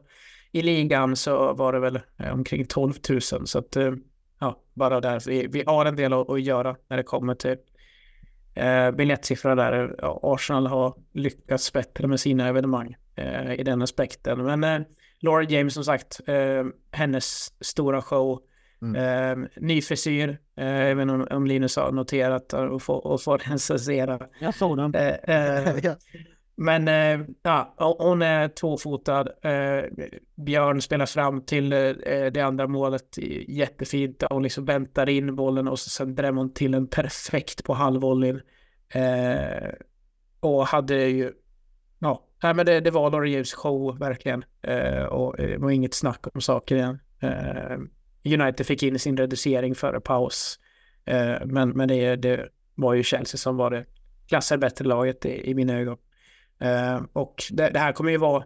i 0.52 0.62
ligan 0.62 1.16
så 1.16 1.54
var 1.54 1.74
det 1.74 1.80
väl 1.80 2.00
eh, 2.20 2.34
omkring 2.34 2.66
12 2.66 2.94
000. 3.10 3.22
Så 3.22 3.60
att, 3.60 3.76
eh, 3.76 3.92
ja, 4.40 4.64
bara 4.74 5.02
där. 5.02 5.22
Vi, 5.28 5.48
vi 5.48 5.64
har 5.68 5.86
en 5.86 5.96
del 5.96 6.14
att, 6.14 6.30
att 6.30 6.42
göra 6.42 6.76
när 6.90 6.98
det 6.98 7.04
kommer 7.04 7.36
till 7.36 7.58
eh, 8.56 8.92
biljettsiffror 8.92 9.56
där. 9.56 9.96
Ja, 9.98 10.20
Arsenal 10.24 10.68
har 10.68 10.94
lyckats 11.14 11.74
bättre 11.74 12.08
med 12.08 12.20
sina 12.20 12.48
evenemang 12.48 12.96
eh, 13.16 13.54
i 13.54 13.64
den 13.64 13.82
aspekten. 13.82 14.44
Men 14.44 14.64
eh, 14.64 14.88
Laura 15.20 15.44
James 15.44 15.74
som 15.74 15.84
sagt, 15.84 16.20
eh, 16.28 16.66
hennes 16.92 17.54
stora 17.66 18.02
show. 18.02 18.42
Mm. 18.82 18.96
Eh, 19.42 19.50
ny 19.56 19.82
frisyr, 19.82 20.30
eh, 20.58 20.82
även 20.82 21.10
om, 21.10 21.28
om 21.32 21.48
Linus 21.48 21.76
har 21.76 21.92
noterat 21.92 22.54
och 22.54 22.82
får, 22.82 23.08
och 23.08 23.22
får 23.22 23.38
recensera. 23.52 24.20
Jag 24.40 24.56
såg 24.56 24.78
den. 24.78 24.96
Eh, 24.96 25.08
eh, 25.08 25.94
men 26.56 26.88
eh, 26.88 27.28
ja, 27.42 27.76
hon 28.00 28.22
är 28.22 28.48
tvåfotad. 28.48 29.28
Eh, 29.42 29.84
Björn 30.36 30.82
spelar 30.82 31.06
fram 31.06 31.42
till 31.42 31.70
det 31.70 32.42
andra 32.42 32.68
målet 32.68 33.18
jättefint. 33.48 34.24
Hon 34.30 34.44
liksom 34.44 34.66
väntar 34.66 35.10
in 35.10 35.36
bollen 35.36 35.68
och 35.68 35.80
så 35.80 35.90
sen 35.90 36.16
drämmer 36.16 36.42
hon 36.42 36.54
till 36.54 36.74
en 36.74 36.88
perfekt 36.88 37.64
på 37.64 37.74
halvvolleyn. 37.74 38.42
Och 40.40 40.68
hade 40.68 40.96
ju, 40.96 41.34
ja, 42.00 42.24
nej, 42.44 42.54
men 42.54 42.66
det, 42.66 42.80
det 42.80 42.92
var 42.92 43.26
James 43.26 43.54
show 43.54 44.00
verkligen. 44.00 44.44
Och 45.10 45.36
det 45.38 45.58
var 45.58 45.72
inget 45.72 45.94
snack 45.94 46.26
om 46.34 46.42
saker 46.42 46.76
igen. 46.76 47.00
United 48.34 48.66
fick 48.66 48.84
in 48.84 49.00
sin 49.00 49.18
reducering 49.18 49.76
före 49.76 50.02
paus. 50.02 50.60
Eh, 51.06 51.36
men 51.46 51.70
men 51.70 51.88
det, 51.88 52.16
det 52.16 52.50
var 52.76 52.94
ju 52.94 53.04
Chelsea 53.04 53.38
som 53.38 53.58
var 53.58 53.72
det 53.72 53.86
klassade 54.28 54.60
bättre 54.60 54.86
laget 54.86 55.26
i, 55.26 55.50
i 55.50 55.56
mina 55.56 55.74
ögon. 55.74 55.98
Eh, 56.60 57.02
och 57.14 57.44
det, 57.52 57.70
det 57.70 57.80
här 57.80 57.92
kommer 57.92 58.12
ju 58.12 58.18
vara 58.18 58.44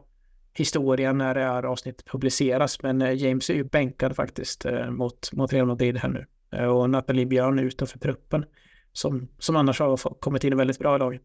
historien 0.54 1.18
när 1.18 1.34
det 1.34 1.44
här 1.44 1.64
avsnittet 1.64 2.06
publiceras. 2.06 2.82
Men 2.82 3.02
eh, 3.02 3.14
James 3.14 3.50
är 3.50 3.54
ju 3.54 3.64
bänkad 3.64 4.16
faktiskt 4.16 4.66
mot, 4.90 5.34
mot 5.34 5.54
Real 5.54 5.68
Madrid 5.68 5.98
här 5.98 6.10
nu. 6.10 6.26
Och 6.68 6.90
Nathalie 6.90 7.26
Björn 7.26 7.60
är 7.60 7.64
utanför 7.64 8.00
truppen. 8.00 8.46
Som, 8.94 9.28
som 9.40 9.56
annars 9.56 9.80
har 9.80 9.98
kommit 9.98 10.44
in 10.44 10.58
väldigt 10.58 10.80
bra 10.80 10.96
i 10.96 11.00
laget. 11.00 11.22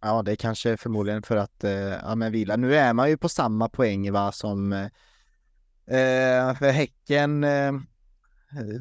Ja, 0.00 0.22
det 0.22 0.32
är 0.32 0.36
kanske 0.36 0.76
förmodligen 0.76 1.22
för 1.22 1.36
att 1.36 1.64
ja, 2.02 2.14
men 2.14 2.32
vila. 2.32 2.56
Nu 2.56 2.76
är 2.76 2.92
man 2.92 3.10
ju 3.10 3.16
på 3.16 3.28
samma 3.28 3.68
poäng 3.68 4.12
va 4.12 4.32
som 4.32 4.72
eh, 4.72 4.86
för 6.58 6.70
Häcken 6.70 7.44
eh, 7.44 7.72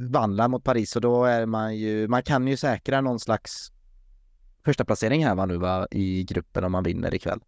vann 0.09 0.51
mot 0.51 0.63
Paris 0.63 0.95
och 0.95 1.01
då 1.01 1.25
är 1.25 1.45
man 1.45 1.77
ju, 1.77 2.07
man 2.07 2.23
kan 2.23 2.47
ju 2.47 2.57
säkra 2.57 3.01
någon 3.01 3.19
slags 3.19 3.71
första 4.65 4.85
placering 4.85 5.25
här 5.25 5.35
va 5.35 5.45
nu 5.45 5.57
va 5.57 5.87
i 5.91 6.23
gruppen 6.23 6.63
om 6.63 6.71
man 6.71 6.83
vinner 6.83 7.13
ikväll. 7.15 7.39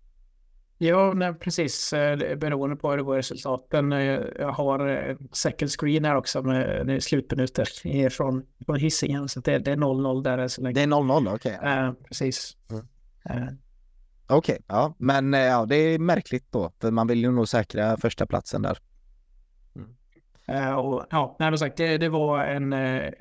Ja, 0.77 1.13
nej, 1.15 1.33
precis. 1.33 1.93
Eh, 1.93 2.35
Beroende 2.35 2.75
på 2.75 2.89
hur 2.89 2.97
det 2.97 3.03
går 3.03 3.15
i 3.15 3.19
resultaten. 3.19 3.91
Eh, 3.91 4.19
Jag 4.39 4.51
har 4.51 5.09
eh, 5.09 5.15
second 5.31 5.71
screen 5.71 6.05
här 6.05 6.15
också 6.15 6.43
med 6.43 7.03
slutminuter 7.03 7.67
eh, 7.83 8.09
från, 8.09 8.43
från 8.65 8.75
Hisingen. 8.79 9.29
Så 9.29 9.39
det, 9.39 9.59
det 9.59 9.71
är 9.71 9.75
0-0 9.75 10.23
där 10.23 10.37
än 10.37 10.49
så 10.49 10.61
länge. 10.61 10.73
Det 10.73 10.81
är 10.81 10.87
0-0, 10.87 11.35
okej. 11.35 11.59
Eh, 11.63 11.91
precis. 12.07 12.57
Mm. 12.71 12.83
Eh, 13.29 13.53
Okej, 14.29 14.61
ja, 14.67 14.95
men 14.97 15.33
eh, 15.33 15.39
ja, 15.39 15.65
det 15.65 15.75
är 15.75 15.99
märkligt 15.99 16.51
då, 16.51 16.71
för 16.81 16.91
man 16.91 17.07
vill 17.07 17.21
ju 17.23 17.31
nog 17.31 17.47
säkra 17.47 17.97
första 17.97 18.25
platsen 18.25 18.61
där. 18.61 18.77
Eh, 20.47 20.73
och, 20.73 21.05
ja, 21.09 21.35
nej, 21.39 21.57
sagt, 21.57 21.77
det, 21.77 21.97
det 21.97 22.09
var 22.09 22.43
en 22.43 22.73
eh, 22.73 23.11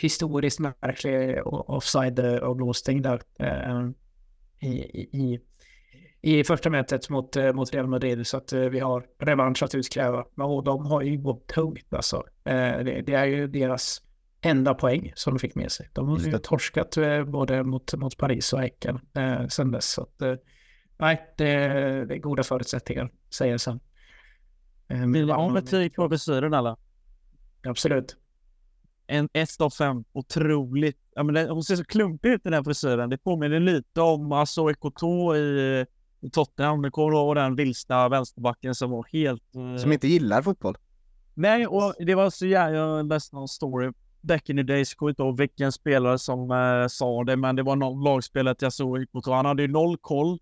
historiskt 0.00 0.60
märklig 0.60 1.40
offside-avblåsning 1.46 3.02
där 3.02 3.20
eh, 3.38 3.88
i, 4.60 4.78
i, 5.12 5.40
i 6.20 6.44
första 6.44 6.70
mötet 6.70 7.10
mot, 7.10 7.36
eh, 7.36 7.52
mot 7.52 7.74
Real 7.74 7.86
Madrid. 7.86 8.26
Så 8.26 8.36
att 8.36 8.52
eh, 8.52 8.60
vi 8.60 8.80
har 8.80 9.06
revansch 9.18 9.62
att 9.62 9.74
utkräva. 9.74 10.24
Och 10.36 10.64
de 10.64 10.86
har 10.86 11.02
ju 11.02 11.16
gått 11.16 11.46
tungt 11.46 11.94
alltså. 11.94 12.16
Eh, 12.44 12.78
det, 12.78 13.02
det 13.06 13.14
är 13.14 13.24
ju 13.24 13.46
deras 13.46 14.02
enda 14.40 14.74
poäng 14.74 15.12
som 15.14 15.34
de 15.34 15.38
fick 15.38 15.54
med 15.54 15.72
sig. 15.72 15.90
De 15.92 16.08
har 16.08 16.18
ju 16.18 16.38
torskat 16.38 16.96
eh, 16.96 17.24
både 17.24 17.62
mot, 17.64 17.94
mot 17.94 18.16
Paris 18.16 18.52
och 18.52 18.60
Häcken 18.60 19.00
eh, 19.16 19.46
sen 19.46 19.70
dess. 19.70 19.90
Så 19.90 20.02
att, 20.02 20.22
eh, 20.22 20.34
nej, 20.98 21.34
det, 21.36 21.44
det 22.04 22.14
är 22.14 22.18
goda 22.18 22.42
förutsättningar, 22.42 23.10
säger. 23.30 23.68
Eh, 23.68 23.76
Vill 24.88 25.26
ni 25.26 25.32
ha 25.32 25.50
betyg 25.52 25.94
på 25.94 26.08
frisyren 26.08 26.54
eller? 26.54 26.76
Absolut. 27.68 28.16
En 29.06 29.28
1 29.32 29.60
av 29.60 29.70
5. 29.70 30.04
Otroligt. 30.12 30.98
Ja, 31.14 31.22
men 31.22 31.34
det, 31.34 31.48
hon 31.50 31.62
ser 31.64 31.76
så 31.76 31.84
klumpig 31.84 32.28
ut 32.28 32.44
den 32.44 32.52
här 32.52 32.62
frisyren. 32.64 33.10
Det 33.10 33.18
påminner 33.18 33.60
lite 33.60 34.00
om 34.00 34.32
alltså 34.32 34.70
Ekoto 34.70 35.36
i, 35.36 35.86
i 36.20 36.30
Tottenham. 36.30 36.82
Det 36.82 36.90
kommer 36.90 37.12
ihåg 37.12 37.36
den 37.36 37.56
vilsna 37.56 38.08
vänsterbacken 38.08 38.74
som 38.74 38.90
var 38.90 39.06
helt... 39.12 39.42
eh, 39.56 39.76
Som 39.76 39.92
inte 39.92 40.08
gillar 40.08 40.42
fotboll. 40.42 40.76
Nej, 41.34 41.66
och 41.66 41.94
det 41.98 42.14
var 42.14 42.30
så 42.30 42.46
jävla... 42.46 42.78
Jag 42.78 43.08
läste 43.08 43.36
någon 43.36 43.48
story 43.48 43.92
back 44.20 44.48
in 44.50 44.56
the 44.56 44.62
days. 44.62 44.90
Jag 44.92 44.98
kommer 44.98 45.10
inte 45.10 45.22
ihåg 45.22 45.38
vilken 45.38 45.72
spelare 45.72 46.18
som 46.18 46.50
eh, 46.50 46.86
sa 46.88 47.24
det, 47.24 47.36
men 47.36 47.56
det 47.56 47.62
var 47.62 47.76
någon 47.76 48.04
lagspelare 48.04 48.54
jag 48.60 48.72
såg 48.72 49.02
Ekoto. 49.02 49.32
Han 49.32 49.46
hade 49.46 49.62
ju 49.62 49.68
noll 49.68 49.96
koll 50.00 50.38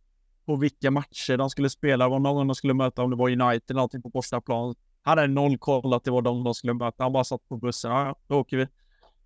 på 0.47 0.57
vilka 0.57 0.91
matcher 0.91 1.37
de 1.37 1.51
skulle 1.51 1.71
spela. 1.71 2.09
Var 2.09 2.19
någon 2.19 2.47
de 2.47 2.55
skulle 2.55 2.75
möta, 2.75 3.03
om 3.03 3.11
det 3.11 3.17
var 3.17 3.31
United 3.31 3.71
eller 3.71 3.75
någonting 3.75 4.03
på 4.03 4.09
bortaplan. 4.09 4.75
Han 5.03 5.19
hade 5.19 5.33
noll 5.33 5.59
koll 5.59 5.95
att 5.95 6.05
det 6.05 6.11
var 6.11 6.23
de 6.23 6.45
de 6.45 6.55
skulle 6.55 6.75
möta. 6.75 7.03
Han 7.05 7.13
bara 7.13 7.25
satt 7.25 7.49
på 7.49 7.57
bussen. 7.57 7.91
Ja, 7.91 8.07
ja, 8.07 8.17
då 8.27 8.35
åker 8.39 8.57
vi. 8.57 8.69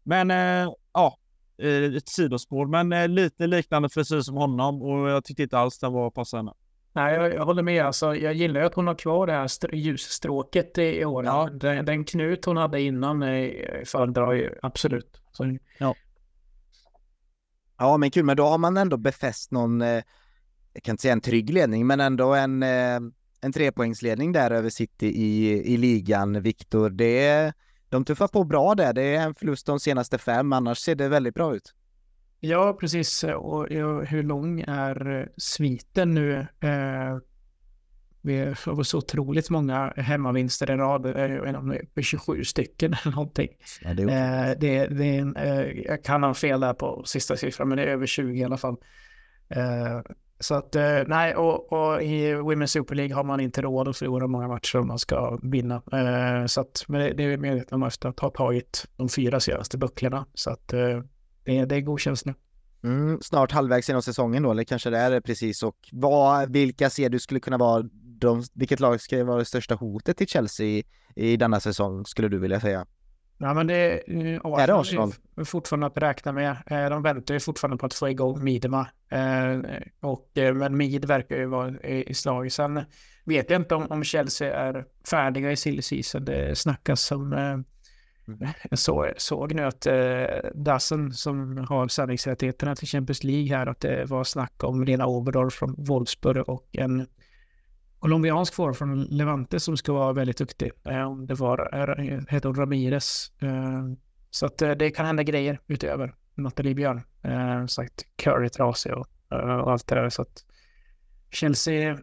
Men 0.03 0.31
eh, 0.31 0.73
ja, 0.93 1.19
eh, 1.63 1.97
ett 1.97 2.09
sidospår. 2.09 2.67
Men 2.67 2.93
eh, 2.93 3.09
lite 3.09 3.47
liknande 3.47 3.89
frisyr 3.89 4.21
som 4.21 4.37
honom 4.37 4.83
och 4.83 5.09
jag 5.09 5.25
tyckte 5.25 5.43
inte 5.43 5.59
alls 5.59 5.79
den 5.79 5.93
var 5.93 6.11
passande. 6.11 6.53
Nej, 6.93 7.15
jag, 7.15 7.35
jag 7.35 7.45
håller 7.45 7.63
med. 7.63 7.85
Alltså, 7.85 8.15
jag 8.15 8.35
gillar 8.35 8.61
att 8.61 8.75
hon 8.75 8.87
har 8.87 8.95
kvar 8.95 9.27
det 9.27 9.33
här 9.33 9.47
str- 9.47 9.75
ljusstråket 9.75 10.79
i, 10.79 10.83
i 10.83 11.05
år. 11.05 11.25
Ja. 11.25 11.49
Den, 11.53 11.85
den 11.85 12.05
knut 12.05 12.45
hon 12.45 12.57
hade 12.57 12.81
innan 12.81 13.23
eh, 13.23 13.51
föredrar 13.87 14.33
ju 14.33 14.55
absolut. 14.63 15.23
Så, 15.33 15.59
Ja, 17.79 17.97
men 17.97 18.11
kul, 18.11 18.25
men 18.25 18.37
då 18.37 18.45
har 18.45 18.59
man 18.59 18.77
ändå 18.77 18.97
befäst 18.97 19.51
någon, 19.51 19.83
eh, 19.83 20.03
jag 20.73 20.83
kan 20.83 20.93
inte 20.93 21.03
säga 21.03 21.13
en 21.13 21.21
trygg 21.21 21.51
ledning, 21.51 21.87
men 21.87 22.01
ändå 22.01 22.35
en, 22.35 22.63
eh, 22.63 23.01
en 23.41 23.53
trepoängsledning 23.53 24.33
där 24.33 24.51
över 24.51 24.71
City 24.71 25.07
i, 25.07 25.49
i 25.75 25.77
ligan, 25.77 26.43
Viktor. 26.43 26.91
Det, 26.91 27.53
de 27.89 28.05
tuffar 28.05 28.29
på 28.29 28.45
bra 28.45 28.75
där. 28.75 28.93
Det 28.93 29.03
är 29.03 29.23
en 29.23 29.35
förlust 29.35 29.67
de 29.67 29.81
senaste 29.81 30.19
fem, 30.19 30.53
annars 30.53 30.79
ser 30.79 30.95
det 30.95 31.09
väldigt 31.09 31.35
bra 31.35 31.55
ut. 31.57 31.75
ja, 32.41 32.77
precis. 32.81 33.25
Och 33.25 33.69
hur 34.07 34.23
lång 34.23 34.61
är 34.61 35.21
eh, 35.21 35.27
sviten 35.37 36.15
nu? 36.15 36.47
Eh, 36.61 37.19
vi 38.23 38.39
har 38.39 38.83
så 38.83 38.99
otroligt 38.99 39.51
många 39.51 39.93
hemmavinster 39.97 40.71
i 40.71 40.77
rad. 40.77 41.07
Är 41.07 42.03
27 42.03 42.45
stycken 42.45 42.95
eller 43.03 43.13
någonting. 43.17 43.49
Ja, 43.83 43.95
det 43.95 44.03
är 44.03 44.51
Eh, 44.51 44.59
det, 44.59 44.87
det 44.87 45.05
är 45.05 45.21
en, 45.21 45.37
eh, 45.37 45.63
jag 45.63 46.05
kan 46.05 46.23
ha 46.23 46.35
fel 46.35 46.61
där 46.61 46.75
på 46.75 47.03
sista 47.07 47.37
siffran, 47.37 47.69
men 47.69 47.79
det 47.79 47.85
är 47.85 47.89
över 47.89 48.07
20 48.07 48.41
i 48.41 48.45
alla 48.45 48.57
fall. 48.57 48.77
Så 50.41 50.55
att, 50.55 50.77
eh, 50.77 50.99
nej, 51.07 51.35
och, 51.35 51.73
och 51.73 52.03
i 52.03 52.35
Women's 52.35 52.67
Super 52.67 52.95
League 52.95 53.15
har 53.15 53.25
man 53.25 53.41
inte 53.41 53.63
råd 53.63 53.89
att 53.89 53.97
förlora 53.97 54.27
många 54.27 54.49
matcher 54.49 54.79
om 54.79 54.87
man 54.87 54.99
ska 54.99 55.39
vinna. 55.43 55.83
Eh, 55.93 56.47
så 56.47 56.61
att, 56.61 56.85
men 56.89 57.01
det, 57.01 57.13
det 57.13 57.25
är 57.25 57.37
medvetna 57.37 57.75
om 57.75 57.83
efter 57.83 58.09
att 58.09 58.21
ha 58.21 58.31
tagit 58.31 58.87
de 58.97 59.09
fyra 59.09 59.41
senaste 59.41 59.79
bucklorna. 59.79 60.27
Så 60.35 60.51
att 60.51 60.73
eh, 60.73 61.03
det, 61.45 61.65
det 61.65 61.77
är 61.77 61.81
god 61.81 62.01
känsla. 62.01 62.35
Mm, 62.83 63.19
snart 63.23 63.53
halvvägs 63.53 63.89
genom 63.89 64.03
säsongen 64.03 64.43
då, 64.43 64.51
eller 64.51 64.65
kanske 64.65 64.91
det 64.91 64.99
är 64.99 65.11
det 65.11 65.21
precis. 65.21 65.63
Och 65.63 65.77
vad, 65.93 66.53
vilka 66.53 66.91
ser 66.91 67.09
du 67.09 67.19
skulle 67.19 67.41
kunna 67.41 67.59
vara 67.59 67.83
de, 68.03 68.43
vilket 68.55 68.81
lag 68.81 69.01
skulle 69.01 69.25
vara 69.25 69.39
det 69.39 69.45
största 69.45 69.75
hotet 69.75 70.17
till 70.17 70.29
Chelsea 70.29 70.67
i, 70.67 70.85
i 71.15 71.37
denna 71.37 71.61
säsong, 71.61 72.07
skulle 72.07 72.29
du 72.29 72.39
vilja 72.39 72.61
säga? 72.61 72.87
Ja, 73.43 73.55
men 73.55 73.67
det 73.67 73.93
eh, 74.07 74.41
Arsenal 74.45 74.61
Är 74.61 74.67
det 74.67 74.75
Arsenal? 74.75 75.13
är 75.37 75.45
fortfarande 75.45 75.87
att 75.87 75.99
räkna 75.99 76.33
med. 76.33 76.57
Eh, 76.67 76.91
de 76.91 77.03
väntar 77.03 77.35
ju 77.35 77.41
fortfarande 77.41 77.77
på 77.77 77.87
att 77.87 77.95
få 77.95 78.09
igång 78.09 78.45
Midema. 78.45 78.87
Eh, 79.09 79.61
och, 80.01 80.39
eh, 80.39 80.55
men 80.55 80.77
Mid 80.77 81.05
verkar 81.05 81.37
ju 81.37 81.47
vara 81.47 81.81
i, 81.81 82.15
slag. 82.15 82.53
Sen 82.53 82.85
vet 83.25 83.51
jag 83.51 83.61
inte 83.61 83.75
om, 83.75 83.87
om 83.91 84.05
Chelsea 84.05 84.55
är 84.55 84.85
färdiga 85.11 85.53
i 85.53 85.57
silly 85.57 85.83
season. 85.83 86.25
Det 86.25 86.59
snackas 86.59 87.13
om... 87.13 87.33
Eh, 87.33 87.59
jag 88.71 88.79
så, 88.79 89.13
såg 89.17 89.55
nu 89.55 89.63
att 89.63 89.87
eh, 89.87 90.51
Dassen 90.55 91.13
som 91.13 91.67
har 91.69 91.89
sändningsrättigheterna 91.89 92.77
till 92.77 92.89
Champions 92.89 93.25
League 93.25 93.57
här, 93.57 93.67
att 93.67 93.81
det 93.81 94.05
var 94.05 94.25
snack 94.25 94.65
om 94.65 94.85
Lena 94.85 95.07
Oberdorf 95.07 95.55
från 95.55 95.75
Wolfsburg 95.79 96.49
och 96.49 96.69
en 96.73 97.07
colombiansk 98.01 98.55
forward 98.55 98.77
från 98.77 99.05
Levante 99.05 99.61
som 99.61 99.77
ska 99.77 99.93
vara 99.93 100.13
väldigt 100.13 100.39
duktig. 100.39 100.73
Eh, 100.85 101.03
om 101.03 101.27
det 101.27 101.35
var, 101.35 101.69
eh, 101.73 102.21
heter 102.29 102.49
hon 102.49 102.57
Ramirez. 102.57 103.33
Eh, 103.43 103.85
så 104.31 104.47
att 104.47 104.59
det 104.59 104.91
kan 104.91 105.07
hända 105.07 105.23
grejer 105.23 105.61
utöver 105.67 106.15
Nathalie 106.35 106.75
Björn. 106.75 107.03
Sagt 107.69 108.07
Curry 108.17 108.49
trasig 108.49 108.93
och, 108.93 109.07
och 109.31 109.73
allt 109.73 109.87
det 109.87 109.95
där. 109.95 110.09
Så 110.09 110.23
att 110.23 110.45
Chelsea 111.31 111.99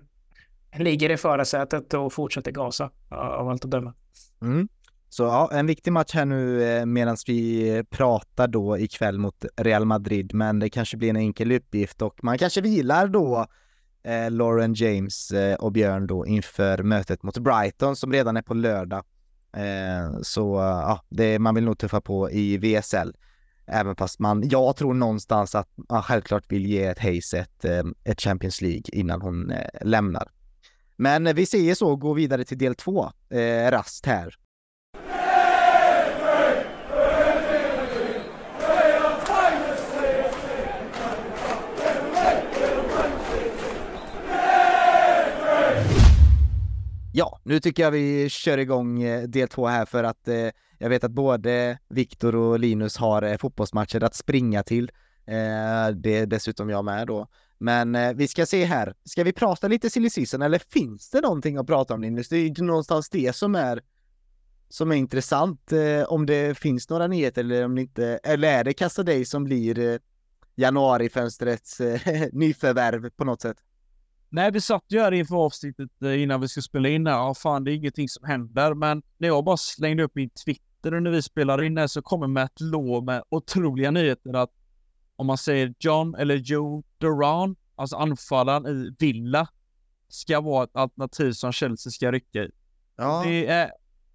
ligger 0.78 1.10
i 1.10 1.18
förarsätet 1.18 1.94
och 1.94 2.14
fortsätter 2.14 2.52
gasa 2.52 2.92
av 3.10 3.50
allt 3.50 3.66
att 3.66 3.72
döma. 3.72 3.94
Mm. 4.42 4.68
Så 5.10 5.24
ja, 5.24 5.50
en 5.54 5.68
viktig 5.68 5.92
match 5.92 6.14
här 6.14 6.26
nu 6.26 6.86
medan 6.86 7.18
vi 7.28 7.84
pratar 7.90 8.48
då 8.48 8.78
ikväll 8.78 9.20
mot 9.20 9.46
Real 9.58 9.86
Madrid, 9.86 10.34
men 10.34 10.60
det 10.60 10.70
kanske 10.70 10.98
blir 10.98 11.10
en 11.10 11.16
enkel 11.16 11.52
uppgift 11.52 12.02
och 12.02 12.24
man 12.24 12.38
kanske 12.38 12.62
vilar 12.62 13.08
då 13.08 13.48
eh, 14.08 14.32
Lauren 14.32 14.74
James 14.74 15.32
eh, 15.32 15.56
och 15.56 15.72
Björn 15.72 16.08
då 16.08 16.26
inför 16.26 16.84
mötet 16.84 17.24
mot 17.24 17.38
Brighton 17.38 17.96
som 17.96 18.14
redan 18.14 18.38
är 18.38 18.42
på 18.42 18.54
lördag. 18.54 19.04
Eh, 19.58 20.22
så 20.22 20.56
ja, 20.60 21.02
det, 21.10 21.40
man 21.40 21.56
vill 21.56 21.64
nog 21.64 21.78
tuffa 21.78 22.02
på 22.02 22.32
i 22.32 22.58
VSL. 22.58 23.14
Även 23.68 23.96
fast 23.96 24.20
man, 24.20 24.50
jag 24.50 24.76
tror 24.76 24.94
någonstans 24.94 25.56
att 25.56 25.70
man 25.90 26.04
självklart 26.04 26.52
vill 26.52 26.66
ge 26.66 26.84
ett 26.84 27.00
Hayes 27.00 27.34
ett, 27.34 27.66
eh, 27.66 27.84
ett 28.04 28.22
Champions 28.22 28.62
League 28.62 28.84
innan 28.92 29.22
hon 29.22 29.52
eh, 29.52 29.68
lämnar. 29.82 30.32
Men 30.96 31.36
vi 31.36 31.46
säger 31.46 31.76
så 31.76 31.92
och 31.92 32.00
går 32.02 32.16
vidare 32.16 32.46
till 32.46 32.58
del 32.58 32.76
två, 32.76 33.12
eh, 33.30 33.72
rast 33.72 34.06
här. 34.06 34.36
Ja, 47.20 47.40
nu 47.44 47.60
tycker 47.60 47.84
jag 47.84 47.92
vi 47.92 48.30
kör 48.30 48.58
igång 48.58 49.02
eh, 49.02 49.24
del 49.24 49.48
två 49.48 49.68
här 49.68 49.86
för 49.86 50.04
att 50.04 50.28
eh, 50.28 50.50
jag 50.78 50.90
vet 50.90 51.04
att 51.04 51.12
både 51.12 51.78
Viktor 51.90 52.36
och 52.36 52.60
Linus 52.60 52.98
har 52.98 53.22
eh, 53.22 53.38
fotbollsmatcher 53.38 54.04
att 54.04 54.16
springa 54.16 54.64
till. 54.64 54.92
Eh, 55.26 55.88
det 55.96 56.18
är 56.18 56.26
dessutom 56.26 56.70
jag 56.70 56.86
med 56.86 57.08
då. 57.08 57.28
Men 57.58 57.96
eh, 57.96 58.14
vi 58.14 58.28
ska 58.28 58.46
se 58.46 58.66
här. 58.66 58.94
Ska 59.04 59.24
vi 59.24 59.34
prata 59.34 59.68
lite 59.68 59.90
silly 59.90 60.10
season 60.10 60.42
eller 60.42 60.60
finns 60.60 61.10
det 61.10 61.22
någonting 61.22 61.58
att 61.58 61.68
prata 61.68 61.94
om 61.94 62.02
Linus? 62.02 62.30
Det 62.30 62.38
är 62.38 62.58
ju 62.58 62.64
någonstans 62.64 63.10
det 63.10 63.36
som 63.36 63.56
är 63.56 63.82
som 64.70 64.92
är 64.92 64.96
intressant. 64.96 65.72
Eh, 65.72 66.04
om 66.04 66.26
det 66.26 66.58
finns 66.58 66.90
några 66.90 67.08
nyheter 67.08 67.42
eller 67.42 67.66
om 67.66 67.76
det 67.76 67.82
inte, 67.82 68.20
eller 68.24 68.48
är 68.48 68.64
det 68.64 68.74
Kassa 68.74 69.04
Day 69.04 69.26
som 69.26 69.44
blir 69.44 69.80
eh, 69.80 70.00
januarifönstrets 70.56 71.80
eh, 71.80 72.28
nyförvärv 72.32 73.10
på 73.10 73.26
något 73.26 73.42
sätt? 73.42 73.58
Nej, 74.30 74.52
vi 74.52 74.62
satt 74.62 74.84
ju 74.88 75.00
här 75.00 75.12
inför 75.12 75.36
avsnittet 75.36 75.90
eh, 76.04 76.22
innan 76.24 76.42
vi 76.42 76.48
skulle 76.48 76.64
spela 76.64 76.90
in 76.90 77.08
här. 77.08 77.14
Ja, 77.14 77.34
fan, 77.34 77.64
det 77.64 77.72
är 77.72 77.76
ingenting 77.76 78.10
som 78.10 78.28
händer. 78.28 78.74
Men 78.74 79.02
när 79.18 79.28
jag 79.28 79.44
bara 79.44 79.58
slängde 79.58 80.04
upp 80.04 80.16
min 80.16 80.30
Twitter 80.30 80.94
under 80.94 81.12
vi 81.12 81.22
spelar 81.22 81.64
in 81.64 81.78
här 81.78 81.88
så 81.88 82.02
kommer 82.02 82.28
Matt 82.28 82.62
Law 82.62 83.04
med 83.04 83.24
otroliga 83.30 83.92
nyheter 83.92 84.34
att 84.34 84.50
om 85.16 85.28
man 85.28 85.38
säger 85.38 85.74
John 85.80 86.16
eller 86.16 86.36
Joe 86.36 86.84
Duran, 86.98 87.56
alltså 87.76 87.96
anfallaren 87.96 88.68
i 88.68 88.96
Villa, 89.00 89.48
ska 90.10 90.42
vara 90.42 90.64
ett 90.64 90.76
alternativ 90.76 91.32
som 91.32 91.52
Chelsea 91.52 91.92
ska 91.92 92.12
rycka 92.12 92.44
i. 92.44 92.52
Ja, 92.96 93.24
Det, 93.26 93.48
är, 93.48 93.72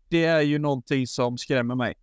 det 0.09 0.25
är 0.25 0.41
ju 0.41 0.59
någonting 0.59 1.07
som 1.07 1.39
skrämmer 1.39 1.75
mig. 1.75 1.95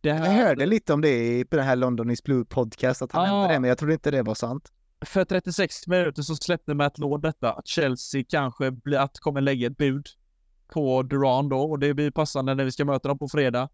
Det 0.00 0.08
jag 0.08 0.16
här, 0.16 0.44
hörde 0.46 0.66
lite 0.66 0.92
om 0.92 1.00
det 1.00 1.44
på 1.44 1.56
det 1.56 1.62
här 1.62 1.76
London 1.76 2.10
is 2.10 2.22
Blue 2.22 2.44
podcast 2.44 3.02
att 3.02 3.12
han 3.12 3.22
Ah. 3.28 3.32
nämnde 3.32 3.54
det, 3.54 3.60
men 3.60 3.68
jag 3.68 3.78
trodde 3.78 3.92
inte 3.94 4.10
det 4.10 4.22
var 4.22 4.34
sant 4.34 4.72
för 5.04 5.24
36 5.24 5.86
minuter 5.86 6.22
så 6.22 6.36
släppte 6.36 6.74
Matt 6.74 6.98
Lord 6.98 7.22
detta 7.22 7.52
att 7.52 7.66
Chelsea 7.66 8.24
kanske 8.28 8.70
blir, 8.70 8.98
att 8.98 9.18
kommer 9.18 9.40
lägga 9.40 9.66
ett 9.66 9.76
bud 9.76 10.06
på 10.68 11.02
Duran 11.02 11.48
då 11.48 11.60
och 11.60 11.78
det 11.78 11.94
blir 11.94 12.10
passande 12.10 12.54
när 12.54 12.64
vi 12.64 12.72
ska 12.72 12.84
möta 12.84 13.08
dem 13.08 13.18
på 13.18 13.28
fredag. 13.28 13.68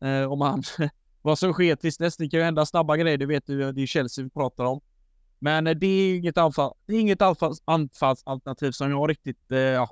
Eh, 0.00 0.32
om 0.32 0.40
han, 0.40 0.62
vad 1.22 1.38
som 1.38 1.52
sker 1.52 1.76
tills 1.76 1.98
dess, 1.98 2.16
det 2.16 2.28
kan 2.28 2.40
ju 2.40 2.44
hända 2.44 2.66
snabba 2.66 2.96
grejer, 2.96 3.18
det 3.18 3.26
vet 3.26 3.46
du, 3.46 3.72
det 3.72 3.82
är 3.82 3.86
Chelsea 3.86 4.24
vi 4.24 4.30
pratar 4.30 4.64
om. 4.64 4.80
Men 5.38 5.66
eh, 5.66 5.74
det 5.74 5.86
är 5.86 6.16
inget 6.16 6.38
anfall, 6.38 6.74
det 6.86 6.94
är 6.94 7.00
inget 7.00 7.22
anfalls, 7.22 7.62
anfallsalternativ 7.64 8.72
som 8.72 8.90
jag 8.90 9.10
riktigt, 9.10 9.52
eh, 9.52 9.58
ja, 9.58 9.90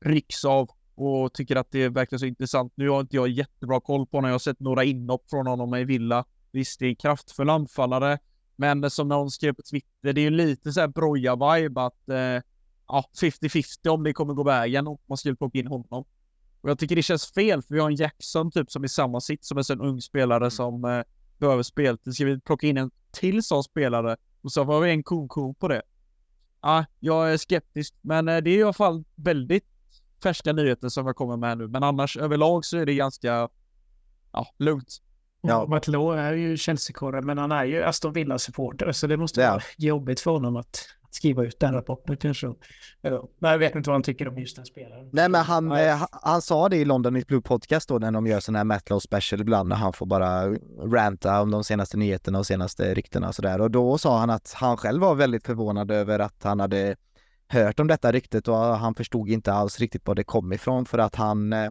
rycks 0.00 0.44
av 0.44 0.70
och 0.94 1.32
tycker 1.32 1.56
att 1.56 1.70
det 1.70 1.88
verkar 1.88 2.18
så 2.18 2.26
intressant. 2.26 2.72
Nu 2.76 2.88
har 2.88 3.00
inte 3.00 3.16
jag 3.16 3.28
jättebra 3.28 3.80
koll 3.80 4.06
på 4.06 4.20
när 4.20 4.28
jag 4.28 4.34
har 4.34 4.38
sett 4.38 4.60
några 4.60 4.84
inhopp 4.84 5.30
från 5.30 5.46
honom 5.46 5.74
i 5.74 5.84
Villa. 5.84 6.24
Visst, 6.52 6.80
det 6.80 6.86
är 6.86 6.88
en 6.88 6.96
kraftfull 6.96 7.50
anfallare, 7.50 8.18
men 8.60 8.90
som 8.90 9.08
någon 9.08 9.30
skrev 9.30 9.52
på 9.52 9.62
Twitter, 9.62 10.12
det 10.12 10.20
är 10.20 10.22
ju 10.22 10.30
lite 10.30 10.72
så 10.72 10.80
här 10.80 10.88
broja-vibe 10.88 11.86
att 11.86 12.08
eh, 12.08 12.42
ja, 12.86 13.04
50-50 13.20 13.88
om 13.88 14.02
det 14.02 14.12
kommer 14.12 14.34
gå 14.34 14.42
vägen 14.42 14.86
och 14.86 15.02
man 15.06 15.18
skulle 15.18 15.36
plocka 15.36 15.58
in 15.58 15.66
honom. 15.66 16.04
Och 16.60 16.70
jag 16.70 16.78
tycker 16.78 16.96
det 16.96 17.02
känns 17.02 17.32
fel, 17.32 17.62
för 17.62 17.74
vi 17.74 17.80
har 17.80 17.90
en 17.90 17.96
Jackson 17.96 18.50
typ 18.50 18.70
som 18.70 18.84
är 18.84 18.88
samma 18.88 19.20
sitt 19.20 19.44
som 19.44 19.58
en 19.58 19.64
sån 19.64 19.80
ung 19.80 20.00
spelare 20.00 20.50
som 20.50 20.84
eh, 20.84 21.02
behöver 21.38 21.62
speltid. 21.62 22.14
Ska 22.14 22.24
vi 22.24 22.40
plocka 22.40 22.66
in 22.66 22.76
en 22.76 22.90
till 23.10 23.42
sån 23.42 23.64
spelare 23.64 24.16
och 24.42 24.52
så 24.52 24.64
har 24.64 24.80
vi 24.80 24.90
en 24.90 25.02
ko-ko 25.02 25.54
på 25.54 25.68
det. 25.68 25.82
Ja, 26.62 26.84
jag 26.98 27.32
är 27.32 27.36
skeptisk, 27.36 27.94
men 28.00 28.28
eh, 28.28 28.38
det 28.38 28.50
är 28.50 28.58
i 28.58 28.62
alla 28.62 28.72
fall 28.72 29.04
väldigt 29.14 29.66
färska 30.22 30.52
nyheter 30.52 30.88
som 30.88 31.06
jag 31.06 31.16
kommer 31.16 31.36
med 31.36 31.58
nu. 31.58 31.68
Men 31.68 31.82
annars 31.82 32.16
överlag 32.16 32.64
så 32.64 32.76
är 32.76 32.86
det 32.86 32.94
ganska 32.94 33.48
ja, 34.32 34.46
lugnt. 34.58 35.02
Ja. 35.40 35.66
Matlå 35.68 36.12
är 36.12 36.32
ju 36.32 36.56
Chelsea-korre, 36.56 37.22
men 37.22 37.38
han 37.38 37.52
är 37.52 37.64
ju 37.64 37.82
Aston 37.82 38.12
Villa-supporter, 38.12 38.92
så 38.92 39.06
det 39.06 39.16
måste 39.16 39.40
Ja. 39.40 39.50
vara 39.50 39.62
jobbigt 39.78 40.20
för 40.20 40.30
honom 40.30 40.56
att 40.56 40.86
skriva 41.12 41.44
ut 41.44 41.60
den 41.60 41.74
rapporten 41.74 42.16
kanske. 42.16 42.46
Ja. 43.00 43.28
Men 43.38 43.50
jag 43.50 43.58
vet 43.58 43.74
inte 43.74 43.90
vad 43.90 43.94
han 43.94 44.02
tycker 44.02 44.28
om 44.28 44.38
just 44.38 44.56
den 44.56 44.66
spelaren. 44.66 45.08
Nej 45.12 45.28
men 45.28 45.40
han, 45.40 45.68
Nej. 45.68 45.88
eh, 45.88 45.96
han- 45.96 46.08
han 46.22 46.42
sa 46.42 46.68
det 46.68 46.76
i 46.76 46.84
London 46.84 47.16
i 47.16 47.24
Blue 47.28 47.40
Podcast 47.40 47.88
då 47.88 47.98
när 47.98 48.10
de 48.12 48.26
gör 48.26 48.40
sån 48.40 48.54
här 48.54 48.64
Matlow 48.64 48.98
special 48.98 49.40
ibland 49.40 49.68
när 49.68 49.76
han 49.76 49.92
får 49.92 50.06
bara 50.06 50.48
ranta 50.94 51.40
om 51.42 51.50
de 51.50 51.64
senaste 51.64 51.96
nyheterna 51.96 52.38
och 52.38 52.46
senaste 52.46 52.94
ryktena 52.94 53.28
och 53.28 53.34
sådär. 53.34 53.60
Och 53.60 53.70
då 53.70 53.98
sa 53.98 54.18
han 54.18 54.30
att 54.30 54.52
han 54.56 54.76
själv 54.76 55.00
var 55.02 55.14
väldigt 55.14 55.46
förvånad 55.46 55.90
över 55.90 56.18
att 56.18 56.42
han 56.42 56.60
hade 56.60 56.96
hört 57.48 57.80
om 57.80 57.86
detta 57.86 58.12
ryktet 58.12 58.48
och 58.48 58.56
han 58.56 58.94
förstod 58.94 59.28
inte 59.28 59.52
alls 59.52 59.78
riktigt 59.80 60.06
var 60.06 60.14
det 60.14 60.24
kom 60.24 60.52
ifrån 60.52 60.86
för 60.86 60.98
att 60.98 61.14
han, 61.14 61.52
eh, 61.52 61.70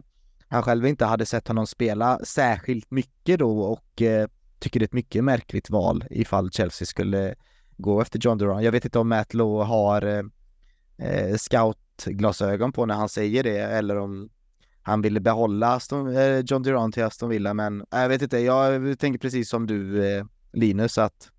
han 0.50 0.62
själv 0.62 0.86
inte 0.86 1.04
hade 1.04 1.26
sett 1.26 1.48
honom 1.48 1.66
spela 1.66 2.18
särskilt 2.24 2.90
mycket 2.90 3.38
då 3.38 3.60
och 3.60 4.02
eh, 4.02 4.28
tycker 4.58 4.80
det 4.80 4.84
är 4.84 4.86
ett 4.86 4.92
mycket 4.92 5.24
märkligt 5.24 5.70
val 5.70 6.04
ifall 6.10 6.50
Chelsea 6.50 6.86
skulle 6.86 7.34
gå 7.76 8.00
efter 8.00 8.18
John 8.22 8.38
Duran. 8.38 8.62
Jag 8.62 8.72
vet 8.72 8.84
inte 8.84 8.98
om 8.98 9.08
Matt 9.08 9.34
Lowe 9.34 9.64
har 9.64 10.02
eh, 10.02 10.22
eh, 11.08 11.36
scoutglasögon 11.36 12.72
på 12.72 12.86
när 12.86 12.94
han 12.94 13.08
säger 13.08 13.42
det 13.42 13.58
eller 13.58 13.98
om 13.98 14.28
han 14.82 15.02
ville 15.02 15.20
behålla 15.20 15.74
Aston, 15.74 16.16
eh, 16.16 16.38
John 16.38 16.62
Duran 16.62 16.92
till 16.92 17.04
Aston 17.04 17.30
Villa 17.30 17.54
men 17.54 17.84
jag 17.90 18.08
vet 18.08 18.22
inte, 18.22 18.38
jag 18.38 18.98
tänker 18.98 19.18
precis 19.18 19.48
som 19.48 19.66
du 19.66 20.06
eh, 20.06 20.24
Linus 20.52 20.98
att 20.98 21.30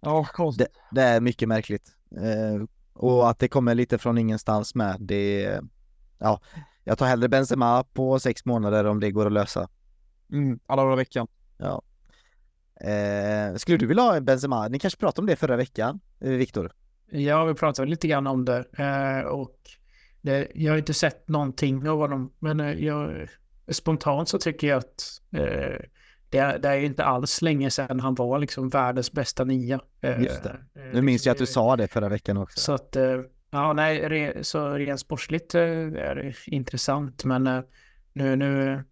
Ja, 0.00 0.26
det, 0.58 0.66
det 0.90 1.02
är 1.02 1.20
mycket 1.20 1.48
märkligt. 1.48 1.96
Eh, 2.16 2.64
och 2.92 3.30
att 3.30 3.38
det 3.38 3.48
kommer 3.48 3.74
lite 3.74 3.98
från 3.98 4.18
ingenstans 4.18 4.74
med, 4.74 4.96
det 5.00 5.60
ja, 6.18 6.40
jag 6.88 6.98
tar 6.98 7.06
hellre 7.06 7.28
Benzema 7.28 7.84
på 7.84 8.18
sex 8.18 8.44
månader 8.44 8.84
om 8.84 9.00
det 9.00 9.10
går 9.10 9.26
att 9.26 9.32
lösa. 9.32 9.68
Mm, 10.32 10.58
alla 10.66 10.82
dagar 10.82 10.92
i 10.94 10.96
veckan. 10.96 11.26
Eh, 12.80 13.56
skulle 13.56 13.76
du 13.78 13.86
vilja 13.86 14.02
ha 14.02 14.16
en 14.16 14.24
Benzema? 14.24 14.68
Ni 14.68 14.78
kanske 14.78 15.00
pratade 15.00 15.20
om 15.22 15.26
det 15.26 15.36
förra 15.36 15.56
veckan, 15.56 16.00
eh, 16.20 16.30
Viktor? 16.30 16.72
Ja, 17.10 17.44
vi 17.44 17.54
pratade 17.54 17.88
lite 17.90 18.08
grann 18.08 18.26
om 18.26 18.44
det. 18.44 18.64
Eh, 18.78 19.26
och 19.28 19.56
det, 20.20 20.48
jag 20.54 20.72
har 20.72 20.78
inte 20.78 20.94
sett 20.94 21.28
någonting 21.28 21.88
av 21.88 21.98
honom, 21.98 22.32
men 22.38 22.60
eh, 22.60 22.84
jag, 22.84 23.28
spontant 23.68 24.28
så 24.28 24.38
tycker 24.38 24.66
jag 24.66 24.78
att 24.78 25.20
eh, 25.32 25.84
det, 26.30 26.38
är- 26.38 26.58
det 26.58 26.68
är 26.68 26.74
ju 26.74 26.86
inte 26.86 27.04
alls 27.04 27.42
länge 27.42 27.70
sedan 27.70 28.00
han 28.00 28.14
var 28.14 28.38
liksom 28.38 28.68
världens 28.68 29.12
bästa 29.12 29.44
nia. 29.44 29.80
Eh, 30.00 30.22
Just 30.22 30.42
det. 30.42 30.50
eh, 30.74 30.82
Nu 30.92 31.02
minns 31.02 31.26
jag 31.26 31.32
att 31.32 31.38
du 31.38 31.42
liksom, 31.42 31.62
sa 31.62 31.76
det 31.76 31.88
förra 31.88 32.08
veckan 32.08 32.36
också. 32.36 32.60
Så 32.60 32.72
att, 32.72 32.96
eh, 32.96 33.20
ja, 33.50 33.72
nej, 33.72 34.08
re, 34.08 34.44
så 34.44 34.70
rent 34.70 35.00
sportsligt 35.00 35.54
eh, 35.54 35.62
är 35.62 36.14
det 36.14 36.34
intressant, 36.46 37.24
men 37.24 37.46
eh, 37.46 37.60
nu, 38.12 38.36
nu 38.36 38.82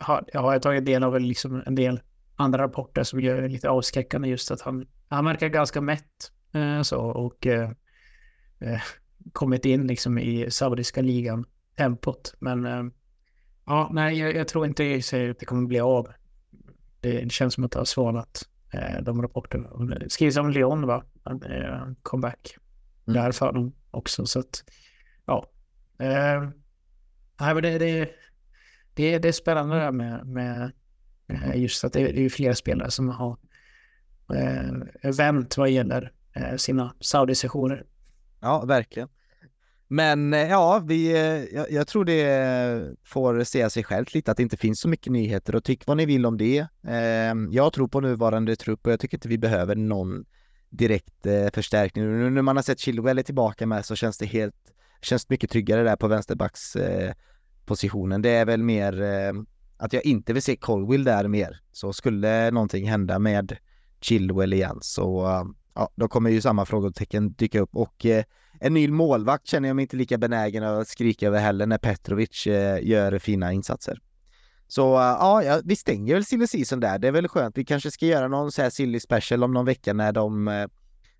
har, 0.00 0.24
jag 0.32 0.40
har 0.40 0.52
jag 0.52 0.62
tagit 0.62 0.84
del 0.84 1.04
av 1.04 1.20
liksom 1.20 1.62
en 1.66 1.74
del 1.74 2.00
andra 2.36 2.62
rapporter 2.62 3.02
som 3.02 3.20
gör 3.20 3.48
lite 3.48 3.70
avskräckande 3.70 4.28
just 4.28 4.50
att 4.50 4.60
han, 4.60 4.86
han 5.08 5.24
verkar 5.24 5.48
ganska 5.48 5.80
mätt 5.80 6.32
eh, 6.52 6.82
så 6.82 7.00
och 7.00 7.46
eh, 7.46 7.70
eh, 8.60 8.80
kommit 9.32 9.64
in 9.64 9.86
liksom 9.86 10.18
i 10.18 10.50
saudiska 10.50 11.00
ligan 11.00 11.44
tempot. 11.76 12.34
Men 12.38 12.66
eh, 12.66 12.84
ja, 13.66 13.90
nej, 13.92 14.18
jag, 14.18 14.34
jag 14.34 14.48
tror 14.48 14.66
inte 14.66 14.94
att 15.30 15.38
det 15.38 15.44
kommer 15.46 15.66
bli 15.66 15.80
av. 15.80 16.08
Det 17.00 17.32
känns 17.32 17.54
som 17.54 17.64
att 17.64 17.70
det 17.72 17.78
har 17.78 17.84
svalnat 17.84 18.48
de 19.02 19.22
rapporterna. 19.22 19.68
Det 19.84 20.10
Skrivs 20.10 20.36
om 20.36 20.50
Lyon 20.50 20.86
va? 20.86 21.04
Comeback 22.02 22.56
Mm. 23.06 23.22
där 23.22 23.32
för 23.32 23.52
dem 23.52 23.72
också 23.92 24.26
så 24.26 24.38
att 24.38 24.64
ja. 25.26 25.46
Eh, 25.98 26.42
det, 27.54 27.78
det, 27.78 28.10
det, 28.94 29.18
det 29.18 29.28
är 29.28 29.32
spännande 29.32 29.76
det 29.76 29.82
här 29.82 29.92
med, 29.92 30.26
med 30.26 30.72
eh, 31.28 31.56
just 31.56 31.84
att 31.84 31.92
det, 31.92 32.12
det 32.12 32.24
är 32.24 32.28
flera 32.28 32.54
spelare 32.54 32.90
som 32.90 33.08
har 33.08 33.36
eh, 34.34 35.12
vänt 35.12 35.56
vad 35.56 35.70
gäller 35.70 36.12
eh, 36.32 36.56
sina 36.56 36.94
Saudi-sessioner. 37.00 37.84
Ja, 38.40 38.64
verkligen. 38.64 39.08
Men 39.88 40.34
eh, 40.34 40.40
ja, 40.40 40.82
vi, 40.86 41.12
eh, 41.12 41.56
jag, 41.56 41.70
jag 41.70 41.86
tror 41.86 42.04
det 42.04 42.96
får 43.04 43.44
säga 43.44 43.70
sig 43.70 43.84
självt 43.84 44.14
lite 44.14 44.30
att 44.30 44.36
det 44.36 44.42
inte 44.42 44.56
finns 44.56 44.80
så 44.80 44.88
mycket 44.88 45.12
nyheter 45.12 45.54
och 45.54 45.64
tyck 45.64 45.86
vad 45.86 45.96
ni 45.96 46.06
vill 46.06 46.26
om 46.26 46.38
det. 46.38 46.58
Eh, 46.86 47.34
Jag 47.50 47.72
tror 47.72 47.88
på 47.88 48.00
nuvarande 48.00 48.56
trupp 48.56 48.86
och 48.86 48.92
jag 48.92 49.00
tycker 49.00 49.16
inte 49.16 49.28
vi 49.28 49.38
behöver 49.38 49.76
någon 49.76 50.24
direkt 50.72 51.26
eh, 51.26 51.48
förstärkning. 51.52 52.04
Nu 52.04 52.30
när 52.30 52.42
man 52.42 52.56
har 52.56 52.62
sett 52.62 52.80
Chilwell 52.80 53.18
är 53.18 53.22
tillbaka 53.22 53.66
med 53.66 53.86
så 53.86 53.96
känns 53.96 54.18
det 54.18 54.26
helt, 54.26 54.54
känns 55.02 55.28
mycket 55.28 55.50
tryggare 55.50 55.82
där 55.82 55.96
på 55.96 56.08
vänsterbackspositionen. 56.08 58.20
eh. 58.20 58.22
Det 58.22 58.30
är 58.30 58.44
väl 58.44 58.62
mer 58.62 59.02
eh, 59.02 59.32
att 59.76 59.92
jag 59.92 60.06
inte 60.06 60.32
vill 60.32 60.42
se 60.42 60.56
Colwill 60.56 61.04
där 61.04 61.28
mer. 61.28 61.60
Så 61.72 61.92
skulle 61.92 62.50
någonting 62.50 62.88
hända 62.88 63.18
med 63.18 63.56
Chilwell 64.00 64.52
igen 64.52 64.78
så 64.80 65.26
eh, 65.26 65.44
ja, 65.74 65.90
då 65.94 66.08
kommer 66.08 66.30
ju 66.30 66.40
samma 66.40 66.64
frågetecken 66.64 67.32
dyka 67.32 67.60
upp 67.60 67.76
och 67.76 68.06
eh, 68.06 68.24
en 68.60 68.74
ny 68.74 68.88
målvakt 68.88 69.46
känner 69.46 69.68
jag 69.68 69.76
mig 69.76 69.82
inte 69.82 69.96
lika 69.96 70.18
benägen 70.18 70.64
att 70.64 70.88
skrika 70.88 71.26
över 71.26 71.40
heller 71.40 71.66
när 71.66 71.78
Petrovic 71.78 72.46
eh, 72.46 72.88
gör 72.88 73.18
fina 73.18 73.52
insatser. 73.52 74.00
Så 74.72 74.94
uh, 74.94 75.44
ja, 75.44 75.60
vi 75.64 75.76
stänger 75.76 76.14
väl 76.14 76.24
silly 76.24 76.46
season 76.46 76.80
där. 76.80 76.98
Det 76.98 77.08
är 77.08 77.12
väl 77.12 77.28
skönt. 77.28 77.58
Vi 77.58 77.64
kanske 77.64 77.90
ska 77.90 78.06
göra 78.06 78.28
någon 78.28 78.52
så 78.52 78.62
här 78.62 78.70
silly 78.70 79.00
special 79.00 79.44
om 79.44 79.52
någon 79.52 79.64
vecka 79.64 79.92
när 79.92 80.12
de, 80.12 80.48
eh, 80.48 80.66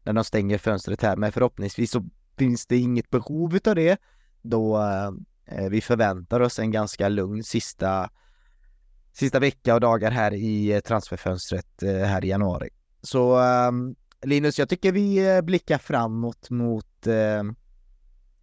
när 0.03 0.13
de 0.13 0.25
stänger 0.25 0.59
fönstret 0.59 1.03
här. 1.03 1.17
Men 1.17 1.33
förhoppningsvis 1.33 1.91
så 1.91 2.05
finns 2.39 2.67
det 2.67 2.77
inget 2.77 3.11
behov 3.11 3.57
utav 3.57 3.75
det 3.75 4.01
då 4.43 4.79
uh, 4.79 5.69
vi 5.71 5.81
förväntar 5.81 6.41
oss 6.41 6.59
en 6.59 6.71
ganska 6.71 7.09
lugn 7.09 7.45
sista 7.45 8.11
sista 9.13 9.39
vecka 9.39 9.75
och 9.75 9.81
dagar 9.81 10.11
här 10.11 10.35
i 10.35 10.81
transferfönstret 10.85 11.83
här 11.83 12.25
i 12.25 12.29
januari. 12.29 12.69
Så 13.03 13.39
ehm, 13.39 13.95
Linus, 14.23 14.59
jag 14.59 14.69
tycker 14.69 14.93
vi 14.93 15.41
blickar 15.43 15.79
framåt 15.79 16.51
mot 16.51 17.07
ehm, 17.07 17.55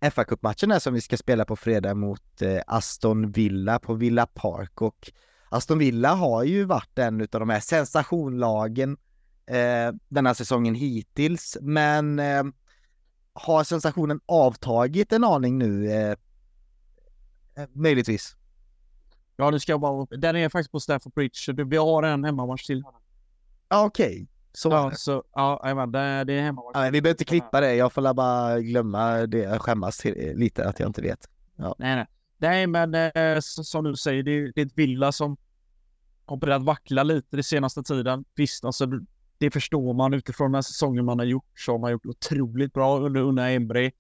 fa 0.02 0.24
Cup-matchen 0.24 0.72
här 0.72 0.80
som 0.80 0.94
vi 0.94 1.02
ska 1.02 1.18
spela 1.18 1.46
på 1.46 1.56
fredag 1.56 1.96
mot 1.96 2.42
eh, 2.42 2.62
Aston 2.68 3.32
Villa 3.32 3.80
på 3.80 3.94
Villa 3.94 4.26
Park 4.26 4.82
och 4.82 5.12
Aston 5.50 5.78
Villa 5.78 6.14
har 6.14 6.44
ju 6.44 6.64
varit 6.64 7.00
en 7.00 7.22
av 7.22 7.28
de 7.28 7.50
här 7.50 7.60
sensationlagen 7.60 8.98
eh, 9.46 9.94
denna 10.08 10.34
säsongen 10.34 10.76
hittills, 10.76 11.58
men 11.62 12.20
eh, 12.20 12.44
har 13.34 13.64
sensationen 13.64 14.20
avtagit 14.26 15.14
en 15.14 15.24
aning 15.24 15.58
nu? 15.58 15.92
Eh, 15.92 16.12
eh, 17.56 17.70
möjligtvis. 17.74 18.36
Ja, 19.36 19.52
nu 19.52 19.60
ska 19.60 19.72
jag 19.72 19.80
bara... 19.80 20.06
Den 20.06 20.36
är 20.36 20.50
faktiskt 20.50 20.72
på 20.72 20.80
Stafford 20.80 21.14
Bridge, 21.14 21.36
så 21.36 21.54
vi 21.54 21.78
har 21.78 22.04
en 22.04 22.24
hemmamatch 22.24 22.66
till. 22.66 22.84
Okej. 23.68 24.28
Så, 24.60 24.70
Ja, 24.70 24.92
så 24.96 25.24
ja, 25.34 25.60
jajamän, 25.64 25.92
det, 25.92 26.24
det 26.24 26.34
är 26.34 26.42
hemmamatch. 26.42 26.72
ja, 26.74 26.82
vi 26.82 26.92
behöver 27.02 27.10
inte 27.10 27.26
klippa 27.26 27.62
det. 27.62 27.76
Jag 27.76 27.94
får 27.94 28.14
bara 28.14 28.60
glömma 28.60 29.26
det, 29.28 29.60
skämmas 29.60 29.98
till, 29.98 30.34
lite 30.36 30.68
att 30.68 30.80
jag 30.80 30.90
inte 30.90 31.02
vet. 31.02 31.30
Nej, 31.56 31.74
nej. 31.78 32.06
Nej, 32.38 32.68
men 32.68 32.94
eh, 32.96 33.40
som 33.42 33.84
du 33.84 33.96
säger, 33.96 34.24
det, 34.24 34.32
är- 34.32 34.52
det 34.56 34.62
är 34.62 34.66
ett 34.66 34.72
Villa 34.78 35.12
som 35.12 35.38
har 36.26 36.38
börjat 36.38 36.62
vackla 36.64 37.04
lite 37.04 37.28
den 37.36 37.44
senaste 37.44 37.84
tiden. 37.84 38.26
Visst, 38.36 38.66
alltså 38.66 38.86
det- 39.38 39.52
förstår 39.52 39.94
man 39.94 40.14
utifrån 40.14 40.48
den 40.52 40.56
här 40.56 40.62
säsongen 40.62 41.06
man 41.06 41.20
har 41.20 41.26
gjort, 41.26 41.60
så 41.60 41.72
har 41.72 41.80
man 41.80 41.92
gjort 41.92 42.06
otroligt 42.06 42.74
bra 42.74 43.00
under 43.00 43.22
Unna 43.22 43.50
Emre. 43.50 43.92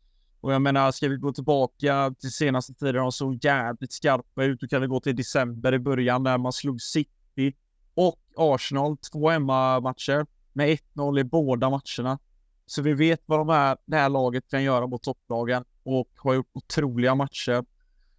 Och 0.42 0.54
jag 0.54 0.62
menar, 0.62 0.92
ska 0.92 1.08
vi 1.08 1.16
gå 1.18 1.34
tillbaka 1.34 2.14
till 2.20 2.32
senaste 2.32 2.74
tiden, 2.74 2.96
de 2.96 3.12
såg 3.12 3.44
jävligt 3.46 3.94
skarpa 3.94 4.44
ut. 4.44 4.62
Då 4.62 4.68
kan 4.68 4.82
vi 4.82 4.88
gå 4.88 5.00
till 5.00 5.16
december 5.16 5.74
i 5.74 5.80
början 5.80 6.24
när 6.24 6.38
man 6.38 6.54
slog 6.54 6.82
City 6.82 7.54
och 7.94 8.20
Arsenal, 8.38 8.98
två 8.98 9.30
hemmamatcher 9.30 10.26
med 10.54 10.80
1-0 10.96 11.20
i 11.20 11.24
båda 11.24 11.70
matcherna. 11.70 12.20
Så 12.66 12.82
vi 12.82 12.94
vet 12.94 13.22
vad 13.26 13.40
de 13.40 13.50
här, 13.50 13.78
det 13.86 13.98
här 13.98 14.10
laget 14.10 14.50
kan 14.50 14.64
göra 14.64 14.88
mot 14.88 15.04
topplagen 15.04 15.64
och 15.84 16.10
har 16.16 16.34
gjort 16.34 16.50
otroliga 16.54 17.16
matcher 17.16 17.66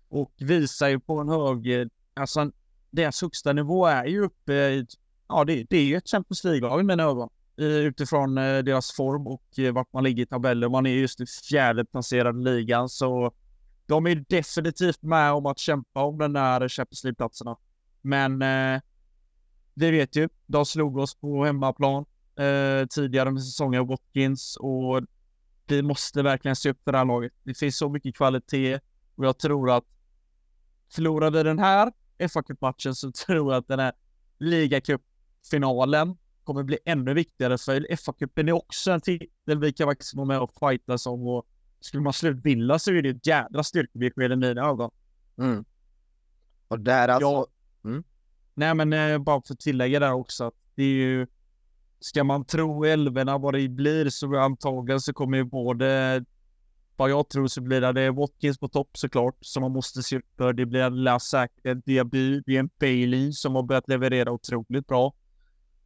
och 0.09 0.33
visar 0.39 0.89
ju 0.89 1.01
på 1.01 1.19
en 1.19 1.29
hög, 1.29 1.89
alltså 2.15 2.51
deras 2.91 3.23
högsta 3.23 3.53
nivå 3.53 3.87
är 3.87 4.05
ju 4.05 4.25
uppe 4.25 4.53
i, 4.53 4.87
ja 5.29 5.45
det, 5.45 5.67
det 5.71 5.77
är 5.77 5.85
ju 5.85 5.97
ett 5.97 6.09
Champions 6.09 6.45
League-lag 6.45 6.81
i 6.81 6.83
mina 6.83 7.03
ögon. 7.03 7.29
Utifrån 7.57 8.39
eh, 8.39 8.59
deras 8.59 8.93
form 8.93 9.27
och 9.27 9.59
eh, 9.59 9.73
vart 9.73 9.93
man 9.93 10.05
ligger 10.05 10.23
i 10.23 10.27
tabellen. 10.27 10.71
Man 10.71 10.87
är 10.87 10.91
just 10.91 11.21
i 11.21 11.27
fjärde 11.27 11.85
i 12.13 12.33
ligan 12.33 12.89
så 12.89 13.33
de 13.87 14.07
är 14.07 14.25
definitivt 14.29 15.03
med 15.03 15.33
om 15.33 15.47
att 15.47 15.59
kämpa 15.59 16.03
om 16.03 16.19
den 16.19 16.33
där 16.33 16.69
Champions 16.69 17.05
League-platserna. 17.05 17.57
Men 18.03 18.43
eh, 18.43 18.81
vi 19.75 19.91
vet 19.91 20.17
ju, 20.17 20.29
de 20.47 20.67
slog 20.67 20.97
oss 20.97 21.15
på 21.15 21.45
hemmaplan 21.45 22.05
eh, 22.41 22.87
tidigare 22.87 23.31
med 23.31 23.43
säsongen 23.43 23.87
Watkins 23.87 24.57
och 24.57 25.01
vi 25.67 25.83
måste 25.83 26.23
verkligen 26.23 26.57
se 26.57 26.71
upp 26.71 26.85
för 26.85 26.93
det 26.93 26.99
här 26.99 27.05
laget. 27.05 27.33
Det 27.43 27.55
finns 27.55 27.79
så 27.79 27.89
mycket 27.89 28.17
kvalitet 28.17 28.81
och 29.15 29.27
jag 29.27 29.39
tror 29.39 29.71
att 29.71 29.85
förlorar 30.93 31.31
vi 31.31 31.43
den 31.43 31.59
här 31.59 31.93
fa 32.29 32.43
Cup-matchen 32.43 32.95
så 32.95 33.13
tror 33.27 33.53
jag 33.53 33.59
att 33.59 33.69
den 33.69 33.79
här 33.79 33.93
ligacupfinalen 34.39 36.17
kommer 36.45 36.63
bli 36.63 36.79
ännu 36.85 37.15
viktigare 37.15 37.59
för 37.59 37.97
fa 37.97 38.13
Cupen 38.13 38.49
är 38.49 38.53
också 38.53 38.93
en 38.93 39.01
titel 39.01 39.59
vi 39.61 39.73
kan 39.73 39.89
faktiskt 39.89 40.15
vara 40.15 40.27
med 40.27 40.41
och 40.41 40.51
fightas 40.61 41.07
om 41.07 41.27
och 41.27 41.47
skulle 41.81 42.03
man 42.03 42.13
slå 42.13 42.31
ut 42.31 42.45
Villa 42.45 42.79
så 42.79 42.91
är 42.91 43.03
det 43.03 43.09
ett 43.09 43.27
jädra 43.27 43.65
styrkebesked 43.65 44.33
i 44.33 44.37
mina 44.37 44.69
ögon. 44.69 44.91
Mm. 45.39 45.65
Och 46.69 46.81
där 46.81 47.09
alltså... 47.09 47.47
Ja. 47.83 48.03
Nej, 48.55 48.75
men 48.75 48.93
eh, 48.93 49.19
bara 49.19 49.43
för 49.43 49.55
att 49.55 49.61
tillägga 49.61 50.01
där 50.01 50.13
också 50.13 50.45
att 50.45 50.55
det 50.75 50.83
är 50.83 50.95
ju 50.95 51.27
Ska 52.01 52.25
man 52.25 52.45
tro 52.45 52.85
älvorna 52.85 53.39
vad 53.39 53.55
det 53.55 53.69
blir 53.69 54.11
så 54.11 54.37
antagligen 54.37 55.01
så 55.01 55.13
kommer 55.13 55.39
ju 55.39 55.45
både 55.45 56.25
vad 56.97 57.11
jag 57.11 57.29
tror 57.29 57.47
så 57.47 57.61
blir 57.61 57.81
det, 57.81 57.93
det 57.93 58.01
är 58.01 58.11
Watkins 58.11 58.59
på 58.59 58.69
topp 58.69 58.89
såklart 58.93 59.37
som 59.41 59.61
man 59.61 59.73
måste 59.73 60.03
se 60.03 60.17
upp 60.17 60.37
för. 60.37 60.53
Det 60.53 60.67
blir 60.67 60.81
en 60.81 61.03
Lasak, 61.03 61.51
en 61.63 61.81
Diaby, 61.81 62.43
det 62.47 62.57
är 62.57 62.61
en 62.61 62.71
Bailey 62.81 63.33
som 63.33 63.55
har 63.55 63.63
börjat 63.63 63.89
leverera 63.89 64.33
otroligt 64.33 64.87
bra. 64.87 65.15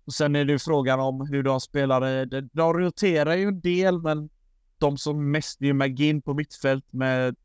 Och 0.04 0.12
sen 0.12 0.36
är 0.36 0.44
det 0.44 0.52
ju 0.52 0.58
frågan 0.58 1.00
om 1.00 1.28
hur 1.30 1.42
de 1.42 1.60
spelar. 1.60 2.26
De 2.56 2.74
roterar 2.74 3.34
ju 3.34 3.48
en 3.48 3.60
del, 3.60 4.02
men 4.02 4.30
de 4.78 4.98
som 4.98 5.30
mest 5.30 5.60
är 5.60 5.66
ju 5.66 5.72
McGinn 5.72 6.22
på 6.22 6.34
mittfält 6.34 6.92
med 6.92 7.36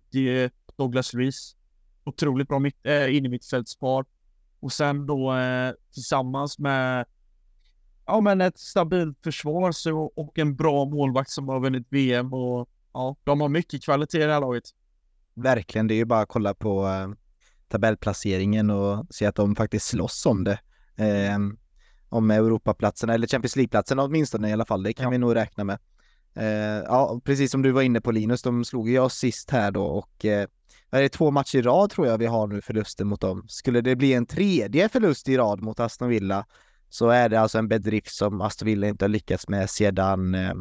Douglas 0.75 1.13
Luiz. 1.13 1.55
Otroligt 2.03 2.47
bra 2.47 2.59
mitt, 2.59 2.85
äh, 2.85 3.15
in 3.15 3.25
i 3.25 3.29
mittfältspar. 3.29 4.05
Och 4.59 4.71
sen 4.71 5.05
då 5.05 5.35
eh, 5.35 5.73
tillsammans 5.93 6.59
med 6.59 7.05
ja, 8.09 8.21
men 8.21 8.41
ett 8.41 8.59
stabilt 8.59 9.17
försvar 9.23 9.71
så, 9.71 9.99
och 9.99 10.39
en 10.39 10.55
bra 10.55 10.85
målvakt 10.85 11.29
som 11.29 11.49
har 11.49 11.59
vunnit 11.59 11.87
VM 11.89 12.33
och 12.33 12.69
ja, 12.93 13.15
de 13.23 13.41
har 13.41 13.49
mycket 13.49 13.83
kvalitet 13.83 14.17
i 14.17 14.25
det 14.25 14.33
här 14.33 14.41
laget. 14.41 14.63
Verkligen, 15.33 15.87
det 15.87 15.93
är 15.93 15.95
ju 15.95 16.05
bara 16.05 16.21
att 16.21 16.29
kolla 16.29 16.53
på 16.53 16.87
eh, 16.87 17.09
tabellplaceringen 17.67 18.69
och 18.69 19.05
se 19.09 19.25
att 19.25 19.35
de 19.35 19.55
faktiskt 19.55 19.87
slåss 19.87 20.25
om 20.25 20.43
det. 20.43 20.59
Eh, 20.95 21.37
om 22.09 22.31
Europaplatsen 22.31 23.09
eller 23.09 23.27
Champions 23.27 23.55
League-platsen 23.55 23.99
åtminstone 23.99 24.49
i 24.49 24.53
alla 24.53 24.65
fall, 24.65 24.83
det 24.83 24.93
kan 24.93 25.03
ja. 25.03 25.09
vi 25.09 25.17
nog 25.17 25.35
räkna 25.35 25.63
med. 25.63 25.79
Eh, 26.33 26.83
ja, 26.85 27.21
precis 27.23 27.51
som 27.51 27.61
du 27.61 27.71
var 27.71 27.81
inne 27.81 28.01
på 28.01 28.11
Linus, 28.11 28.41
de 28.41 28.65
slog 28.65 28.89
ju 28.89 28.99
oss 28.99 29.15
sist 29.15 29.51
här 29.51 29.71
då 29.71 29.83
och 29.83 30.25
eh, 30.25 30.47
är 30.91 31.01
det 31.01 31.09
två 31.09 31.31
matcher 31.31 31.57
i 31.57 31.61
rad 31.61 31.89
tror 31.89 32.07
jag 32.07 32.17
vi 32.17 32.25
har 32.25 32.47
nu 32.47 32.61
förluster 32.61 33.05
mot 33.05 33.21
dem. 33.21 33.45
Skulle 33.47 33.81
det 33.81 33.95
bli 33.95 34.13
en 34.13 34.25
tredje 34.25 34.89
förlust 34.89 35.29
i 35.29 35.37
rad 35.37 35.61
mot 35.61 35.79
Aston 35.79 36.09
Villa 36.09 36.45
så 36.89 37.09
är 37.09 37.29
det 37.29 37.39
alltså 37.39 37.57
en 37.57 37.67
bedrift 37.67 38.15
som 38.15 38.41
Aston 38.41 38.65
Villa 38.65 38.87
inte 38.87 39.05
har 39.05 39.09
lyckats 39.09 39.47
med 39.47 39.69
sedan 39.69 40.35
eh, 40.35 40.53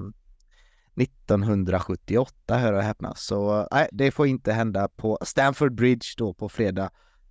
1978, 0.97 2.57
hör 2.57 2.73
och 2.73 2.83
häpna. 2.83 3.15
Så 3.15 3.69
nej, 3.71 3.89
det 3.93 4.11
får 4.11 4.27
inte 4.27 4.53
hända 4.53 4.89
på 4.89 5.19
Stamford 5.23 5.75
Bridge 5.75 6.07
då 6.17 6.35
på 6.35 6.49
fredag 6.49 6.91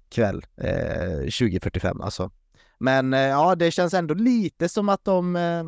kväll 0.10 0.45
eh, 0.57 1.19
20.45 1.19 2.03
alltså. 2.03 2.32
Men 2.80 3.14
eh, 3.14 3.19
ja, 3.19 3.56
det 3.56 3.72
känns 3.72 3.94
ändå 3.94 4.14
lite 4.14 4.69
som 4.69 4.90
att 4.90 5.06
de 5.06 5.36
eh, 5.36 5.64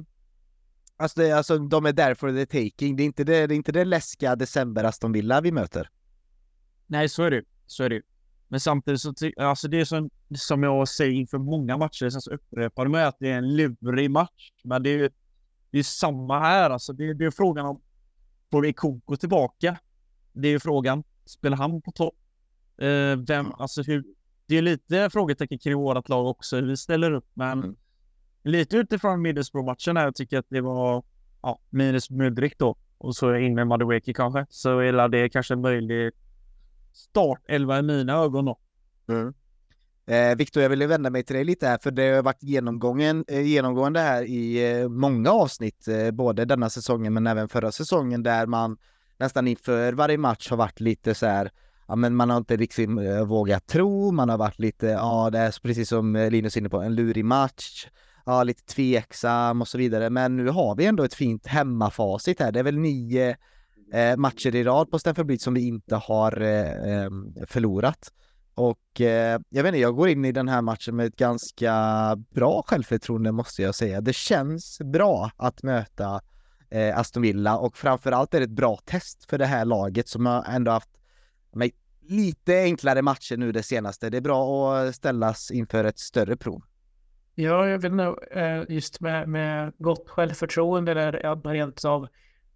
Alltså, 1.01 1.21
det, 1.21 1.31
alltså 1.31 1.57
de 1.57 1.85
är 1.85 1.93
där 1.93 2.13
for 2.13 2.31
the 2.31 2.45
taking. 2.45 2.95
Det 2.95 3.03
är 3.03 3.05
inte 3.05 3.23
det, 3.23 3.47
det, 3.47 3.53
är 3.53 3.55
inte 3.55 3.71
det 3.71 3.85
läskiga 3.85 4.35
december 4.35 4.83
Aston 4.83 5.11
Villa 5.11 5.41
vi 5.41 5.51
möter. 5.51 5.89
Nej, 6.87 7.09
så 7.09 7.23
är 7.23 7.31
det 7.31 7.43
Så 7.65 7.83
är 7.83 7.89
det 7.89 8.01
men 8.51 8.59
samtidigt 8.59 9.01
så, 9.01 9.13
alltså 9.37 9.67
det 9.67 9.79
är 9.79 9.85
som, 9.85 10.09
som 10.35 10.63
jag 10.63 10.87
säger 10.87 11.13
inför 11.13 11.37
många 11.37 11.77
matcher, 11.77 12.09
sen 12.09 12.21
så 12.21 12.31
upprepar 12.31 12.87
mig 12.87 13.03
att 13.03 13.17
det 13.19 13.31
är 13.31 13.37
en 13.37 13.55
lurig 13.55 14.11
match. 14.11 14.51
Men 14.63 14.83
det 14.83 14.89
är 14.89 14.97
ju 14.97 15.09
det 15.71 15.79
är 15.79 15.83
samma 15.83 16.39
här 16.39 16.69
alltså. 16.69 16.93
Det, 16.93 17.13
det 17.13 17.25
är 17.25 17.31
frågan 17.31 17.65
om, 17.65 17.81
får 18.51 18.61
vi 18.61 18.73
Koko 18.73 19.15
tillbaka? 19.15 19.77
Det 20.33 20.47
är 20.47 20.51
ju 20.51 20.59
frågan. 20.59 21.03
Spelar 21.25 21.57
han 21.57 21.81
på 21.81 21.91
topp? 21.91 22.15
Eh, 22.77 23.15
vem, 23.27 23.51
alltså 23.57 23.81
hur, 23.81 24.03
det 24.45 24.57
är 24.57 24.61
lite 24.61 25.09
frågetecken 25.09 25.59
kring 25.59 25.75
vårt 25.75 26.09
lag 26.09 26.27
också, 26.27 26.55
hur 26.55 26.67
vi 26.67 26.77
ställer 26.77 27.11
upp. 27.11 27.25
Men 27.33 27.63
mm. 27.63 27.75
lite 28.43 28.77
utifrån 28.77 29.21
Middlesbrough-matchen 29.21 29.97
här, 29.97 30.03
jag 30.03 30.15
tycker 30.15 30.39
att 30.39 30.49
det 30.49 30.61
var 30.61 31.03
ja, 31.41 31.59
minus 31.69 32.09
Mudrik 32.09 32.59
då. 32.59 32.77
Och 32.97 33.15
så 33.15 33.35
in 33.35 33.55
med 33.55 33.67
Madueke 33.67 34.13
kanske. 34.13 34.45
Så 34.49 34.79
är 34.79 35.07
det 35.07 35.29
kanske 35.29 35.53
en 35.53 35.61
möjlig 35.61 36.11
startelva 36.99 37.79
i 37.79 37.81
mina 37.81 38.13
ögon 38.13 38.45
då. 38.45 38.59
Mm. 39.09 39.33
Eh, 40.09 40.35
Viktor, 40.35 40.63
jag 40.63 40.69
ville 40.69 40.87
vända 40.87 41.09
mig 41.09 41.23
till 41.23 41.35
dig 41.35 41.45
lite 41.45 41.67
här, 41.67 41.77
för 41.77 41.91
det 41.91 42.15
har 42.15 42.23
varit 42.23 42.43
genomgången, 42.43 43.25
eh, 43.27 43.41
genomgående 43.41 43.99
här 43.99 44.23
i 44.23 44.71
eh, 44.71 44.89
många 44.89 45.31
avsnitt, 45.31 45.87
eh, 45.87 46.11
både 46.11 46.45
denna 46.45 46.69
säsongen 46.69 47.13
men 47.13 47.27
även 47.27 47.49
förra 47.49 47.71
säsongen, 47.71 48.23
där 48.23 48.45
man 48.45 48.77
nästan 49.17 49.47
inför 49.47 49.93
varje 49.93 50.17
match 50.17 50.49
har 50.49 50.57
varit 50.57 50.79
lite 50.79 51.15
så 51.15 51.25
här, 51.25 51.51
ja 51.87 51.95
men 51.95 52.15
man 52.15 52.29
har 52.29 52.37
inte 52.37 52.57
riktigt 52.57 52.89
eh, 52.89 53.25
vågat 53.25 53.67
tro, 53.67 54.11
man 54.11 54.29
har 54.29 54.37
varit 54.37 54.59
lite, 54.59 54.87
ja 54.87 55.29
det 55.29 55.39
är 55.39 55.61
precis 55.61 55.89
som 55.89 56.15
eh, 56.15 56.31
Linus 56.31 56.55
är 56.55 56.59
inne 56.59 56.69
på, 56.69 56.81
en 56.81 56.95
lurig 56.95 57.25
match, 57.25 57.87
ja 58.25 58.43
lite 58.43 58.63
tveksam 58.63 59.61
och 59.61 59.67
så 59.67 59.77
vidare, 59.77 60.09
men 60.09 60.37
nu 60.37 60.49
har 60.49 60.75
vi 60.75 60.85
ändå 60.85 61.03
ett 61.03 61.13
fint 61.13 61.47
hemmafacit 61.47 62.39
här, 62.39 62.51
det 62.51 62.59
är 62.59 62.63
väl 62.63 62.77
nio 62.77 63.37
eh, 63.93 64.17
matcher 64.17 64.55
i 64.55 64.63
rad 64.63 64.91
på 64.91 64.99
Stamford 64.99 65.25
Bridge 65.25 65.43
som 65.43 65.53
vi 65.53 65.67
inte 65.67 65.95
har 65.95 66.41
eh, 66.41 66.71
eh, 66.71 67.09
förlorat. 67.47 68.11
Och 68.55 69.01
eh, 69.01 69.39
jag 69.49 69.63
vet 69.63 69.69
inte, 69.69 69.79
jag 69.79 69.95
går 69.95 70.09
in 70.09 70.25
i 70.25 70.31
den 70.31 70.47
här 70.47 70.61
matchen 70.61 70.95
med 70.95 71.05
ett 71.05 71.15
ganska 71.15 71.73
bra 72.29 72.63
självförtroende 72.67 73.31
måste 73.31 73.61
jag 73.61 73.75
säga. 73.75 74.01
Det 74.01 74.15
känns 74.15 74.81
bra 74.81 75.31
att 75.37 75.63
möta 75.63 76.21
eh, 76.69 76.97
Aston 76.97 77.23
Villa 77.23 77.57
och 77.57 77.77
framförallt 77.77 78.33
är 78.33 78.39
det 78.39 78.43
ett 78.43 78.49
bra 78.49 78.79
test 78.85 79.29
för 79.29 79.37
det 79.37 79.45
här 79.45 79.65
laget 79.65 80.07
som 80.07 80.25
har 80.25 80.43
ändå 80.43 80.71
haft 80.71 80.89
med, 81.51 81.71
lite 82.01 82.61
enklare 82.61 83.01
matcher 83.01 83.37
nu 83.37 83.51
det 83.51 83.63
senaste. 83.63 84.09
Det 84.09 84.17
är 84.17 84.21
bra 84.21 84.75
att 84.75 84.95
ställas 84.95 85.51
inför 85.51 85.83
ett 85.83 85.99
större 85.99 86.37
prov. 86.37 86.61
Ja, 87.35 87.67
jag 87.67 87.79
vet 87.79 87.91
inte, 87.91 88.15
eh, 88.31 88.75
just 88.75 89.01
med, 89.01 89.29
med 89.29 89.73
gott 89.77 90.09
självförtroende 90.09 90.91
eller 90.91 91.51
rent 91.53 91.85
av 91.85 92.07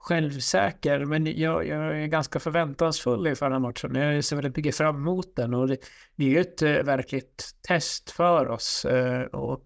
självsäker, 0.03 1.05
men 1.05 1.25
jag, 1.25 1.67
jag, 1.67 2.01
är 2.01 2.07
ganska 2.07 2.39
förväntansfull 2.39 3.27
inför 3.27 3.45
den 3.45 3.53
här 3.53 3.59
matchen. 3.59 3.95
Jag 3.95 4.23
ser 4.23 4.35
väldigt 4.35 4.55
mycket 4.55 4.75
fram 4.75 4.95
emot 4.95 5.35
den 5.35 5.53
och 5.53 5.67
det, 5.67 5.77
det 6.15 6.25
är 6.25 6.29
ju 6.29 6.39
ett 6.39 6.61
eh, 6.61 6.71
verkligt 6.71 7.55
test 7.67 8.11
för 8.11 8.47
oss. 8.47 8.85
Eh, 8.85 9.21
och 9.21 9.63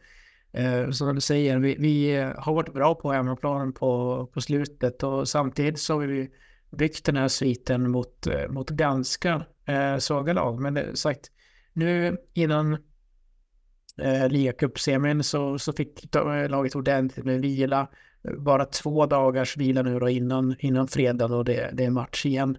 eh, 0.51 0.89
som 0.89 1.15
du 1.15 1.21
säger, 1.21 1.57
vi, 1.57 1.75
vi 1.79 2.15
har 2.37 2.53
varit 2.53 2.73
bra 2.73 2.95
på 2.95 3.11
hemmaplanen 3.11 3.73
på, 3.73 4.25
på 4.33 4.41
slutet 4.41 5.03
och 5.03 5.27
samtidigt 5.27 5.79
så 5.79 5.93
har 5.93 6.07
vi 6.07 6.29
byggt 6.77 7.05
den 7.05 7.17
här 7.17 7.27
sviten 7.27 7.91
mot, 7.91 8.27
mot 8.49 8.69
ganska 8.69 9.35
uh, 9.69 9.97
svaga 9.99 10.33
lag. 10.33 10.61
Men 10.61 10.73
det, 10.73 10.97
sagt, 10.97 11.31
nu 11.73 12.17
innan 12.33 12.73
uh, 12.73 14.29
ligacupsemin 14.29 15.23
så, 15.23 15.59
så 15.59 15.73
fick 15.73 16.15
laget 16.49 16.75
ordentligt 16.75 17.25
med 17.25 17.41
vila 17.41 17.87
bara 18.37 18.65
två 18.65 19.05
dagars 19.05 19.57
vila 19.57 19.81
nu 19.81 19.99
då 19.99 20.09
innan, 20.09 20.55
innan 20.59 20.87
fredag 20.87 21.25
och 21.25 21.45
det, 21.45 21.69
det 21.73 21.85
är 21.85 21.89
match 21.89 22.25
igen. 22.25 22.57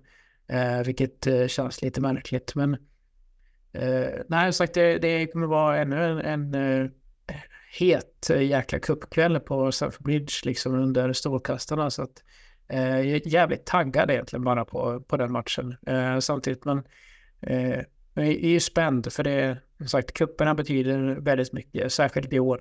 Eh, 0.49 0.83
vilket 0.87 1.27
eh, 1.27 1.47
känns 1.47 1.83
lite 1.83 2.01
märkligt. 2.01 2.55
Men 2.55 2.77
eh, 3.73 4.09
nej, 4.29 4.53
sagt 4.53 4.75
det, 4.75 4.99
det 4.99 5.27
kommer 5.27 5.47
vara 5.47 5.79
ännu 5.79 6.21
en, 6.21 6.53
en 6.53 6.55
eh, 6.55 6.91
het 7.79 8.31
eh, 8.31 8.43
jäkla 8.43 8.79
cupkväll 8.79 9.41
på 9.41 9.73
Stamford 9.73 10.03
Bridge 10.03 10.33
liksom 10.45 10.75
under 10.75 11.13
strålkastarna. 11.13 11.91
Så 11.91 12.03
att 12.03 12.25
eh, 12.69 13.01
jag 13.01 13.07
är 13.07 13.29
jävligt 13.29 13.67
taggad 13.67 14.11
egentligen 14.11 14.45
bara 14.45 14.65
på, 14.65 15.01
på 15.01 15.17
den 15.17 15.33
matchen. 15.33 15.77
Eh, 15.87 16.19
samtidigt 16.19 16.65
men 16.65 16.83
eh, 17.41 17.81
jag 18.15 18.27
är 18.27 18.49
ju 18.49 18.61
spänd 18.61 19.13
för 19.13 19.25
det, 19.25 19.59
som 19.79 19.89
sagt, 19.89 20.13
cuperna 20.13 20.55
betyder 20.55 21.21
väldigt 21.21 21.53
mycket, 21.53 21.93
särskilt 21.93 22.33
i 22.33 22.41
år. 22.41 22.61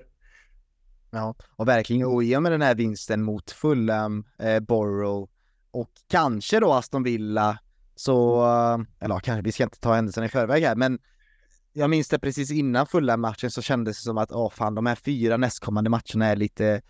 Ja, 1.11 1.35
och 1.55 1.67
verkligen, 1.67 2.07
och 2.07 2.23
i 2.23 2.35
och 2.35 2.43
med 2.43 2.51
den 2.51 2.61
här 2.61 2.75
vinsten 2.75 3.23
mot 3.23 3.51
Fulham, 3.51 4.25
eh, 4.39 4.59
Borough 4.59 5.31
och 5.71 5.91
kanske 6.07 6.59
då 6.59 6.73
Aston 6.73 7.03
Villa 7.03 7.59
så, 7.95 8.45
eh, 8.45 9.05
eller 9.05 9.19
kanske, 9.19 9.41
vi 9.41 9.51
ska 9.51 9.63
inte 9.63 9.79
ta 9.79 9.93
händelserna 9.93 10.25
i 10.25 10.29
förväg 10.29 10.63
här, 10.63 10.75
men 10.75 10.99
jag 11.73 11.89
minns 11.89 12.09
det 12.09 12.19
precis 12.19 12.51
innan 12.51 12.87
Fulham-matchen 12.87 13.51
så 13.51 13.61
kändes 13.61 13.97
det 13.97 14.03
som 14.03 14.17
att, 14.17 14.31
åh 14.31 14.49
fan, 14.49 14.75
de 14.75 14.85
här 14.85 14.95
fyra 14.95 15.37
nästkommande 15.37 15.89
matcherna 15.89 16.25
är 16.25 16.35
lite 16.35 16.81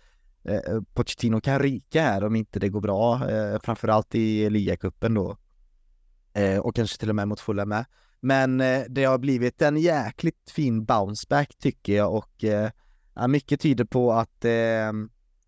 eh, 0.44 0.54
eh 0.54 0.80
Pochettino 0.94 1.40
kan 1.40 1.58
ryka 1.58 2.02
här 2.02 2.24
om 2.24 2.36
inte 2.36 2.60
det 2.60 2.68
går 2.68 2.80
bra, 2.80 3.30
eh, 3.30 3.60
framförallt 3.60 4.14
i 4.14 4.50
ligacupen 4.50 5.14
då. 5.14 5.36
Eh, 6.32 6.58
och 6.58 6.74
kanske 6.74 6.98
till 6.98 7.08
och 7.08 7.16
med 7.16 7.28
mot 7.28 7.40
Fulham 7.40 7.68
med. 7.68 7.84
Men 8.20 8.60
eh, 8.60 8.82
det 8.88 9.04
har 9.04 9.18
blivit 9.18 9.62
en 9.62 9.76
jäkligt 9.76 10.50
fin 10.50 10.84
bounceback 10.84 11.56
tycker 11.58 11.96
jag 11.96 12.14
och 12.14 12.44
eh, 12.44 12.70
ja, 13.18 13.26
mycket 13.26 13.60
tyder 13.60 13.84
på 13.84 14.12
att 14.12 14.44
eh, 14.44 14.92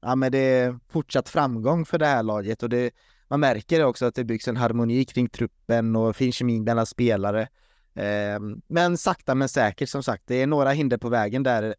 ja, 0.02 0.14
men 0.16 0.32
det 0.32 0.38
är 0.38 0.78
fortsatt 0.88 1.28
framgång 1.28 1.84
för 1.84 1.98
det 1.98 2.06
här 2.06 2.22
laget 2.22 2.62
och 2.62 2.68
det, 2.68 2.90
man 3.28 3.40
märker 3.40 3.84
också 3.84 4.06
att 4.06 4.14
det 4.14 4.24
byggs 4.24 4.48
en 4.48 4.56
harmoni 4.56 5.04
kring 5.04 5.28
truppen 5.28 5.96
och 5.96 6.16
fin 6.16 6.32
kemi 6.32 6.60
mellan 6.60 6.86
spelare. 6.86 7.48
Eh, 7.94 8.40
men 8.68 8.98
sakta 8.98 9.34
men 9.34 9.48
säkert 9.48 9.88
som 9.88 10.02
sagt, 10.02 10.22
det 10.26 10.42
är 10.42 10.46
några 10.46 10.70
hinder 10.70 10.98
på 10.98 11.08
vägen 11.08 11.42
där 11.42 11.74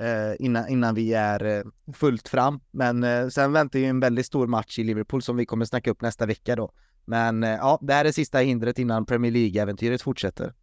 eh, 0.00 0.34
innan, 0.38 0.68
innan 0.68 0.94
vi 0.94 1.14
är 1.14 1.44
eh, 1.44 1.62
fullt 1.94 2.28
fram. 2.28 2.60
Men 2.70 3.04
eh, 3.04 3.28
sen 3.28 3.52
väntar 3.52 3.78
ju 3.78 3.84
en 3.84 4.00
väldigt 4.00 4.26
stor 4.26 4.46
match 4.46 4.78
i 4.78 4.84
Liverpool 4.84 5.22
som 5.22 5.36
vi 5.36 5.46
kommer 5.46 5.64
snacka 5.64 5.90
upp 5.90 6.02
nästa 6.02 6.26
vecka 6.26 6.56
då. 6.56 6.72
Men 7.04 7.44
eh, 7.44 7.50
ja, 7.50 7.78
det 7.82 7.94
här 7.94 8.04
är 8.04 8.12
sista 8.12 8.38
hindret 8.38 8.78
innan 8.78 9.06
Premier 9.06 9.32
League-äventyret 9.32 10.02
fortsätter. 10.02 10.54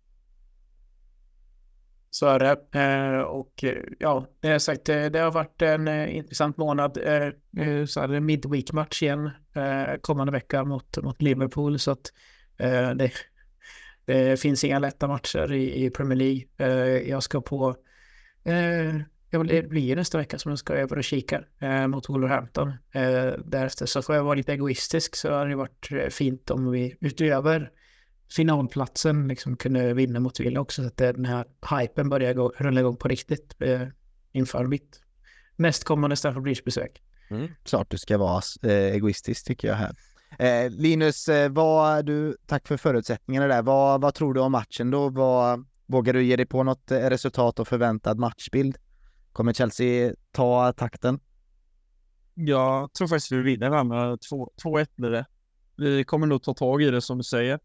Så 2.12 2.28
är 2.28 2.40
det. 2.40 2.80
Eh, 2.80 3.22
och 3.22 3.64
eh, 3.64 3.84
ja, 4.00 4.28
det 4.40 4.50
har 4.50 4.60
sagt, 4.60 4.90
eh, 4.90 5.06
det 5.06 5.20
har 5.20 5.32
varit 5.32 5.62
en 5.62 5.88
eh, 5.88 6.16
intressant 6.18 6.58
månad. 6.58 6.98
Eh, 6.98 7.86
så 7.86 8.02
är 8.02 8.08
det 8.08 8.20
midweek-match 8.20 9.04
igen 9.04 9.30
kommande 10.02 10.32
vecka 10.32 10.64
mot, 10.64 10.98
mot 10.98 11.22
Liverpool. 11.22 11.80
Så 11.80 11.92
att 11.92 12.14
det, 12.96 13.12
Det 14.06 14.40
finns 14.40 14.64
inga 14.64 14.80
lätta 14.80 15.08
matcher 15.08 15.54
i, 15.54 15.86
i 15.86 15.90
Premier 15.90 16.18
League. 16.18 17.08
Jag 17.08 17.24
ska 17.24 17.42
på... 17.42 17.76
Det 19.32 19.70
blir 19.70 19.96
nästa 19.96 20.18
vecka 20.18 20.40
som 20.40 20.50
jag 20.50 20.60
ska 20.60 20.74
över 20.74 20.98
och 20.98 21.04
kika 21.04 21.44
mot 21.88 22.10
Wolverhampton. 22.10 22.74
Därefter 23.46 23.86
så 23.86 24.02
får 24.02 24.16
jag 24.16 24.24
vara 24.24 24.36
lite 24.36 24.54
egoistisk 24.54 25.16
så 25.16 25.32
har 25.32 25.48
det 25.48 25.56
varit 25.56 26.14
fint 26.14 26.52
om 26.52 26.72
vi 26.72 26.96
utöver 27.02 27.72
finalplatsen 28.36 29.28
liksom 29.28 29.58
kunde 29.58 29.94
vinna 29.94 30.20
mot 30.20 30.40
Villa 30.40 30.60
också 30.60 30.82
så 30.82 30.88
att 30.88 30.98
den 30.98 31.26
här 31.26 31.46
hypen 31.80 32.10
börjar 32.10 32.34
gå, 32.34 32.54
rulla 32.58 32.80
igång 32.80 32.98
på 32.98 33.08
riktigt 33.08 33.56
eh, 33.60 33.88
inför 34.32 34.66
mitt 34.66 35.02
nästkommande 35.56 36.16
Stafford 36.16 36.44
Bridge-besök. 36.44 37.02
Mm. 37.30 37.48
Klart 37.64 37.92
du 37.92 37.98
ska 37.98 38.18
vara 38.18 38.42
eh, 38.64 38.72
egoistisk 38.72 39.46
tycker 39.46 39.68
jag 39.68 39.76
här. 39.76 39.96
Eh, 40.40 40.70
Linus, 40.70 41.30
eh, 41.30 41.52
vad 41.52 42.06
du, 42.06 42.38
tack 42.46 42.68
för 42.68 42.78
förutsättningarna 42.78 43.48
där. 43.48 43.62
Vad, 43.62 44.02
vad 44.02 44.14
tror 44.14 44.34
du 44.34 44.42
om 44.42 44.52
matchen 44.52 44.92
då? 44.92 45.10
Vad, 45.10 45.66
vågar 45.86 46.14
du 46.14 46.24
ge 46.24 46.36
dig 46.36 46.46
på 46.46 46.64
något 46.64 46.92
eh, 46.92 46.98
resultat 46.98 47.60
och 47.60 47.68
förväntad 47.68 48.20
matchbild? 48.20 48.78
Kommer 49.32 49.54
Chelsea 49.54 50.14
ta 50.32 50.74
takten? 50.74 51.20
Jag 52.34 52.94
tror 52.94 53.08
faktiskt 53.08 53.32
vi 53.32 53.42
vinner 53.42 53.70
här 53.70 53.84
med 53.84 54.18
2-1 54.64 54.88
blir 54.96 55.10
det. 55.10 55.26
Vi 55.78 56.04
kommer 56.04 56.28
nog 56.28 56.44
ta 56.44 56.54
tag 56.54 56.82
i 56.82 56.92
det 56.92 57.02
som 57.02 57.18
du 57.18 57.24
säger. 57.24 57.60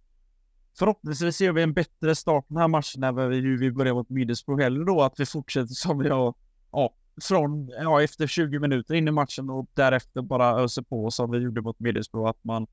Förhoppningsvis 0.79 1.37
ser 1.37 1.53
vi 1.53 1.63
en 1.63 1.73
bättre 1.73 2.15
start 2.15 2.49
på 2.49 2.55
den 2.55 2.61
här 2.61 2.69
matchen 2.69 3.03
än 3.03 3.31
vi, 3.31 3.41
vi 3.41 3.73
börjar 3.73 3.95
mot 3.95 4.11
Middlesbrough 4.11 4.63
heller 4.63 4.85
då, 4.85 5.03
att 5.03 5.21
vi 5.21 5.27
fortsätter 5.27 5.75
som 5.75 5.99
vi 5.99 6.09
har, 6.09 6.35
ja, 6.73 6.95
från, 7.23 7.69
ja, 7.69 8.03
efter 8.03 8.27
20 8.27 8.59
minuter 8.59 8.95
in 8.95 9.09
i 9.09 9.11
matchen 9.11 9.51
och 9.51 9.67
därefter 9.75 10.23
bara 10.23 10.61
öser 10.61 10.83
på 10.83 11.11
som 11.11 11.31
vi 11.31 11.39
gjorde 11.39 11.61
mot 11.61 11.81
Middlesbrough, 11.81 12.31
att 12.31 12.45
man 12.45 12.67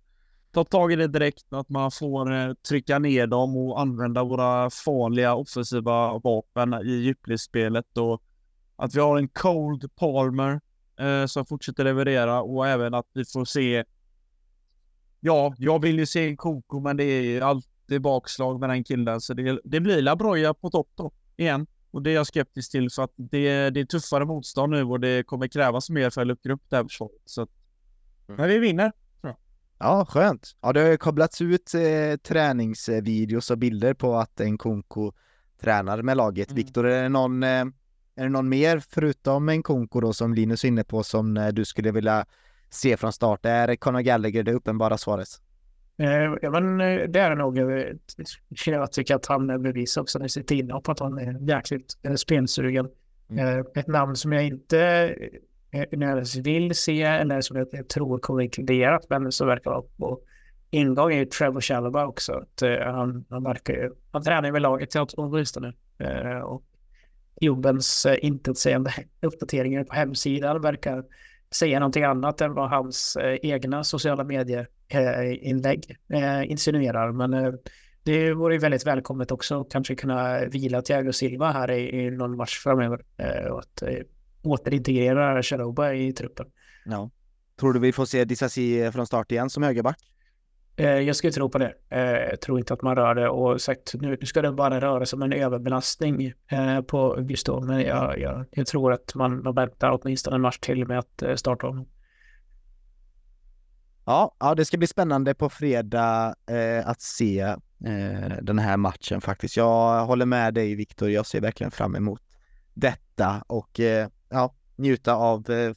tar 0.51 0.63
tag 0.63 0.93
i 0.93 0.95
det 0.95 1.07
direkt, 1.07 1.53
att 1.53 1.69
man 1.69 1.91
får 1.91 2.33
eh, 2.33 2.53
trycka 2.53 2.99
ner 2.99 3.27
dem 3.27 3.57
och 3.57 3.81
använda 3.81 4.23
våra 4.23 4.69
farliga 4.69 5.35
offensiva 5.35 6.17
vapen 6.17 6.73
i 6.73 6.91
djupledsspelet 6.91 7.97
och 7.97 8.23
att 8.75 8.95
vi 8.95 8.99
har 8.99 9.17
en 9.17 9.27
cold 9.27 9.95
Palmer 9.95 10.61
eh, 10.99 11.25
som 11.25 11.45
fortsätter 11.45 11.83
leverera 11.83 12.41
och 12.41 12.67
även 12.67 12.93
att 12.93 13.07
vi 13.13 13.25
får 13.25 13.45
se 13.45 13.83
Ja, 15.23 15.53
jag 15.57 15.81
vill 15.81 15.99
ju 15.99 16.05
se 16.05 16.27
en 16.27 16.37
Koko, 16.37 16.79
men 16.79 16.97
det 16.97 17.03
är 17.03 17.41
allt 17.41 17.70
alltid 17.91 18.01
bakslag 18.01 18.59
med 18.59 18.69
den 18.69 18.83
killen, 18.83 19.21
så 19.21 19.33
det, 19.33 19.59
det 19.63 19.79
blir 19.79 20.01
Labroja 20.01 20.53
på 20.53 20.69
topp 20.69 20.89
då, 20.95 21.11
igen. 21.37 21.67
Och 21.91 22.01
det 22.01 22.11
är 22.11 22.15
jag 22.15 22.27
skeptisk 22.27 22.71
till 22.71 22.89
för 22.89 23.03
att 23.03 23.13
det, 23.15 23.69
det 23.69 23.79
är 23.79 23.85
tuffare 23.85 24.25
motstånd 24.25 24.71
nu 24.73 24.83
och 24.83 24.99
det 24.99 25.27
kommer 25.27 25.47
krävas 25.47 25.89
mer 25.89 26.09
för 26.09 26.21
att 26.21 26.27
luckra 26.27 26.53
upp 26.53 26.63
det 26.69 26.75
här 26.75 26.83
försvaret. 26.83 27.21
Så 27.25 27.41
att, 27.41 27.49
mm. 28.27 28.37
men 28.37 28.49
vi 28.49 28.59
vinner. 28.59 28.91
Ja, 29.79 30.05
skönt. 30.05 30.55
Ja, 30.61 30.73
det 30.73 30.81
har 30.81 30.97
kablats 30.97 31.41
ut 31.41 31.73
eh, 31.73 32.17
träningsvideos 32.23 33.51
och 33.51 33.57
bilder 33.57 33.93
på 33.93 34.15
att 34.15 34.39
en 34.39 34.57
Konko 34.57 35.11
tränar 35.61 36.01
med 36.01 36.17
laget. 36.17 36.51
Mm. 36.51 36.55
Viktor, 36.55 36.87
är 36.87 37.03
det 37.03 37.09
någon, 37.09 37.43
eh, 37.43 37.65
är 38.15 38.23
det 38.23 38.29
någon 38.29 38.49
mer 38.49 38.79
förutom 38.79 39.49
en 39.49 39.63
Konko 39.63 40.01
då 40.01 40.13
som 40.13 40.33
Linus 40.33 40.63
är 40.63 40.67
inne 40.67 40.83
på 40.83 41.03
som 41.03 41.37
eh, 41.37 41.47
du 41.47 41.65
skulle 41.65 41.91
vilja 41.91 42.25
se 42.69 42.97
från 42.97 43.13
start? 43.13 43.45
Är 43.45 43.75
Conor 43.75 44.01
Gallagher 44.01 44.43
det 44.43 44.53
uppenbara 44.53 44.97
svaret? 44.97 45.41
Eh, 46.01 46.35
ja, 46.41 46.49
men 46.49 46.81
eh, 46.81 47.09
det 47.09 47.19
är 47.19 47.35
nog. 47.35 47.57
Eh, 47.57 47.85
jag 48.65 48.91
tycker 48.91 49.15
att 49.15 49.25
han 49.25 49.61
bevisar 49.61 50.01
också 50.01 50.25
i 50.25 50.29
sitt 50.29 50.51
inhopp 50.51 50.89
att 50.89 50.99
han 50.99 51.17
är 51.17 51.49
jäkligt 51.49 51.97
spelsugen. 52.15 52.89
Mm. 53.29 53.65
Ett 53.75 53.87
namn 53.87 54.15
som 54.15 54.33
jag 54.33 54.45
inte 54.45 55.15
nödvändigtvis 55.91 56.45
vill 56.45 56.75
se 56.75 57.01
eller 57.01 57.41
som 57.41 57.57
jag 57.57 57.89
tror 57.89 58.19
kommer 58.19 58.41
inkluderat 58.41 59.05
men 59.09 59.31
som 59.31 59.47
verkar 59.47 59.71
vara 59.71 59.83
på 59.97 60.19
ingång 60.69 61.13
är 61.13 61.25
Trevor 61.25 61.61
Chalobah 61.61 62.07
också. 62.07 62.33
Att, 62.33 62.61
han, 62.83 63.25
han 63.29 63.43
verkar 63.43 63.73
ju, 63.73 63.91
han 64.11 64.23
tränar 64.23 64.45
ju 64.45 64.51
med 64.51 64.61
laget 64.61 64.95
åtminstone. 64.95 65.73
Och 66.43 66.63
klubbens 67.39 68.07
intetsägande 68.21 68.91
uppdateringar 69.21 69.83
på 69.83 69.95
hemsidan 69.95 70.61
verkar 70.61 71.03
säga 71.51 71.79
någonting 71.79 72.03
annat 72.03 72.41
än 72.41 72.53
vad 72.53 72.69
hans 72.69 73.15
eh, 73.15 73.37
egna 73.41 73.83
sociala 73.83 74.23
medier 74.23 74.67
eh, 74.87 75.47
inlägg 75.49 75.97
eh, 76.13 76.51
insinuerar. 76.51 77.11
Men 77.11 77.33
eh, 77.33 77.53
det 78.03 78.33
vore 78.33 78.53
ju 78.53 78.59
väldigt 78.59 78.87
välkommet 78.87 79.31
också 79.31 79.61
att 79.61 79.71
kanske 79.71 79.95
kunna 79.95 80.45
vila 80.45 80.81
Thiago 80.81 81.11
Silva 81.11 81.51
här 81.51 81.71
i, 81.71 82.05
i 82.05 82.11
någon 82.11 82.37
match 82.37 82.57
framöver 82.57 83.01
eh, 83.17 83.51
och 83.51 83.59
att 83.59 83.81
eh, 83.81 83.97
återintegrera 84.43 85.43
Charoba 85.43 85.93
i 85.93 86.13
truppen. 86.13 86.45
Ja. 86.85 87.09
Tror 87.59 87.73
du 87.73 87.79
vi 87.79 87.91
får 87.91 88.05
se 88.05 88.25
Disasi 88.25 88.91
från 88.91 89.07
start 89.07 89.31
igen 89.31 89.49
som 89.49 89.63
högerback? 89.63 89.97
Eh, 90.75 90.99
jag 90.99 91.15
skulle 91.15 91.33
tro 91.33 91.49
på 91.49 91.57
det. 91.57 91.73
Eh, 91.89 92.01
jag 92.01 92.41
tror 92.41 92.59
inte 92.59 92.73
att 92.73 92.81
man 92.81 92.95
rör 92.95 93.15
det 93.15 93.29
och 93.29 93.61
sagt 93.61 93.93
nu 93.93 94.17
ska 94.21 94.41
det 94.41 94.51
bara 94.51 94.81
röra 94.81 95.05
sig 95.05 95.17
om 95.17 95.23
en 95.23 95.33
överbelastning 95.33 96.33
eh, 96.47 96.81
på 96.81 97.15
Gustav. 97.19 97.65
Men 97.65 97.81
jag, 97.81 98.19
jag, 98.19 98.45
jag 98.51 98.67
tror 98.67 98.93
att 98.93 99.15
man, 99.15 99.43
man 99.43 99.55
väntar 99.55 99.99
åtminstone 100.01 100.35
en 100.35 100.41
match 100.41 100.59
till 100.59 100.87
med 100.87 100.99
att 100.99 101.39
starta 101.39 101.67
honom. 101.67 101.87
Ja, 104.05 104.35
ja, 104.39 104.55
det 104.55 104.65
ska 104.65 104.77
bli 104.77 104.87
spännande 104.87 105.33
på 105.33 105.49
fredag 105.49 106.35
eh, 106.49 106.87
att 106.87 107.01
se 107.01 107.39
eh, 107.85 108.37
den 108.41 108.59
här 108.59 108.77
matchen 108.77 109.21
faktiskt. 109.21 109.57
Jag 109.57 110.05
håller 110.05 110.25
med 110.25 110.53
dig 110.53 110.75
Viktor, 110.75 111.09
jag 111.09 111.25
ser 111.25 111.41
verkligen 111.41 111.71
fram 111.71 111.95
emot 111.95 112.21
detta 112.73 113.43
och 113.47 113.79
eh, 113.79 114.07
ja, 114.29 114.55
njuta 114.75 115.13
av 115.13 115.49
eh, 115.49 115.73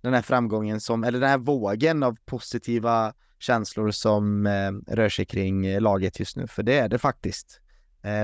den 0.00 0.14
här 0.14 0.22
framgången 0.22 0.80
som, 0.80 1.04
eller 1.04 1.20
den 1.20 1.28
här 1.28 1.38
vågen 1.38 2.02
av 2.02 2.16
positiva 2.24 3.14
känslor 3.38 3.90
som 3.90 4.46
eh, 4.46 4.72
rör 4.86 5.08
sig 5.08 5.24
kring 5.24 5.66
eh, 5.66 5.80
laget 5.80 6.20
just 6.20 6.36
nu, 6.36 6.46
för 6.46 6.62
det 6.62 6.78
är 6.78 6.88
det 6.88 6.98
faktiskt. 6.98 7.60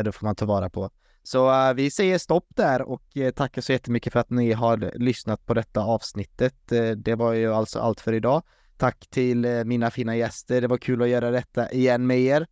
det 0.05 0.13
får 0.13 0.27
man 0.27 0.35
ta 0.35 0.47
vara 0.47 0.71
på. 0.71 0.91
Så 1.23 1.73
vi 1.73 1.91
säger 1.91 2.19
stopp 2.19 2.47
där 2.49 2.83
och 2.83 3.03
tackar 3.35 3.63
så 3.63 3.73
jättemycket 3.73 4.13
för 4.13 4.21
att 4.21 4.31
ni 4.31 4.53
har 4.53 4.93
lyssnat 4.99 5.47
på 5.47 5.55
detta 5.55 5.81
avsnittet. 5.81 6.55
det 6.97 7.15
var 7.15 7.33
ju 7.33 7.55
alltså 7.55 7.79
allt 7.79 8.01
för 8.01 8.13
idag. 8.13 8.43
Tack 8.77 9.07
till 9.11 9.45
eh, 9.45 9.65
mina 9.65 9.91
fina 9.91 10.17
gäster. 10.17 10.61
Det 10.61 10.67
var 10.67 10.77
kul 10.77 11.03
att 11.03 11.09
göra 11.09 11.31
detta 11.31 11.71
igen 11.71 12.07
med 12.07 12.21
er. 12.21 12.47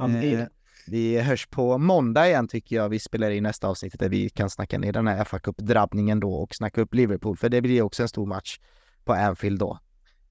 Eh, 0.00 0.46
vi 0.86 1.20
hörs 1.20 1.46
på 1.46 1.78
måndag 1.78 2.28
igen 2.28 2.48
tycker 2.48 2.76
jag. 2.76 2.88
Vi 2.88 2.98
spelar 2.98 3.30
in 3.30 3.42
nästa 3.42 3.68
avsnitt 3.68 3.98
där 3.98 4.08
vi 4.08 4.28
kan 4.28 4.50
snacka 4.50 4.78
ner 4.78 4.92
den 4.92 5.06
här 5.06 5.24
fa 5.24 5.38
Cup-drabbningen 5.38 6.20
då 6.20 6.34
och 6.34 6.54
snacka 6.54 6.80
upp 6.80 6.94
Liverpool, 6.94 7.36
för 7.36 7.48
det 7.48 7.60
blir 7.60 7.82
också 7.82 8.02
en 8.02 8.08
stor 8.08 8.26
match 8.26 8.58
på 9.04 9.12
Anfield 9.12 9.58
då. 9.58 9.78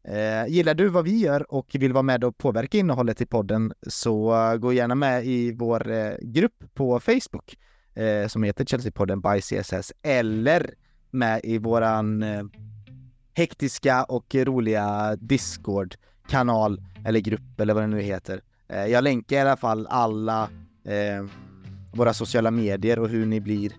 Eh, 0.04 0.48
gillar 0.48 0.74
du 0.74 0.88
vad 0.88 1.06
vi 1.06 1.18
gör 1.18 1.54
och 1.54 1.68
vill 1.74 1.94
vara 1.94 2.04
med 2.04 2.24
och 2.24 2.38
påverka 2.38 2.78
innehållet 2.78 3.22
i 3.22 3.26
podden 3.26 3.74
så 3.88 4.34
eh, 4.36 4.58
gå 4.58 4.74
gärna 4.74 4.96
med 4.96 5.26
i 5.26 5.52
vår 5.52 5.92
eh, 5.92 6.12
grupp 6.22 6.64
på 6.74 7.00
Facebook 7.00 7.58
eh, 7.96 8.28
som 8.28 8.44
heter 8.44 8.66
Chelsea-podden 8.66 9.34
by 9.34 9.42
CSS 9.42 9.94
eller 10.02 10.74
med 11.12 11.42
i 11.44 11.58
våran 11.58 12.24
eh, 12.24 12.44
hektiska 13.34 14.04
och 14.04 14.36
roliga 14.36 15.16
Discord-kanal 15.16 16.82
eller 17.06 17.20
grupp 17.20 17.60
eller 17.60 17.74
vad 17.74 17.84
det 17.84 17.88
nu 17.88 18.02
heter. 18.02 18.42
Eh, 18.68 18.86
jag 18.86 19.04
länkar 19.04 19.36
i 19.36 19.40
alla 19.40 19.58
fall 19.58 19.88
alla 19.90 20.50
eh, 20.86 21.26
våra 21.94 22.14
sociala 22.14 22.52
medier 22.52 23.00
och 23.00 23.10
hur 23.10 23.26
ni 23.26 23.40
blir 23.40 23.72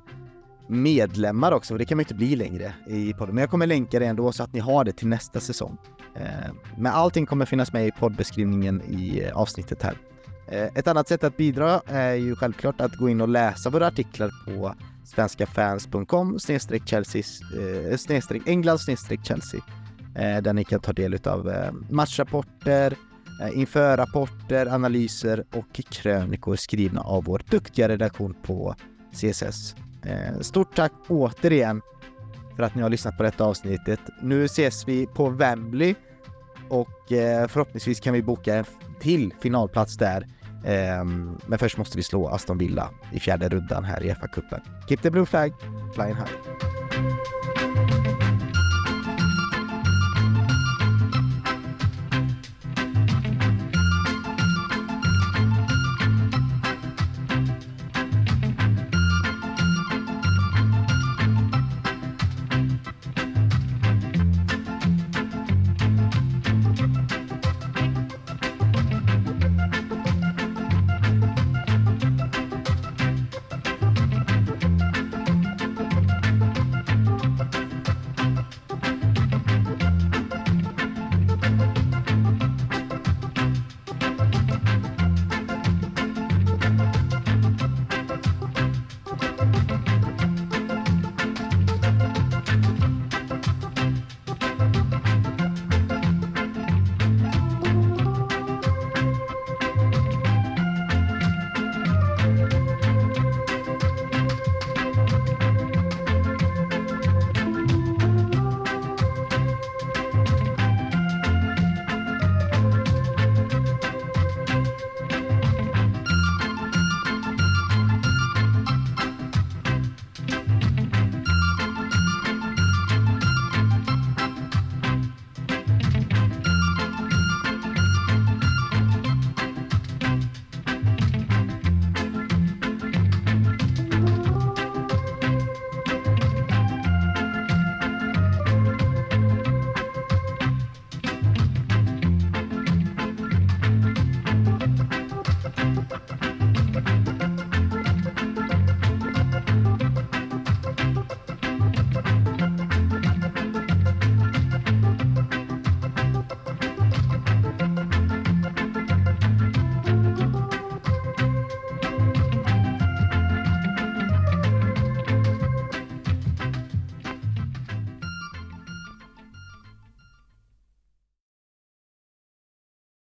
medlemmar 0.69 1.53
också, 1.53 1.75
och 1.75 1.79
det 1.79 1.85
kan 1.85 1.97
man 1.97 2.03
inte 2.03 2.15
bli 2.15 2.37
längre 2.37 2.75
i 2.87 3.13
podden. 3.13 3.35
Men 3.35 3.43
jag 3.43 3.51
kommer 3.51 3.67
länka 3.67 3.99
det 3.99 4.07
ändå 4.07 4.33
så 4.33 4.43
att 4.43 4.53
ni 4.53 4.61
har 4.61 4.85
det 4.85 4.93
till 4.93 5.09
nästa 5.09 5.41
säsong. 5.41 5.79
Eh, 6.21 6.51
men 6.77 6.93
allting 6.93 7.27
kommer 7.27 7.45
finnas 7.45 7.73
med 7.73 7.87
i 7.87 7.91
poddbeskrivningen 7.91 8.83
i 8.83 9.23
eh, 9.25 9.37
avsnittet 9.37 9.83
här. 9.83 9.95
Eh, 10.49 10.69
ett 10.75 10.89
annat 10.89 11.09
sätt 11.09 11.25
att 11.25 11.37
bidra 11.37 11.81
är 11.87 12.15
ju 12.15 12.37
självklart 12.37 12.81
att 12.81 12.97
gå 12.97 13.09
in 13.09 13.21
och 13.21 13.29
läsa 13.29 13.71
våra 13.71 13.87
artiklar 13.87 14.31
på 14.45 14.75
svenskafans.com 15.05 16.39
snedstreck 16.39 16.93
England 18.47 18.79
snedstreck 18.79 19.21
Chelsea. 19.25 19.61
Där 20.15 20.53
ni 20.53 20.65
kan 20.65 20.81
ta 20.81 20.93
del 20.93 21.19
av 21.25 21.53
matchrapporter, 21.91 22.97
införrapporter, 23.53 24.67
analyser 24.67 25.45
och 25.55 25.81
krönikor 25.91 26.57
skrivna 26.57 27.01
av 27.01 27.25
vår 27.25 27.43
duktiga 27.51 27.89
redaktion 27.89 28.35
på 28.43 28.75
CSS. 29.13 29.77
Stort 30.41 30.77
tack 30.77 30.93
återigen 31.09 31.83
för 32.57 32.63
att 32.63 32.75
ni 32.75 32.83
har 32.83 32.91
lyssnat 32.91 33.17
på 33.17 33.23
detta 33.23 33.45
avsnittet. 33.45 34.01
Nu 34.23 34.45
ses 34.45 34.89
vi 34.89 35.07
på 35.07 35.29
Wembley 35.29 35.95
och 36.69 37.13
eh, 37.13 37.49
förhoppningsvis 37.49 38.01
kan 38.01 38.15
vi 38.15 38.23
boka 38.23 38.55
en 38.55 38.65
till 39.01 39.35
finalplats 39.41 39.97
där 39.97 40.27
ehm, 40.65 41.39
men 41.47 41.59
först 41.59 41.77
måste 41.77 41.97
vi 41.97 42.03
slå 42.03 42.29
Aston 42.29 42.59
Villa 42.59 42.91
i 43.13 43.21
fjärde 43.21 43.49
rundan 43.49 43.85
här 43.85 44.03
i 44.03 44.11
FA-cupen. 44.11 44.61
Keep 44.89 44.97
the 44.97 45.11
blue 45.11 45.27
flag, 45.27 45.53
flying 45.95 46.15
high. 46.15 46.88